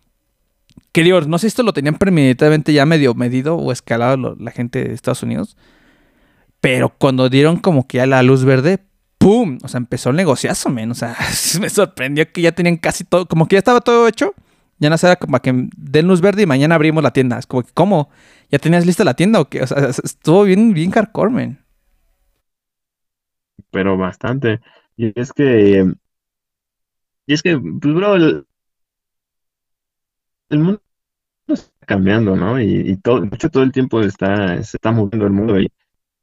que 0.94 1.04
digo, 1.04 1.20
no 1.22 1.38
sé 1.40 1.42
si 1.44 1.48
esto 1.48 1.64
lo 1.64 1.74
tenían 1.74 1.96
premeditadamente 1.96 2.72
ya 2.72 2.86
medio 2.86 3.16
medido 3.16 3.56
o 3.56 3.72
escalado 3.72 4.36
la 4.40 4.52
gente 4.52 4.84
de 4.84 4.94
Estados 4.94 5.24
Unidos. 5.24 5.58
Pero 6.62 6.90
cuando 6.90 7.30
dieron 7.30 7.58
como 7.58 7.88
que 7.88 7.98
ya 7.98 8.06
la 8.06 8.22
luz 8.22 8.46
verde, 8.46 8.80
¡pum! 9.18 9.58
O 9.64 9.68
sea, 9.68 9.80
empezó 9.80 10.12
el 10.12 10.16
negociazo, 10.16 10.70
men. 10.70 10.92
O 10.92 10.96
sea, 10.96 11.18
me 11.60 11.70
sorprendió 11.70 12.32
que 12.32 12.42
ya 12.42 12.52
tenían 12.52 12.78
casi 12.78 13.04
todo, 13.04 13.28
como 13.28 13.48
que 13.48 13.56
ya 13.56 13.60
estaba 13.60 13.82
todo 13.82 14.08
hecho. 14.08 14.34
Ya 14.80 14.90
no 14.90 14.96
era 15.02 15.16
como 15.16 15.40
que 15.40 15.70
den 15.78 16.08
luz 16.08 16.22
verde 16.22 16.44
y 16.44 16.46
mañana 16.46 16.76
abrimos 16.76 17.04
la 17.04 17.14
tienda. 17.14 17.40
Es 17.40 17.48
como 17.48 17.64
que, 17.64 17.72
¿cómo? 17.74 18.10
¿Ya 18.52 18.60
tenías 18.60 18.86
lista 18.86 19.04
la 19.04 19.16
tienda 19.16 19.40
o 19.40 19.50
qué? 19.50 19.60
Estuvo 20.04 20.44
bien, 20.44 20.74
bien 20.74 20.92
hardcore, 20.92 21.32
men. 21.32 21.60
Pero 23.72 23.98
bastante. 23.98 24.62
Y 24.98 25.20
es 25.20 25.34
que. 25.34 25.86
Y 27.26 27.34
es 27.34 27.42
que, 27.42 27.58
pues, 27.58 27.94
bro, 27.96 28.16
el, 28.16 28.46
mundo 30.52 30.82
está 31.48 31.86
cambiando, 31.86 32.36
¿no? 32.36 32.62
Y, 32.62 32.98
todo, 32.98 33.26
mucho 33.26 33.50
todo 33.50 33.64
el 33.64 33.72
tiempo 33.72 34.02
está, 34.02 34.62
se 34.64 34.78
está 34.78 34.92
moviendo 34.92 35.26
el 35.26 35.34
mundo 35.34 35.60
y, 35.60 35.72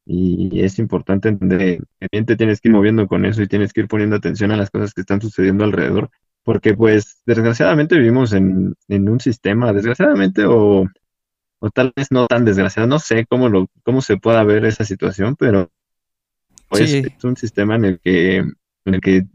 y 0.07 0.63
es 0.63 0.79
importante 0.79 1.29
entender 1.29 1.85
que 1.99 2.23
te 2.25 2.37
tienes 2.37 2.61
que 2.61 2.69
ir 2.69 2.75
moviendo 2.75 3.07
con 3.09 3.25
eso 3.25 3.43
y 3.43 3.49
tienes 3.49 3.73
que 3.73 3.81
ir 3.83 3.89
poniendo 3.89 4.17
atención 4.17 4.51
a 4.53 4.57
las 4.57 4.71
cosas 4.71 4.95
que 4.95 5.03
están 5.03 5.21
sucediendo 5.21 5.65
alrededor, 5.65 6.11
porque 6.51 6.75
pues 6.75 7.23
desgraciadamente 7.27 7.97
vivimos 7.97 8.33
en, 8.33 8.75
un 8.89 9.21
sistema, 9.21 9.73
desgraciadamente 9.73 10.45
o, 10.47 10.85
o 11.61 11.71
tal 11.71 11.93
vez 11.95 12.09
no 12.11 12.27
tan 12.27 12.45
desgraciado, 12.45 12.89
no 12.89 12.99
sé 12.99 13.25
cómo, 13.25 13.49
lo, 13.49 13.69
cómo 13.85 14.03
se 14.03 14.17
pueda 14.17 14.43
ver 14.43 14.65
esa 14.65 14.83
situación, 14.85 15.37
pero 15.37 15.71
pues 16.69 16.93
es 16.93 17.23
un 17.23 17.37
sistema 17.37 17.77
en 17.77 17.85
el 17.85 18.01
que, 18.01 18.39
en 18.39 18.55
el 18.85 19.01
que 19.01 19.27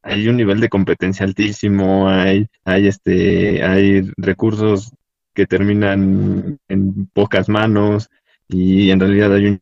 hay 0.00 0.28
un 0.28 0.36
nivel 0.36 0.60
de 0.60 0.68
competencia 0.68 1.26
altísimo, 1.26 2.08
hay, 2.08 2.46
hay 2.64 2.86
este, 2.86 3.64
hay 3.64 4.08
recursos 4.16 4.92
que 5.34 5.46
terminan 5.46 6.60
en 6.68 7.06
pocas 7.06 7.48
manos 7.48 8.08
y 8.46 8.92
en 8.92 9.00
realidad 9.00 9.34
hay 9.34 9.46
un 9.46 9.60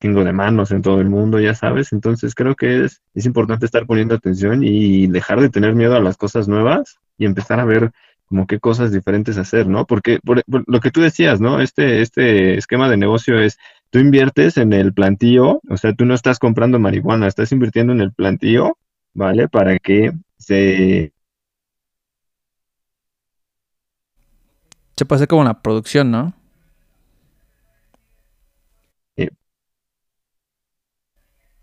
de 0.00 0.32
manos 0.32 0.70
en 0.70 0.82
todo 0.82 1.00
el 1.00 1.08
mundo, 1.08 1.40
ya 1.40 1.54
sabes. 1.54 1.92
Entonces 1.92 2.34
creo 2.34 2.54
que 2.54 2.84
es, 2.84 3.02
es 3.14 3.26
importante 3.26 3.66
estar 3.66 3.86
poniendo 3.86 4.14
atención 4.14 4.62
y 4.62 5.06
dejar 5.06 5.40
de 5.40 5.48
tener 5.48 5.74
miedo 5.74 5.96
a 5.96 6.00
las 6.00 6.16
cosas 6.16 6.48
nuevas 6.48 6.98
y 7.18 7.26
empezar 7.26 7.60
a 7.60 7.64
ver 7.64 7.92
como 8.26 8.46
qué 8.46 8.58
cosas 8.58 8.92
diferentes 8.92 9.38
hacer, 9.38 9.68
¿no? 9.68 9.86
Porque 9.86 10.18
lo 10.24 10.80
que 10.80 10.90
tú 10.90 11.00
decías, 11.00 11.40
¿no? 11.40 11.60
Este, 11.60 12.02
este 12.02 12.58
esquema 12.58 12.88
de 12.90 12.96
negocio 12.96 13.38
es, 13.38 13.58
tú 13.90 13.98
inviertes 14.00 14.56
en 14.56 14.72
el 14.72 14.92
plantío, 14.92 15.60
o 15.68 15.76
sea, 15.76 15.92
tú 15.92 16.04
no 16.04 16.14
estás 16.14 16.38
comprando 16.38 16.78
marihuana, 16.78 17.28
estás 17.28 17.52
invirtiendo 17.52 17.92
en 17.92 18.00
el 18.00 18.12
plantío 18.12 18.76
¿vale? 19.16 19.48
Para 19.48 19.78
que 19.78 20.12
se... 20.38 21.12
Se 24.96 25.04
pase 25.04 25.26
como 25.26 25.42
una 25.42 25.60
producción, 25.60 26.10
¿no? 26.10 26.32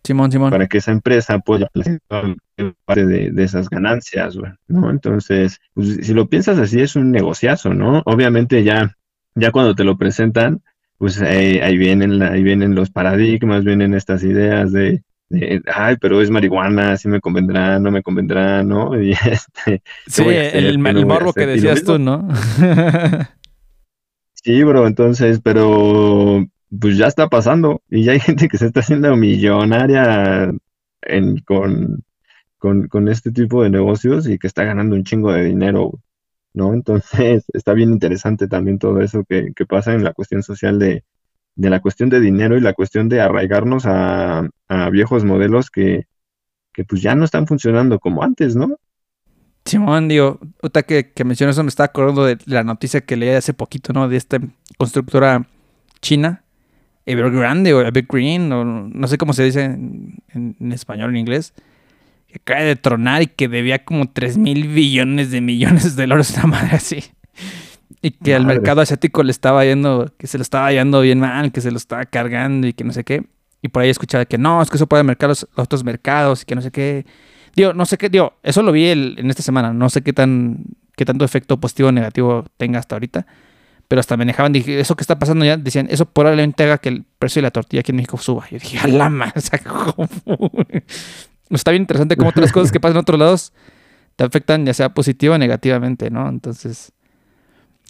Simón, 0.04 0.32
Simón. 0.32 0.52
Para 0.52 0.68
que 0.68 0.80
esa 0.80 0.92
empresa 0.92 1.40
pueda 1.40 1.70
parte 2.86 3.06
de, 3.06 3.32
de, 3.32 3.44
esas 3.44 3.70
ganancias, 3.70 4.38
¿no? 4.68 4.90
Entonces, 4.90 5.60
pues, 5.74 6.00
si 6.02 6.14
lo 6.14 6.28
piensas 6.28 6.60
así, 6.60 6.82
es 6.82 6.96
un 6.96 7.12
negociazo, 7.12 7.74
¿no? 7.74 8.02
Obviamente 8.06 8.64
ya, 8.64 8.98
ya 9.36 9.52
cuando 9.52 9.76
te 9.76 9.86
lo 9.86 9.98
presentan, 9.98 10.62
pues 10.98 11.22
eh, 11.22 11.62
ahí, 11.64 11.78
vienen, 11.78 12.22
ahí 12.22 12.44
vienen 12.44 12.76
los 12.76 12.90
paradigmas, 12.90 13.64
vienen 13.64 13.94
estas 13.94 14.24
ideas 14.24 14.72
de, 14.72 15.04
ay, 15.74 15.98
pero 16.00 16.22
es 16.22 16.30
marihuana, 16.30 16.98
sí 16.98 17.08
me 17.08 17.20
convendrá, 17.20 17.80
no 17.80 17.92
me 17.92 18.04
convendrá, 18.04 18.64
¿no? 18.64 18.92
Y 19.02 19.12
este, 19.12 19.82
sí, 20.08 20.24
el, 20.28 20.80
morbo 20.80 21.34
que 21.34 21.48
decías 21.48 21.84
tú, 21.84 21.98
¿no? 21.98 22.28
sí, 24.34 24.64
bro, 24.64 24.88
entonces, 24.88 25.40
pero 25.44 26.46
pues 26.80 26.98
ya 26.98 27.08
está 27.08 27.28
pasando 27.30 27.82
y 27.90 28.04
ya 28.04 28.14
hay 28.14 28.20
gente 28.20 28.48
que 28.48 28.58
se 28.58 28.68
está 28.68 28.82
haciendo 28.82 29.16
millonaria 29.16 30.54
en, 31.02 31.38
con, 31.40 32.04
con, 32.58 33.08
este 33.08 33.32
tipo 33.32 33.64
de 33.64 33.70
negocios 33.70 34.28
y 34.28 34.38
que 34.40 34.48
está 34.48 34.64
ganando 34.64 34.96
un 34.96 35.04
chingo 35.04 35.32
de 35.32 35.44
dinero, 35.44 36.00
¿no? 36.54 36.74
Entonces 36.74 37.46
está 37.54 37.74
bien 37.74 37.92
interesante 37.92 38.48
también 38.48 38.80
todo 38.80 39.02
eso 39.02 39.24
que, 39.28 39.52
que 39.56 39.66
pasa 39.66 39.94
en 39.94 40.04
la 40.04 40.14
cuestión 40.14 40.44
social 40.44 40.80
de, 40.80 41.04
de 41.56 41.70
la 41.70 41.80
cuestión 41.82 42.10
de 42.10 42.20
dinero 42.20 42.58
y 42.58 42.62
la 42.62 42.74
cuestión 42.74 43.10
de 43.10 43.22
arraigarnos 43.22 43.86
a, 43.86 44.50
viejos 44.92 45.24
modelos 45.24 45.70
que, 45.70 46.08
pues 46.88 47.02
ya 47.02 47.16
no 47.16 47.26
están 47.26 47.48
funcionando 47.48 48.00
como 48.00 48.24
antes, 48.24 48.56
¿no? 48.56 48.76
Simón, 49.66 50.08
digo, 50.08 50.40
puta 50.60 50.84
que, 50.84 51.12
que 51.14 51.24
mencionas 51.24 51.56
eso, 51.56 51.64
me 51.64 51.70
estaba 51.70 51.86
acordando 51.86 52.26
de 52.26 52.38
la 52.46 52.64
noticia 52.64 53.02
que 53.02 53.16
leí 53.16 53.30
hace 53.30 53.54
poquito, 53.54 53.94
¿no? 53.94 54.10
De 54.10 54.18
esta 54.18 54.40
constructora 54.78 55.48
china, 56.02 56.43
Evergrande 57.06 57.74
o 57.74 57.82
Evergreen, 57.82 58.52
o 58.52 58.64
no 58.64 59.08
sé 59.08 59.18
cómo 59.18 59.34
se 59.34 59.44
dice 59.44 59.64
en, 59.64 60.20
en, 60.34 60.72
español 60.72 61.08
o 61.08 61.10
en 61.12 61.18
inglés, 61.18 61.54
que 62.28 62.36
acaba 62.38 62.62
de 62.62 62.76
tronar 62.76 63.22
y 63.22 63.28
que 63.28 63.48
debía 63.48 63.84
como 63.84 64.10
3 64.10 64.38
mil 64.38 64.68
billones 64.68 65.32
de 65.32 65.42
millones 65.42 65.96
de 65.96 66.04
dólares, 66.04 66.34
una 66.38 66.48
madre 66.48 66.78
así. 66.78 67.04
Y 68.02 68.12
que 68.12 68.36
al 68.36 68.46
mercado 68.46 68.82
asiático 68.82 69.24
le 69.24 69.32
estaba 69.32 69.64
yendo, 69.64 70.12
que 70.18 70.28
se 70.28 70.38
lo 70.38 70.42
estaba 70.42 70.72
yendo 70.72 71.00
bien 71.02 71.20
mal, 71.20 71.52
que 71.52 71.62
se 71.62 71.72
lo 71.72 71.78
estaba 71.78 72.06
cargando 72.06 72.68
y 72.68 72.74
que 72.74 72.84
no 72.84 72.92
sé 72.92 73.04
qué. 73.04 73.24
Y 73.62 73.70
por 73.70 73.84
ahí 73.84 73.90
escuchaba 73.90 74.26
que 74.26 74.38
no, 74.38 74.62
es 74.62 74.70
que 74.70 74.76
eso 74.76 74.88
puede 74.88 75.04
mercar 75.04 75.30
los, 75.30 75.48
otros 75.56 75.86
mercados 75.86 76.42
y 76.42 76.46
que 76.46 76.54
no 76.54 76.62
sé 76.62 76.72
qué. 76.72 77.06
Digo, 77.56 77.74
no 77.74 77.86
sé 77.86 77.98
qué, 77.98 78.10
digo, 78.10 78.34
eso 78.44 78.62
lo 78.62 78.74
vi 78.74 78.88
en 78.88 79.30
esta 79.30 79.42
semana. 79.42 79.72
No 79.72 79.90
sé 79.90 80.02
qué 80.02 80.12
tan, 80.12 80.66
qué 80.98 81.06
tanto 81.06 81.24
efecto 81.24 81.60
positivo 81.60 81.90
o 81.90 81.92
negativo 81.92 82.46
tenga 82.58 82.80
hasta 82.80 82.96
ahorita. 82.96 83.26
Pero 83.94 84.00
hasta 84.00 84.18
me 84.18 84.26
dejaban, 84.26 84.52
dije, 84.52 84.80
eso 84.80 84.96
que 84.96 85.04
está 85.04 85.20
pasando 85.20 85.46
ya, 85.46 85.56
decían, 85.56 85.86
eso 85.88 86.08
probablemente 86.08 86.64
haga 86.64 86.80
que 86.80 86.90
el 86.90 87.06
precio 87.20 87.42
de 87.42 87.44
la 87.44 87.52
tortilla 87.52 87.82
aquí 87.82 87.92
en 87.92 87.98
México 87.98 88.18
suba. 88.18 88.44
Y 88.50 88.54
yo 88.54 88.60
dije, 88.60 88.80
alama, 88.80 89.32
o 89.36 89.40
sea, 89.40 89.62
está 91.52 91.70
bien 91.70 91.84
interesante 91.84 92.18
cómo 92.18 92.32
otras 92.32 92.52
cosas 92.52 92.72
que 92.72 92.80
pasan 92.80 92.96
en 92.96 93.02
otros 93.02 93.20
lados 93.20 93.54
te 94.16 94.24
afectan, 94.24 94.66
ya 94.66 94.74
sea 94.74 94.90
positivo 94.90 95.36
o 95.36 95.38
negativamente, 95.38 96.10
¿no? 96.10 96.28
Entonces, 96.28 96.92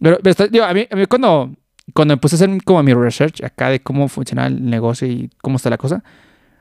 pero, 0.01 0.17
a, 0.65 0.73
mí, 0.73 0.87
cuando, 1.07 1.53
cuando 1.93 2.15
me 2.15 2.17
puse 2.17 2.35
a 2.35 2.37
hacer 2.37 2.49
como 2.65 2.83
mi 2.83 2.93
research 2.93 3.41
acá 3.41 3.69
de 3.69 3.81
cómo 3.81 4.09
funciona 4.09 4.47
el 4.47 4.69
negocio 4.69 5.07
y 5.07 5.29
cómo 5.41 5.55
está 5.55 5.69
la 5.69 5.77
cosa, 5.77 6.03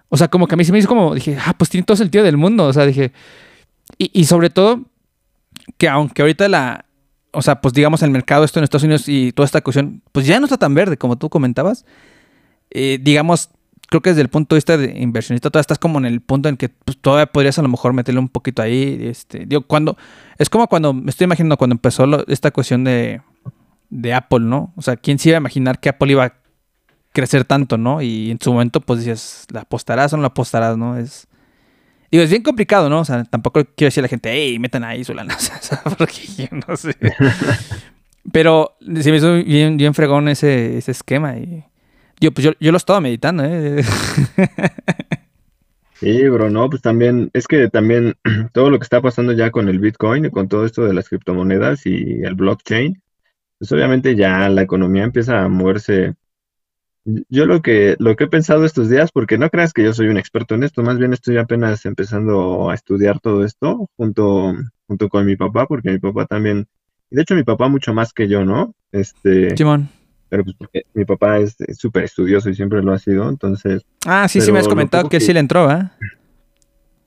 o 0.09 0.16
sea, 0.16 0.28
como 0.28 0.47
que 0.47 0.55
a 0.55 0.57
mí 0.57 0.64
se 0.64 0.70
me 0.70 0.78
hizo 0.78 0.86
como, 0.86 1.16
dije, 1.16 1.36
ah, 1.45 1.57
pues 1.59 1.68
tiene 1.68 1.84
todo 1.84 1.97
sentido 1.97 2.22
del 2.22 2.36
mundo, 2.36 2.66
o 2.66 2.72
sea, 2.72 2.86
dije, 2.86 3.11
y, 3.99 4.24
sobre 4.24 4.51
todo, 4.51 4.82
que 5.78 5.88
aunque 5.88 6.22
ahorita 6.22 6.49
la, 6.49 6.84
o 7.33 7.43
sea, 7.43 7.61
pues 7.61 7.74
digamos 7.74 8.03
el 8.03 8.11
mercado 8.11 8.45
esto 8.45 8.61
en 8.61 8.64
Estados 8.64 8.85
Unidos 8.85 9.09
y 9.09 9.33
toda 9.33 9.47
esta 9.47 9.61
cuestión, 9.61 10.03
pues 10.12 10.26
ya 10.26 10.39
no 10.39 10.47
está 10.47 10.59
tan 10.59 10.74
verde 10.74 10.97
como 10.97 11.16
tú 11.16 11.28
comentabas. 11.28 11.85
Eh, 12.70 12.99
digamos, 13.01 13.51
creo 13.89 14.01
que 14.01 14.11
desde 14.11 14.22
el 14.22 14.28
punto 14.28 14.55
de 14.55 14.59
vista 14.59 14.76
de 14.76 14.99
inversionista, 15.01 15.51
todavía 15.51 15.62
estás 15.62 15.78
como 15.78 15.99
en 15.99 16.07
el 16.07 16.20
punto 16.20 16.49
en 16.49 16.57
que 16.57 16.68
pues, 16.68 16.99
todavía 16.99 17.26
podrías 17.26 17.59
a 17.59 17.62
lo 17.62 17.68
mejor 17.68 17.93
meterle 17.93 18.20
un 18.20 18.28
poquito 18.28 18.62
ahí. 18.62 18.99
Este, 19.03 19.47
digo, 19.47 19.62
cuando, 19.62 19.97
es 20.39 20.49
como 20.49 20.68
cuando, 20.68 20.93
me 20.93 21.11
estoy 21.11 21.24
imaginando 21.24 21.57
cuando 21.57 21.74
empezó 21.74 22.07
esta 22.28 22.51
cuestión 22.51 22.85
de, 22.85 23.20
de 23.91 24.14
Apple, 24.14 24.41
¿no? 24.41 24.72
O 24.76 24.83
sea, 24.83 24.97
¿quién 24.97 25.18
se 25.18 25.30
iba 25.30 25.39
a 25.39 25.41
imaginar 25.41 25.80
que 25.80 25.89
Apple 25.89 26.12
iba 26.12 26.24
a 26.24 26.35
crecer 27.12 27.45
tanto, 27.45 27.78
¿no? 27.78 28.03
Y 28.03 28.30
en 28.30 28.41
su 28.41 28.53
momento, 28.53 28.80
pues 28.80 29.01
dices, 29.01 29.47
¿la 29.51 29.61
apostarás 29.61 30.12
o 30.12 30.16
no 30.16 30.22
la 30.22 30.28
apostarás, 30.28 30.76
no? 30.76 30.97
Es. 30.99 31.28
Digo, 32.12 32.22
es 32.24 32.30
bien 32.30 32.42
complicado, 32.42 32.90
¿no? 32.90 33.00
O 33.00 33.04
sea, 33.06 33.24
tampoco 33.24 33.64
quiero 33.74 33.88
decir 33.88 34.02
a 34.02 34.04
la 34.04 34.08
gente, 34.08 34.30
hey, 34.30 34.58
metan 34.58 34.84
ahí 34.84 35.02
su 35.02 35.14
lana. 35.14 35.34
Porque 35.98 36.48
no 36.68 36.76
sé. 36.76 36.94
Pero 38.32 38.76
se 39.00 39.10
me 39.10 39.16
hizo 39.16 39.34
bien, 39.42 39.78
bien 39.78 39.94
fregón 39.94 40.28
ese, 40.28 40.76
ese 40.76 40.92
esquema. 40.92 41.38
Y 41.38 41.64
yo, 42.20 42.30
pues 42.32 42.44
yo, 42.44 42.52
yo 42.60 42.70
lo 42.70 42.76
estaba 42.76 43.00
meditando, 43.00 43.42
¿eh? 43.44 43.82
Sí, 46.02 46.28
bro, 46.28 46.50
no, 46.50 46.68
pues 46.68 46.82
también, 46.82 47.30
es 47.32 47.46
que 47.46 47.68
también 47.68 48.16
todo 48.52 48.70
lo 48.70 48.78
que 48.80 48.82
está 48.82 49.00
pasando 49.00 49.32
ya 49.32 49.52
con 49.52 49.68
el 49.68 49.78
Bitcoin 49.78 50.24
y 50.24 50.30
con 50.30 50.48
todo 50.48 50.66
esto 50.66 50.84
de 50.84 50.94
las 50.94 51.08
criptomonedas 51.08 51.86
y 51.86 52.22
el 52.24 52.34
blockchain, 52.34 53.00
pues 53.58 53.70
obviamente 53.70 54.16
ya 54.16 54.48
la 54.48 54.62
economía 54.62 55.04
empieza 55.04 55.44
a 55.44 55.48
moverse. 55.48 56.14
Yo 57.05 57.46
lo 57.46 57.62
que, 57.62 57.96
lo 57.98 58.14
que 58.14 58.24
he 58.24 58.28
pensado 58.28 58.64
estos 58.64 58.88
días, 58.88 59.11
porque 59.12 59.38
no 59.38 59.50
creas 59.50 59.72
que 59.72 59.82
yo 59.82 59.92
soy 59.92 60.09
un 60.09 60.18
experto 60.18 60.55
en 60.55 60.62
esto, 60.62 60.82
más 60.82 60.98
bien 60.98 61.12
estoy 61.12 61.36
apenas 61.36 61.84
empezando 61.84 62.70
a 62.70 62.74
estudiar 62.74 63.18
todo 63.18 63.44
esto 63.44 63.88
junto, 63.96 64.55
junto 64.86 65.09
con 65.09 65.26
mi 65.26 65.36
papá, 65.36 65.66
porque 65.66 65.90
mi 65.90 65.98
papá 65.98 66.26
también, 66.26 66.66
de 67.11 67.22
hecho 67.22 67.34
mi 67.34 67.42
papá 67.42 67.68
mucho 67.68 67.92
más 67.92 68.12
que 68.12 68.28
yo, 68.28 68.44
¿no? 68.44 68.74
Este, 68.92 69.57
Simón 69.57 69.88
pero 70.32 70.44
pues 70.44 70.57
porque 70.57 70.86
mi 70.94 71.05
papá 71.05 71.40
es 71.40 71.55
súper 71.76 72.05
estudioso 72.05 72.48
y 72.48 72.55
siempre 72.55 72.82
lo 72.82 72.94
ha 72.94 72.98
sido, 72.98 73.28
entonces... 73.28 73.84
Ah, 74.07 74.26
sí, 74.28 74.40
sí 74.40 74.50
me 74.50 74.61
has 74.61 74.66
comentado 74.66 75.07
que, 75.11 75.18
él 75.18 75.22
sí 75.22 75.30
le 75.30 75.40
entró, 75.40 75.70
¿eh? 75.70 75.90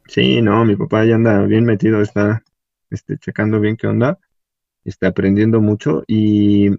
Sí, 0.06 0.44
no, 0.44 0.64
mi 0.64 0.76
papá 0.76 1.06
ya 1.06 1.16
anda 1.16 1.42
bien 1.42 1.66
metido, 1.66 2.04
está 2.04 2.44
este, 2.92 3.18
checando 3.18 3.60
bien 3.60 3.78
qué 3.78 3.88
onda, 3.88 4.20
está 4.84 5.08
aprendiendo 5.08 5.60
mucho 5.60 6.04
y, 6.06 6.70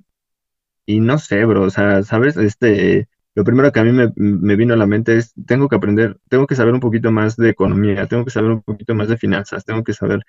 y 0.87 1.01
no 1.01 1.19
sé, 1.19 1.45
bro, 1.45 1.63
o 1.65 1.71
sea, 1.71 2.03
¿sabes? 2.05 2.37
Este, 2.37 3.09
lo 3.35 3.45
primero 3.45 3.73
que 3.73 3.81
a 3.81 3.85
mí 3.85 3.93
me, 3.93 4.13
me, 4.17 4.57
vino 4.57 4.75
a 4.75 4.77
la 4.77 4.87
mente 4.87 5.17
es, 5.19 5.35
tengo 5.47 5.69
que 5.69 5.77
aprender, 5.77 6.19
tengo 6.29 6.47
que 6.47 6.55
saber 6.55 6.75
un 6.75 6.81
poquito 6.81 7.13
más 7.13 7.37
de 7.37 7.51
economía, 7.51 8.07
tengo 8.07 8.25
que 8.25 8.31
saber 8.31 8.53
un 8.53 8.63
poquito 8.63 8.95
más 8.95 9.09
de 9.09 9.19
finanzas, 9.19 9.65
tengo 9.65 9.85
que 9.85 9.93
saber 9.93 10.25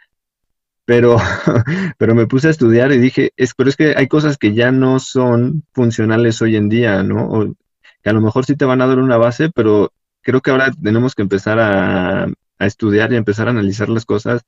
pero, 0.88 1.18
pero 1.98 2.16
me 2.16 2.28
puse 2.28 2.48
a 2.48 2.52
estudiar 2.52 2.94
y 2.94 2.98
dije, 2.98 3.34
es, 3.36 3.54
pero 3.54 3.70
es 3.70 3.76
que 3.76 3.94
hay 3.98 4.08
cosas 4.08 4.38
que 4.38 4.54
ya 4.54 4.72
no 4.72 5.00
son 5.00 5.66
funcionales 5.74 6.42
hoy 6.42 6.56
en 6.56 6.70
día, 6.70 7.04
¿no? 7.04 7.30
O 7.30 7.56
que 8.02 8.10
a 8.10 8.14
lo 8.14 8.22
mejor 8.22 8.46
sí 8.46 8.56
te 8.56 8.64
van 8.64 8.82
a 8.82 8.88
dar 8.88 9.00
una 9.00 9.18
base, 9.18 9.50
pero 9.54 9.92
creo 10.22 10.40
que 10.40 10.52
ahora 10.52 10.72
tenemos 10.72 11.14
que 11.14 11.24
empezar 11.24 11.60
a, 11.60 12.24
a 12.24 12.66
estudiar 12.66 13.12
y 13.12 13.18
empezar 13.18 13.48
a 13.48 13.52
analizar 13.52 13.90
las 13.90 14.06
cosas 14.06 14.44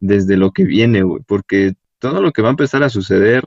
desde 0.00 0.36
lo 0.36 0.50
que 0.50 0.64
viene, 0.64 1.02
güey, 1.02 1.22
porque 1.24 1.74
todo 2.00 2.20
lo 2.20 2.32
que 2.32 2.42
va 2.42 2.48
a 2.48 2.58
empezar 2.58 2.82
a 2.82 2.88
suceder 2.88 3.44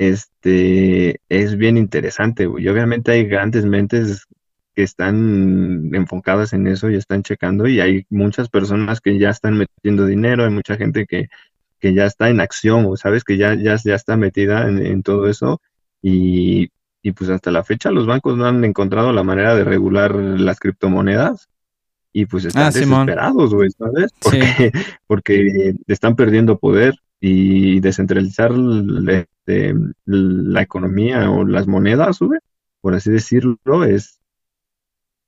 este, 0.00 1.20
es 1.28 1.58
bien 1.58 1.76
interesante, 1.76 2.46
güey. 2.46 2.64
Y 2.64 2.68
obviamente 2.68 3.12
hay 3.12 3.26
grandes 3.26 3.66
mentes 3.66 4.26
que 4.74 4.82
están 4.82 5.90
enfocadas 5.94 6.54
en 6.54 6.66
eso 6.68 6.88
y 6.88 6.94
están 6.94 7.22
checando 7.22 7.68
y 7.68 7.80
hay 7.80 8.06
muchas 8.08 8.48
personas 8.48 9.02
que 9.02 9.18
ya 9.18 9.28
están 9.28 9.58
metiendo 9.58 10.06
dinero, 10.06 10.44
hay 10.44 10.50
mucha 10.50 10.76
gente 10.76 11.04
que, 11.04 11.28
que 11.78 11.92
ya 11.92 12.06
está 12.06 12.30
en 12.30 12.40
acción, 12.40 12.86
o 12.86 12.96
sabes 12.96 13.24
que 13.24 13.36
ya, 13.36 13.54
ya, 13.54 13.76
ya 13.76 13.94
está 13.94 14.16
metida 14.16 14.68
en, 14.68 15.02
todo 15.02 15.28
eso 15.28 15.60
y, 16.00 16.70
y, 17.02 17.12
pues 17.12 17.28
hasta 17.28 17.50
la 17.50 17.62
fecha 17.62 17.90
los 17.90 18.06
bancos 18.06 18.38
no 18.38 18.46
han 18.46 18.64
encontrado 18.64 19.12
la 19.12 19.22
manera 19.22 19.54
de 19.54 19.64
regular 19.64 20.14
las 20.14 20.60
criptomonedas 20.60 21.50
y 22.14 22.24
pues 22.24 22.46
están 22.46 22.62
ah, 22.62 22.70
desesperados, 22.70 23.52
güey, 23.54 23.68
¿sabes? 23.72 24.12
Porque, 24.18 24.72
porque 25.06 25.74
están 25.88 26.16
perdiendo 26.16 26.58
poder 26.58 26.94
y 27.20 27.80
descentralizar 27.80 28.52
la, 28.52 29.26
este, 29.46 29.74
la 30.06 30.62
economía 30.62 31.30
o 31.30 31.44
las 31.44 31.66
monedas, 31.66 32.18
güey, 32.20 32.40
por 32.80 32.94
así 32.94 33.10
decirlo, 33.10 33.84
es 33.84 34.20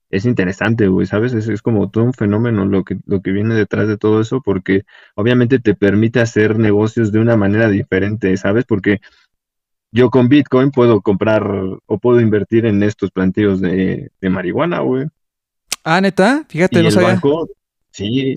es 0.09 0.25
interesante, 0.25 0.87
güey, 0.87 1.07
¿sabes? 1.07 1.33
Es, 1.33 1.47
es, 1.47 1.63
como 1.63 1.89
todo 1.89 2.03
un 2.03 2.13
fenómeno 2.13 2.65
lo 2.65 2.83
que, 2.83 2.99
lo 3.07 3.21
que 3.21 3.31
viene 3.31 3.55
detrás 3.55 3.87
de 3.87 3.97
todo 3.97 4.21
eso, 4.21 4.41
porque 4.41 4.83
obviamente 5.15 5.57
te 5.57 5.73
permite 5.73 6.19
hacer 6.19 6.59
negocios 6.59 7.11
de 7.11 7.17
una 7.17 7.35
manera 7.35 7.67
diferente, 7.67 8.37
¿sabes? 8.37 8.65
Porque 8.65 9.01
yo 9.91 10.11
con 10.11 10.29
Bitcoin 10.29 10.69
puedo 10.69 11.01
comprar 11.01 11.43
o 11.87 11.97
puedo 11.97 12.19
invertir 12.19 12.67
en 12.67 12.83
estos 12.83 13.09
planteos 13.09 13.59
de, 13.59 14.11
marihuana, 14.21 14.81
güey. 14.81 15.07
Ah, 15.83 15.99
neta, 15.99 16.45
fíjate, 16.47 16.83
no 16.83 16.89
el 16.89 16.95
Banco, 16.95 17.49
sí, 17.89 18.35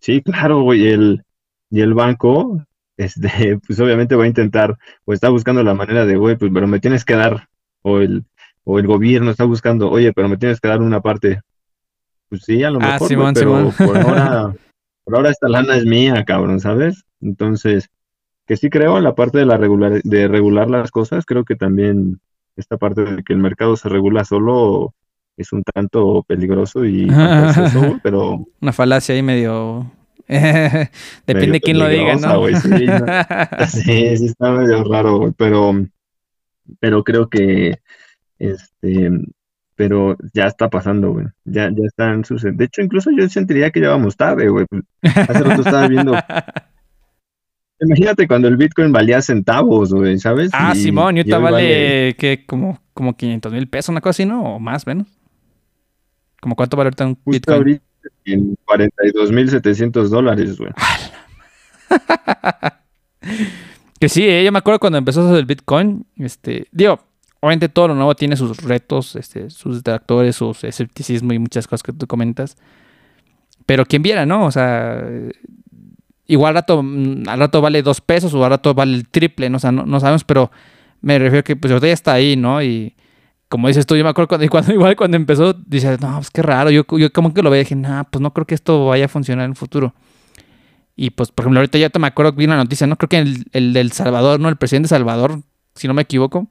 sí, 0.00 0.20
claro, 0.20 0.60
güey, 0.60 0.88
el, 0.88 1.24
y 1.70 1.80
el 1.80 1.94
banco, 1.94 2.62
este, 2.96 3.58
pues 3.66 3.78
obviamente 3.80 4.16
va 4.16 4.24
a 4.24 4.28
intentar, 4.28 4.76
o 5.04 5.12
está 5.12 5.28
buscando 5.28 5.62
la 5.62 5.74
manera 5.74 6.06
de, 6.06 6.16
güey, 6.16 6.36
pues, 6.36 6.50
pero 6.52 6.66
me 6.66 6.80
tienes 6.80 7.04
que 7.04 7.14
dar, 7.14 7.48
o 7.82 7.98
el, 7.98 8.24
o 8.64 8.78
el 8.78 8.86
gobierno 8.86 9.30
está 9.30 9.44
buscando, 9.44 9.90
oye, 9.90 10.12
pero 10.12 10.28
me 10.28 10.36
tienes 10.36 10.60
que 10.60 10.68
dar 10.68 10.80
una 10.80 11.00
parte. 11.00 11.40
Pues 12.28 12.42
sí, 12.42 12.62
a 12.62 12.70
lo 12.70 12.80
ah, 12.80 12.98
mejor, 12.98 13.34
pero 13.34 13.70
por 13.76 13.98
ahora, 13.98 14.54
por 15.04 15.16
ahora 15.16 15.30
esta 15.30 15.48
lana 15.48 15.76
es 15.76 15.84
mía, 15.84 16.24
cabrón, 16.24 16.60
¿sabes? 16.60 17.04
Entonces, 17.20 17.90
que 18.46 18.56
sí 18.56 18.70
creo 18.70 18.98
en 18.98 19.04
la 19.04 19.14
parte 19.14 19.38
de 19.38 19.46
la 19.46 19.56
regular, 19.56 20.02
de 20.02 20.28
regular 20.28 20.70
las 20.70 20.90
cosas, 20.90 21.24
creo 21.26 21.44
que 21.44 21.56
también 21.56 22.20
esta 22.56 22.76
parte 22.76 23.04
de 23.04 23.22
que 23.22 23.32
el 23.32 23.38
mercado 23.38 23.76
se 23.76 23.88
regula 23.88 24.24
solo 24.24 24.94
es 25.36 25.52
un 25.52 25.62
tanto 25.64 26.22
peligroso 26.22 26.84
y 26.84 27.08
pero 28.02 28.46
una 28.60 28.72
falacia 28.72 29.14
ahí 29.14 29.22
medio 29.22 29.90
depende 31.26 31.52
de 31.52 31.60
quién 31.60 31.78
lo 31.78 31.88
diga, 31.88 32.14
¿no? 32.16 32.46
sí, 33.68 34.16
sí, 34.16 34.26
está 34.26 34.52
medio 34.52 34.84
raro, 34.84 35.34
pero 35.36 35.86
pero 36.80 37.04
creo 37.04 37.28
que 37.28 37.78
este, 38.38 39.10
pero 39.76 40.16
ya 40.32 40.46
está 40.46 40.70
pasando, 40.70 41.12
güey. 41.12 41.26
Ya, 41.44 41.70
ya 41.70 41.86
están 41.86 42.24
sucediendo. 42.24 42.58
De 42.58 42.64
hecho, 42.66 42.82
incluso 42.82 43.10
yo 43.10 43.28
sentiría 43.28 43.70
que 43.70 43.80
ya 43.80 43.90
vamos 43.90 44.16
tarde, 44.16 44.48
güey. 44.48 44.66
Hace 45.02 45.42
rato 45.42 45.62
estaba 45.62 45.88
viendo. 45.88 46.14
Imagínate 47.80 48.28
cuando 48.28 48.48
el 48.48 48.56
Bitcoin 48.56 48.92
valía 48.92 49.20
centavos, 49.20 49.92
güey, 49.92 50.18
¿sabes? 50.18 50.50
Ah, 50.52 50.74
Simón, 50.74 51.16
y 51.16 51.20
ahorita 51.20 51.38
vale, 51.38 52.14
que 52.16 52.46
como, 52.46 52.80
como 52.94 53.16
500 53.16 53.52
mil 53.52 53.68
pesos, 53.68 53.90
una 53.90 54.00
cosa 54.00 54.10
así, 54.10 54.24
¿no? 54.24 54.54
O 54.54 54.58
más, 54.60 54.86
menos. 54.86 55.08
¿Como 56.40 56.54
cuánto 56.54 56.76
vale 56.76 56.88
ahorita 56.88 57.06
un 57.06 57.14
Justo 57.16 57.30
Bitcoin? 57.30 57.56
ahorita 57.56 57.84
en 58.24 58.56
42 58.64 59.32
mil 59.32 59.50
700 59.50 60.10
dólares, 60.10 60.58
güey. 60.58 60.72
que 64.00 64.08
sí, 64.08 64.28
eh, 64.28 64.44
yo 64.44 64.52
me 64.52 64.58
acuerdo 64.58 64.80
cuando 64.80 64.98
empezó 64.98 65.22
eso 65.22 65.34
del 65.34 65.46
Bitcoin, 65.46 66.06
este, 66.16 66.66
digo, 66.72 67.00
obviamente 67.40 67.68
todo 67.68 67.88
lo 67.88 67.94
nuevo 67.94 68.14
tiene 68.14 68.36
sus 68.36 68.58
retos, 68.58 69.16
este, 69.16 69.50
sus 69.50 69.76
detractores, 69.76 70.36
su 70.36 70.56
escepticismo 70.62 71.32
y 71.32 71.38
muchas 71.38 71.66
cosas 71.66 71.82
que 71.82 71.92
tú 71.92 72.06
comentas. 72.06 72.56
Pero 73.66 73.86
quien 73.86 74.02
viera, 74.02 74.26
¿no? 74.26 74.46
O 74.46 74.50
sea, 74.50 75.02
igual 76.26 76.50
al 76.50 76.54
rato, 76.54 76.82
mm, 76.82 77.28
al 77.28 77.38
rato 77.38 77.60
vale 77.60 77.82
dos 77.82 78.00
pesos 78.00 78.34
o 78.34 78.44
al 78.44 78.50
rato 78.50 78.74
vale 78.74 78.94
el 78.94 79.08
triple, 79.08 79.50
¿no? 79.50 79.56
O 79.56 79.60
sea, 79.60 79.72
no, 79.72 80.00
sabemos, 80.00 80.24
pero 80.24 80.50
me 81.00 81.18
refiero 81.18 81.44
que 81.44 81.56
pues 81.56 81.80
ya 81.80 81.88
está 81.88 82.14
ahí, 82.14 82.36
¿no? 82.36 82.62
Y 82.62 82.94
como 83.54 83.68
dices 83.68 83.86
tú, 83.86 83.94
yo 83.94 84.02
me 84.02 84.10
acuerdo 84.10 84.26
cuando, 84.48 84.72
igual 84.74 84.96
cuando 84.96 85.16
empezó, 85.16 85.52
dices, 85.52 86.00
no, 86.00 86.16
pues 86.16 86.30
qué 86.32 86.42
raro, 86.42 86.72
yo, 86.72 86.84
yo 86.98 87.12
como 87.12 87.32
que 87.32 87.40
lo 87.40 87.50
veía 87.50 87.60
y 87.60 87.64
dije, 87.64 87.76
no, 87.76 88.04
pues 88.10 88.20
no 88.20 88.32
creo 88.32 88.48
que 88.48 88.56
esto 88.56 88.86
vaya 88.86 89.04
a 89.04 89.08
funcionar 89.08 89.44
en 89.44 89.52
el 89.52 89.56
futuro. 89.56 89.94
Y 90.96 91.10
pues, 91.10 91.30
por 91.30 91.44
ejemplo, 91.44 91.60
ahorita 91.60 91.78
ya 91.78 91.88
te 91.88 92.00
me 92.00 92.08
acuerdo 92.08 92.32
que 92.32 92.38
vi 92.38 92.46
una 92.46 92.56
noticia, 92.56 92.88
¿no? 92.88 92.96
Creo 92.96 93.08
que 93.08 93.18
el, 93.18 93.44
el 93.52 93.72
del 93.72 93.92
Salvador, 93.92 94.40
¿no? 94.40 94.48
El 94.48 94.56
presidente 94.56 94.86
de 94.86 94.88
Salvador, 94.88 95.38
si 95.76 95.86
no 95.86 95.94
me 95.94 96.02
equivoco, 96.02 96.48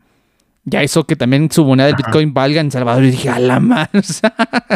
ya 0.63 0.81
hizo 0.81 1.05
que 1.05 1.17
también 1.17 1.51
su 1.51 1.65
moneda 1.65 1.87
de 1.87 1.95
Bitcoin 1.95 2.33
valga 2.33 2.61
en 2.61 2.71
Salvador. 2.71 3.03
Y 3.03 3.11
dije, 3.11 3.29
a 3.29 3.39
la 3.39 3.59
madre. 3.59 4.01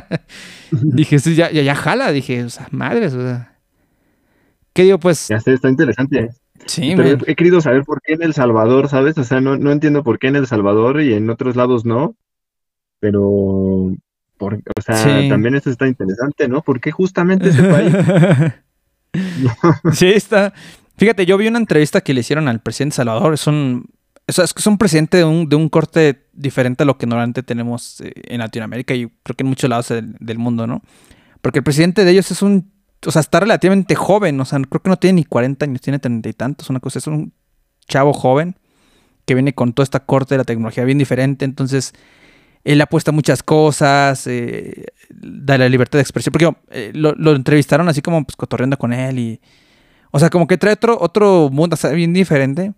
dije, 0.71 1.15
eso 1.15 1.29
ya, 1.29 1.49
ya, 1.49 1.75
jala. 1.75 2.11
Dije, 2.11 2.43
o 2.43 2.49
sea, 2.49 2.67
madres. 2.71 3.13
O 3.13 3.21
sea. 3.21 3.57
¿Qué 4.73 4.83
digo, 4.83 4.99
pues? 4.99 5.29
Ya 5.29 5.39
sé, 5.39 5.53
está 5.53 5.69
interesante. 5.69 6.29
Sí, 6.65 6.93
Pero 6.95 7.17
he, 7.25 7.35
querido 7.35 7.61
saber 7.61 7.83
por 7.83 8.01
qué 8.01 8.13
en 8.13 8.23
El 8.23 8.33
Salvador, 8.33 8.89
¿sabes? 8.89 9.17
O 9.17 9.23
sea, 9.23 9.39
no, 9.41 9.57
no 9.57 9.71
entiendo 9.71 10.03
por 10.03 10.19
qué 10.19 10.27
en 10.27 10.35
El 10.35 10.47
Salvador 10.47 11.01
y 11.01 11.13
en 11.13 11.29
otros 11.29 11.55
lados 11.55 11.85
no. 11.85 12.15
Pero, 12.99 13.93
por, 14.37 14.55
o 14.55 14.81
sea, 14.81 15.29
también 15.29 15.55
eso 15.55 15.69
está 15.69 15.87
interesante, 15.87 16.47
¿no? 16.47 16.61
¿Por 16.61 16.81
qué 16.81 16.91
justamente 16.91 17.49
ese 17.49 17.63
país? 17.63 17.93
sí, 19.93 20.07
está. 20.07 20.53
Fíjate, 20.97 21.25
yo 21.25 21.37
vi 21.37 21.47
una 21.47 21.59
entrevista 21.59 22.01
que 22.01 22.13
le 22.13 22.21
hicieron 22.21 22.47
al 22.47 22.59
presidente 22.59 22.95
Salvador. 22.95 23.35
Es 23.35 23.45
un 23.45 23.85
o 24.29 24.33
sea, 24.33 24.43
es 24.43 24.53
que 24.53 24.59
es 24.59 24.67
un 24.67 24.77
presidente 24.77 25.17
de 25.17 25.23
un, 25.23 25.47
de 25.47 25.55
un 25.55 25.69
corte 25.69 26.27
diferente 26.33 26.83
a 26.83 26.85
lo 26.85 26.97
que 26.97 27.07
normalmente 27.07 27.43
tenemos 27.43 28.01
eh, 28.01 28.11
en 28.25 28.39
Latinoamérica 28.39 28.93
y 28.93 29.07
creo 29.23 29.35
que 29.35 29.43
en 29.43 29.47
muchos 29.47 29.69
lados 29.69 29.87
del, 29.87 30.37
mundo, 30.37 30.67
¿no? 30.67 30.81
Porque 31.41 31.59
el 31.59 31.63
presidente 31.63 32.03
de 32.03 32.11
ellos 32.11 32.29
es 32.29 32.41
un. 32.41 32.71
O 33.07 33.11
sea, 33.11 33.21
está 33.21 33.39
relativamente 33.39 33.95
joven, 33.95 34.39
o 34.39 34.45
sea, 34.45 34.59
creo 34.59 34.81
que 34.81 34.89
no 34.89 34.97
tiene 34.97 35.15
ni 35.15 35.23
40 35.23 35.65
años, 35.65 35.81
tiene 35.81 35.99
treinta 35.99 36.29
y 36.29 36.33
tantos, 36.33 36.69
una 36.69 36.79
cosa. 36.79 36.99
Es 36.99 37.07
un 37.07 37.33
chavo 37.87 38.13
joven 38.13 38.55
que 39.25 39.33
viene 39.33 39.53
con 39.53 39.73
toda 39.73 39.83
esta 39.83 40.01
corte 40.01 40.35
de 40.35 40.39
la 40.39 40.43
tecnología 40.43 40.83
bien 40.85 40.97
diferente, 40.97 41.45
entonces 41.45 41.93
él 42.63 42.81
apuesta 42.81 43.11
muchas 43.11 43.43
cosas, 43.43 44.27
eh, 44.27 44.85
da 45.09 45.57
la 45.57 45.69
libertad 45.69 45.99
de 45.99 46.01
expresión, 46.01 46.31
porque 46.31 46.53
eh, 46.69 46.91
lo, 46.93 47.35
entrevistaron 47.35 47.87
así 47.89 48.01
como 48.01 48.23
pues 48.23 48.35
cotorreando 48.35 48.77
con 48.77 48.93
él 48.93 49.19
y, 49.19 49.41
o 50.11 50.19
sea, 50.19 50.29
como 50.29 50.47
que 50.47 50.57
trae 50.57 50.73
otro, 50.73 50.97
otro 50.99 51.49
mundo 51.49 51.77
bien 51.93 52.13
diferente 52.13 52.73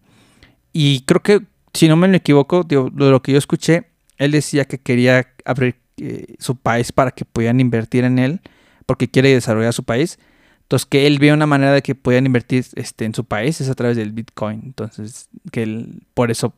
y 0.74 1.02
creo 1.02 1.22
que, 1.22 1.42
si 1.74 1.88
no 1.88 1.96
me 1.96 2.16
equivoco, 2.16 2.64
de 2.64 2.76
lo 2.92 3.22
que 3.22 3.32
yo 3.32 3.38
escuché, 3.38 3.88
él 4.18 4.32
decía 4.32 4.66
que 4.66 4.78
quería 4.78 5.28
abrir 5.46 5.76
eh, 5.98 6.36
su 6.40 6.56
país 6.56 6.92
para 6.92 7.12
que 7.12 7.26
pudieran 7.26 7.60
invertir 7.60 8.04
en 8.04 8.20
él, 8.20 8.42
porque 8.90 9.08
quiere 9.08 9.32
desarrollar 9.32 9.72
su 9.72 9.84
país. 9.84 10.18
Entonces, 10.64 10.88
que 10.88 11.06
él 11.06 11.20
ve 11.20 11.32
una 11.32 11.46
manera 11.46 11.74
de 11.74 11.84
que 11.84 11.94
puedan 11.94 12.26
invertir 12.26 12.66
este, 12.74 13.06
en 13.06 13.14
su 13.14 13.24
país 13.24 13.62
es 13.62 13.70
a 13.70 13.76
través 13.76 13.98
del 13.98 14.14
Bitcoin. 14.14 14.62
Entonces, 14.66 15.30
que 15.52 15.62
él, 15.62 16.02
por 16.16 16.32
eso, 16.32 16.56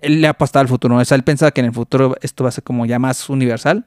él 0.00 0.20
le 0.20 0.26
ha 0.26 0.30
apostado 0.30 0.62
al 0.62 0.66
futuro. 0.66 0.96
O 0.96 1.04
sea, 1.04 1.14
él 1.14 1.22
pensaba 1.22 1.52
que 1.52 1.60
en 1.60 1.66
el 1.66 1.72
futuro 1.72 2.16
esto 2.20 2.42
va 2.42 2.48
a 2.48 2.50
ser 2.50 2.64
como 2.64 2.84
ya 2.84 2.98
más 2.98 3.30
universal. 3.30 3.86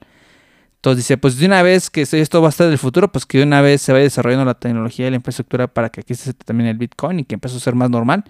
Entonces 0.76 1.04
dice, 1.04 1.18
pues 1.18 1.38
de 1.38 1.48
una 1.48 1.62
vez 1.64 1.90
que 1.90 2.04
esto 2.04 2.42
va 2.42 2.48
a 2.48 2.50
estar 2.52 2.66
en 2.66 2.72
el 2.72 2.80
futuro, 2.80 3.12
pues 3.12 3.26
que 3.26 3.40
de 3.40 3.44
una 3.44 3.60
vez 3.60 3.82
se 3.82 3.92
vaya 3.92 4.04
desarrollando 4.04 4.46
la 4.46 4.54
tecnología 4.54 5.08
y 5.08 5.10
la 5.10 5.18
infraestructura 5.18 5.68
para 5.68 5.90
que 5.90 6.00
aquí 6.00 6.16
se 6.16 6.34
también 6.34 6.70
el 6.70 6.78
Bitcoin 6.78 7.20
y 7.20 7.26
que 7.26 7.34
empiece 7.36 7.58
a 7.58 7.60
ser 7.60 7.76
más 7.76 7.90
normal. 7.90 8.24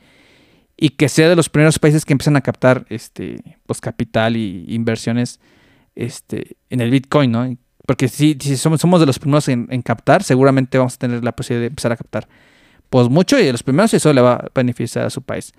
Y 0.76 0.90
que 0.90 1.08
sea 1.08 1.30
de 1.30 1.36
los 1.36 1.50
primeros 1.50 1.78
países 1.78 2.04
que 2.04 2.14
empiezan 2.14 2.36
a 2.36 2.42
captar 2.42 2.88
este, 2.90 3.60
pues 3.68 3.80
capital 3.80 4.36
y 4.38 4.66
inversiones 4.70 5.40
este, 5.94 6.58
en 6.72 6.82
el 6.82 6.90
Bitcoin, 6.90 7.32
¿no? 7.32 7.56
Porque 7.90 8.08
si, 8.08 8.38
si 8.40 8.56
somos, 8.56 8.80
somos 8.80 9.00
de 9.00 9.08
los 9.08 9.18
primeros 9.18 9.48
en, 9.48 9.66
captar, 9.82 10.22
seguramente 10.22 10.78
vamos 10.78 10.94
a 10.94 10.98
tener 10.98 11.24
la 11.24 11.32
posibilidad 11.32 11.62
de 11.64 11.68
empezar 11.70 11.92
a 11.92 11.98
captar 11.98 12.28
pues 12.88 13.10
mucho 13.10 13.40
y 13.40 13.46
de 13.46 13.52
los 13.52 13.64
primeros 13.64 13.92
y 13.94 13.96
eso 13.96 14.14
le 14.14 14.22
va 14.22 14.34
a 14.34 14.46
beneficiar 14.54 15.08
a 15.08 15.10
su 15.10 15.24
país. 15.24 15.54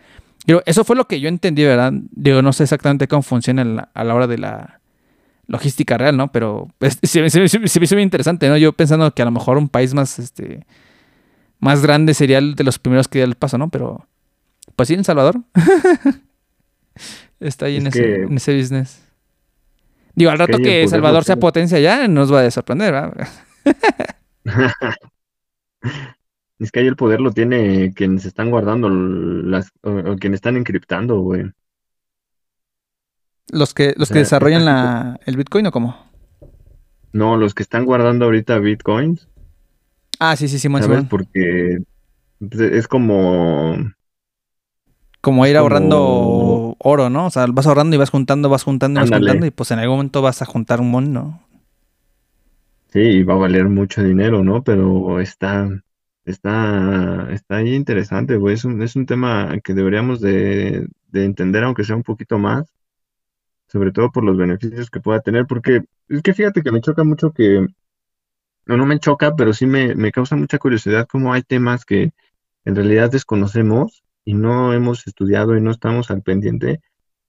eso 0.65 0.85
fue 0.85 0.95
lo 0.95 1.09
que 1.09 1.19
yo 1.19 1.29
entendí, 1.29 1.65
¿verdad? 1.65 1.93
Digo, 2.13 2.41
no 2.41 2.53
sé 2.53 2.63
exactamente 2.63 3.09
cómo 3.09 3.23
funciona 3.23 3.91
a 3.93 4.05
la 4.05 4.15
hora 4.15 4.29
de 4.29 4.39
la 4.39 4.79
logística 5.49 5.99
real, 5.99 6.17
¿no? 6.17 6.31
Pero 6.31 6.69
se, 7.03 7.21
me 7.21 7.27
hizo 7.27 7.95
muy 7.97 8.03
interesante, 8.05 8.49
¿no? 8.49 8.57
Yo 8.57 8.75
pensando 8.75 9.13
que 9.13 9.23
a 9.23 9.25
lo 9.25 9.33
mejor 9.33 9.59
un 9.59 9.69
país 9.69 9.93
más, 9.93 10.21
este, 10.21 10.65
más 11.59 11.83
grande 11.83 12.15
sería 12.15 12.39
el 12.39 12.55
de 12.55 12.63
los 12.63 12.79
primeros 12.79 13.09
que 13.09 13.19
da 13.19 13.25
el 13.25 13.35
paso, 13.35 13.59
¿no? 13.59 13.71
Pero, 13.71 14.07
pues 14.77 14.87
sí, 14.87 14.95
en 14.95 15.03
Salvador. 15.03 15.41
Está 17.41 17.67
ahí 17.67 17.79
en, 17.79 17.89
ese, 17.89 18.23
en 18.23 18.37
ese 18.37 18.57
business. 18.57 19.10
Digo, 20.21 20.31
al 20.31 20.39
rato 20.39 20.59
que, 20.59 20.87
Salvador 20.87 21.25
sea 21.25 21.37
potencia 21.37 21.81
ya, 21.81 22.07
nos 22.07 22.31
va 22.31 22.43
a 22.43 22.51
sorprender, 22.51 22.93
¿verdad? 22.93 23.29
es 26.59 26.71
que 26.71 26.81
ahí 26.81 26.87
el 26.87 26.97
poder 26.97 27.23
lo 27.23 27.33
tiene 27.33 27.95
quienes 27.95 28.27
están 28.27 28.51
guardando 28.51 28.91
las, 28.91 29.71
o, 29.81 30.17
quienes 30.17 30.37
están 30.39 30.59
encriptando, 30.59 31.21
güey. 31.21 31.51
¿Los 33.51 33.73
que, 33.73 33.95
los 33.97 34.11
que 34.11 34.19
desarrollan 34.19 34.67
la, 34.67 35.19
el 35.25 35.39
Bitcoin 35.39 35.67
o 35.69 35.73
cómo? 35.73 35.97
No, 37.13 37.39
los 37.39 37.55
que 37.55 37.63
están 37.63 37.87
guardando 37.87 38.27
ahorita 38.27 38.59
Bitcoins. 38.59 39.27
Ah, 40.19 40.37
sí, 40.37 40.49
sí, 40.49 40.59
sí, 40.59 40.69
más 40.69 40.85
¿Sabes? 40.85 41.05
Porque 41.09 41.79
pues, 42.39 42.61
es 42.61 42.87
como 42.87 43.75
como 45.21 45.47
ir 45.47 45.57
ahorrando 45.57 46.77
oro, 46.79 47.11
¿no? 47.11 47.27
O 47.27 47.31
sea, 47.31 47.47
vas 47.47 47.67
ahorrando 47.67 47.97
y 47.97 47.99
vas 47.99 48.11
juntando, 48.11 48.49
vas 48.49 48.63
juntando 48.63 49.01
y 49.01 49.03
vas 49.03 49.11
juntando 49.11 49.47
y 49.47 49.51
pues 49.51 49.71
en 49.71 49.79
algún 49.79 49.97
momento 49.97 50.23
vas 50.23 50.43
a 50.43 50.47
juntar 50.47 50.81
un 50.81 50.91
montón, 50.91 51.13
¿no? 51.13 51.41
Sí, 52.89 53.23
va 53.23 53.35
a 53.35 53.39
valer 53.39 53.69
mucho 53.69 54.03
dinero, 54.03 54.43
¿no? 54.43 54.65
Pero 54.65 55.21
está, 55.21 55.69
está, 56.25 57.29
está 57.31 57.57
ahí 57.57 57.75
interesante, 57.75 58.37
güey. 58.37 58.55
Es 58.55 58.65
un, 58.65 58.83
es 58.83 58.97
un 58.97 59.07
tema 59.07 59.59
que 59.63 59.75
deberíamos 59.75 60.21
de, 60.21 60.89
de 61.09 61.25
entender, 61.25 61.63
aunque 61.65 61.85
sea 61.85 61.97
un 61.97 62.03
poquito 62.03 62.39
más, 62.39 62.73
sobre 63.69 63.93
todo 63.93 64.11
por 64.11 64.25
los 64.25 64.37
beneficios 64.37 64.91
que 64.91 65.01
pueda 65.01 65.21
tener, 65.21 65.47
porque 65.47 65.83
es 66.09 66.23
que 66.23 66.35
fíjate 66.35 66.63
que 66.63 66.73
me 66.73 66.81
choca 66.81 67.05
mucho 67.05 67.31
que, 67.33 67.67
no, 68.67 68.77
no 68.77 68.87
me 68.87 68.99
choca, 68.99 69.37
pero 69.37 69.53
sí 69.53 69.67
me, 69.67 69.95
me 69.95 70.13
causa 70.13 70.35
mucha 70.37 70.59
curiosidad 70.59 71.07
cómo 71.09 71.33
hay 71.33 71.43
temas 71.43 71.85
que 71.85 72.13
en 72.65 72.75
realidad 72.77 73.11
desconocemos 73.11 74.00
y 74.25 74.35
no 74.35 74.73
hemos 74.73 75.07
estudiado 75.07 75.57
y 75.57 75.61
no 75.61 75.71
estamos 75.71 76.11
al 76.11 76.23
pendiente 76.23 76.81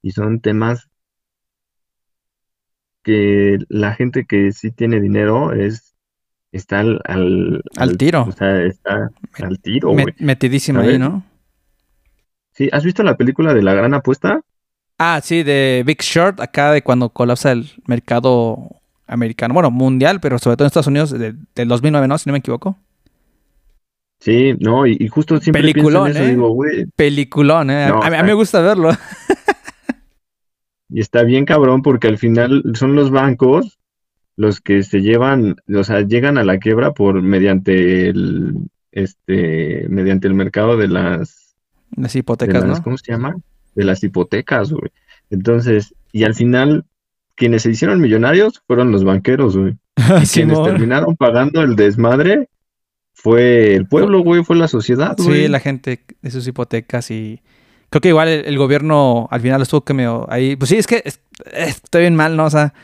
y 0.02 0.12
son 0.12 0.40
temas 0.40 0.88
que 3.02 3.58
la 3.68 3.94
gente 3.94 4.24
que 4.26 4.52
sí 4.52 4.70
tiene 4.70 5.00
dinero 5.00 5.52
es 5.52 5.92
está 6.52 6.80
al, 6.80 7.00
al, 7.76 7.96
tiro. 7.96 8.24
O 8.24 8.32
sea, 8.32 8.62
está 8.62 9.10
al 9.42 9.58
tiro, 9.60 9.94
metidísimo 10.18 10.80
ahí, 10.80 10.98
¿no? 10.98 11.24
Sí, 12.52 12.68
¿has 12.70 12.84
visto 12.84 13.02
la 13.02 13.16
película 13.16 13.54
de 13.54 13.62
La 13.62 13.74
Gran 13.74 13.94
Apuesta? 13.94 14.40
Ah, 14.98 15.20
sí, 15.22 15.42
de 15.42 15.82
Big 15.86 16.02
Short, 16.02 16.38
acá 16.40 16.70
de 16.72 16.82
cuando 16.82 17.08
colapsa 17.08 17.52
el 17.52 17.70
mercado 17.86 18.76
americano, 19.06 19.54
bueno, 19.54 19.70
mundial, 19.70 20.20
pero 20.20 20.38
sobre 20.38 20.56
todo 20.56 20.66
en 20.66 20.68
Estados 20.68 20.86
Unidos, 20.86 21.10
del 21.10 21.68
2009, 21.68 22.06
¿no? 22.06 22.18
Si 22.18 22.28
no 22.28 22.32
me 22.32 22.38
equivoco. 22.38 22.76
Sí, 24.22 24.54
no, 24.60 24.86
y, 24.86 25.08
justo 25.08 25.40
siempre 25.40 25.62
Peliculón, 25.62 26.16
¿eh? 26.16 26.28
digo, 26.28 26.50
güey. 26.50 26.86
Peliculón, 26.94 27.70
¿eh? 27.70 27.86
a, 27.86 28.08
mí 28.08 28.16
me 28.24 28.34
gusta 28.34 28.60
verlo. 28.60 28.90
y 30.88 31.00
está 31.00 31.24
bien 31.24 31.44
cabrón 31.44 31.82
porque 31.82 32.06
al 32.06 32.18
final 32.18 32.62
son 32.74 32.94
los 32.94 33.10
bancos 33.10 33.80
los 34.36 34.60
que 34.60 34.84
se 34.84 35.02
llevan, 35.02 35.56
o 35.74 35.82
sea, 35.82 36.02
llegan 36.02 36.38
a 36.38 36.44
la 36.44 36.58
quiebra 36.58 36.92
por 36.92 37.20
mediante 37.20 38.10
el, 38.10 38.54
este, 38.92 39.86
mediante 39.88 40.28
el 40.28 40.34
mercado 40.34 40.76
de 40.76 40.86
las... 40.86 41.56
Las 41.96 42.14
hipotecas, 42.14 42.64
¿no? 42.64 42.80
¿Cómo 42.80 42.98
se 42.98 43.10
llama? 43.10 43.34
De 43.74 43.82
las 43.82 44.04
hipotecas, 44.04 44.70
güey. 44.70 44.92
Entonces, 45.30 45.96
y 46.12 46.22
al 46.22 46.34
final, 46.34 46.84
quienes 47.34 47.62
se 47.62 47.72
hicieron 47.72 48.00
millonarios 48.00 48.62
fueron 48.68 48.92
los 48.92 49.02
banqueros, 49.02 49.56
güey. 49.56 49.76
Y 50.22 50.26
quienes 50.26 50.62
terminaron 50.62 51.16
pagando 51.16 51.60
el 51.62 51.74
desmadre 51.74 52.48
fue 53.22 53.76
el 53.76 53.86
pueblo, 53.86 54.20
güey, 54.22 54.42
fue 54.42 54.56
la 54.56 54.66
sociedad, 54.66 55.14
güey. 55.16 55.42
Sí, 55.42 55.48
la 55.48 55.60
gente 55.60 56.02
de 56.22 56.30
sus 56.32 56.44
hipotecas 56.48 57.08
y 57.12 57.40
creo 57.88 58.00
que 58.00 58.08
igual 58.08 58.26
el, 58.26 58.58
gobierno 58.58 59.28
al 59.30 59.40
final 59.40 59.62
estuvo 59.62 59.82
que 59.82 59.94
me 59.94 60.08
ahí, 60.28 60.56
pues 60.56 60.70
sí, 60.70 60.76
es 60.76 60.88
que 60.88 61.04
está 61.52 62.00
bien 62.00 62.16
mal, 62.16 62.36
¿no? 62.36 62.46
O 62.46 62.50
sea, 62.50 62.74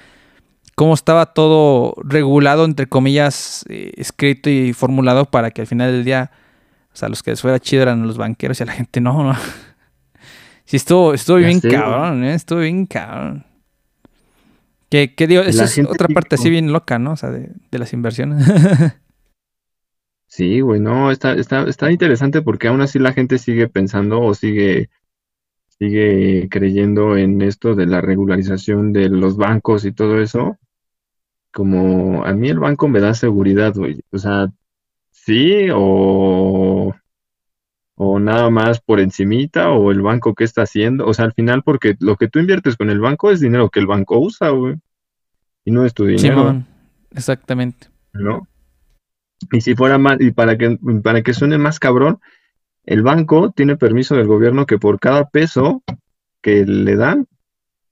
cómo 0.76 0.94
estaba 0.94 1.34
todo 1.34 1.96
regulado, 2.04 2.64
entre 2.64 2.86
comillas, 2.86 3.64
eh, 3.68 3.94
escrito 3.96 4.48
y 4.48 4.72
formulado 4.74 5.24
para 5.24 5.50
que 5.50 5.62
al 5.62 5.66
final 5.66 5.90
del 5.90 6.04
día, 6.04 6.30
o 6.94 6.96
sea, 6.96 7.08
los 7.08 7.24
que 7.24 7.32
les 7.32 7.40
fuera 7.40 7.58
chido 7.58 7.82
eran 7.82 8.06
los 8.06 8.16
banqueros 8.16 8.60
y 8.60 8.62
a 8.62 8.66
la 8.66 8.74
gente 8.74 9.00
no, 9.00 9.24
¿no? 9.24 9.36
Sí, 10.66 10.76
estuvo, 10.76 11.14
estuvo 11.14 11.38
bien 11.38 11.60
cabrón, 11.60 12.22
¿eh? 12.22 12.34
Estuvo 12.34 12.60
bien 12.60 12.86
cabrón. 12.86 13.44
Que, 14.88 15.14
que 15.14 15.26
digo, 15.26 15.42
esa 15.42 15.64
es 15.64 15.78
otra 15.78 16.06
parte 16.08 16.36
así 16.36 16.48
bien 16.48 16.72
loca, 16.72 16.98
¿no? 16.98 17.12
O 17.12 17.16
sea, 17.16 17.30
de, 17.30 17.50
de 17.70 17.78
las 17.78 17.92
inversiones. 17.92 18.46
Sí, 20.28 20.60
güey, 20.60 20.78
no, 20.78 21.10
está, 21.10 21.32
está, 21.32 21.64
está 21.64 21.90
interesante 21.90 22.42
porque 22.42 22.68
aún 22.68 22.82
así 22.82 22.98
la 22.98 23.14
gente 23.14 23.38
sigue 23.38 23.66
pensando 23.66 24.20
o 24.20 24.34
sigue, 24.34 24.90
sigue 25.78 26.48
creyendo 26.50 27.16
en 27.16 27.40
esto 27.40 27.74
de 27.74 27.86
la 27.86 28.02
regularización 28.02 28.92
de 28.92 29.08
los 29.08 29.38
bancos 29.38 29.86
y 29.86 29.92
todo 29.92 30.20
eso. 30.20 30.58
Como 31.50 32.24
a 32.26 32.34
mí 32.34 32.50
el 32.50 32.58
banco 32.58 32.88
me 32.88 33.00
da 33.00 33.14
seguridad, 33.14 33.74
güey. 33.74 34.02
O 34.12 34.18
sea, 34.18 34.52
sí, 35.10 35.68
o, 35.74 36.94
o 37.94 38.20
nada 38.20 38.50
más 38.50 38.80
por 38.82 39.00
encimita, 39.00 39.70
o 39.70 39.90
el 39.90 40.02
banco 40.02 40.34
que 40.34 40.44
está 40.44 40.62
haciendo. 40.62 41.06
O 41.06 41.14
sea, 41.14 41.24
al 41.24 41.32
final, 41.32 41.62
porque 41.62 41.96
lo 42.00 42.16
que 42.16 42.28
tú 42.28 42.38
inviertes 42.38 42.76
con 42.76 42.90
el 42.90 43.00
banco 43.00 43.30
es 43.30 43.40
dinero 43.40 43.70
que 43.70 43.80
el 43.80 43.86
banco 43.86 44.18
usa, 44.18 44.50
güey. 44.50 44.76
Y 45.64 45.70
no 45.70 45.86
es 45.86 45.94
tu 45.94 46.04
dinero. 46.04 46.62
exactamente. 47.12 47.88
¿No? 48.12 48.46
Y 49.52 49.60
si 49.60 49.74
fuera 49.74 49.98
más, 49.98 50.20
y 50.20 50.32
para 50.32 50.56
que, 50.58 50.78
para 51.02 51.22
que 51.22 51.34
suene 51.34 51.58
más 51.58 51.78
cabrón, 51.78 52.20
el 52.84 53.02
banco 53.02 53.52
tiene 53.52 53.76
permiso 53.76 54.16
del 54.16 54.26
gobierno 54.26 54.66
que 54.66 54.78
por 54.78 54.98
cada 54.98 55.28
peso 55.28 55.82
que 56.40 56.64
le 56.64 56.96
dan, 56.96 57.26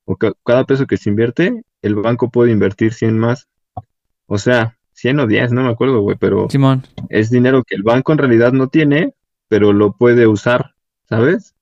o 0.04 0.16
cada 0.16 0.64
peso 0.64 0.86
que 0.86 0.96
se 0.96 1.10
invierte, 1.10 1.62
el 1.82 1.94
banco 1.96 2.30
puede 2.30 2.52
invertir 2.52 2.92
100 2.94 3.18
más. 3.18 3.48
O 4.26 4.38
sea, 4.38 4.76
100 4.92 5.20
o 5.20 5.26
10, 5.26 5.52
no 5.52 5.62
me 5.62 5.70
acuerdo, 5.70 6.00
güey, 6.00 6.16
pero 6.18 6.48
es 7.10 7.30
dinero 7.30 7.62
que 7.64 7.74
el 7.74 7.82
banco 7.82 8.12
en 8.12 8.18
realidad 8.18 8.52
no 8.52 8.68
tiene, 8.68 9.14
pero 9.48 9.72
lo 9.72 9.92
puede 9.92 10.26
usar, 10.26 10.74
¿sabes? 11.08 11.54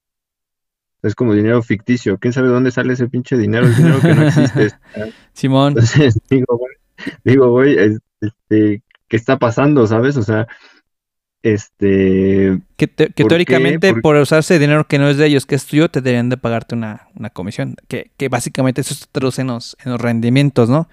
Es 1.01 1.13
como 1.13 1.33
dinero 1.33 1.61
ficticio. 1.61 2.17
¿Quién 2.17 2.33
sabe 2.33 2.47
dónde 2.47 2.71
sale 2.71 2.93
ese 2.93 3.07
pinche 3.07 3.37
dinero? 3.37 3.67
El 3.67 3.75
dinero 3.75 3.99
que 3.99 4.15
no 4.15 4.23
existe. 4.23 4.69
Simón. 5.33 5.73
Entonces, 5.73 6.17
digo, 6.29 6.57
güey, 6.57 6.75
digo, 7.23 7.49
güey, 7.49 7.99
este, 8.21 8.81
qué 9.07 9.17
está 9.17 9.37
pasando, 9.37 9.85
¿sabes? 9.87 10.17
O 10.17 10.23
sea, 10.23 10.47
este... 11.43 12.59
Que, 12.75 12.87
teóricamente 12.87 13.93
por 13.95 14.15
usarse 14.15 14.57
dinero 14.57 14.87
que 14.87 14.97
no 14.97 15.07
es 15.09 15.17
de 15.17 15.27
ellos, 15.27 15.45
que 15.45 15.55
es 15.55 15.65
tuyo, 15.65 15.89
te 15.89 16.01
deberían 16.01 16.29
de 16.29 16.37
pagarte 16.37 16.75
una, 16.75 17.07
comisión. 17.33 17.75
Que, 17.87 18.11
que, 18.17 18.29
básicamente 18.29 18.81
eso 18.81 18.95
se 18.95 19.05
traduce 19.11 19.41
en 19.41 19.47
los, 19.47 19.77
en 19.83 19.91
los 19.91 20.01
rendimientos, 20.01 20.69
¿no? 20.69 20.89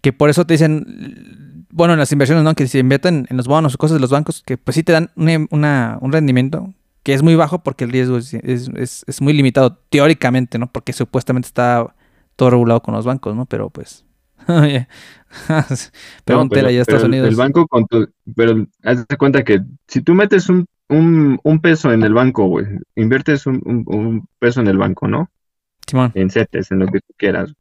Que 0.00 0.12
por 0.12 0.30
eso 0.30 0.46
te 0.46 0.54
dicen, 0.54 1.66
bueno, 1.70 1.92
en 1.92 1.98
las 1.98 2.10
inversiones, 2.12 2.44
¿no? 2.44 2.54
Que 2.54 2.66
si 2.66 2.78
invierten 2.78 3.26
en 3.30 3.36
los 3.36 3.46
bonos 3.46 3.74
o 3.74 3.78
cosas 3.78 3.96
de 3.96 4.00
los 4.00 4.10
bancos, 4.10 4.42
que 4.44 4.56
pues 4.58 4.74
sí 4.74 4.82
te 4.82 4.92
dan 4.92 5.10
una, 5.16 5.98
un 6.00 6.12
rendimiento 6.12 6.72
que 7.02 7.14
es 7.14 7.22
muy 7.22 7.36
bajo 7.36 7.60
porque 7.60 7.84
el 7.84 7.90
riesgo 7.90 8.18
es, 8.18 8.34
es, 8.34 9.04
es, 9.06 9.20
muy 9.22 9.32
limitado 9.32 9.78
teóricamente, 9.88 10.58
¿no? 10.58 10.70
Porque 10.70 10.92
supuestamente 10.92 11.46
está 11.46 11.94
todo 12.36 12.50
regulado 12.50 12.82
con 12.82 12.94
los 12.94 13.04
bancos, 13.04 13.34
¿no? 13.34 13.46
Pero 13.46 13.70
pues... 13.70 14.04
Pregúntale 16.24 16.68
allá 16.68 16.78
a 16.78 16.82
Estados 16.82 17.04
Unidos. 17.04 17.28
El 17.28 17.36
banco 17.36 17.66
con 17.66 17.86
pero 18.34 18.66
haz 18.82 19.06
de 19.06 19.16
cuenta 19.16 19.44
que 19.44 19.60
si 19.86 20.00
tú 20.00 20.14
metes 20.14 20.48
un, 20.48 20.66
un, 20.88 21.38
un 21.42 21.60
peso 21.60 21.92
en 21.92 22.02
el 22.02 22.14
banco, 22.14 22.46
güey, 22.46 22.66
inviertes 22.96 23.46
un, 23.46 23.60
un, 23.64 24.26
peso 24.38 24.60
en 24.60 24.68
el 24.68 24.78
banco, 24.78 25.06
¿no? 25.06 25.30
Simón. 25.86 26.12
En 26.14 26.30
CETES, 26.30 26.70
en 26.72 26.80
lo 26.80 26.86
que 26.86 27.00
tú 27.00 27.12
quieras. 27.16 27.52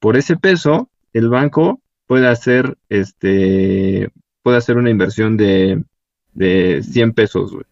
Por 0.00 0.16
ese 0.16 0.36
peso, 0.36 0.88
el 1.12 1.28
banco 1.28 1.80
puede 2.06 2.28
hacer, 2.28 2.76
este, 2.88 4.10
puede 4.42 4.56
hacer 4.58 4.76
una 4.76 4.90
inversión 4.90 5.36
de, 5.36 5.82
de 6.32 6.82
100 6.82 7.12
pesos, 7.12 7.52
güey. 7.52 7.64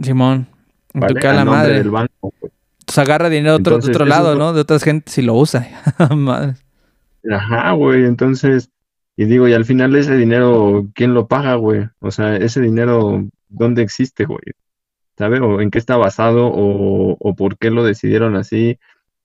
Simón, 0.00 0.46
en 0.94 1.06
tu 1.06 1.14
cara 1.14 1.44
madre. 1.44 1.74
Del 1.74 1.90
banco, 1.90 2.32
pues 2.88 2.96
agarra 2.96 3.28
dinero 3.28 3.58
de 3.58 3.60
otro, 3.60 3.76
otro 3.76 4.06
lado, 4.06 4.34
¿no? 4.34 4.54
De 4.54 4.62
otras 4.62 4.82
gente 4.82 5.12
si 5.12 5.20
lo 5.20 5.34
usa. 5.34 5.68
madre. 6.16 6.54
Ajá, 7.30 7.72
güey, 7.72 8.04
entonces, 8.04 8.70
y 9.16 9.24
digo, 9.24 9.48
y 9.48 9.52
al 9.52 9.64
final 9.64 9.96
ese 9.96 10.16
dinero, 10.16 10.86
¿quién 10.94 11.14
lo 11.14 11.26
paga, 11.26 11.54
güey? 11.56 11.88
O 12.00 12.10
sea, 12.10 12.36
ese 12.36 12.60
dinero, 12.60 13.26
¿dónde 13.48 13.82
existe, 13.82 14.24
güey? 14.24 14.40
¿Sabe? 15.16 15.40
O 15.40 15.60
en 15.60 15.70
qué 15.70 15.78
está 15.78 15.96
basado, 15.96 16.46
o, 16.46 17.16
o 17.18 17.34
por 17.34 17.58
qué 17.58 17.70
lo 17.70 17.84
decidieron 17.84 18.36
así. 18.36 18.78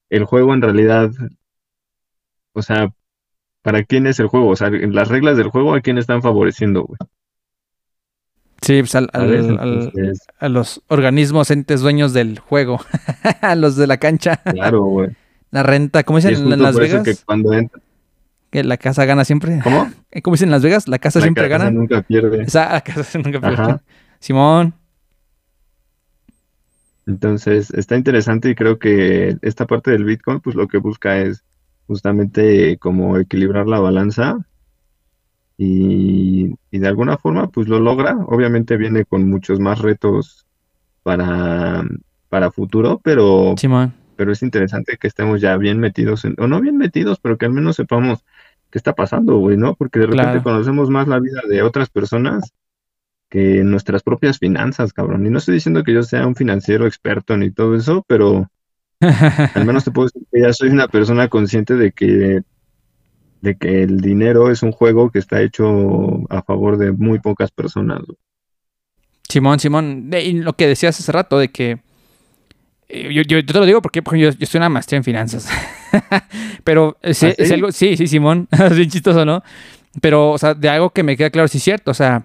El 0.09 0.25
juego 0.25 0.53
en 0.53 0.61
realidad, 0.61 1.11
o 2.53 2.61
sea, 2.61 2.93
¿para 3.61 3.83
quién 3.83 4.07
es 4.07 4.19
el 4.19 4.27
juego? 4.27 4.49
O 4.49 4.55
sea, 4.55 4.69
las 4.69 5.07
reglas 5.07 5.37
del 5.37 5.49
juego, 5.49 5.73
¿a 5.73 5.81
quién 5.81 5.97
están 5.97 6.21
favoreciendo, 6.21 6.83
güey? 6.83 6.97
Sí, 8.61 8.79
pues 8.79 8.95
al, 8.95 9.09
a 10.39 10.49
los 10.49 10.81
organismos 10.87 11.51
entes 11.51 11.81
dueños 11.81 12.13
del 12.13 12.39
juego, 12.39 12.79
a 13.41 13.55
los 13.55 13.75
de 13.75 13.87
la 13.87 13.97
cancha. 13.97 14.37
Claro, 14.37 14.83
güey. 14.83 15.09
La 15.53 15.61
renta, 15.61 16.03
¿cómo 16.03 16.17
dicen 16.17 16.51
en 16.51 16.63
Las 16.63 16.75
Vegas? 16.75 17.03
Que 17.03 17.13
cuando 17.27 17.51
Que 18.49 18.63
la 18.63 18.77
casa 18.77 19.05
gana 19.05 19.23
siempre. 19.23 19.59
¿Cómo? 19.63 19.87
¿Cómo 20.23 20.33
dicen 20.33 20.47
en 20.47 20.51
Las 20.51 20.63
Vegas? 20.63 20.87
La 20.87 20.97
casa 20.97 21.21
siempre 21.21 21.47
gana. 21.47 21.69
nunca 21.69 22.01
pierde. 22.01 22.41
Esa, 22.41 22.73
la 22.73 22.81
casa 22.81 23.19
nunca 23.23 23.39
pierde. 23.39 23.79
Simón. 24.19 24.73
Entonces, 27.05 27.69
está 27.69 27.95
interesante 27.95 28.49
y 28.49 28.55
creo 28.55 28.79
que 28.79 29.37
esta 29.43 29.67
parte 29.67 29.91
del 29.91 30.05
Bitcoin, 30.05 30.39
pues 30.39 30.55
lo 30.55 30.67
que 30.67 30.79
busca 30.79 31.19
es 31.19 31.43
justamente 31.85 32.79
como 32.79 33.19
equilibrar 33.19 33.67
la 33.67 33.79
balanza 33.79 34.39
y, 35.55 36.55
de 36.71 36.87
alguna 36.87 37.19
forma 37.19 37.51
pues 37.51 37.67
lo 37.67 37.79
logra. 37.79 38.17
Obviamente 38.25 38.75
viene 38.75 39.05
con 39.05 39.29
muchos 39.29 39.59
más 39.59 39.77
retos 39.77 40.47
para, 41.03 41.85
para 42.29 42.49
futuro, 42.49 42.99
pero, 43.03 43.53
pero 44.15 44.31
es 44.31 44.41
interesante 44.41 44.97
que 44.97 45.07
estemos 45.07 45.41
ya 45.41 45.57
bien 45.57 45.79
metidos, 45.79 46.25
en, 46.25 46.35
o 46.37 46.47
no 46.47 46.61
bien 46.61 46.77
metidos, 46.77 47.19
pero 47.19 47.37
que 47.37 47.45
al 47.45 47.53
menos 47.53 47.75
sepamos 47.75 48.23
qué 48.69 48.79
está 48.79 48.93
pasando, 48.93 49.37
güey, 49.37 49.57
¿no? 49.57 49.75
Porque 49.75 49.99
de 49.99 50.07
repente 50.07 50.41
conocemos 50.41 50.89
más 50.89 51.07
la 51.07 51.19
vida 51.19 51.41
de 51.47 51.61
otras 51.61 51.89
personas 51.89 52.53
que 53.29 53.63
nuestras 53.63 54.03
propias 54.03 54.39
finanzas, 54.39 54.93
cabrón. 54.93 55.25
Y 55.25 55.29
no 55.29 55.39
estoy 55.39 55.55
diciendo 55.55 55.83
que 55.83 55.93
yo 55.93 56.03
sea 56.03 56.27
un 56.27 56.35
financiero 56.35 56.85
experto 56.85 57.35
ni 57.37 57.51
todo 57.51 57.75
eso, 57.75 58.03
pero 58.07 58.49
al 58.99 59.65
menos 59.65 59.83
te 59.83 59.91
puedo 59.91 60.07
decir 60.07 60.23
que 60.31 60.41
ya 60.41 60.53
soy 60.53 60.69
una 60.69 60.87
persona 60.87 61.27
consciente 61.27 61.75
de 61.75 61.91
que 61.91 62.41
de 63.41 63.57
que 63.57 63.83
el 63.83 63.99
dinero 63.99 64.49
es 64.49 64.63
un 64.63 64.71
juego 64.71 65.11
que 65.11 65.19
está 65.19 65.41
hecho 65.41 65.67
a 66.29 66.41
favor 66.43 66.77
de 66.77 66.93
muy 66.93 67.19
pocas 67.19 67.51
personas. 67.51 68.01
Simón, 69.27 69.59
Simón, 69.59 70.09
y 70.13 70.33
lo 70.39 70.53
que 70.53 70.65
decías 70.65 70.97
hace 70.97 71.11
rato 71.11 71.37
de 71.37 71.49
que 71.49 71.81
eh, 72.95 73.23
yo, 73.25 73.43
te 73.43 73.53
lo 73.53 73.65
digo 73.65 73.81
porque, 73.81 74.03
yo, 74.05 74.29
yo 74.29 74.35
estoy 74.39 74.59
una 74.59 74.69
maestría 74.69 74.97
en 74.97 75.03
finanzas. 75.03 75.49
Pero 76.63 76.97
eh, 77.01 77.13
¿Ah, 77.21 77.33
es 77.37 77.51
algo, 77.51 77.71
sí, 77.71 77.97
sí, 77.97 78.05
Simón, 78.05 78.47
es 78.51 78.75
bien 78.75 78.89
chistoso, 78.89 79.25
¿no? 79.25 79.43
Pero, 79.99 80.31
o 80.31 80.37
sea, 80.37 80.53
de 80.53 80.69
algo 80.69 80.91
que 80.91 81.01
me 81.01 81.17
queda 81.17 81.31
claro, 81.31 81.47
sí 81.47 81.57
es 81.57 81.63
cierto, 81.63 81.89
o 81.89 81.93
sea, 81.95 82.23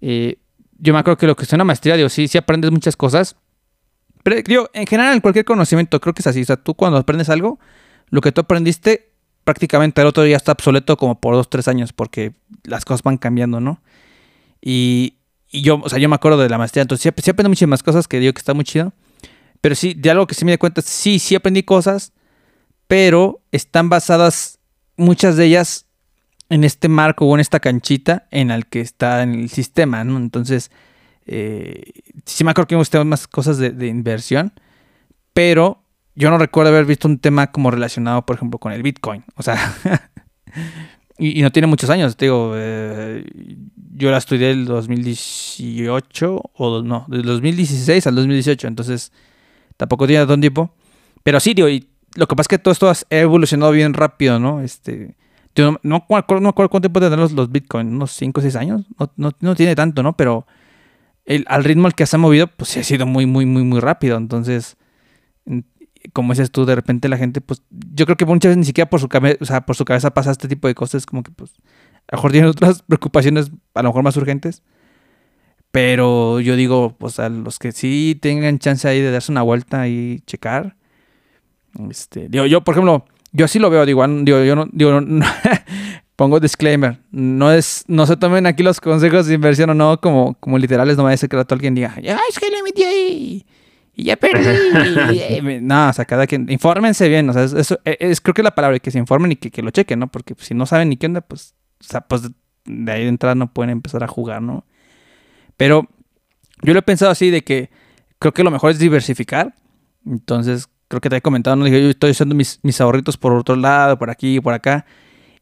eh, 0.00 0.36
yo 0.78 0.92
me 0.92 0.98
acuerdo 0.98 1.16
que 1.16 1.26
lo 1.28 1.36
que 1.36 1.44
es 1.44 1.52
una 1.52 1.62
maestría, 1.62 1.96
digo, 1.96 2.08
sí, 2.08 2.26
sí 2.26 2.38
aprendes 2.38 2.72
muchas 2.72 2.96
cosas. 2.96 3.36
Pero, 4.24 4.36
digo, 4.44 4.68
en 4.72 4.86
general, 4.86 5.14
en 5.14 5.20
cualquier 5.20 5.44
conocimiento, 5.44 6.00
creo 6.00 6.12
que 6.12 6.22
es 6.22 6.26
así. 6.26 6.42
O 6.42 6.44
sea, 6.44 6.56
tú 6.56 6.74
cuando 6.74 6.98
aprendes 6.98 7.28
algo, 7.28 7.60
lo 8.08 8.20
que 8.20 8.32
tú 8.32 8.40
aprendiste 8.40 9.12
prácticamente 9.44 10.00
el 10.00 10.08
otro 10.08 10.24
día 10.24 10.36
está 10.36 10.52
obsoleto 10.52 10.96
como 10.96 11.20
por 11.20 11.34
dos, 11.34 11.48
tres 11.48 11.68
años, 11.68 11.92
porque 11.92 12.32
las 12.64 12.84
cosas 12.84 13.02
van 13.02 13.16
cambiando, 13.16 13.60
¿no? 13.60 13.80
Y, 14.60 15.14
yo, 15.52 15.80
o 15.82 15.88
sea, 15.88 15.98
yo 15.98 16.08
me 16.08 16.16
acuerdo 16.16 16.38
de 16.38 16.48
la 16.48 16.58
maestría, 16.58 16.82
entonces 16.82 17.02
sí, 17.02 17.22
sí 17.22 17.30
aprendí 17.30 17.48
muchísimas 17.48 17.82
cosas 17.82 18.08
que 18.08 18.18
digo 18.18 18.32
que 18.32 18.38
está 18.38 18.54
muy 18.54 18.64
chido. 18.64 18.92
Pero 19.60 19.74
sí, 19.74 19.94
de 19.94 20.10
algo 20.10 20.26
que 20.26 20.34
sí 20.34 20.44
me 20.44 20.52
di 20.52 20.58
cuenta, 20.58 20.82
sí, 20.82 21.18
sí 21.18 21.34
aprendí 21.34 21.62
cosas, 21.62 22.12
pero 22.86 23.40
están 23.52 23.88
basadas 23.88 24.58
muchas 24.96 25.36
de 25.36 25.46
ellas 25.46 25.86
en 26.48 26.64
este 26.64 26.88
marco 26.88 27.26
o 27.26 27.34
en 27.34 27.40
esta 27.40 27.60
canchita 27.60 28.26
en 28.30 28.50
el 28.50 28.66
que 28.66 28.80
está 28.80 29.22
en 29.22 29.34
el 29.34 29.50
sistema, 29.50 30.02
¿no? 30.04 30.16
Entonces, 30.16 30.70
eh, 31.26 31.92
sí 32.24 32.42
me 32.42 32.50
acuerdo 32.50 32.68
que 32.68 32.74
me 32.74 32.80
gustaban 32.80 33.08
más 33.08 33.28
cosas 33.28 33.58
de, 33.58 33.70
de 33.70 33.86
inversión, 33.86 34.52
pero 35.32 35.84
yo 36.14 36.30
no 36.30 36.38
recuerdo 36.38 36.70
haber 36.70 36.86
visto 36.86 37.08
un 37.08 37.18
tema 37.18 37.50
como 37.52 37.70
relacionado, 37.70 38.26
por 38.26 38.36
ejemplo, 38.36 38.58
con 38.58 38.72
el 38.72 38.82
Bitcoin. 38.82 39.24
O 39.36 39.42
sea, 39.42 39.74
y, 41.18 41.40
no 41.42 41.52
tiene 41.52 41.66
muchos 41.66 41.90
años. 41.90 42.16
Te 42.16 42.26
digo, 42.26 42.52
eh, 42.56 43.24
yo 43.94 44.10
la 44.10 44.18
estudié 44.18 44.50
el 44.50 44.64
2018, 44.64 46.42
o 46.54 46.82
no, 46.82 47.06
del 47.08 47.22
2016 47.22 48.06
al 48.06 48.14
2018, 48.16 48.68
entonces 48.68 49.12
tampoco 49.80 50.06
tiene 50.06 50.26
tanto 50.26 50.40
tiempo. 50.40 50.74
Pero 51.22 51.40
sí, 51.40 51.54
digo, 51.54 51.68
y 51.68 51.88
lo 52.14 52.28
que 52.28 52.36
pasa 52.36 52.44
es 52.44 52.48
que 52.48 52.58
todo 52.58 52.72
esto 52.72 52.90
ha 52.90 52.94
evolucionado 53.16 53.72
bien 53.72 53.94
rápido, 53.94 54.38
¿no? 54.38 54.60
Este, 54.60 55.16
no, 55.56 55.78
no, 55.82 56.04
no 56.08 56.16
acuerdo 56.16 56.52
cuánto 56.52 56.80
tiempo 56.80 57.00
tendrán 57.00 57.20
los, 57.20 57.32
los 57.32 57.50
Bitcoin, 57.50 57.94
unos 57.94 58.12
5 58.12 58.40
o 58.40 58.42
6 58.42 58.56
años. 58.56 58.82
No, 58.98 59.10
no, 59.16 59.32
no, 59.40 59.54
tiene 59.54 59.74
tanto, 59.74 60.02
¿no? 60.02 60.16
Pero 60.18 60.46
el, 61.24 61.46
al 61.48 61.64
ritmo 61.64 61.86
al 61.86 61.94
que 61.94 62.04
se 62.04 62.16
ha 62.16 62.18
movido, 62.18 62.46
pues 62.46 62.70
sí 62.70 62.80
ha 62.80 62.84
sido 62.84 63.06
muy, 63.06 63.24
muy, 63.24 63.46
muy, 63.46 63.64
muy 63.64 63.80
rápido. 63.80 64.18
Entonces, 64.18 64.76
como 66.12 66.34
dices 66.34 66.50
tú, 66.50 66.66
de 66.66 66.74
repente 66.74 67.08
la 67.08 67.16
gente, 67.16 67.40
pues, 67.40 67.62
yo 67.70 68.04
creo 68.04 68.18
que 68.18 68.26
muchas 68.26 68.50
veces 68.50 68.58
ni 68.58 68.64
siquiera 68.66 68.90
por 68.90 69.00
su 69.00 69.08
cabeza, 69.08 69.38
o 69.40 69.44
sea, 69.46 69.60
por 69.62 69.76
su 69.76 69.86
cabeza 69.86 70.12
pasa 70.12 70.30
este 70.30 70.46
tipo 70.46 70.68
de 70.68 70.74
cosas, 70.74 71.06
como 71.06 71.22
que, 71.22 71.30
pues, 71.30 71.52
a 72.08 72.16
lo 72.16 72.18
mejor 72.18 72.32
tienen 72.32 72.50
otras 72.50 72.82
preocupaciones, 72.86 73.50
a 73.74 73.82
lo 73.82 73.88
mejor 73.88 74.02
más 74.02 74.16
urgentes. 74.18 74.62
Pero 75.70 76.40
yo 76.40 76.56
digo, 76.56 76.96
pues, 76.98 77.18
a 77.20 77.28
los 77.28 77.58
que 77.58 77.72
sí 77.72 78.18
tengan 78.20 78.58
chance 78.58 78.88
ahí 78.88 79.00
de 79.00 79.10
darse 79.10 79.30
una 79.30 79.42
vuelta 79.42 79.86
y 79.88 80.20
checar. 80.26 80.76
Este, 81.88 82.28
digo, 82.28 82.46
yo, 82.46 82.62
por 82.62 82.74
ejemplo, 82.74 83.04
yo 83.32 83.44
así 83.44 83.58
lo 83.58 83.70
veo, 83.70 83.86
digo, 83.86 84.06
digo 84.06 84.42
yo 84.42 84.56
no, 84.56 84.66
digo, 84.72 85.00
pongo 86.16 86.40
disclaimer, 86.40 86.98
no 87.12 87.52
es, 87.52 87.84
no 87.86 88.06
se 88.06 88.16
tomen 88.16 88.46
aquí 88.46 88.62
los 88.62 88.80
consejos 88.80 89.26
de 89.26 89.34
inversión 89.34 89.70
o 89.70 89.74
no 89.74 90.00
como, 90.00 90.34
como 90.34 90.58
literales, 90.58 90.96
no 90.96 91.04
vaya 91.04 91.14
a 91.14 91.18
ser 91.18 91.28
que 91.28 91.36
alguien 91.48 91.74
diga, 91.74 91.94
ya, 92.00 92.18
es 92.28 92.38
que 92.38 92.50
le 92.50 92.62
metí 92.62 92.82
ahí 92.82 93.46
y 93.94 94.04
ya 94.04 94.16
perdí. 94.16 95.60
no, 95.62 95.88
o 95.88 95.92
sea, 95.92 96.04
cada 96.04 96.26
quien, 96.26 96.50
infórmense 96.50 97.08
bien, 97.08 97.28
o 97.28 97.32
sea, 97.32 97.44
eso 97.44 97.78
e, 97.84 97.96
es, 98.00 98.20
creo 98.20 98.34
que 98.34 98.40
es 98.40 98.44
la 98.44 98.54
palabra, 98.54 98.78
que 98.78 98.90
se 98.90 98.98
informen 98.98 99.32
y 99.32 99.36
que, 99.36 99.62
lo 99.62 99.70
chequen, 99.70 99.98
¿no? 99.98 100.08
Porque 100.08 100.34
si 100.38 100.54
no 100.54 100.66
saben 100.66 100.88
ni 100.88 100.96
qué 100.96 101.06
onda, 101.06 101.20
pues, 101.20 101.54
o 101.80 101.84
sea, 101.84 102.00
pues 102.00 102.22
de 102.64 102.92
ahí 102.92 103.02
de 103.02 103.08
entrada 103.08 103.34
no 103.34 103.52
pueden 103.52 103.70
empezar 103.70 104.02
a 104.02 104.08
jugar, 104.08 104.42
¿no? 104.42 104.64
Pero 105.60 105.86
yo 106.62 106.72
lo 106.72 106.78
he 106.78 106.82
pensado 106.82 107.10
así 107.10 107.28
de 107.28 107.44
que 107.44 107.68
creo 108.18 108.32
que 108.32 108.42
lo 108.42 108.50
mejor 108.50 108.70
es 108.70 108.78
diversificar. 108.78 109.54
Entonces, 110.06 110.70
creo 110.88 111.02
que 111.02 111.10
te 111.10 111.16
he 111.16 111.20
comentado, 111.20 111.54
¿no? 111.54 111.66
Dije, 111.66 111.82
yo 111.82 111.90
estoy 111.90 112.12
usando 112.12 112.34
mis, 112.34 112.60
mis 112.62 112.80
ahorritos 112.80 113.18
por 113.18 113.34
otro 113.34 113.56
lado, 113.56 113.98
por 113.98 114.08
aquí, 114.08 114.40
por 114.40 114.54
acá. 114.54 114.86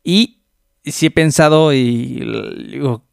Y 0.03 0.41
sí 0.85 1.07
he 1.07 1.11
pensado 1.13 1.73
y 1.73 2.19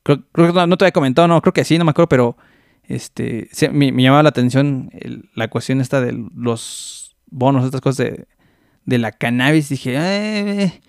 creo, 0.02 0.24
que 0.34 0.68
no 0.68 0.78
te 0.78 0.86
había 0.86 0.94
comentado, 0.94 1.28
no, 1.28 1.40
creo 1.44 1.54
que 1.54 1.64
sí, 1.64 1.78
no 1.78 1.86
me 1.86 1.92
acuerdo, 1.92 2.10
pero 2.10 2.38
este, 2.86 3.50
me, 3.72 3.92
me, 3.92 4.02
llamaba 4.02 4.24
la 4.24 4.30
atención 4.30 4.90
la 5.36 5.48
cuestión 5.48 5.82
esta 5.82 6.02
de 6.02 6.12
los 6.36 7.16
bonos, 7.28 7.66
estas 7.66 7.82
cosas 7.82 8.14
de, 8.84 8.98
la 8.98 9.12
cannabis. 9.12 9.70
Dije, 9.70 9.94
eh, 9.96 10.82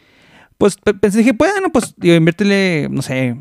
pues 0.57 0.79
pensé, 0.99 1.19
dije, 1.19 1.33
bueno, 1.33 1.71
pues 1.71 1.93
digo, 1.99 2.19
no 2.89 3.03
sé, 3.03 3.37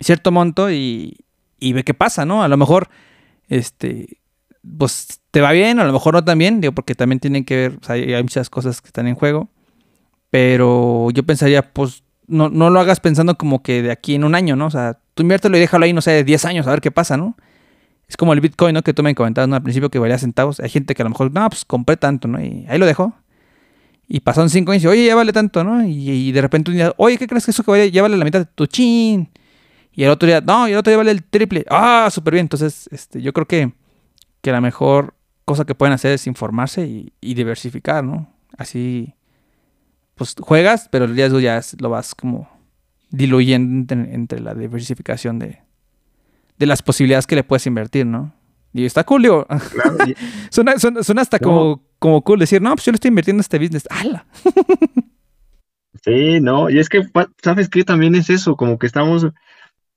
cierto 0.00 0.32
monto 0.32 0.72
y, 0.72 1.25
y 1.58 1.72
ve 1.72 1.84
qué 1.84 1.94
pasa, 1.94 2.24
¿no? 2.24 2.42
A 2.42 2.48
lo 2.48 2.56
mejor, 2.56 2.88
este, 3.48 4.18
pues 4.78 5.20
te 5.30 5.40
va 5.40 5.52
bien, 5.52 5.78
a 5.78 5.84
lo 5.84 5.92
mejor 5.92 6.14
no 6.14 6.24
tan 6.24 6.38
bien, 6.38 6.60
digo, 6.60 6.72
porque 6.72 6.94
también 6.94 7.20
tienen 7.20 7.44
que 7.44 7.56
ver, 7.56 7.78
hay 7.88 8.22
muchas 8.22 8.50
cosas 8.50 8.80
que 8.80 8.88
están 8.88 9.06
en 9.06 9.14
juego. 9.14 9.48
Pero 10.30 11.10
yo 11.12 11.22
pensaría, 11.24 11.72
pues, 11.72 12.02
no, 12.26 12.48
no 12.48 12.70
lo 12.70 12.80
hagas 12.80 13.00
pensando 13.00 13.36
como 13.36 13.62
que 13.62 13.82
de 13.82 13.90
aquí 13.90 14.14
en 14.14 14.24
un 14.24 14.34
año, 14.34 14.56
¿no? 14.56 14.66
O 14.66 14.70
sea, 14.70 14.98
tú 15.14 15.22
inviértelo 15.22 15.56
y 15.56 15.60
déjalo 15.60 15.84
ahí, 15.84 15.92
no 15.92 16.00
sé, 16.00 16.24
10 16.24 16.44
años, 16.44 16.66
a 16.66 16.70
ver 16.70 16.80
qué 16.80 16.90
pasa, 16.90 17.16
¿no? 17.16 17.36
Es 18.08 18.16
como 18.16 18.32
el 18.32 18.40
Bitcoin, 18.40 18.74
¿no? 18.74 18.82
Que 18.82 18.94
tú 18.94 19.02
me 19.02 19.14
comentabas 19.14 19.48
¿no? 19.48 19.56
al 19.56 19.62
principio 19.62 19.90
que 19.90 19.98
valía 19.98 20.18
centavos. 20.18 20.60
Hay 20.60 20.68
gente 20.68 20.94
que 20.94 21.02
a 21.02 21.04
lo 21.04 21.10
mejor, 21.10 21.32
no, 21.32 21.48
pues 21.48 21.64
compré 21.64 21.96
tanto, 21.96 22.28
¿no? 22.28 22.40
Y 22.40 22.66
ahí 22.68 22.78
lo 22.78 22.86
dejó. 22.86 23.14
Y 24.08 24.20
pasaron 24.20 24.48
cinco 24.50 24.70
años 24.70 24.84
y 24.84 24.86
oye, 24.86 25.06
ya 25.06 25.16
vale 25.16 25.32
tanto, 25.32 25.64
¿no? 25.64 25.84
Y, 25.84 26.30
de 26.30 26.40
repente 26.40 26.70
un 26.70 26.76
día, 26.76 26.92
oye, 26.96 27.18
¿qué 27.18 27.26
crees 27.26 27.44
que 27.44 27.50
eso 27.50 27.64
que 27.64 27.70
vale, 27.72 27.90
ya 27.90 28.02
vale 28.02 28.16
la 28.16 28.24
mitad 28.24 28.40
de 28.40 28.46
tu 28.46 28.66
chin? 28.66 29.28
Y 29.96 30.04
el 30.04 30.10
otro 30.10 30.26
día, 30.28 30.42
no, 30.42 30.68
y 30.68 30.72
el 30.72 30.76
otro 30.76 30.90
día 30.90 30.98
vale 30.98 31.10
el 31.10 31.24
triple. 31.24 31.64
Ah, 31.70 32.08
súper 32.12 32.34
bien. 32.34 32.44
Entonces, 32.44 32.86
este, 32.92 33.22
yo 33.22 33.32
creo 33.32 33.46
que, 33.46 33.72
que 34.42 34.52
la 34.52 34.60
mejor 34.60 35.14
cosa 35.46 35.64
que 35.64 35.74
pueden 35.74 35.94
hacer 35.94 36.12
es 36.12 36.26
informarse 36.26 36.86
y, 36.86 37.34
diversificar, 37.34 38.04
¿no? 38.04 38.30
Así, 38.58 39.14
pues 40.14 40.34
juegas, 40.38 40.88
pero 40.90 41.06
el 41.06 41.14
riesgo 41.14 41.40
ya 41.40 41.60
lo 41.78 41.88
vas 41.88 42.14
como 42.14 42.48
diluyendo 43.10 43.94
entre, 43.94 44.40
la 44.40 44.54
diversificación 44.54 45.38
de, 45.38 45.60
de 46.58 46.66
las 46.66 46.82
posibilidades 46.82 47.26
que 47.26 47.36
le 47.36 47.44
puedes 47.44 47.66
invertir, 47.66 48.04
¿no? 48.04 48.34
Y 48.74 48.84
está 48.84 49.04
cool, 49.04 49.22
digo. 49.22 49.46
Claro, 49.46 49.96
suena, 50.50 51.22
hasta 51.22 51.38
como, 51.38 51.82
como 51.98 52.20
cool 52.22 52.38
decir, 52.38 52.60
no, 52.60 52.74
pues 52.74 52.84
yo 52.84 52.92
le 52.92 52.96
estoy 52.96 53.08
invirtiendo 53.08 53.38
en 53.38 53.44
este 53.44 53.58
business. 53.58 53.88
¡Hala! 53.88 54.26
sí, 56.04 56.40
no, 56.40 56.68
y 56.68 56.80
es 56.80 56.90
que, 56.90 57.02
¿sabes 57.42 57.70
qué? 57.70 57.82
También 57.82 58.14
es 58.14 58.28
eso, 58.28 58.56
como 58.56 58.78
que 58.78 58.86
estamos, 58.86 59.26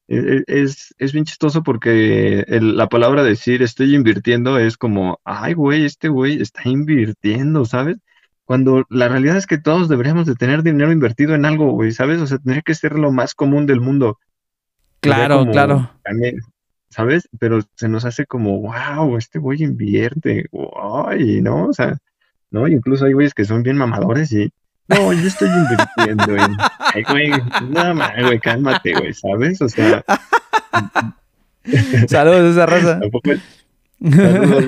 es, 0.10 0.96
es 0.98 1.14
bien 1.14 1.26
chistoso 1.26 1.62
porque 1.62 2.44
la 2.48 2.88
palabra 2.88 3.24
decir 3.24 3.62
estoy 3.62 3.94
invirtiendo 3.94 4.58
es 4.58 4.76
como, 4.76 5.20
ay, 5.24 5.54
güey, 5.54 5.86
este 5.86 6.10
güey 6.10 6.42
está 6.42 6.68
invirtiendo, 6.68 7.64
¿sabes? 7.66 7.98
Cuando 8.44 8.86
la 8.90 9.08
realidad 9.08 9.38
es 9.38 9.46
que 9.46 9.60
todos 9.60 9.88
deberíamos 9.88 10.26
de 10.26 10.34
tener 10.34 10.64
dinero 10.64 10.92
invertido 10.92 11.36
en 11.36 11.46
algo, 11.46 11.72
güey, 11.74 11.92
¿sabes? 11.92 12.20
O 12.20 12.26
sea, 12.26 12.40
tendría 12.40 12.64
que 12.64 12.74
ser 12.74 12.94
lo 12.94 13.12
más 13.12 13.36
común 13.36 13.68
del 13.68 13.82
mundo. 13.82 14.18
Claro, 15.00 15.46
claro. 15.52 15.92
¿sabes? 16.90 17.30
Pero 17.40 17.60
se 17.76 17.88
nos 17.88 18.04
hace 18.06 18.26
como, 18.26 18.62
wow, 18.62 19.16
este 19.16 19.38
güey 19.38 19.62
invierte, 19.62 20.46
ay, 20.82 21.40
¿no? 21.42 21.68
O 21.68 21.74
sea, 21.74 22.00
¿no? 22.50 22.68
Incluso 22.68 23.06
hay 23.06 23.14
güeyes 23.14 23.36
que 23.36 23.46
son 23.46 23.62
bien 23.62 23.78
mamadores 23.78 24.32
y, 24.32 24.52
no, 24.90 25.14
yo 25.14 25.28
estoy 25.28 25.50
invirtiendo 25.50 26.36
en, 26.36 26.58
ay, 26.80 27.04
güey, 27.04 27.32
güey, 28.24 28.40
cálmate, 28.40 28.94
güey, 28.94 29.14
¿sabes? 29.14 29.62
O 29.62 29.70
sea. 29.70 30.04
Saludos 32.08 32.42
a 32.42 32.50
esa 32.50 32.66
raza. 32.66 33.00
Tampoco 33.00 33.32
Saludos, 34.02 34.66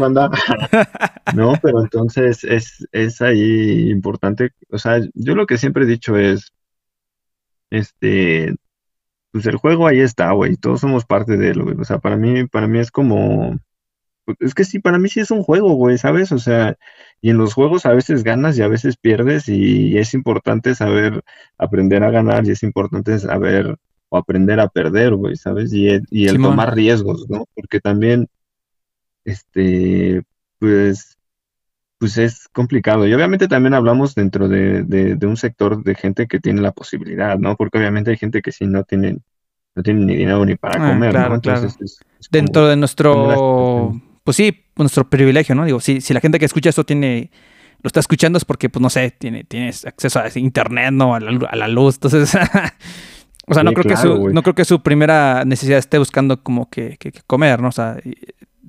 no, 1.36 1.54
pero 1.62 1.82
entonces 1.82 2.44
es, 2.44 2.86
es 2.92 3.22
ahí 3.22 3.90
importante, 3.90 4.52
o 4.70 4.78
sea, 4.78 5.00
yo 5.14 5.36
lo 5.36 5.46
que 5.46 5.58
siempre 5.58 5.86
he 5.86 5.88
dicho 5.88 6.18
es, 6.18 6.52
este, 7.70 8.54
pues 9.32 9.46
el 9.46 9.56
juego 9.56 9.88
ahí 9.88 10.02
está, 10.02 10.32
güey, 10.34 10.58
todos 10.58 10.82
somos 10.82 11.06
parte 11.06 11.38
de 11.38 11.52
él, 11.52 11.64
güey. 11.64 11.78
O 11.80 11.86
sea, 11.86 12.00
para 12.00 12.18
mí, 12.18 12.46
para 12.48 12.68
mí 12.68 12.80
es 12.80 12.92
como, 12.92 13.58
es 14.40 14.54
que 14.54 14.64
sí, 14.64 14.80
para 14.80 15.00
mí 15.00 15.10
sí 15.10 15.20
es 15.20 15.32
un 15.32 15.44
juego, 15.44 15.74
güey, 15.74 15.98
¿sabes? 15.98 16.32
O 16.32 16.40
sea, 16.40 16.78
y 17.22 17.30
en 17.30 17.38
los 17.38 17.54
juegos 17.54 17.86
a 17.86 17.94
veces 17.94 18.24
ganas 18.24 18.58
y 18.58 18.62
a 18.62 18.68
veces 18.68 18.98
pierdes 18.98 19.48
y 19.48 19.98
es 19.98 20.14
importante 20.14 20.76
saber 20.76 21.24
aprender 21.58 22.04
a 22.04 22.12
ganar 22.12 22.46
y 22.46 22.52
es 22.52 22.64
importante 22.64 23.18
saber 23.20 23.78
o 24.10 24.18
aprender 24.18 24.60
a 24.60 24.68
perder, 24.68 25.16
güey, 25.16 25.36
¿sabes? 25.36 25.74
Y, 25.74 25.88
el, 25.88 26.06
y 26.10 26.28
el 26.28 26.42
tomar 26.42 26.76
riesgos, 26.76 27.30
¿no? 27.30 27.46
Porque 27.56 27.80
también, 27.80 28.28
este, 29.24 30.24
pues, 30.60 31.18
pues 31.98 32.18
es 32.18 32.48
complicado. 32.52 33.08
Y 33.08 33.14
obviamente 33.14 33.48
también 33.48 33.74
hablamos 33.74 34.14
dentro 34.16 34.50
de, 34.50 34.84
de, 34.84 35.28
un 35.28 35.38
sector 35.38 35.84
de 35.84 35.96
gente 35.96 36.28
que 36.28 36.40
tiene 36.40 36.62
la 36.62 36.72
posibilidad, 36.72 37.38
¿no? 37.38 37.56
Porque 37.56 37.78
obviamente 37.78 38.12
hay 38.12 38.18
gente 38.18 38.42
que 38.42 38.52
sí 38.52 38.66
no 38.66 38.84
tiene, 38.84 39.20
no 39.76 39.84
tiene 39.84 40.06
ni 40.06 40.16
dinero 40.18 40.44
ni 40.46 40.56
para 40.56 40.84
ah, 40.84 40.92
comer, 40.92 41.14
¿no? 41.14 41.36
Entonces 41.36 42.00
dentro 42.30 42.68
de 42.68 42.76
nuestro, 42.76 43.96
pues 44.24 44.38
sí, 44.38 44.66
nuestro 44.76 45.10
privilegio, 45.10 45.56
¿no? 45.56 45.66
Digo, 45.66 45.80
si, 45.80 46.02
si 46.02 46.14
la 46.14 46.20
gente 46.20 46.40
que 46.40 46.46
escucha 46.46 46.70
esto 46.70 46.86
tiene, 46.86 47.32
lo 47.82 47.88
está 47.88 48.00
escuchando 48.00 48.38
es 48.38 48.46
porque, 48.46 48.70
pues 48.70 48.82
no 48.82 48.90
sé, 48.90 49.12
tiene, 49.12 49.44
tienes 49.44 49.86
acceso 49.86 50.20
a 50.20 50.28
internet, 50.36 50.92
¿no? 50.92 51.16
A 51.16 51.20
la, 51.20 51.68
luz. 51.68 51.96
Entonces, 51.96 52.36
o 53.48 53.54
sea, 53.54 53.64
no, 53.64 53.74
creo 53.74 53.86
que 53.86 53.98
su, 53.98 54.30
no 54.30 54.44
creo 54.44 54.56
que 54.56 54.66
su 54.66 54.82
primera 54.82 55.44
necesidad 55.46 55.80
esté 55.80 55.98
buscando 55.98 56.44
como 56.44 56.70
que, 56.70 56.98
que 56.98 57.12
comer, 57.28 57.62
¿no? 57.62 57.70
O 57.70 57.72
sea, 57.72 57.98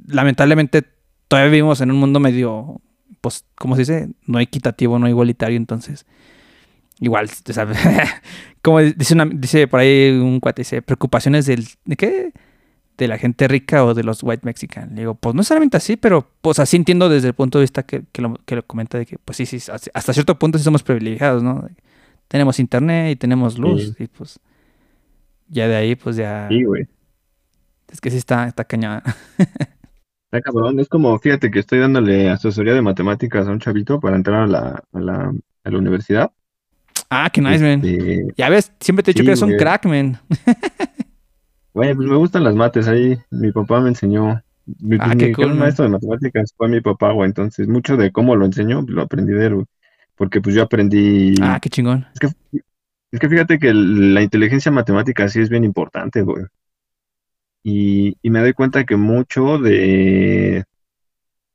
lamentablemente 0.06 0.82
todavía 1.28 1.50
vivimos 1.50 1.80
en 1.80 1.90
un 1.90 1.98
mundo 1.98 2.20
medio 2.20 2.80
pues, 3.22 3.46
como 3.54 3.76
se 3.76 3.82
dice? 3.82 4.08
No 4.26 4.40
equitativo, 4.40 4.98
no 4.98 5.08
igualitario, 5.08 5.56
entonces. 5.56 6.04
Igual, 7.00 7.30
¿sabes? 7.30 7.78
como 8.62 8.80
dice, 8.80 9.14
una, 9.14 9.24
dice 9.26 9.66
por 9.68 9.80
ahí 9.80 10.10
un 10.10 10.40
cuate, 10.40 10.60
dice, 10.62 10.82
preocupaciones 10.82 11.46
del, 11.46 11.66
¿de 11.84 11.96
qué? 11.96 12.32
De 12.96 13.08
la 13.08 13.18
gente 13.18 13.48
rica 13.48 13.84
o 13.84 13.94
de 13.94 14.04
los 14.04 14.22
white 14.22 14.42
mexican. 14.44 14.94
digo, 14.94 15.14
pues 15.14 15.34
no 15.34 15.38
necesariamente 15.40 15.76
así, 15.76 15.96
pero 15.96 16.28
pues 16.40 16.58
así 16.58 16.76
entiendo 16.76 17.08
desde 17.08 17.28
el 17.28 17.34
punto 17.34 17.58
de 17.58 17.62
vista 17.62 17.82
que, 17.84 18.04
lo, 18.18 18.34
que 18.44 18.56
lo 18.56 18.66
comenta 18.66 18.98
de 18.98 19.06
que, 19.06 19.18
pues 19.18 19.36
sí, 19.38 19.46
sí, 19.46 19.58
hasta 19.94 20.12
cierto 20.12 20.38
punto 20.38 20.58
sí 20.58 20.64
somos 20.64 20.82
privilegiados, 20.82 21.42
¿no? 21.42 21.66
Tenemos 22.28 22.58
internet 22.58 23.12
y 23.12 23.16
tenemos 23.16 23.58
luz 23.58 23.94
y 23.98 24.06
pues 24.06 24.38
ya 25.48 25.68
de 25.68 25.76
ahí, 25.76 25.96
pues 25.96 26.16
ya... 26.16 26.48
Sí, 26.48 26.64
güey. 26.64 26.86
Es 27.90 28.00
que 28.00 28.10
sí 28.10 28.16
está, 28.16 28.48
está 28.48 28.64
cañada. 28.64 29.02
Está 30.32 30.40
cabrón, 30.40 30.80
es 30.80 30.88
como, 30.88 31.18
fíjate 31.18 31.50
que 31.50 31.58
estoy 31.58 31.78
dándole 31.78 32.30
asesoría 32.30 32.72
de 32.72 32.80
matemáticas 32.80 33.46
a 33.46 33.50
un 33.50 33.60
chavito 33.60 34.00
para 34.00 34.16
entrar 34.16 34.44
a 34.44 34.46
la, 34.46 34.82
a 34.90 34.98
la, 34.98 35.34
a 35.62 35.70
la 35.70 35.78
universidad. 35.78 36.32
Ah, 37.10 37.28
qué 37.30 37.42
nice, 37.42 37.62
man. 37.62 37.84
Este, 37.84 38.32
ya 38.38 38.48
ves, 38.48 38.72
siempre 38.80 39.02
te 39.02 39.10
he 39.10 39.12
dicho 39.12 39.24
que 39.24 39.28
eres 39.32 39.42
un 39.42 39.58
crack, 39.58 39.84
man. 39.84 40.18
Güey, 41.74 41.94
pues 41.94 42.08
me 42.08 42.16
gustan 42.16 42.44
las 42.44 42.54
mates 42.54 42.88
ahí. 42.88 43.18
Mi 43.30 43.52
papá 43.52 43.80
me 43.80 43.88
enseñó. 43.88 44.42
Mi, 44.80 44.96
ah, 45.00 45.14
qué 45.18 45.32
cool, 45.32 45.54
maestro 45.54 45.84
de 45.84 45.90
matemáticas 45.90 46.52
fue 46.56 46.68
mi 46.68 46.80
papá, 46.80 47.12
güey. 47.12 47.28
Entonces, 47.28 47.66
mucho 47.66 47.96
de 47.96 48.12
cómo 48.12 48.36
lo 48.36 48.44
enseñó, 48.44 48.82
lo 48.86 49.02
aprendí 49.02 49.32
de 49.32 49.46
él, 49.46 49.54
güey. 49.54 49.66
Porque 50.14 50.40
pues 50.40 50.54
yo 50.54 50.62
aprendí. 50.62 51.34
Ah, 51.40 51.58
qué 51.60 51.70
chingón. 51.70 52.06
Es 52.14 52.20
que, 52.20 52.28
es 53.10 53.20
que 53.20 53.28
fíjate 53.28 53.58
que 53.58 53.72
la 53.72 54.22
inteligencia 54.22 54.70
matemática 54.70 55.28
sí 55.28 55.40
es 55.40 55.48
bien 55.48 55.64
importante, 55.64 56.22
güey. 56.22 56.44
Y, 57.62 58.16
me 58.22 58.40
doy 58.40 58.54
cuenta 58.54 58.84
que 58.84 58.96
mucho 58.96 59.58
de, 59.58 60.64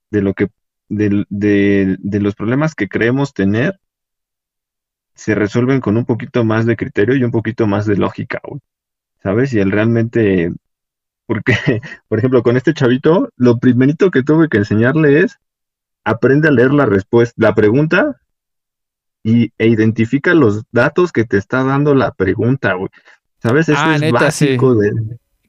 de 0.10 0.22
lo 0.22 0.34
que, 0.34 0.50
de, 0.88 1.26
de, 1.30 2.20
los 2.20 2.36
problemas 2.36 2.76
que 2.76 2.88
creemos 2.88 3.34
tener, 3.34 3.80
se 5.16 5.36
resuelven 5.36 5.82
con 5.82 5.98
un 5.98 6.06
poquito 6.06 6.46
más 6.46 6.66
de 6.66 6.78
criterio 6.78 7.16
y 7.16 7.24
un 7.24 7.32
poquito 7.32 7.68
más 7.68 7.86
de 7.86 7.98
lógica, 7.98 8.40
¿sabes? 9.28 9.52
Y 9.52 9.60
él 9.60 9.72
realmente, 9.72 10.54
porque, 11.26 11.54
por 12.08 12.18
ejemplo, 12.18 12.44
con 12.44 12.56
este 12.56 12.74
chavito, 12.74 13.28
lo 13.36 13.58
primerito 13.58 14.10
que 14.10 14.24
tuve 14.24 14.48
que 14.48 14.60
enseñarle 14.60 15.20
es, 15.20 15.38
aprende 16.06 16.48
a 16.48 16.52
leer 16.52 16.74
la 16.74 16.86
respuesta, 16.86 17.34
la 17.36 17.54
pregunta 17.54 18.16
y, 19.24 19.52
e 19.58 19.68
identifica 19.68 20.34
los 20.34 20.64
datos 20.72 21.12
que 21.12 21.26
te 21.26 21.36
está 21.36 21.62
dando 21.66 21.94
la 21.94 22.12
pregunta, 22.12 22.76
güey. 22.76 22.90
¿Sabes? 23.44 23.68
Eso 23.68 23.82
ah, 23.84 23.98
es 23.98 24.12
básico 24.14 24.76
de, 24.76 24.94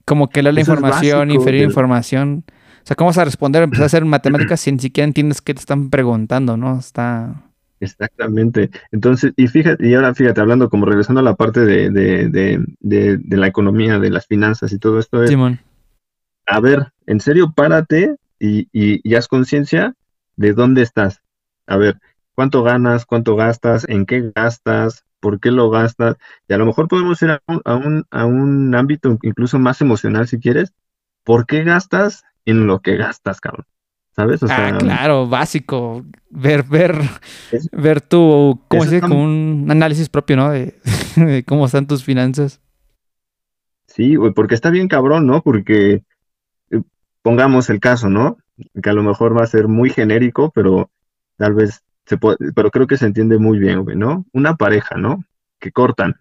como 0.05 0.29
que 0.29 0.43
leer 0.43 0.55
la 0.55 0.61
información, 0.61 1.31
inferir 1.31 1.63
información. 1.63 2.45
O 2.83 2.87
sea, 2.89 2.97
¿cómo 2.97 3.11
vas 3.11 3.19
a 3.19 3.25
responder? 3.25 3.63
Empezar 3.63 3.85
a 3.85 3.87
hacer 3.87 4.05
matemáticas 4.05 4.59
si 4.59 4.73
ni 4.73 4.81
siquiera 4.81 5.07
entiendes 5.07 5.41
qué 5.41 5.55
te 5.55 5.61
están 5.61 5.89
preguntando, 5.89 6.57
¿no? 6.57 6.81
Está... 6.81 7.48
Exactamente. 7.81 8.71
Entonces, 8.91 9.33
y 9.37 9.47
fíjate, 9.49 9.87
y 9.87 9.95
ahora 9.95 10.15
fíjate, 10.15 10.41
hablando 10.41 10.69
como 10.69 10.87
regresando 10.87 11.21
a 11.21 11.25
la 11.25 11.37
parte 11.37 11.61
de, 11.61 11.91
de, 11.91 12.29
de, 12.29 13.19
de, 13.19 13.37
la 13.37 13.47
economía, 13.47 13.99
de 13.99 14.11
las 14.11 14.27
finanzas 14.27 14.73
y 14.73 14.79
todo 14.79 14.99
esto 14.99 15.23
es, 15.23 15.31
Simón. 15.31 15.61
a 16.47 16.61
ver, 16.61 16.93
en 17.07 17.21
serio, 17.21 17.53
párate 17.55 18.17
y, 18.39 18.69
y, 18.73 19.01
y 19.03 19.15
haz 19.15 19.29
conciencia 19.29 19.95
de 20.37 20.53
dónde 20.55 20.83
estás. 20.83 21.23
A 21.67 21.77
ver, 21.77 22.01
cuánto 22.35 22.63
ganas, 22.63 23.05
cuánto 23.05 23.37
gastas, 23.37 23.85
en 23.89 24.07
qué 24.07 24.33
gastas, 24.35 25.05
por 25.21 25.41
qué 25.41 25.51
lo 25.51 25.71
gastas, 25.71 26.17
y 26.47 26.55
a 26.55 26.59
lo 26.59 26.67
mejor 26.67 26.89
podemos 26.89 27.21
ir 27.23 27.31
a 27.31 27.43
un, 27.49 28.05
a 28.11 28.25
un, 28.25 28.75
ámbito 28.75 29.19
incluso 29.23 29.59
más 29.59 29.81
emocional 29.81 30.29
si 30.29 30.39
quieres, 30.39 30.73
¿por 31.25 31.47
qué 31.47 31.65
gastas 31.65 32.23
en 32.45 32.67
lo 32.67 32.81
que 32.81 32.97
gastas, 32.97 33.41
cabrón? 33.41 33.67
¿Sabes? 34.19 34.43
O 34.43 34.47
ah, 34.51 34.77
claro, 34.77 35.28
básico. 35.28 36.05
Ver, 36.28 36.65
ver, 36.65 36.97
ver 37.70 38.01
tu, 38.01 38.61
¿cómo 38.66 38.82
se 38.82 38.97
dice? 38.97 39.01
Como 39.01 39.23
un 39.23 39.66
análisis 39.70 40.09
propio, 40.09 40.36
¿no? 40.36 40.51
De, 40.51 41.45
cómo 41.47 41.66
están 41.66 41.86
tus 41.86 42.03
finanzas. 42.03 42.61
Sí, 43.86 44.16
güey, 44.16 44.32
porque 44.32 44.57
está 44.57 44.70
bien 44.70 44.89
cabrón, 44.89 45.27
¿no? 45.27 45.40
Porque 45.43 46.03
eh, 46.70 46.82
pongamos 47.23 47.70
el 47.70 47.78
caso, 47.78 48.09
¿no? 48.09 48.39
Que 48.82 48.90
a 48.90 48.93
lo 48.93 49.05
mejor 49.05 49.39
va 49.39 49.45
a 49.45 49.47
ser 49.47 49.69
muy 49.69 49.90
genérico, 49.90 50.51
pero 50.51 50.90
tal 51.36 51.55
vez 51.55 51.85
pero 52.57 52.70
creo 52.73 52.89
que 52.89 52.97
se 52.97 53.07
entiende 53.07 53.39
muy 53.39 53.61
bien, 53.61 53.85
güey, 53.85 53.97
¿no? 53.97 54.24
Una 54.32 54.57
pareja, 54.57 54.97
¿no? 54.97 55.23
Que 55.61 55.70
cortan 55.70 56.16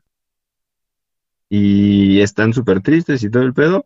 y 1.49 2.19
están 2.19 2.53
súper 2.53 2.81
tristes 2.81 3.23
y 3.23 3.29
todo 3.29 3.43
el 3.43 3.53
pedo, 3.53 3.85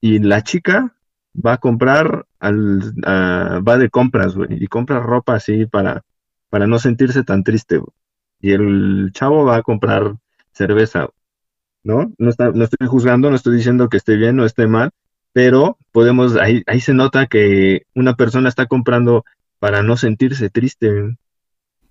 y 0.00 0.18
la 0.18 0.42
chica 0.42 0.94
va 1.34 1.54
a 1.54 1.58
comprar, 1.58 2.26
al, 2.44 2.92
va 3.04 3.78
de 3.78 3.90
compras, 3.90 4.34
güey, 4.34 4.62
y 4.62 4.66
compra 4.66 5.00
ropa 5.00 5.34
así 5.34 5.66
para, 5.66 6.02
para 6.50 6.66
no 6.66 6.78
sentirse 6.78 7.24
tan 7.24 7.42
triste, 7.42 7.78
güey. 7.78 7.92
Y 8.40 8.52
el 8.52 9.10
chavo 9.12 9.44
va 9.44 9.56
a 9.56 9.62
comprar 9.62 10.16
cerveza, 10.52 11.08
¿no? 11.82 12.12
No, 12.18 12.30
está, 12.30 12.50
no 12.50 12.64
estoy 12.64 12.86
juzgando, 12.86 13.30
no 13.30 13.36
estoy 13.36 13.56
diciendo 13.56 13.88
que 13.88 13.96
esté 13.96 14.16
bien 14.16 14.38
o 14.38 14.44
esté 14.44 14.66
mal, 14.66 14.90
pero 15.32 15.78
podemos, 15.92 16.36
ahí, 16.36 16.62
ahí 16.66 16.80
se 16.80 16.92
nota 16.92 17.26
que 17.26 17.86
una 17.94 18.14
persona 18.14 18.48
está 18.48 18.66
comprando 18.66 19.24
para 19.58 19.82
no 19.82 19.96
sentirse 19.96 20.50
triste. 20.50 21.16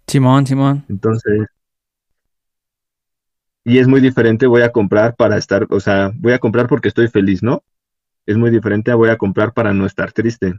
Simón, 0.08 0.46
Simón. 0.46 0.86
Entonces, 0.90 1.48
y 3.66 3.80
es 3.80 3.88
muy 3.88 4.02
diferente, 4.02 4.46
voy 4.46 4.62
a 4.62 4.72
comprar 4.72 5.16
para 5.16 5.38
estar, 5.38 5.66
o 5.70 5.80
sea, 5.80 6.12
voy 6.16 6.34
a 6.34 6.40
comprar 6.40 6.68
porque 6.68 6.90
estoy 6.90 7.08
feliz, 7.08 7.42
¿no? 7.42 7.64
Es 8.26 8.38
muy 8.38 8.50
diferente 8.50 8.92
a 8.92 8.96
voy 8.96 9.10
a 9.10 9.18
comprar 9.18 9.54
para 9.54 9.74
no 9.74 9.86
estar 9.86 10.12
triste. 10.12 10.54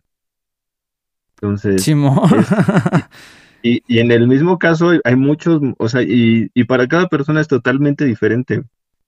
Entonces, 1.36 1.86
y, 3.62 3.82
y, 3.86 3.98
en 3.98 4.10
el 4.12 4.28
mismo 4.28 4.58
caso 4.58 4.92
hay 5.02 5.16
muchos, 5.16 5.60
o 5.78 5.88
sea, 5.88 6.02
y, 6.02 6.50
y, 6.54 6.64
para 6.64 6.86
cada 6.86 7.08
persona 7.08 7.40
es 7.40 7.48
totalmente 7.48 8.04
diferente. 8.04 8.62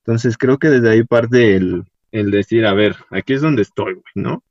Entonces 0.04 0.36
creo 0.36 0.58
que 0.58 0.68
desde 0.68 0.90
ahí 0.90 1.04
parte 1.04 1.56
el, 1.56 1.84
el 2.12 2.30
decir, 2.30 2.66
a 2.66 2.74
ver, 2.74 2.96
aquí 3.10 3.34
es 3.34 3.42
donde 3.42 3.62
estoy, 3.62 4.00
¿no? 4.14 4.42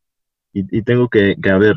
Y, 0.53 0.77
y 0.77 0.81
tengo 0.83 1.09
que, 1.09 1.35
que, 1.41 1.49
a 1.49 1.57
ver, 1.57 1.75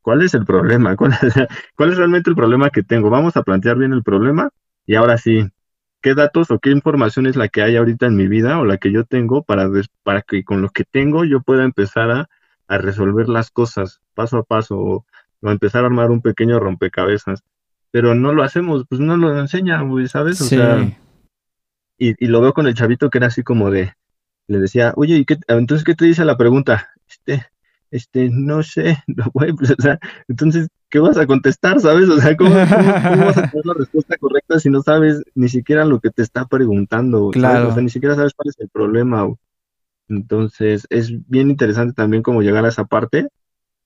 ¿cuál 0.00 0.22
es 0.22 0.34
el 0.34 0.44
problema? 0.44 0.96
¿Cuál 0.96 1.12
es, 1.12 1.34
¿Cuál 1.76 1.90
es 1.90 1.96
realmente 1.98 2.30
el 2.30 2.36
problema 2.36 2.70
que 2.70 2.82
tengo? 2.82 3.10
Vamos 3.10 3.36
a 3.36 3.42
plantear 3.42 3.76
bien 3.78 3.92
el 3.92 4.02
problema 4.02 4.50
y 4.86 4.96
ahora 4.96 5.18
sí, 5.18 5.46
¿qué 6.02 6.14
datos 6.14 6.50
o 6.50 6.58
qué 6.58 6.70
información 6.70 7.26
es 7.26 7.36
la 7.36 7.48
que 7.48 7.62
hay 7.62 7.76
ahorita 7.76 8.06
en 8.06 8.16
mi 8.16 8.28
vida 8.28 8.58
o 8.58 8.64
la 8.64 8.78
que 8.78 8.92
yo 8.92 9.04
tengo 9.04 9.42
para, 9.42 9.70
para 10.02 10.22
que 10.22 10.44
con 10.44 10.60
lo 10.60 10.68
que 10.68 10.84
tengo 10.84 11.24
yo 11.24 11.40
pueda 11.40 11.64
empezar 11.64 12.10
a, 12.10 12.28
a 12.68 12.78
resolver 12.78 13.28
las 13.28 13.50
cosas 13.50 14.00
paso 14.14 14.38
a 14.38 14.42
paso 14.42 14.78
o, 14.78 15.06
o 15.40 15.50
empezar 15.50 15.84
a 15.84 15.86
armar 15.86 16.10
un 16.10 16.20
pequeño 16.20 16.58
rompecabezas. 16.58 17.42
Pero 17.90 18.14
no 18.14 18.32
lo 18.32 18.42
hacemos, 18.42 18.84
pues 18.88 19.00
no 19.00 19.16
lo 19.16 19.38
enseñan, 19.38 19.88
güey, 19.88 20.08
¿sabes? 20.08 20.40
O 20.40 20.44
sea, 20.44 20.80
y, 21.98 22.24
y, 22.24 22.28
lo 22.28 22.40
veo 22.40 22.54
con 22.54 22.66
el 22.66 22.74
chavito 22.74 23.10
que 23.10 23.18
era 23.18 23.26
así 23.26 23.42
como 23.42 23.70
de, 23.70 23.92
le 24.48 24.58
decía, 24.58 24.94
oye, 24.96 25.16
¿y 25.16 25.24
qué, 25.26 25.36
entonces 25.48 25.84
qué 25.84 25.94
te 25.94 26.06
dice 26.06 26.24
la 26.24 26.38
pregunta? 26.38 26.88
Este, 27.08 27.46
este, 27.90 28.30
no 28.30 28.62
sé, 28.62 28.96
no, 29.06 29.26
güey, 29.34 29.52
pues, 29.52 29.72
o 29.72 29.82
sea, 29.82 29.98
entonces, 30.26 30.68
¿qué 30.92 31.00
vas 31.00 31.16
a 31.16 31.26
contestar, 31.26 31.80
sabes? 31.80 32.06
O 32.10 32.20
sea, 32.20 32.36
¿cómo, 32.36 32.50
cómo, 32.50 33.24
vas 33.24 33.38
a 33.38 33.48
tener 33.50 33.64
la 33.64 33.74
respuesta 33.74 34.16
correcta 34.18 34.60
si 34.60 34.68
no 34.68 34.82
sabes 34.82 35.22
ni 35.34 35.48
siquiera 35.48 35.86
lo 35.86 36.00
que 36.00 36.10
te 36.10 36.20
está 36.20 36.44
preguntando? 36.44 37.30
Claro. 37.30 37.70
O 37.70 37.72
sea, 37.72 37.82
ni 37.82 37.88
siquiera 37.88 38.14
sabes 38.14 38.34
cuál 38.36 38.50
es 38.50 38.60
el 38.60 38.68
problema. 38.68 39.26
Entonces, 40.08 40.86
es 40.90 41.10
bien 41.28 41.48
interesante 41.48 41.94
también 41.94 42.22
como 42.22 42.42
llegar 42.42 42.66
a 42.66 42.68
esa 42.68 42.84
parte 42.84 43.28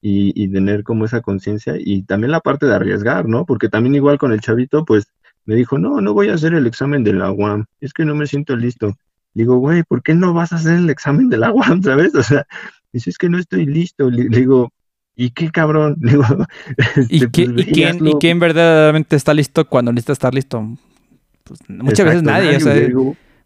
y, 0.00 0.48
tener 0.48 0.82
como 0.82 1.04
esa 1.04 1.20
conciencia 1.20 1.74
y 1.78 2.02
también 2.02 2.32
la 2.32 2.40
parte 2.40 2.66
de 2.66 2.74
arriesgar, 2.74 3.28
¿no? 3.28 3.46
Porque 3.46 3.68
también 3.68 3.94
igual 3.94 4.18
con 4.18 4.32
el 4.32 4.40
chavito, 4.40 4.84
pues 4.84 5.06
me 5.44 5.54
dijo, 5.54 5.78
no, 5.78 6.00
no 6.00 6.12
voy 6.12 6.28
a 6.28 6.34
hacer 6.34 6.54
el 6.54 6.66
examen 6.66 7.04
de 7.04 7.12
la 7.12 7.30
UAM, 7.30 7.66
es 7.80 7.92
que 7.92 8.04
no 8.04 8.16
me 8.16 8.26
siento 8.26 8.56
listo. 8.56 8.94
Digo, 9.32 9.58
güey, 9.58 9.84
¿por 9.84 10.02
qué 10.02 10.14
no 10.14 10.34
vas 10.34 10.52
a 10.52 10.56
hacer 10.56 10.74
el 10.74 10.90
examen 10.90 11.28
de 11.28 11.38
la 11.38 11.52
UAM, 11.52 11.82
sabes? 11.84 12.16
O 12.16 12.22
sea, 12.24 12.46
dice, 12.92 13.10
es 13.10 13.18
que 13.18 13.28
no 13.28 13.38
estoy 13.38 13.64
listo. 13.64 14.10
Le, 14.10 14.28
digo, 14.28 14.72
¿y 15.16 15.30
qué 15.30 15.50
cabrón? 15.50 15.96
Digo, 16.00 16.24
¿Y, 17.08 17.24
este, 17.24 17.42
¿y, 17.42 17.48
pues, 17.48 17.66
quién, 17.72 18.06
¿Y 18.06 18.12
quién 18.14 18.38
verdaderamente 18.38 19.16
está 19.16 19.34
listo 19.34 19.66
cuando 19.66 19.92
necesita 19.92 20.12
estar 20.12 20.34
listo? 20.34 20.76
Pues, 21.44 21.60
muchas 21.68 22.06
veces 22.06 22.22
nadie, 22.22 22.56
o 22.56 22.60
sea, 22.60 22.74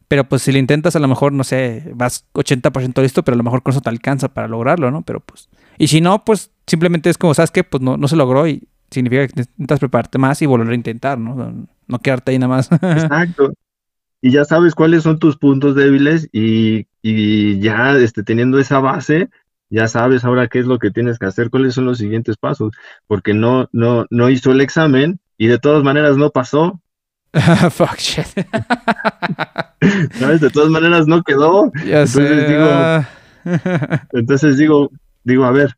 pero 0.09 0.25
pues 0.25 0.43
si 0.43 0.51
lo 0.51 0.59
intentas, 0.59 0.97
a 0.97 0.99
lo 0.99 1.07
mejor, 1.07 1.33
no 1.33 1.45
sé, 1.45 1.93
vas 1.95 2.27
80% 2.35 3.01
listo, 3.01 3.23
pero 3.23 3.35
a 3.35 3.39
lo 3.39 3.45
mejor 3.45 3.63
con 3.63 3.71
eso 3.71 3.81
te 3.81 3.91
alcanza 3.91 4.29
para 4.29 4.49
lograrlo, 4.49 4.91
¿no? 4.91 5.03
Pero 5.03 5.21
pues 5.21 5.49
y 5.81 5.87
si 5.87 6.03
no, 6.03 6.27
pues 6.27 6.51
simplemente 6.67 7.09
es 7.09 7.17
como, 7.17 7.33
¿sabes 7.33 7.51
qué? 7.51 7.65
Pues 7.65 7.83
no, 7.83 7.97
no 7.97 8.07
se 8.07 8.15
logró 8.15 8.47
y 8.47 8.69
significa 8.91 9.27
que 9.27 9.33
necesitas 9.35 9.79
prepararte 9.79 10.19
más 10.19 10.43
y 10.43 10.47
volver 10.47 10.69
a 10.69 10.75
intentar, 10.75 11.19
¿no? 11.19 11.67
No 11.87 11.99
quedarte 12.01 12.33
ahí 12.33 12.39
nada 12.39 12.49
más. 12.49 12.71
Exacto. 12.83 13.55
Y 14.21 14.31
ya 14.31 14.45
sabes 14.45 14.75
cuáles 14.75 15.05
son 15.05 15.19
tus 15.19 15.39
puntos 15.39 15.75
débiles 15.75 16.29
y, 16.33 16.87
y 17.01 17.61
ya 17.61 17.97
este, 17.97 18.23
teniendo 18.23 18.59
esa 18.59 18.79
base, 18.79 19.31
ya 19.71 19.87
sabes 19.87 20.25
ahora 20.25 20.49
qué 20.49 20.59
es 20.59 20.67
lo 20.67 20.79
que 20.79 20.91
tienes 20.91 21.19
que 21.19 21.27
hacer, 21.27 21.49
cuáles 21.49 21.75
son 21.75 21.87
los 21.87 21.99
siguientes 21.99 22.37
pasos, 22.37 22.73
porque 23.07 23.33
no, 23.33 23.69
no, 23.73 24.07
no 24.11 24.29
hizo 24.29 24.51
el 24.51 24.61
examen 24.61 25.21
y 25.39 25.47
de 25.47 25.59
todas 25.59 25.83
maneras 25.83 26.17
no 26.17 26.31
pasó. 26.31 26.83
Fuck 27.71 27.97
shit. 27.97 28.27
¿Sabes? 30.19 30.41
De 30.41 30.51
todas 30.51 30.69
maneras 30.69 31.07
no 31.07 31.23
quedó. 31.23 31.73
Ya 31.87 32.03
entonces 32.03 32.49
digo, 32.49 32.65
ah. 32.69 33.09
entonces 34.13 34.59
digo, 34.59 34.91
digo, 35.23 35.45
a 35.45 35.53
ver, 35.53 35.77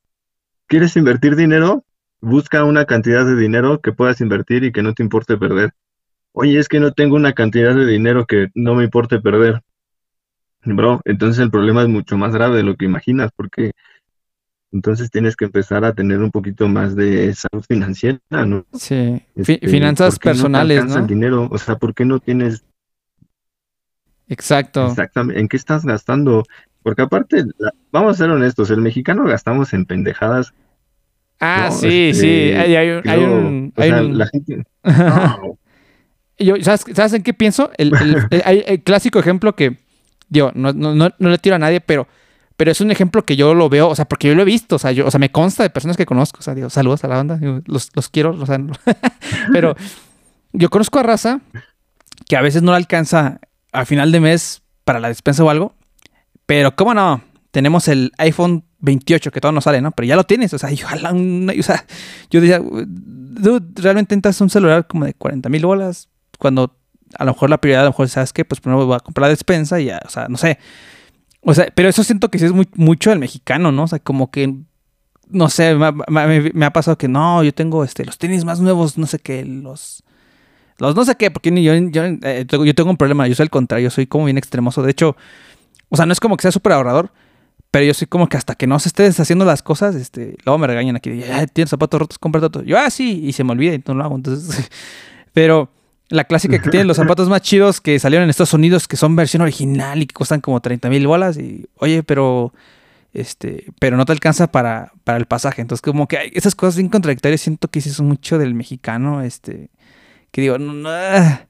¿quieres 0.67 0.97
invertir 0.97 1.37
dinero? 1.37 1.85
Busca 2.21 2.65
una 2.65 2.87
cantidad 2.87 3.27
de 3.27 3.37
dinero 3.37 3.81
que 3.81 3.93
puedas 3.93 4.21
invertir 4.21 4.65
y 4.65 4.73
que 4.73 4.83
no 4.83 4.95
te 4.95 5.03
importe 5.03 5.37
perder. 5.37 5.75
Oye, 6.33 6.59
es 6.59 6.69
que 6.69 6.81
no 6.81 6.93
tengo 6.93 7.17
una 7.17 7.35
cantidad 7.35 7.75
de 7.75 7.85
dinero 7.85 8.27
que 8.27 8.49
no 8.55 8.75
me 8.75 8.85
importe 8.85 9.21
perder. 9.21 9.61
Bro, 10.65 11.01
entonces 11.05 11.43
el 11.43 11.51
problema 11.51 11.83
es 11.83 11.89
mucho 11.89 12.17
más 12.17 12.33
grave 12.33 12.57
de 12.57 12.63
lo 12.63 12.77
que 12.77 12.85
imaginas, 12.85 13.31
porque 13.35 13.73
entonces 14.71 15.11
tienes 15.11 15.37
que 15.37 15.47
empezar 15.47 15.85
a 15.85 15.93
tener 15.93 16.21
un 16.21 16.31
poquito 16.31 16.69
más 16.69 16.95
de 16.95 17.35
salud 17.35 17.65
financiera, 17.69 18.21
¿no? 18.31 18.65
Sí, 18.73 19.23
este, 19.35 19.59
finanzas 19.69 20.19
personales, 20.19 20.85
no, 20.87 20.99
el 20.99 21.07
dinero, 21.07 21.49
o 21.51 21.59
sea, 21.59 21.77
¿por 21.77 21.95
qué 21.95 22.05
no 22.05 22.21
tienes 22.21 22.65
Exacto. 24.33 24.87
Exactamente. 24.87 25.41
¿En 25.41 25.49
qué 25.49 25.59
estás 25.59 25.85
gastando? 25.85 26.45
Porque 26.83 27.03
aparte, 27.03 27.45
vamos 27.91 28.15
a 28.15 28.19
ser 28.19 28.31
honestos, 28.31 28.71
el 28.71 28.81
mexicano 28.81 29.25
gastamos 29.25 29.75
en 29.75 29.85
pendejadas. 29.85 30.55
Ah, 31.39 31.71
sí, 31.71 32.11
este, 32.11 32.15
sí. 32.15 32.57
Hay, 32.57 32.75
hay, 32.75 32.89
un. 32.89 33.73
Hay 33.77 33.91
un... 33.91 34.17
La 34.17 34.27
gente. 34.27 34.65
Yo, 36.39 36.55
¿sabes, 36.63 37.13
en 37.13 37.23
qué 37.23 37.35
pienso? 37.35 37.71
El, 37.77 37.93
el, 38.31 38.83
clásico 38.85 39.19
ejemplo 39.19 39.55
que, 39.55 39.77
digo, 40.33 40.51
no, 40.55 40.73
no, 40.73 40.95
no, 40.95 41.29
le 41.29 41.39
tiro 41.39 41.57
a 41.57 41.59
nadie, 41.59 41.81
pero, 41.81 42.09
pero 42.57 42.71
es 42.71 42.81
un 42.81 42.91
ejemplo 42.91 43.25
que 43.25 43.37
yo 43.37 43.55
lo 43.55 43.69
veo, 43.69 43.89
o 43.89 43.95
sea, 43.95 44.07
porque 44.07 44.29
yo 44.29 44.35
lo 44.35 44.43
he 44.43 44.47
visto, 44.47 44.77
o 44.77 44.79
sea, 44.79 44.91
yo, 44.93 45.07
o 45.07 45.11
sea, 45.11 45.21
me 45.21 45.31
consta 45.31 45.63
de 45.63 45.71
personas 45.71 45.97
que 45.97 46.07
conozco, 46.07 46.39
o 46.41 46.43
sea, 46.43 46.55
digo, 46.55 46.71
saludos 46.71 47.05
a 47.05 47.09
la 47.09 47.17
banda, 47.17 47.39
los, 47.67 47.91
los 47.95 48.09
quiero, 48.09 48.31
o 48.31 48.47
sea, 48.47 48.59
pero 49.53 49.77
yo 50.53 50.71
conozco 50.71 50.99
a 50.99 51.03
raza 51.03 51.41
que 52.27 52.37
a 52.37 52.41
veces 52.41 52.63
no 52.63 52.73
le 52.73 52.79
alcanza 52.79 53.41
a 53.73 53.85
final 53.85 54.11
de 54.11 54.21
mes 54.21 54.63
para 54.85 55.01
la 55.01 55.09
despensa 55.09 55.45
o 55.45 55.51
algo, 55.51 55.75
pero, 56.47 56.75
¿cómo 56.75 56.95
no? 56.95 57.23
Tenemos 57.51 57.89
el 57.89 58.13
iPhone 58.17 58.65
28 58.79 59.31
que 59.31 59.41
todo 59.41 59.53
no 59.53 59.61
sale, 59.61 59.83
¿no? 59.83 59.93
Pero 59.93 60.07
ya 60.07 60.17
lo 60.17 60.25
tienes, 60.25 60.55
o 60.55 60.59
sea, 60.59 60.71
ojalá, 60.73 61.13
o 61.13 61.63
sea, 61.63 61.85
yo 62.31 62.41
decía, 62.41 62.59
dude, 62.59 63.83
realmente 63.83 64.15
intentas 64.15 64.41
un 64.41 64.49
celular 64.49 64.87
como 64.87 65.05
de 65.05 65.13
40 65.13 65.51
mil 65.51 65.67
bolas 65.67 66.09
cuando 66.39 66.75
a 67.19 67.25
lo 67.25 67.33
mejor 67.33 67.51
la 67.51 67.59
prioridad, 67.59 67.83
a 67.83 67.85
lo 67.85 67.91
mejor, 67.91 68.09
¿sabes 68.09 68.33
qué? 68.33 68.45
Pues 68.45 68.61
primero 68.61 68.87
voy 68.87 68.97
a 68.97 69.01
comprar 69.01 69.25
la 69.25 69.29
despensa 69.29 69.81
y 69.81 69.87
ya, 69.87 70.01
o 70.05 70.11
sea, 70.11 70.29
no 70.29 70.37
sé. 70.37 70.59
O 71.43 71.55
sea, 71.55 71.67
pero 71.75 71.89
eso 71.89 72.05
siento 72.05 72.31
que 72.31 72.39
sí 72.39 72.45
es 72.45 72.53
muy, 72.53 72.69
mucho 72.75 73.13
el 73.13 73.19
mexicano, 73.19 73.73
¿no? 73.73 73.85
O 73.85 73.89
sea, 73.89 73.99
como 73.99 74.31
que, 74.31 74.55
no 75.29 75.49
sé, 75.49 75.75
me, 75.75 76.65
ha 76.67 76.73
pasado 76.73 76.97
que 76.99 77.09
no, 77.09 77.43
yo 77.43 77.53
tengo 77.53 77.85
este, 77.85 78.05
los 78.05 78.19
tenis 78.19 78.45
más 78.45 78.61
nuevos, 78.61 78.99
no 78.99 79.07
sé 79.07 79.19
qué, 79.19 79.45
los... 79.45 80.03
Los 80.79 80.97
no 80.97 81.05
sé 81.05 81.15
qué, 81.15 81.31
porque 81.31 81.51
yo, 81.63 81.75
yo, 81.75 82.03
eh, 82.05 82.47
yo 82.49 82.75
tengo 82.75 82.91
un 82.91 82.97
problema, 82.97 83.29
yo 83.29 83.35
soy 83.35 83.45
el 83.45 83.51
contrario, 83.51 83.85
yo 83.85 83.91
soy 83.91 84.07
como 84.07 84.25
bien 84.25 84.39
extremoso. 84.39 84.83
De 84.83 84.91
hecho, 84.91 85.17
o 85.91 85.97
sea, 85.97 86.07
no 86.07 86.13
es 86.13 86.19
como 86.19 86.37
que 86.37 86.43
sea 86.43 86.51
súper 86.51 86.73
ahorrador, 86.73 87.13
pero 87.73 87.87
yo 87.87 87.95
soy 87.95 88.07
como 88.07 88.29
que 88.29 88.37
hasta 88.37 88.55
que 88.55 88.67
no 88.67 88.79
se 88.79 88.91
esté 88.91 89.03
deshaciendo 89.03 89.45
las 89.45 89.63
cosas, 89.63 89.95
este, 89.95 90.37
luego 90.45 90.59
me 90.59 90.67
regañan 90.67 90.95
aquí, 90.97 91.23
tienes 91.55 91.71
zapatos 91.71 92.01
rotos, 92.01 92.19
compra 92.19 92.45
otro. 92.45 92.63
Yo, 92.63 92.79
ah, 92.79 92.91
sí, 92.91 93.21
y 93.25 93.33
se 93.33 93.45
me 93.45 93.53
olvida 93.53 93.75
y 93.75 93.83
no 93.87 93.95
lo 93.95 94.05
hago. 94.05 94.17
Entonces, 94.17 94.71
pero 95.33 95.71
la 96.13 96.25
clásica 96.25 96.61
que 96.61 96.71
tienen 96.71 96.87
los 96.87 96.97
zapatos 96.99 97.29
más 97.29 97.43
chidos 97.43 97.81
que 97.81 97.99
salieron 97.99 98.25
en 98.25 98.31
Estados 98.31 98.55
Unidos, 98.55 98.87
que 98.89 98.97
son 98.97 99.17
versión 99.17 99.43
original 99.43 100.03
y 100.03 100.07
que 100.07 100.15
cuestan 100.15 100.41
como 100.41 100.61
30 100.61 100.89
mil 100.89 101.07
bolas, 101.07 101.37
y 101.39 101.67
oye, 101.77 102.03
pero 102.03 102.53
este, 103.15 103.67
pero 103.79 103.97
no 103.97 104.05
te 104.05 104.13
alcanza 104.13 104.51
para, 104.51 104.93
para 105.05 105.19
el 105.19 105.27
pasaje. 105.27 105.61
Entonces, 105.61 105.83
como 105.83 106.09
que 106.09 106.19
hay 106.19 106.31
esas 106.35 106.55
cosas 106.55 106.77
bien 106.77 106.89
contradictorias, 106.89 107.41
siento 107.41 107.69
que 107.69 107.81
sí 107.81 107.91
son 107.91 108.07
mucho 108.07 108.39
del 108.39 108.55
mexicano, 108.55 109.23
este, 109.23 109.71
que 110.31 110.41
digo, 110.41 110.59
no, 110.59 110.73
no, 110.73 110.89
ah, 110.91 111.47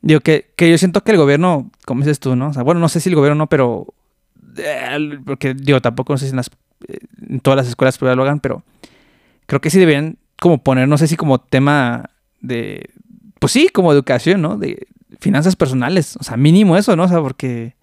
Digo, 0.00 0.20
que, 0.20 0.50
que 0.56 0.70
yo 0.70 0.78
siento 0.78 1.02
que 1.02 1.12
el 1.12 1.18
gobierno, 1.18 1.70
como 1.84 2.02
dices 2.02 2.20
tú, 2.20 2.36
¿no? 2.36 2.48
O 2.48 2.52
sea, 2.52 2.62
bueno, 2.62 2.80
no 2.80 2.88
sé 2.88 3.00
si 3.00 3.08
el 3.08 3.16
gobierno 3.16 3.36
no, 3.36 3.46
pero. 3.48 3.86
Eh, 4.56 5.18
porque, 5.24 5.54
digo, 5.54 5.80
tampoco 5.80 6.12
no 6.12 6.18
sé 6.18 6.26
si 6.26 6.30
en, 6.30 6.36
las, 6.36 6.50
eh, 6.86 6.98
en 7.28 7.40
todas 7.40 7.56
las 7.56 7.68
escuelas 7.68 7.98
privadas 7.98 8.16
lo 8.16 8.22
hagan, 8.22 8.40
pero 8.40 8.62
creo 9.46 9.60
que 9.60 9.70
sí 9.70 9.78
deberían 9.78 10.18
como 10.40 10.62
poner, 10.62 10.88
no 10.88 10.98
sé 10.98 11.08
si 11.08 11.16
como 11.16 11.38
tema 11.40 12.10
de. 12.40 12.90
Pues 13.38 13.52
sí, 13.52 13.68
como 13.68 13.92
educación, 13.92 14.42
¿no? 14.42 14.56
De 14.56 14.86
finanzas 15.20 15.56
personales. 15.56 16.16
O 16.16 16.24
sea, 16.24 16.36
mínimo 16.36 16.76
eso, 16.76 16.96
¿no? 16.96 17.04
O 17.04 17.08
sea, 17.08 17.20
porque. 17.20 17.76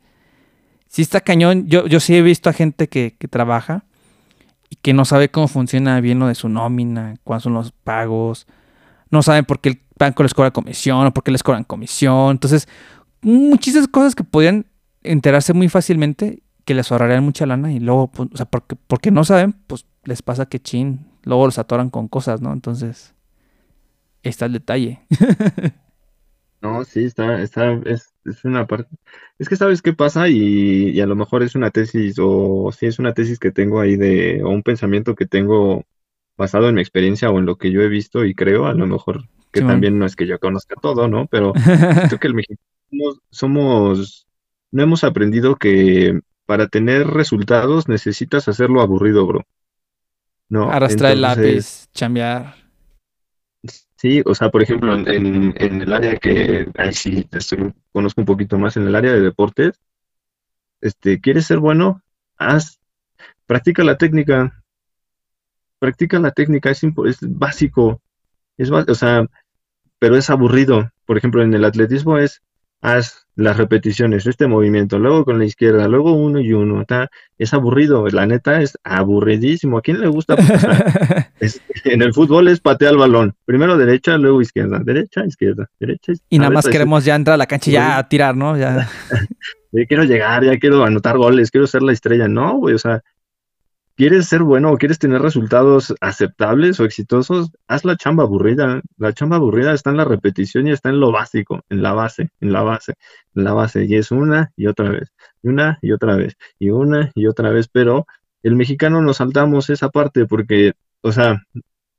Si 0.87 1.01
está 1.01 1.21
cañón. 1.21 1.67
Yo, 1.67 1.87
yo 1.87 1.99
sí 1.99 2.15
he 2.15 2.21
visto 2.21 2.49
a 2.49 2.53
gente 2.53 2.87
que, 2.87 3.15
que 3.17 3.27
trabaja 3.27 3.85
y 4.69 4.77
que 4.77 4.93
no 4.93 5.05
sabe 5.05 5.29
cómo 5.29 5.47
funciona 5.47 5.99
bien 6.01 6.19
lo 6.19 6.27
de 6.27 6.35
su 6.35 6.49
nómina, 6.49 7.15
cuáles 7.23 7.43
son 7.43 7.53
los 7.53 7.71
pagos. 7.71 8.47
No 9.09 9.21
saben 9.23 9.45
por 9.45 9.59
qué 9.59 9.69
el 9.69 9.81
banco 9.97 10.23
les 10.23 10.33
cobra 10.33 10.51
comisión 10.51 11.05
o 11.05 11.13
por 11.13 11.23
qué 11.23 11.31
les 11.31 11.43
cobran 11.43 11.63
comisión. 11.63 12.31
Entonces, 12.31 12.67
muchísimas 13.21 13.87
cosas 13.87 14.15
que 14.15 14.23
podían 14.23 14.65
enterarse 15.03 15.53
muy 15.53 15.69
fácilmente 15.69 16.43
que 16.65 16.73
les 16.73 16.91
ahorrarían 16.91 17.23
mucha 17.23 17.45
lana 17.45 17.71
y 17.71 17.79
luego, 17.79 18.07
pues, 18.07 18.29
o 18.33 18.37
sea, 18.37 18.45
porque, 18.45 18.75
porque 18.75 19.11
no 19.11 19.23
saben, 19.23 19.53
pues 19.67 19.85
les 20.03 20.21
pasa 20.21 20.47
que 20.47 20.59
chin, 20.59 21.07
luego 21.23 21.45
los 21.45 21.59
atoran 21.59 21.89
con 21.89 22.07
cosas, 22.07 22.41
¿no? 22.41 22.53
Entonces, 22.53 23.14
está 24.29 24.45
el 24.45 24.53
detalle. 24.53 25.01
no, 26.61 26.83
sí, 26.83 27.05
está, 27.05 27.41
está, 27.41 27.73
es, 27.85 28.13
es, 28.25 28.45
una 28.45 28.67
parte. 28.67 28.95
Es 29.39 29.49
que 29.49 29.55
sabes 29.55 29.81
qué 29.81 29.93
pasa 29.93 30.29
y, 30.29 30.89
y, 30.89 31.01
a 31.01 31.05
lo 31.05 31.15
mejor 31.15 31.43
es 31.43 31.55
una 31.55 31.71
tesis 31.71 32.15
o 32.19 32.71
sí 32.71 32.85
es 32.85 32.99
una 32.99 33.13
tesis 33.13 33.39
que 33.39 33.51
tengo 33.51 33.79
ahí 33.79 33.95
de, 33.95 34.41
o 34.43 34.49
un 34.49 34.63
pensamiento 34.63 35.15
que 35.15 35.25
tengo 35.25 35.83
basado 36.37 36.69
en 36.69 36.75
mi 36.75 36.81
experiencia 36.81 37.29
o 37.29 37.39
en 37.39 37.45
lo 37.45 37.57
que 37.57 37.71
yo 37.71 37.81
he 37.81 37.87
visto 37.87 38.25
y 38.25 38.33
creo, 38.33 38.65
a 38.65 38.73
lo 38.73 38.87
mejor 38.87 39.27
que 39.51 39.61
también 39.61 39.97
no 39.97 40.05
es 40.05 40.17
que 40.17 40.27
yo 40.27 40.37
conozca 40.37 40.75
todo, 40.81 41.07
¿no? 41.07 41.27
Pero 41.27 41.53
creo 42.09 42.19
que 42.19 42.27
el 42.27 42.35
mexicano 42.35 42.61
somos, 43.29 44.27
no 44.71 44.83
hemos 44.83 45.03
aprendido 45.03 45.55
que 45.55 46.19
para 46.45 46.67
tener 46.67 47.07
resultados 47.07 47.87
necesitas 47.87 48.47
hacerlo 48.47 48.81
aburrido, 48.81 49.25
bro. 49.25 49.45
¿no? 50.49 50.69
Arrastrar 50.71 51.13
el 51.13 51.21
lápiz, 51.21 51.87
chambear. 51.93 52.64
Sí, 53.97 54.21
o 54.25 54.35
sea, 54.35 54.49
por 54.49 54.61
ejemplo, 54.61 54.93
en, 54.93 55.53
en 55.57 55.81
el 55.81 55.93
área 55.93 56.17
que, 56.17 56.67
ahí 56.77 56.93
sí, 56.93 57.27
estoy, 57.31 57.73
conozco 57.91 58.21
un 58.21 58.25
poquito 58.25 58.57
más, 58.57 58.75
en 58.77 58.87
el 58.87 58.95
área 58.95 59.13
de 59.13 59.21
deportes, 59.21 59.79
este, 60.81 61.21
¿quieres 61.21 61.45
ser 61.45 61.59
bueno? 61.59 62.01
Haz, 62.37 62.79
practica 63.45 63.83
la 63.83 63.97
técnica, 63.97 64.63
practica 65.79 66.19
la 66.19 66.31
técnica, 66.31 66.69
es, 66.71 66.83
es 66.83 67.17
básico, 67.21 68.01
es, 68.57 68.69
o 68.69 68.95
sea, 68.95 69.27
pero 69.99 70.17
es 70.17 70.29
aburrido. 70.29 70.91
Por 71.05 71.17
ejemplo, 71.17 71.41
en 71.41 71.53
el 71.53 71.65
atletismo 71.65 72.17
es, 72.17 72.41
haz 72.85 73.25
las 73.35 73.57
repeticiones, 73.57 74.25
este 74.27 74.47
movimiento, 74.47 74.97
luego 74.97 75.25
con 75.25 75.39
la 75.39 75.45
izquierda, 75.45 75.87
luego 75.89 76.13
uno 76.13 76.39
y 76.39 76.53
uno, 76.53 76.81
está 76.81 77.09
es 77.37 77.53
aburrido, 77.53 78.07
la 78.07 78.25
neta 78.25 78.61
es 78.61 78.77
aburridísimo. 78.83 79.77
¿A 79.77 79.81
quién 79.81 79.99
le 79.99 80.07
gusta? 80.07 80.35
en 81.83 82.01
el 82.01 82.13
fútbol 82.13 82.47
es 82.47 82.61
patear 82.61 82.93
el 82.93 82.99
balón, 82.99 83.35
primero 83.43 83.77
derecha, 83.77 84.17
luego 84.17 84.41
izquierda, 84.41 84.79
derecha, 84.79 85.25
izquierda, 85.25 85.69
derecha. 85.79 86.13
Izquierda. 86.13 86.27
Y 86.29 86.39
nada 86.39 86.51
más 86.51 86.67
queremos 86.67 87.03
ya 87.03 87.15
entrar 87.15 87.33
a 87.33 87.37
la 87.37 87.47
cancha 87.47 87.69
y 87.69 87.73
ya 87.73 87.97
a 87.97 88.07
tirar, 88.07 88.35
¿no? 88.35 88.55
Ya. 89.75 89.85
quiero 89.87 90.05
llegar, 90.05 90.45
ya 90.45 90.57
quiero 90.57 90.85
anotar 90.85 91.17
goles, 91.17 91.51
quiero 91.51 91.67
ser 91.67 91.81
la 91.81 91.91
estrella, 91.91 92.29
no, 92.29 92.55
güey, 92.59 92.75
o 92.75 92.79
sea, 92.79 93.03
¿Quieres 93.97 94.27
ser 94.27 94.43
bueno 94.43 94.71
o 94.71 94.77
quieres 94.77 94.99
tener 94.99 95.21
resultados 95.21 95.95
aceptables 96.01 96.81
o 96.81 96.85
exitosos? 96.85 97.51
Haz 97.65 97.85
la 97.85 97.95
chamba 97.95 98.23
aburrida. 98.23 98.81
La 98.97 99.13
chamba 99.13 99.37
aburrida 99.37 99.73
está 99.73 99.89
en 99.89 99.97
la 99.97 100.03
repetición 100.03 100.67
y 100.67 100.71
está 100.71 100.89
en 100.89 100.99
lo 100.99 101.13
básico, 101.13 101.63
en 101.69 101.81
la 101.81 101.93
base, 101.93 102.29
en 102.41 102.51
la 102.51 102.61
base, 102.61 102.95
en 103.35 103.45
la 103.45 103.53
base. 103.53 103.85
Y 103.85 103.95
es 103.95 104.11
una 104.11 104.51
y 104.57 104.67
otra 104.67 104.89
vez, 104.89 105.13
y 105.41 105.47
una 105.47 105.79
y 105.81 105.93
otra 105.93 106.17
vez, 106.17 106.35
y 106.59 106.71
una 106.71 107.11
y 107.15 107.27
otra 107.27 107.51
vez. 107.51 107.69
Pero 107.69 108.05
el 108.43 108.55
mexicano 108.55 109.01
nos 109.01 109.17
saltamos 109.17 109.69
esa 109.69 109.87
parte 109.89 110.25
porque, 110.25 110.73
o 110.99 111.13
sea, 111.13 111.41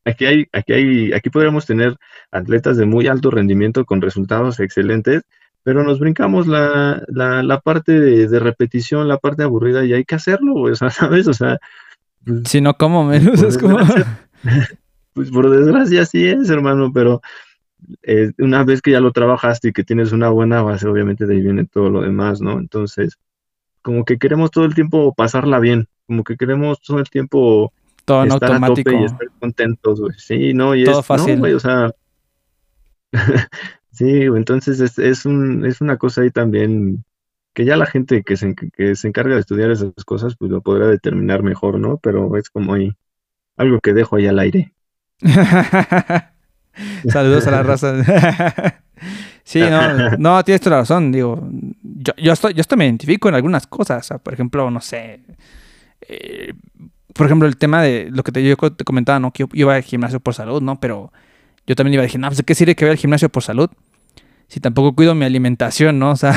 aquí 0.05 0.27
hay, 0.27 0.47
aquí 0.53 0.73
hay, 0.75 1.13
aquí 1.15 1.31
podríamos 1.31 1.65
tener 1.65 1.97
atletas 2.31 2.77
de 2.77 2.85
muy 2.85 3.07
alto 3.07 3.31
rendimiento 3.31 3.87
con 3.87 4.03
resultados 4.03 4.61
excelentes, 4.61 5.23
pero 5.63 5.83
nos 5.83 5.99
brincamos 5.99 6.47
la, 6.47 7.03
la, 7.09 7.61
parte 7.61 7.99
de, 7.99 8.39
repetición, 8.39 9.09
la 9.09 9.19
parte 9.19 9.43
aburrida 9.45 9.85
y 9.85 9.95
hay 9.95 10.05
que 10.05 10.15
hacerlo, 10.15 10.75
¿sabes? 10.91 11.27
O 11.27 11.33
sea, 11.33 11.59
si 12.45 12.61
no, 12.61 12.75
como 12.75 13.05
menos 13.05 13.43
es 13.43 13.59
como. 13.59 13.79
pues 15.15 15.31
por 15.31 15.51
desgracia 15.51 16.05
sí 16.05 16.27
es, 16.27 16.51
hermano, 16.51 16.93
pero 16.93 17.23
eh, 18.03 18.33
una 18.39 18.65
vez 18.65 18.83
que 18.83 18.91
ya 18.91 19.01
lo 19.01 19.13
trabajaste 19.13 19.69
y 19.69 19.73
que 19.73 19.85
tienes 19.85 20.13
una 20.13 20.29
buena 20.29 20.63
base, 20.63 20.89
obviamente 20.89 21.27
de 21.27 21.35
ahí 21.35 21.41
viene 21.41 21.65
todo 21.65 21.91
lo 21.91 22.03
demás, 22.03 22.41
¿no? 22.41 22.59
Entonces, 22.59 23.19
como 23.83 24.05
que 24.05 24.19
queremos 24.19 24.51
todo 24.51 24.65
el 24.65 24.75
tiempo 24.75 25.15
pasarla 25.15 25.59
bien, 25.59 25.89
como 26.07 26.25
que 26.25 26.37
queremos 26.37 26.81
todo 26.81 26.99
el 26.99 27.09
tiempo 27.09 27.73
todo 28.05 28.25
en 28.25 28.33
estar 28.33 28.53
automático. 28.53 28.93
y 28.93 29.05
estar 29.05 29.29
contentos, 29.41 30.01
güey. 30.01 30.13
Sí, 30.19 30.55
no, 30.55 30.75
y 30.75 30.85
todo 30.85 31.01
es, 31.01 31.07
fácil. 31.07 31.41
No, 31.41 31.57
o 31.57 31.61
sea, 31.61 31.93
sí, 33.93 34.23
entonces 34.23 34.81
es, 34.81 34.99
es, 34.99 35.25
un, 35.25 35.65
es 35.65 35.81
una 35.81 35.97
cosa 35.97 36.23
ahí 36.23 36.31
también 36.31 37.05
que 37.57 37.65
ya 37.65 37.79
la 37.79 37.87
gente 37.87 38.23
que 38.23 38.37
se, 38.37 38.55
que 38.55 38.95
se 38.97 39.09
encarga 39.09 39.33
de 39.35 39.41
estudiar 39.41 39.71
esas 39.71 39.93
cosas, 40.05 40.37
pues 40.37 40.51
lo 40.51 40.61
podrá 40.61 40.89
determinar 40.89 41.43
mejor, 41.43 41.81
¿no? 41.81 41.97
Pero 41.97 42.37
es 42.37 42.51
como 42.51 42.75
ahí, 42.75 42.93
algo 43.57 43.81
que 43.81 43.95
dejo 43.95 44.17
ahí 44.17 44.27
al 44.27 44.39
aire. 44.39 44.75
Saludos 47.09 47.47
a 47.47 47.51
la 47.51 47.63
raza. 47.63 47.95
sí, 49.43 49.61
no, 49.61 50.11
no, 50.19 50.45
tienes 50.45 50.61
toda 50.61 50.77
la 50.77 50.83
razón, 50.83 51.11
digo, 51.11 51.49
yo, 51.83 52.13
yo, 52.19 52.35
estoy, 52.35 52.53
yo 52.53 52.61
estoy 52.61 52.77
me 52.77 52.85
identifico 52.85 53.31
en 53.31 53.37
algunas 53.37 53.67
cosas, 53.67 54.05
o 54.05 54.07
sea, 54.07 54.19
por 54.19 54.35
ejemplo, 54.35 54.71
no 54.71 54.83
sé, 54.83 55.23
eh, 56.03 56.53
por 57.15 57.25
ejemplo, 57.25 57.49
el 57.49 57.57
tema 57.57 57.81
de 57.81 58.11
lo 58.13 58.23
que 58.23 58.33
te, 58.33 58.47
yo 58.47 58.55
te 58.59 58.85
comentaba, 58.85 59.19
¿no? 59.19 59.33
Que 59.33 59.45
yo 59.45 59.49
iba 59.55 59.77
al 59.77 59.83
gimnasio 59.83 60.21
por 60.21 60.35
salud, 60.35 60.61
¿no? 60.61 60.79
Pero 60.79 61.11
yo 61.67 61.75
también 61.75 61.95
iba 61.95 62.03
a 62.03 62.05
decir, 62.05 62.21
no, 62.21 62.29
pues, 62.29 62.43
¿qué 62.43 62.55
sirve 62.55 62.77
que 62.77 62.85
vaya 62.85 62.93
al 62.93 62.99
gimnasio 62.99 63.31
por 63.31 63.43
salud? 63.43 63.71
Si 64.47 64.61
tampoco 64.61 64.95
cuido 64.95 65.15
mi 65.15 65.25
alimentación, 65.25 65.99
¿no? 65.99 66.11
O 66.11 66.17
sea, 66.17 66.35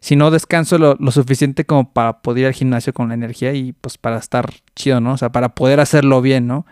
si 0.00 0.16
no 0.16 0.30
descanso 0.30 0.78
lo, 0.78 0.96
suficiente 1.10 1.66
como 1.66 1.92
para 1.92 2.22
poder 2.22 2.40
ir 2.40 2.46
al 2.46 2.54
gimnasio 2.54 2.92
con 2.92 3.08
la 3.08 3.14
energía 3.14 3.52
y 3.52 3.72
pues 3.72 3.98
para 3.98 4.16
estar 4.16 4.50
chido, 4.74 5.00
¿no? 5.00 5.12
O 5.12 5.16
sea, 5.18 5.30
para 5.30 5.50
poder 5.50 5.78
hacerlo 5.78 6.22
bien, 6.22 6.46
¿no? 6.46 6.66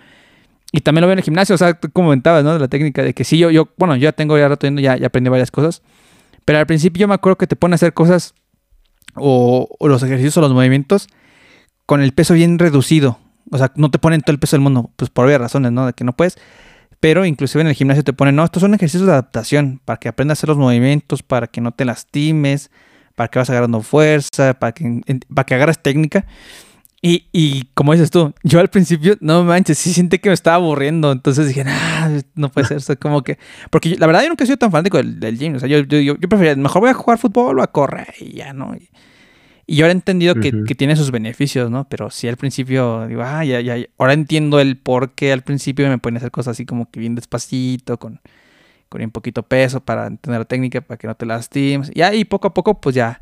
Y 0.72 0.80
también 0.80 1.02
lo 1.02 1.08
veo 1.08 1.12
en 1.12 1.18
el 1.18 1.24
gimnasio, 1.24 1.54
o 1.54 1.58
sea, 1.58 1.74
tú 1.74 1.90
comentabas, 1.90 2.42
¿no? 2.42 2.54
De 2.54 2.58
la 2.58 2.68
técnica 2.68 3.02
de 3.02 3.14
que 3.14 3.24
sí, 3.24 3.38
yo, 3.38 3.50
yo 3.50 3.68
bueno, 3.76 3.96
yo 3.96 4.04
ya 4.04 4.12
tengo 4.12 4.36
ya 4.38 4.48
rato 4.48 4.66
yendo, 4.66 4.80
ya, 4.80 4.96
ya 4.96 5.08
aprendí 5.08 5.28
varias 5.28 5.50
cosas, 5.50 5.82
pero 6.44 6.58
al 6.58 6.66
principio 6.66 7.02
yo 7.02 7.08
me 7.08 7.14
acuerdo 7.14 7.36
que 7.36 7.46
te 7.46 7.56
pone 7.56 7.74
a 7.74 7.76
hacer 7.76 7.92
cosas 7.92 8.34
o, 9.14 9.68
los 9.80 10.02
ejercicios 10.02 10.36
o 10.38 10.40
los 10.40 10.52
movimientos 10.52 11.08
con 11.84 12.02
el 12.02 12.12
peso 12.12 12.32
bien 12.32 12.58
reducido, 12.58 13.18
o 13.50 13.58
sea, 13.58 13.72
no 13.76 13.90
te 13.90 13.98
ponen 13.98 14.22
todo 14.22 14.32
el 14.32 14.38
peso 14.38 14.56
del 14.56 14.62
mundo, 14.62 14.90
pues 14.96 15.10
por 15.10 15.26
varias 15.26 15.40
razones, 15.40 15.72
¿no? 15.72 15.86
De 15.86 15.92
que 15.92 16.04
no 16.04 16.14
puedes, 16.14 16.38
pero 17.00 17.26
inclusive 17.26 17.60
en 17.60 17.68
el 17.68 17.74
gimnasio 17.74 18.04
te 18.04 18.14
ponen, 18.14 18.36
no, 18.36 18.44
estos 18.44 18.62
son 18.62 18.74
ejercicios 18.74 19.06
de 19.06 19.12
adaptación, 19.12 19.82
para 19.84 19.98
que 19.98 20.08
aprendas 20.08 20.36
a 20.36 20.40
hacer 20.40 20.48
los 20.48 20.58
movimientos, 20.58 21.22
para 21.22 21.46
que 21.46 21.60
no 21.60 21.72
te 21.72 21.84
lastimes, 21.84 22.70
para 23.18 23.26
que 23.26 23.40
vas 23.40 23.50
agarrando 23.50 23.82
fuerza, 23.82 24.54
para 24.54 24.70
que, 24.70 25.02
para 25.34 25.44
que 25.44 25.54
agarres 25.56 25.80
técnica. 25.82 26.24
Y, 27.02 27.26
y 27.32 27.64
como 27.74 27.92
dices 27.92 28.12
tú, 28.12 28.32
yo 28.44 28.60
al 28.60 28.68
principio, 28.68 29.16
no 29.20 29.42
manches, 29.42 29.76
sí 29.76 29.92
siente 29.92 30.20
que 30.20 30.28
me 30.28 30.34
estaba 30.34 30.54
aburriendo. 30.54 31.10
Entonces 31.10 31.48
dije, 31.48 31.64
ah, 31.66 32.16
no 32.36 32.48
puede 32.48 32.80
ser. 32.80 32.96
como 32.98 33.24
que. 33.24 33.36
Porque 33.70 33.96
la 33.96 34.06
verdad, 34.06 34.22
yo 34.22 34.28
nunca 34.28 34.44
he 34.44 34.46
sido 34.46 34.56
tan 34.56 34.70
fanático 34.70 34.98
del, 34.98 35.18
del 35.18 35.36
gym. 35.36 35.56
O 35.56 35.58
sea, 35.58 35.68
yo, 35.68 35.80
yo, 35.80 35.98
yo, 35.98 36.28
prefería, 36.28 36.54
mejor 36.54 36.80
voy 36.80 36.90
a 36.90 36.94
jugar 36.94 37.18
fútbol 37.18 37.58
o 37.58 37.62
a 37.64 37.72
correr 37.72 38.14
y 38.20 38.34
ya, 38.34 38.52
¿no? 38.52 38.76
Y, 38.76 38.88
y 39.66 39.74
yo 39.74 39.84
ahora 39.84 39.94
he 39.94 39.96
entendido 39.96 40.36
que, 40.36 40.62
que, 40.64 40.76
tiene 40.76 40.94
sus 40.94 41.10
beneficios, 41.10 41.72
¿no? 41.72 41.88
Pero 41.88 42.10
sí 42.10 42.28
al 42.28 42.36
principio 42.36 43.08
digo, 43.08 43.22
ah, 43.24 43.44
ya, 43.44 43.60
ya, 43.60 43.76
ahora 43.98 44.12
entiendo 44.12 44.60
el 44.60 44.76
por 44.78 45.16
qué 45.16 45.32
al 45.32 45.42
principio 45.42 45.88
me 45.88 45.98
ponen 45.98 46.18
a 46.18 46.18
hacer 46.18 46.30
cosas 46.30 46.52
así 46.52 46.66
como 46.66 46.88
que 46.88 47.00
bien 47.00 47.16
despacito, 47.16 47.98
con 47.98 48.20
con 48.88 49.02
un 49.02 49.10
poquito 49.10 49.42
peso 49.42 49.80
para 49.80 50.06
entender 50.06 50.40
la 50.40 50.44
técnica, 50.44 50.80
para 50.80 50.98
que 50.98 51.06
no 51.06 51.14
te 51.14 51.26
lastimes. 51.26 51.90
Y 51.94 52.02
ahí 52.02 52.24
poco 52.24 52.48
a 52.48 52.54
poco, 52.54 52.80
pues 52.80 52.94
ya. 52.94 53.20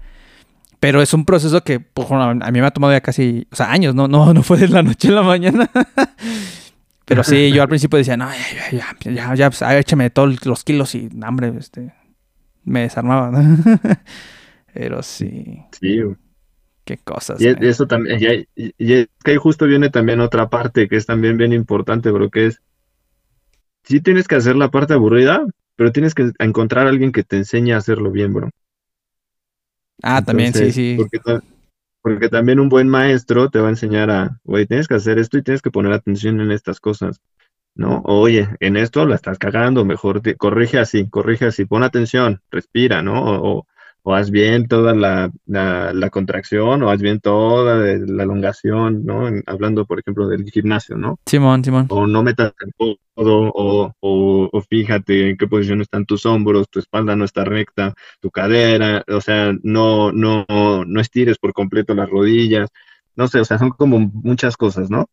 Pero 0.81 1.03
es 1.03 1.15
un 1.15 1.25
proceso 1.25 1.63
que 1.65 1.81
pues, 1.81 2.09
a 2.11 2.35
mí 2.35 2.61
me 2.61 2.67
ha 2.67 2.71
tomado 2.71 2.93
ya 2.93 3.01
casi, 3.01 3.47
o 3.51 3.57
sea, 3.57 3.73
años, 3.73 3.95
no, 3.95 4.09
no, 4.09 4.33
no 4.35 4.43
fue 4.43 4.59
de 4.59 4.69
la 4.69 4.83
noche 4.83 5.09
a 5.09 5.13
la 5.13 5.23
mañana. 5.23 5.71
Pero 7.05 7.23
sí, 7.23 7.53
yo 7.53 7.63
al 7.63 7.69
principio 7.69 7.99
decía, 7.99 8.17
no, 8.17 8.29
ya, 8.29 8.71
ya, 8.73 9.13
ya, 9.13 9.35
ya, 9.35 9.51
pues, 9.51 9.63
échame 9.63 10.11
todos 10.11 10.45
los 10.45 10.65
kilos 10.65 10.95
y, 10.97 11.09
hambre, 11.23 11.53
este, 11.57 11.95
me 12.65 12.81
desarmaba. 12.81 13.31
Pero 14.75 15.03
sí. 15.05 15.63
Sí. 15.81 16.01
Qué 16.85 16.99
cosas. 16.99 17.41
Y 17.41 17.49
eso 17.65 17.87
también, 17.87 18.47
y, 18.55 18.69
que 18.77 19.09
ahí 19.25 19.37
justo 19.37 19.67
viene 19.67 19.91
también 19.91 20.21
otra 20.21 20.51
parte 20.51 20.89
que 20.89 20.97
es 20.97 21.07
también 21.07 21.37
bien 21.37 21.53
importante, 21.53 22.11
bro, 22.11 22.31
que 22.31 22.47
es 22.47 22.63
sí 23.87 24.01
tienes 24.01 24.29
que 24.29 24.35
hacer 24.35 24.57
la 24.57 24.71
parte 24.71 24.95
aburrida, 24.95 25.47
pero 25.77 25.93
tienes 25.93 26.15
que 26.15 26.33
encontrar 26.39 26.87
a 26.87 26.91
alguien 26.91 27.13
que 27.13 27.23
te 27.23 27.37
enseñe 27.37 27.73
a 27.73 27.79
hacerlo 27.79 28.11
bien, 28.11 28.35
bro. 28.35 28.51
Ah, 30.03 30.23
también, 30.23 30.53
sí, 30.53 30.73
sí. 30.73 30.99
Porque, 32.03 32.29
también 32.29 32.61
un 32.61 32.69
buen 32.69 32.89
maestro 32.89 33.51
te 33.51 33.59
va 33.59 33.67
a 33.67 33.71
enseñar 33.71 34.11
a, 34.11 34.39
güey, 34.45 34.67
tienes 34.67 34.87
que 34.87 34.95
hacer 34.95 35.19
esto 35.19 35.39
y 35.39 35.43
tienes 35.43 35.61
que 35.61 35.73
poner 35.73 35.93
atención 35.93 36.41
en 36.41 36.53
estas 36.53 36.79
cosas, 36.79 37.21
¿no? 37.75 38.01
Oye, 38.05 38.49
en 38.61 38.77
esto 38.77 39.05
la 39.07 39.17
estás 39.17 39.39
cagando, 39.39 39.85
mejor 39.85 40.21
te, 40.21 40.37
corrige 40.37 40.79
así, 40.79 41.09
corrige 41.09 41.47
así, 41.47 41.65
pon 41.65 41.83
atención, 41.83 42.43
respira, 42.49 43.03
¿no? 43.03 43.25
O, 43.25 43.59
o 43.59 43.67
haz 44.15 44.31
bien 44.31 44.69
toda 44.69 44.95
la, 44.95 45.33
la, 45.47 46.11
contracción, 46.11 46.83
o 46.83 46.91
haz 46.91 47.01
bien 47.01 47.21
toda 47.21 47.77
la 47.77 48.23
elongación, 48.23 49.05
¿no? 49.05 49.29
hablando, 49.47 49.85
por 49.85 49.99
ejemplo, 49.99 50.29
del 50.29 50.49
gimnasio, 50.51 50.97
¿no? 50.97 51.19
Simón, 51.27 51.65
Simón. 51.65 51.87
O 51.89 52.07
no 52.07 52.23
metas 52.23 52.53
el 52.61 52.73
codo, 52.77 52.99
o, 53.17 53.93
o, 54.01 54.61
fíjate 54.63 55.31
en 55.31 55.37
qué 55.37 55.49
posición 55.49 55.81
están 55.81 56.07
tus 56.07 56.25
hombros, 56.27 56.69
tu 56.71 56.79
espalda 56.79 57.17
no 57.17 57.25
está 57.25 57.45
recta, 57.45 57.95
tu 58.21 58.31
cadera, 58.31 59.05
o 59.09 59.21
sea, 59.21 59.53
no, 59.63 60.13
no, 60.13 60.47
no 60.49 61.01
estires 61.01 61.39
por 61.39 61.53
completo 61.53 61.95
las 61.95 62.09
rodillas, 62.09 62.71
no 63.17 63.29
sé, 63.29 63.41
o 63.41 63.45
sea, 63.45 63.59
son 63.59 63.71
como 63.71 63.99
muchas 63.99 64.57
cosas, 64.57 64.91
¿no? 64.91 65.07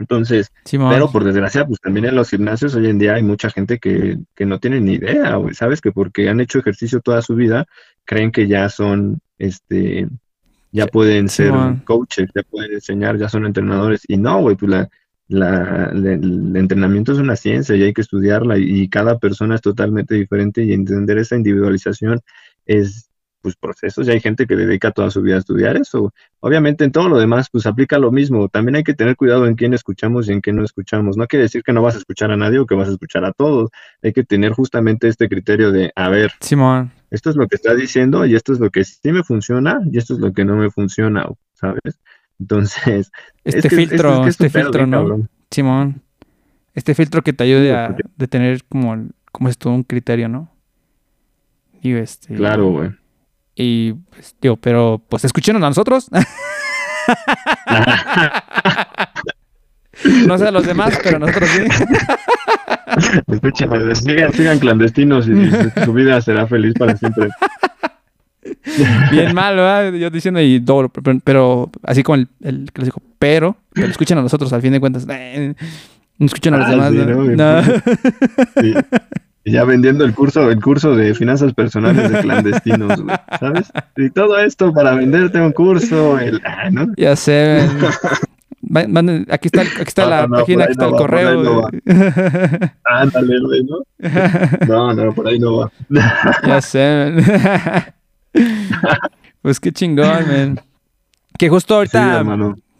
Entonces, 0.00 0.50
pero 0.64 1.12
por 1.12 1.24
desgracia, 1.24 1.66
pues 1.66 1.78
también 1.80 2.06
en 2.06 2.14
los 2.16 2.30
gimnasios 2.30 2.74
hoy 2.74 2.88
en 2.88 2.98
día 2.98 3.14
hay 3.14 3.22
mucha 3.22 3.50
gente 3.50 3.78
que, 3.78 4.18
que 4.34 4.46
no 4.46 4.58
tiene 4.58 4.80
ni 4.80 4.94
idea, 4.94 5.36
güey, 5.36 5.54
¿sabes? 5.54 5.82
Que 5.82 5.92
porque 5.92 6.30
han 6.30 6.40
hecho 6.40 6.58
ejercicio 6.58 7.00
toda 7.00 7.20
su 7.20 7.34
vida, 7.34 7.66
creen 8.06 8.32
que 8.32 8.48
ya 8.48 8.70
son, 8.70 9.20
este, 9.38 10.08
ya 10.72 10.86
pueden 10.86 11.28
ser 11.28 11.52
coaches, 11.84 12.30
ya 12.34 12.42
pueden 12.42 12.72
enseñar, 12.72 13.18
ya 13.18 13.28
son 13.28 13.44
entrenadores. 13.44 14.02
Y 14.08 14.16
no, 14.16 14.40
güey, 14.40 14.56
pues 14.56 14.70
la, 14.70 14.88
la, 15.28 15.90
el 15.92 16.56
entrenamiento 16.56 17.12
es 17.12 17.18
una 17.18 17.36
ciencia 17.36 17.76
y 17.76 17.82
hay 17.82 17.92
que 17.92 18.00
estudiarla 18.00 18.56
y 18.56 18.88
cada 18.88 19.18
persona 19.18 19.56
es 19.56 19.60
totalmente 19.60 20.14
diferente 20.14 20.64
y 20.64 20.72
entender 20.72 21.18
esa 21.18 21.36
individualización 21.36 22.20
es 22.64 23.09
pues 23.40 23.56
procesos 23.56 24.06
y 24.06 24.10
hay 24.10 24.20
gente 24.20 24.46
que 24.46 24.56
dedica 24.56 24.90
toda 24.90 25.10
su 25.10 25.22
vida 25.22 25.36
a 25.36 25.38
estudiar 25.38 25.76
eso. 25.76 26.12
Obviamente 26.40 26.84
en 26.84 26.92
todo 26.92 27.08
lo 27.08 27.18
demás 27.18 27.48
pues 27.50 27.66
aplica 27.66 27.98
lo 27.98 28.10
mismo. 28.10 28.48
También 28.48 28.76
hay 28.76 28.84
que 28.84 28.94
tener 28.94 29.16
cuidado 29.16 29.46
en 29.46 29.54
quién 29.54 29.74
escuchamos 29.74 30.28
y 30.28 30.32
en 30.32 30.40
quién 30.40 30.56
no 30.56 30.64
escuchamos. 30.64 31.16
No 31.16 31.26
quiere 31.26 31.44
decir 31.44 31.62
que 31.62 31.72
no 31.72 31.82
vas 31.82 31.94
a 31.94 31.98
escuchar 31.98 32.30
a 32.30 32.36
nadie 32.36 32.58
o 32.58 32.66
que 32.66 32.74
vas 32.74 32.88
a 32.88 32.92
escuchar 32.92 33.24
a 33.24 33.32
todos. 33.32 33.70
Hay 34.02 34.12
que 34.12 34.24
tener 34.24 34.52
justamente 34.52 35.08
este 35.08 35.28
criterio 35.28 35.72
de, 35.72 35.92
a 35.96 36.08
ver, 36.08 36.32
Simón. 36.40 36.92
esto 37.10 37.30
es 37.30 37.36
lo 37.36 37.46
que 37.48 37.56
está 37.56 37.74
diciendo 37.74 38.26
y 38.26 38.34
esto 38.34 38.52
es 38.52 38.60
lo 38.60 38.70
que 38.70 38.84
sí 38.84 39.12
me 39.12 39.24
funciona 39.24 39.80
y 39.90 39.98
esto 39.98 40.14
es 40.14 40.20
lo 40.20 40.32
que 40.32 40.44
no 40.44 40.56
me 40.56 40.70
funciona, 40.70 41.26
¿sabes? 41.54 42.00
Entonces, 42.38 43.12
este 43.44 43.68
filtro, 43.68 44.26
este 44.26 44.48
filtro, 44.48 44.86
¿no? 44.86 45.28
Simón. 45.50 46.02
Este 46.74 46.94
filtro 46.94 47.22
que 47.22 47.32
te 47.32 47.44
ayude 47.44 47.74
a 47.74 47.96
de 48.16 48.28
tener 48.28 48.64
como, 48.64 49.08
como 49.32 49.48
es 49.48 49.58
todo 49.58 49.74
un 49.74 49.82
criterio, 49.82 50.28
¿no? 50.28 50.50
Y 51.82 51.92
este. 51.92 52.34
Claro, 52.34 52.70
güey. 52.70 52.90
Y, 53.62 53.92
pues, 54.08 54.34
digo, 54.40 54.56
pero 54.56 55.02
pues 55.06 55.22
escúchenos 55.26 55.62
a 55.62 55.68
nosotros. 55.68 56.08
no 60.26 60.38
sé 60.38 60.48
a 60.48 60.50
los 60.50 60.64
demás, 60.64 60.98
pero 61.02 61.18
nosotros 61.18 61.50
sí. 61.50 61.64
Escúchenme, 63.26 63.94
sigan, 63.94 64.32
sigan 64.32 64.58
clandestinos 64.58 65.28
y 65.28 65.50
su 65.84 65.92
vida 65.92 66.22
será 66.22 66.46
feliz 66.46 66.72
para 66.78 66.96
siempre. 66.96 67.28
Bien 69.10 69.34
mal, 69.34 69.56
¿verdad? 69.56 69.92
Yo 69.92 70.08
diciendo 70.08 70.40
y 70.40 70.58
doble, 70.58 70.88
pero, 71.22 71.70
así 71.82 72.02
como 72.02 72.16
el, 72.16 72.28
el 72.42 72.72
clásico, 72.72 73.02
pero, 73.18 73.58
pero 73.74 73.88
escuchen 73.88 74.16
a 74.16 74.22
nosotros, 74.22 74.50
al 74.54 74.62
fin 74.62 74.72
de 74.72 74.80
cuentas. 74.80 75.06
Eh, 75.06 75.52
no 76.16 76.26
escuchan 76.26 76.54
a 76.54 76.58
los 76.58 76.68
ah, 76.68 76.90
demás. 76.90 77.68
Y 78.62 78.72
ya 79.44 79.64
vendiendo 79.64 80.04
el 80.04 80.14
curso, 80.14 80.50
el 80.50 80.60
curso 80.60 80.94
de 80.94 81.14
finanzas 81.14 81.54
personales 81.54 82.10
de 82.10 82.20
clandestinos, 82.20 83.02
¿sabes? 83.38 83.72
Y 83.96 84.10
todo 84.10 84.38
esto 84.38 84.72
para 84.72 84.94
venderte 84.94 85.40
un 85.40 85.52
curso, 85.52 86.18
el, 86.18 86.40
ah, 86.44 86.70
¿no? 86.70 86.92
Ya 86.96 87.16
sé. 87.16 87.66
aquí 89.30 89.48
está, 89.48 89.62
aquí 89.62 89.82
está 89.86 90.06
la 90.06 90.28
página, 90.28 90.64
aquí 90.64 90.72
está 90.72 90.86
el 90.86 90.92
correo. 90.92 91.68
Ándale, 92.84 93.40
güey, 93.40 93.64
¿no? 93.64 93.78
No, 94.68 94.94
no, 94.94 95.12
por 95.12 95.28
ahí 95.28 95.38
no 95.38 95.56
va. 95.58 95.72
Ya 96.46 96.60
sé. 96.60 97.14
Pues 99.42 99.58
qué 99.58 99.72
chingón, 99.72 100.28
man. 100.28 100.60
Que 101.38 101.48
justo 101.48 101.76
ahorita 101.76 102.22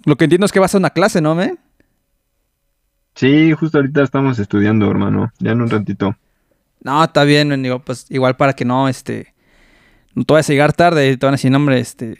lo 0.05 0.16
que 0.16 0.24
entiendo 0.24 0.47
es 0.47 0.53
que 0.53 0.61
vas 0.61 0.74
a 0.74 0.78
una 0.78 0.91
clase, 0.91 1.20
¿no, 1.20 1.35
man? 1.35 1.59
Sí, 3.15 3.53
justo 3.53 3.78
ahorita 3.78 4.03
estamos 4.03 4.39
estudiando, 4.39 4.91
hermano. 4.91 5.32
Ya 5.39 5.53
en 5.53 5.62
un 5.62 5.70
ratito. 5.70 6.16
No, 6.82 7.05
está 7.05 7.24
bien, 7.24 7.62
digo, 7.62 7.81
pues 7.81 8.07
igual 8.11 8.36
para 8.36 8.55
que 8.55 8.65
no, 8.65 8.89
este, 8.89 9.35
no 10.15 10.24
te 10.24 10.32
vayas 10.32 10.48
a 10.48 10.52
llegar 10.52 10.73
tarde, 10.73 11.16
te 11.16 11.27
van 11.27 11.35
a 11.35 11.36
decir, 11.36 11.51
nombre, 11.51 11.78
este, 11.78 12.19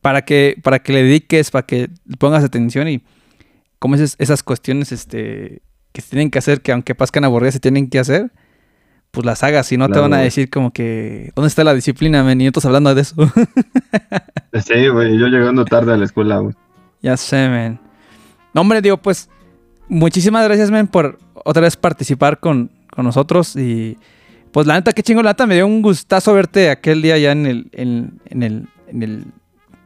para 0.00 0.22
que, 0.22 0.56
para 0.62 0.78
que 0.80 0.92
le 0.92 1.02
dediques, 1.02 1.50
para 1.50 1.66
que 1.66 1.90
pongas 2.18 2.42
atención 2.44 2.88
y 2.88 3.02
como 3.78 3.96
esas, 3.96 4.16
esas 4.18 4.42
cuestiones, 4.42 4.92
este, 4.92 5.62
que 5.92 6.00
se 6.00 6.10
tienen 6.10 6.30
que 6.30 6.38
hacer, 6.38 6.62
que 6.62 6.72
aunque 6.72 6.94
pascan 6.94 7.24
aburridas 7.24 7.54
se 7.54 7.60
tienen 7.60 7.88
que 7.88 7.98
hacer, 7.98 8.30
pues 9.10 9.26
las 9.26 9.42
hagas 9.42 9.70
y 9.70 9.76
no 9.76 9.88
te 9.90 9.98
van 9.98 10.14
a 10.14 10.18
decir 10.18 10.48
como 10.48 10.72
que, 10.72 11.32
¿dónde 11.36 11.48
está 11.48 11.64
la 11.64 11.74
disciplina, 11.74 12.24
men? 12.24 12.40
Y 12.40 12.44
nosotros 12.44 12.64
hablando 12.64 12.94
de 12.94 13.02
eso. 13.02 13.14
sí, 14.64 14.88
güey, 14.88 15.18
yo 15.18 15.26
llegando 15.26 15.66
tarde 15.66 15.92
a 15.92 15.96
la 15.98 16.06
escuela, 16.06 16.38
güey. 16.38 16.54
Ya 17.02 17.16
sé, 17.18 17.48
men. 17.48 17.78
No, 18.54 18.62
hombre, 18.62 18.80
digo, 18.80 18.96
pues, 18.96 19.28
muchísimas 19.86 20.44
gracias, 20.44 20.70
men, 20.70 20.88
por 20.88 21.18
otra 21.44 21.60
vez 21.60 21.76
participar 21.76 22.40
con, 22.40 22.70
con 22.94 23.04
nosotros. 23.04 23.56
Y 23.56 23.98
pues 24.52 24.66
la 24.66 24.74
neta, 24.74 24.92
qué 24.92 25.02
chingo, 25.02 25.22
la 25.22 25.30
neta, 25.30 25.46
me 25.46 25.54
dio 25.54 25.66
un 25.66 25.82
gustazo 25.82 26.34
verte 26.34 26.70
aquel 26.70 27.02
día 27.02 27.18
ya 27.18 27.32
en 27.32 27.46
el, 27.46 27.68
en, 27.72 28.20
el, 28.42 28.68
en 28.86 29.02
el, 29.02 29.24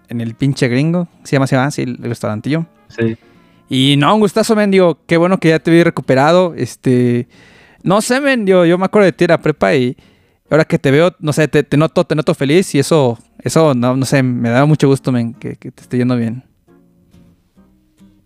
en 0.08 0.20
el 0.20 0.34
pinche 0.34 0.68
gringo. 0.68 1.08
Se 1.24 1.36
llama, 1.36 1.46
se 1.46 1.56
llama 1.56 1.68
así 1.68 1.82
el 1.82 1.96
restaurantillo. 1.98 2.66
Sí. 2.88 3.16
Y 3.68 3.96
no, 3.96 4.14
un 4.14 4.20
gustazo, 4.20 4.54
men, 4.54 4.70
digo, 4.70 4.98
qué 5.06 5.16
bueno 5.16 5.38
que 5.38 5.48
ya 5.48 5.58
te 5.58 5.70
vi 5.70 5.82
recuperado. 5.82 6.54
Este, 6.56 7.28
no 7.82 8.00
sé, 8.00 8.20
men, 8.20 8.44
digo, 8.44 8.64
yo 8.64 8.78
me 8.78 8.84
acuerdo 8.84 9.06
de 9.06 9.12
ti 9.12 9.24
a 9.28 9.38
prepa 9.38 9.74
y 9.74 9.96
ahora 10.50 10.64
que 10.64 10.78
te 10.78 10.90
veo, 10.90 11.14
no 11.18 11.32
sé, 11.32 11.48
te, 11.48 11.62
te 11.62 11.76
noto, 11.76 12.04
te 12.04 12.14
noto 12.14 12.34
feliz 12.34 12.74
y 12.74 12.78
eso, 12.78 13.18
eso, 13.40 13.74
no, 13.74 13.96
no 13.96 14.06
sé, 14.06 14.22
me 14.22 14.50
da 14.50 14.64
mucho 14.66 14.88
gusto, 14.88 15.10
men, 15.10 15.34
que, 15.34 15.56
que 15.56 15.70
te 15.70 15.82
esté 15.82 15.98
yendo 15.98 16.16
bien. 16.16 16.44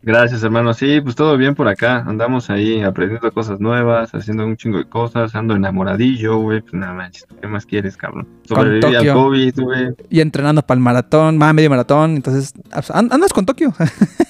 Gracias, 0.02 0.42
hermano. 0.42 0.72
Sí, 0.72 1.00
pues 1.02 1.14
todo 1.14 1.36
bien 1.36 1.54
por 1.54 1.68
acá. 1.68 2.04
Andamos 2.06 2.48
ahí 2.48 2.80
aprendiendo 2.80 3.30
cosas 3.32 3.60
nuevas, 3.60 4.14
haciendo 4.14 4.46
un 4.46 4.56
chingo 4.56 4.78
de 4.78 4.84
cosas, 4.84 5.34
ando 5.34 5.54
enamoradillo, 5.54 6.38
güey. 6.38 6.62
Pues 6.62 6.72
nada 6.72 6.94
manches, 6.94 7.26
¿qué 7.40 7.46
más 7.46 7.66
quieres, 7.66 7.98
cabrón? 7.98 8.26
Sobreviví 8.44 8.94
al 8.94 9.12
COVID, 9.12 9.60
güey. 9.60 9.88
Y 10.08 10.20
entrenando 10.20 10.62
para 10.62 10.78
el 10.78 10.82
maratón, 10.82 11.36
más 11.36 11.52
medio 11.52 11.68
maratón. 11.68 12.16
Entonces, 12.16 12.54
andas 12.92 13.32
con 13.34 13.44
Tokio. 13.44 13.74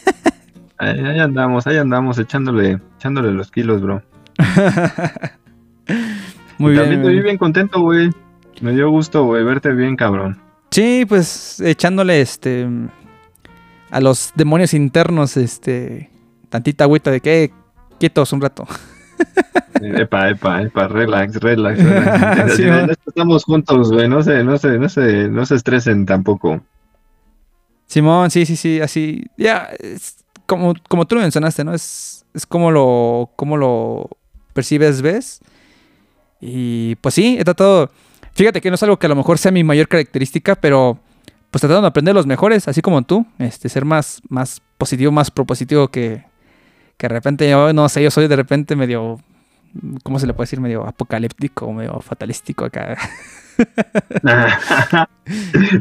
ahí, 0.79 1.21
andamos, 1.21 1.69
ahí 1.69 1.77
andamos, 1.77 2.19
echándole, 2.19 2.81
echándole 2.97 3.31
los 3.31 3.53
kilos, 3.53 3.81
bro. 3.81 4.03
Muy 6.59 6.73
bien. 6.73 6.83
También 6.83 7.01
estoy 7.01 7.21
bien 7.21 7.39
contento, 7.39 7.81
güey. 7.81 8.11
Me 8.61 8.73
dio 8.73 8.91
gusto, 8.91 9.25
güey, 9.25 9.45
verte 9.45 9.73
bien, 9.73 9.95
cabrón. 9.95 10.37
Sí, 10.73 11.05
pues 11.09 11.61
echándole 11.61 12.21
este 12.21 12.69
a 13.91 14.01
los 14.01 14.33
demonios 14.35 14.75
internos, 14.75 15.37
este, 15.37 16.11
tantita 16.49 16.85
agüita 16.85 17.11
de 17.11 17.21
que, 17.21 17.51
quietos 17.99 18.33
un 18.33 18.41
rato. 18.41 18.67
Epa, 19.83 20.31
epa, 20.31 20.63
epa, 20.63 20.89
relax, 20.89 21.37
relax, 21.37 21.79
relax. 21.83 22.99
estamos 23.07 23.45
juntos, 23.45 23.91
güey, 23.91 24.09
no 24.09 24.23
se, 24.23 24.45
no 24.45 24.59
se, 24.59 24.79
no 24.79 24.89
se, 24.89 25.29
no 25.29 25.47
se 25.47 25.55
estresen 25.55 26.07
tampoco. 26.07 26.61
Simón, 27.87 28.31
sí, 28.31 28.47
sí, 28.47 28.57
sí, 28.57 28.81
así, 28.81 29.25
ya, 29.37 29.71
como, 30.47 30.75
como 30.89 31.07
tú 31.07 31.17
lo 31.17 31.23
mencionaste, 31.23 31.65
¿no? 31.65 31.75
Es, 31.75 32.25
es 32.35 32.47
como 32.47 32.71
lo, 32.71 33.31
como 33.37 33.57
lo 33.57 34.09
percibes, 34.53 35.03
ves. 35.03 35.41
Y 36.41 36.95
pues 36.97 37.15
sí, 37.15 37.37
he 37.39 37.45
tratado, 37.45 37.91
fíjate 38.33 38.61
que 38.61 38.71
no 38.71 38.77
es 38.77 38.83
algo 38.83 38.99
que 38.99 39.07
a 39.07 39.09
lo 39.09 39.17
mejor 39.17 39.39
sea 39.39 39.51
mi 39.51 39.65
mayor 39.65 39.89
característica, 39.89 40.55
pero 40.55 40.99
pues 41.51 41.61
tratando 41.61 41.83
de 41.83 41.89
aprender 41.89 42.15
los 42.15 42.27
mejores, 42.27 42.69
así 42.69 42.81
como 42.81 43.03
tú, 43.03 43.27
este, 43.39 43.69
ser 43.69 43.85
más, 43.85 44.23
más 44.29 44.63
positivo, 44.79 45.11
más 45.13 45.31
propositivo 45.31 45.89
que, 45.89 46.25
que 46.97 47.09
de 47.09 47.15
repente 47.15 47.51
yo, 47.51 47.73
no 47.73 47.89
sé, 47.89 48.03
yo 48.03 48.11
soy 48.11 48.29
de 48.29 48.37
repente 48.37 48.77
medio, 48.77 49.19
¿cómo 50.03 50.19
se 50.19 50.27
le 50.27 50.35
puede 50.35 50.45
decir? 50.45 50.61
Medio 50.61 50.87
apocalíptico, 50.87 51.73
medio 51.73 52.01
fatalístico 52.01 52.65
acá. 52.65 52.97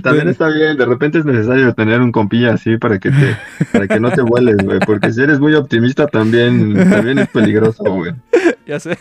También 0.04 0.28
está 0.28 0.50
bien, 0.50 0.76
de 0.76 0.86
repente 0.86 1.20
es 1.20 1.26
necesario 1.26 1.74
tener 1.74 2.02
un 2.02 2.12
compilla 2.12 2.54
así 2.54 2.78
para 2.78 3.00
que 3.00 3.12
te, 3.12 3.38
para 3.72 3.88
que 3.88 4.00
no 4.00 4.12
te 4.12 4.22
vueles, 4.22 4.58
güey, 4.64 4.80
porque 4.80 5.14
si 5.14 5.22
eres 5.22 5.40
muy 5.40 5.54
optimista 5.54 6.08
también, 6.08 6.74
también 6.90 7.20
es 7.20 7.30
peligroso, 7.30 7.84
güey. 7.84 8.14
Ya 8.66 8.80
sé. 8.80 8.98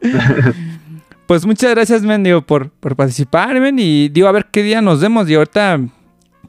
Pues 1.26 1.46
muchas 1.46 1.70
gracias, 1.70 2.02
men, 2.02 2.22
digo, 2.22 2.42
por, 2.42 2.70
por 2.70 2.96
participar, 2.96 3.58
men, 3.60 3.78
y 3.78 4.08
digo, 4.08 4.28
a 4.28 4.32
ver 4.32 4.46
qué 4.50 4.62
día 4.62 4.82
nos 4.82 5.00
vemos, 5.00 5.28
y 5.28 5.34
ahorita, 5.34 5.80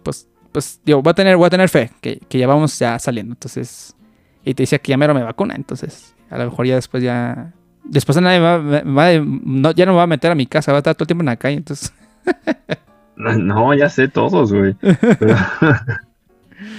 pues, 0.03 0.27
pues, 0.51 0.81
digo, 0.83 1.01
voy 1.01 1.11
a 1.11 1.13
tener, 1.13 1.37
voy 1.37 1.47
a 1.47 1.49
tener 1.49 1.69
fe, 1.69 1.91
que, 2.01 2.19
ya 2.29 2.45
vamos 2.45 2.77
ya 2.77 2.99
saliendo, 2.99 3.33
entonces, 3.33 3.95
y 4.43 4.53
te 4.53 4.63
decía 4.63 4.79
que 4.79 4.89
ya 4.89 4.97
mero 4.97 5.13
me 5.13 5.23
vacuna, 5.23 5.55
entonces, 5.55 6.13
a 6.29 6.37
lo 6.37 6.45
mejor 6.45 6.65
ya 6.65 6.75
después 6.75 7.01
ya, 7.01 7.53
después 7.85 8.19
nadie 8.19 8.39
va, 8.39 9.71
ya 9.71 9.85
no 9.85 9.93
me 9.93 9.97
va 9.97 10.03
a 10.03 10.07
meter 10.07 10.31
a 10.31 10.35
mi 10.35 10.45
casa, 10.45 10.73
va 10.73 10.79
a 10.79 10.79
estar 10.79 10.95
todo 10.95 11.03
el 11.03 11.07
tiempo 11.07 11.21
en 11.21 11.27
la 11.27 11.37
calle, 11.37 11.55
entonces. 11.55 11.93
no, 13.15 13.73
ya 13.73 13.89
sé 13.89 14.09
todos, 14.09 14.51
güey. 14.51 14.75
Pero... 14.81 15.35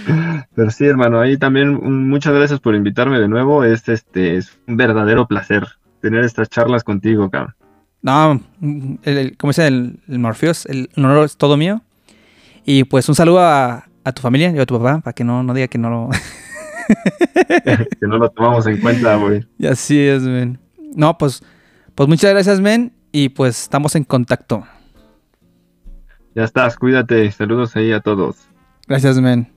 Pero 0.55 0.71
sí, 0.71 0.87
hermano, 0.87 1.21
ahí 1.21 1.37
también 1.37 1.75
muchas 2.09 2.35
gracias 2.35 2.61
por 2.61 2.75
invitarme 2.75 3.19
de 3.19 3.29
nuevo. 3.29 3.65
Este, 3.65 3.93
este 3.93 4.37
es 4.37 4.57
un 4.67 4.77
verdadero 4.77 5.27
placer 5.27 5.67
tener 6.01 6.25
estas 6.25 6.49
charlas 6.49 6.85
contigo, 6.85 7.29
cabrón. 7.31 7.55
No, 8.03 8.41
el, 9.03 9.37
como 9.37 9.51
dice 9.51 9.67
el, 9.67 10.01
el 10.09 10.19
Morpheus, 10.19 10.67
el 10.67 10.91
honor 10.97 11.25
es 11.25 11.37
todo 11.37 11.57
mío. 11.57 11.83
Y 12.65 12.85
pues 12.85 13.09
un 13.09 13.15
saludo 13.15 13.41
a, 13.41 13.85
tu 14.15 14.23
familia 14.23 14.51
y 14.51 14.59
a 14.59 14.67
tu 14.67 14.77
papá, 14.79 15.01
para 15.01 15.15
que 15.15 15.25
no, 15.25 15.43
no 15.43 15.55
diga 15.55 15.69
que 15.69 15.79
no 15.79 15.89
lo... 15.89 16.11
que 18.01 18.07
no 18.07 18.19
lo 18.19 18.29
tomamos 18.31 18.67
en 18.67 18.81
cuenta, 18.81 19.17
güey. 19.17 19.47
Y 19.59 19.67
así 19.67 20.01
es, 20.01 20.23
men. 20.23 20.59
No, 20.95 21.17
pues, 21.17 21.43
pues 21.95 22.09
muchas 22.09 22.33
gracias, 22.33 22.61
men. 22.61 22.93
Y 23.13 23.29
pues 23.29 23.63
estamos 23.63 23.95
en 23.95 24.05
contacto. 24.05 24.65
Ya 26.35 26.45
estás, 26.45 26.77
cuídate. 26.77 27.31
Saludos 27.31 27.75
ahí 27.77 27.93
a 27.93 28.01
todos. 28.01 28.37
Gracias, 28.87 29.19
men. 29.21 29.56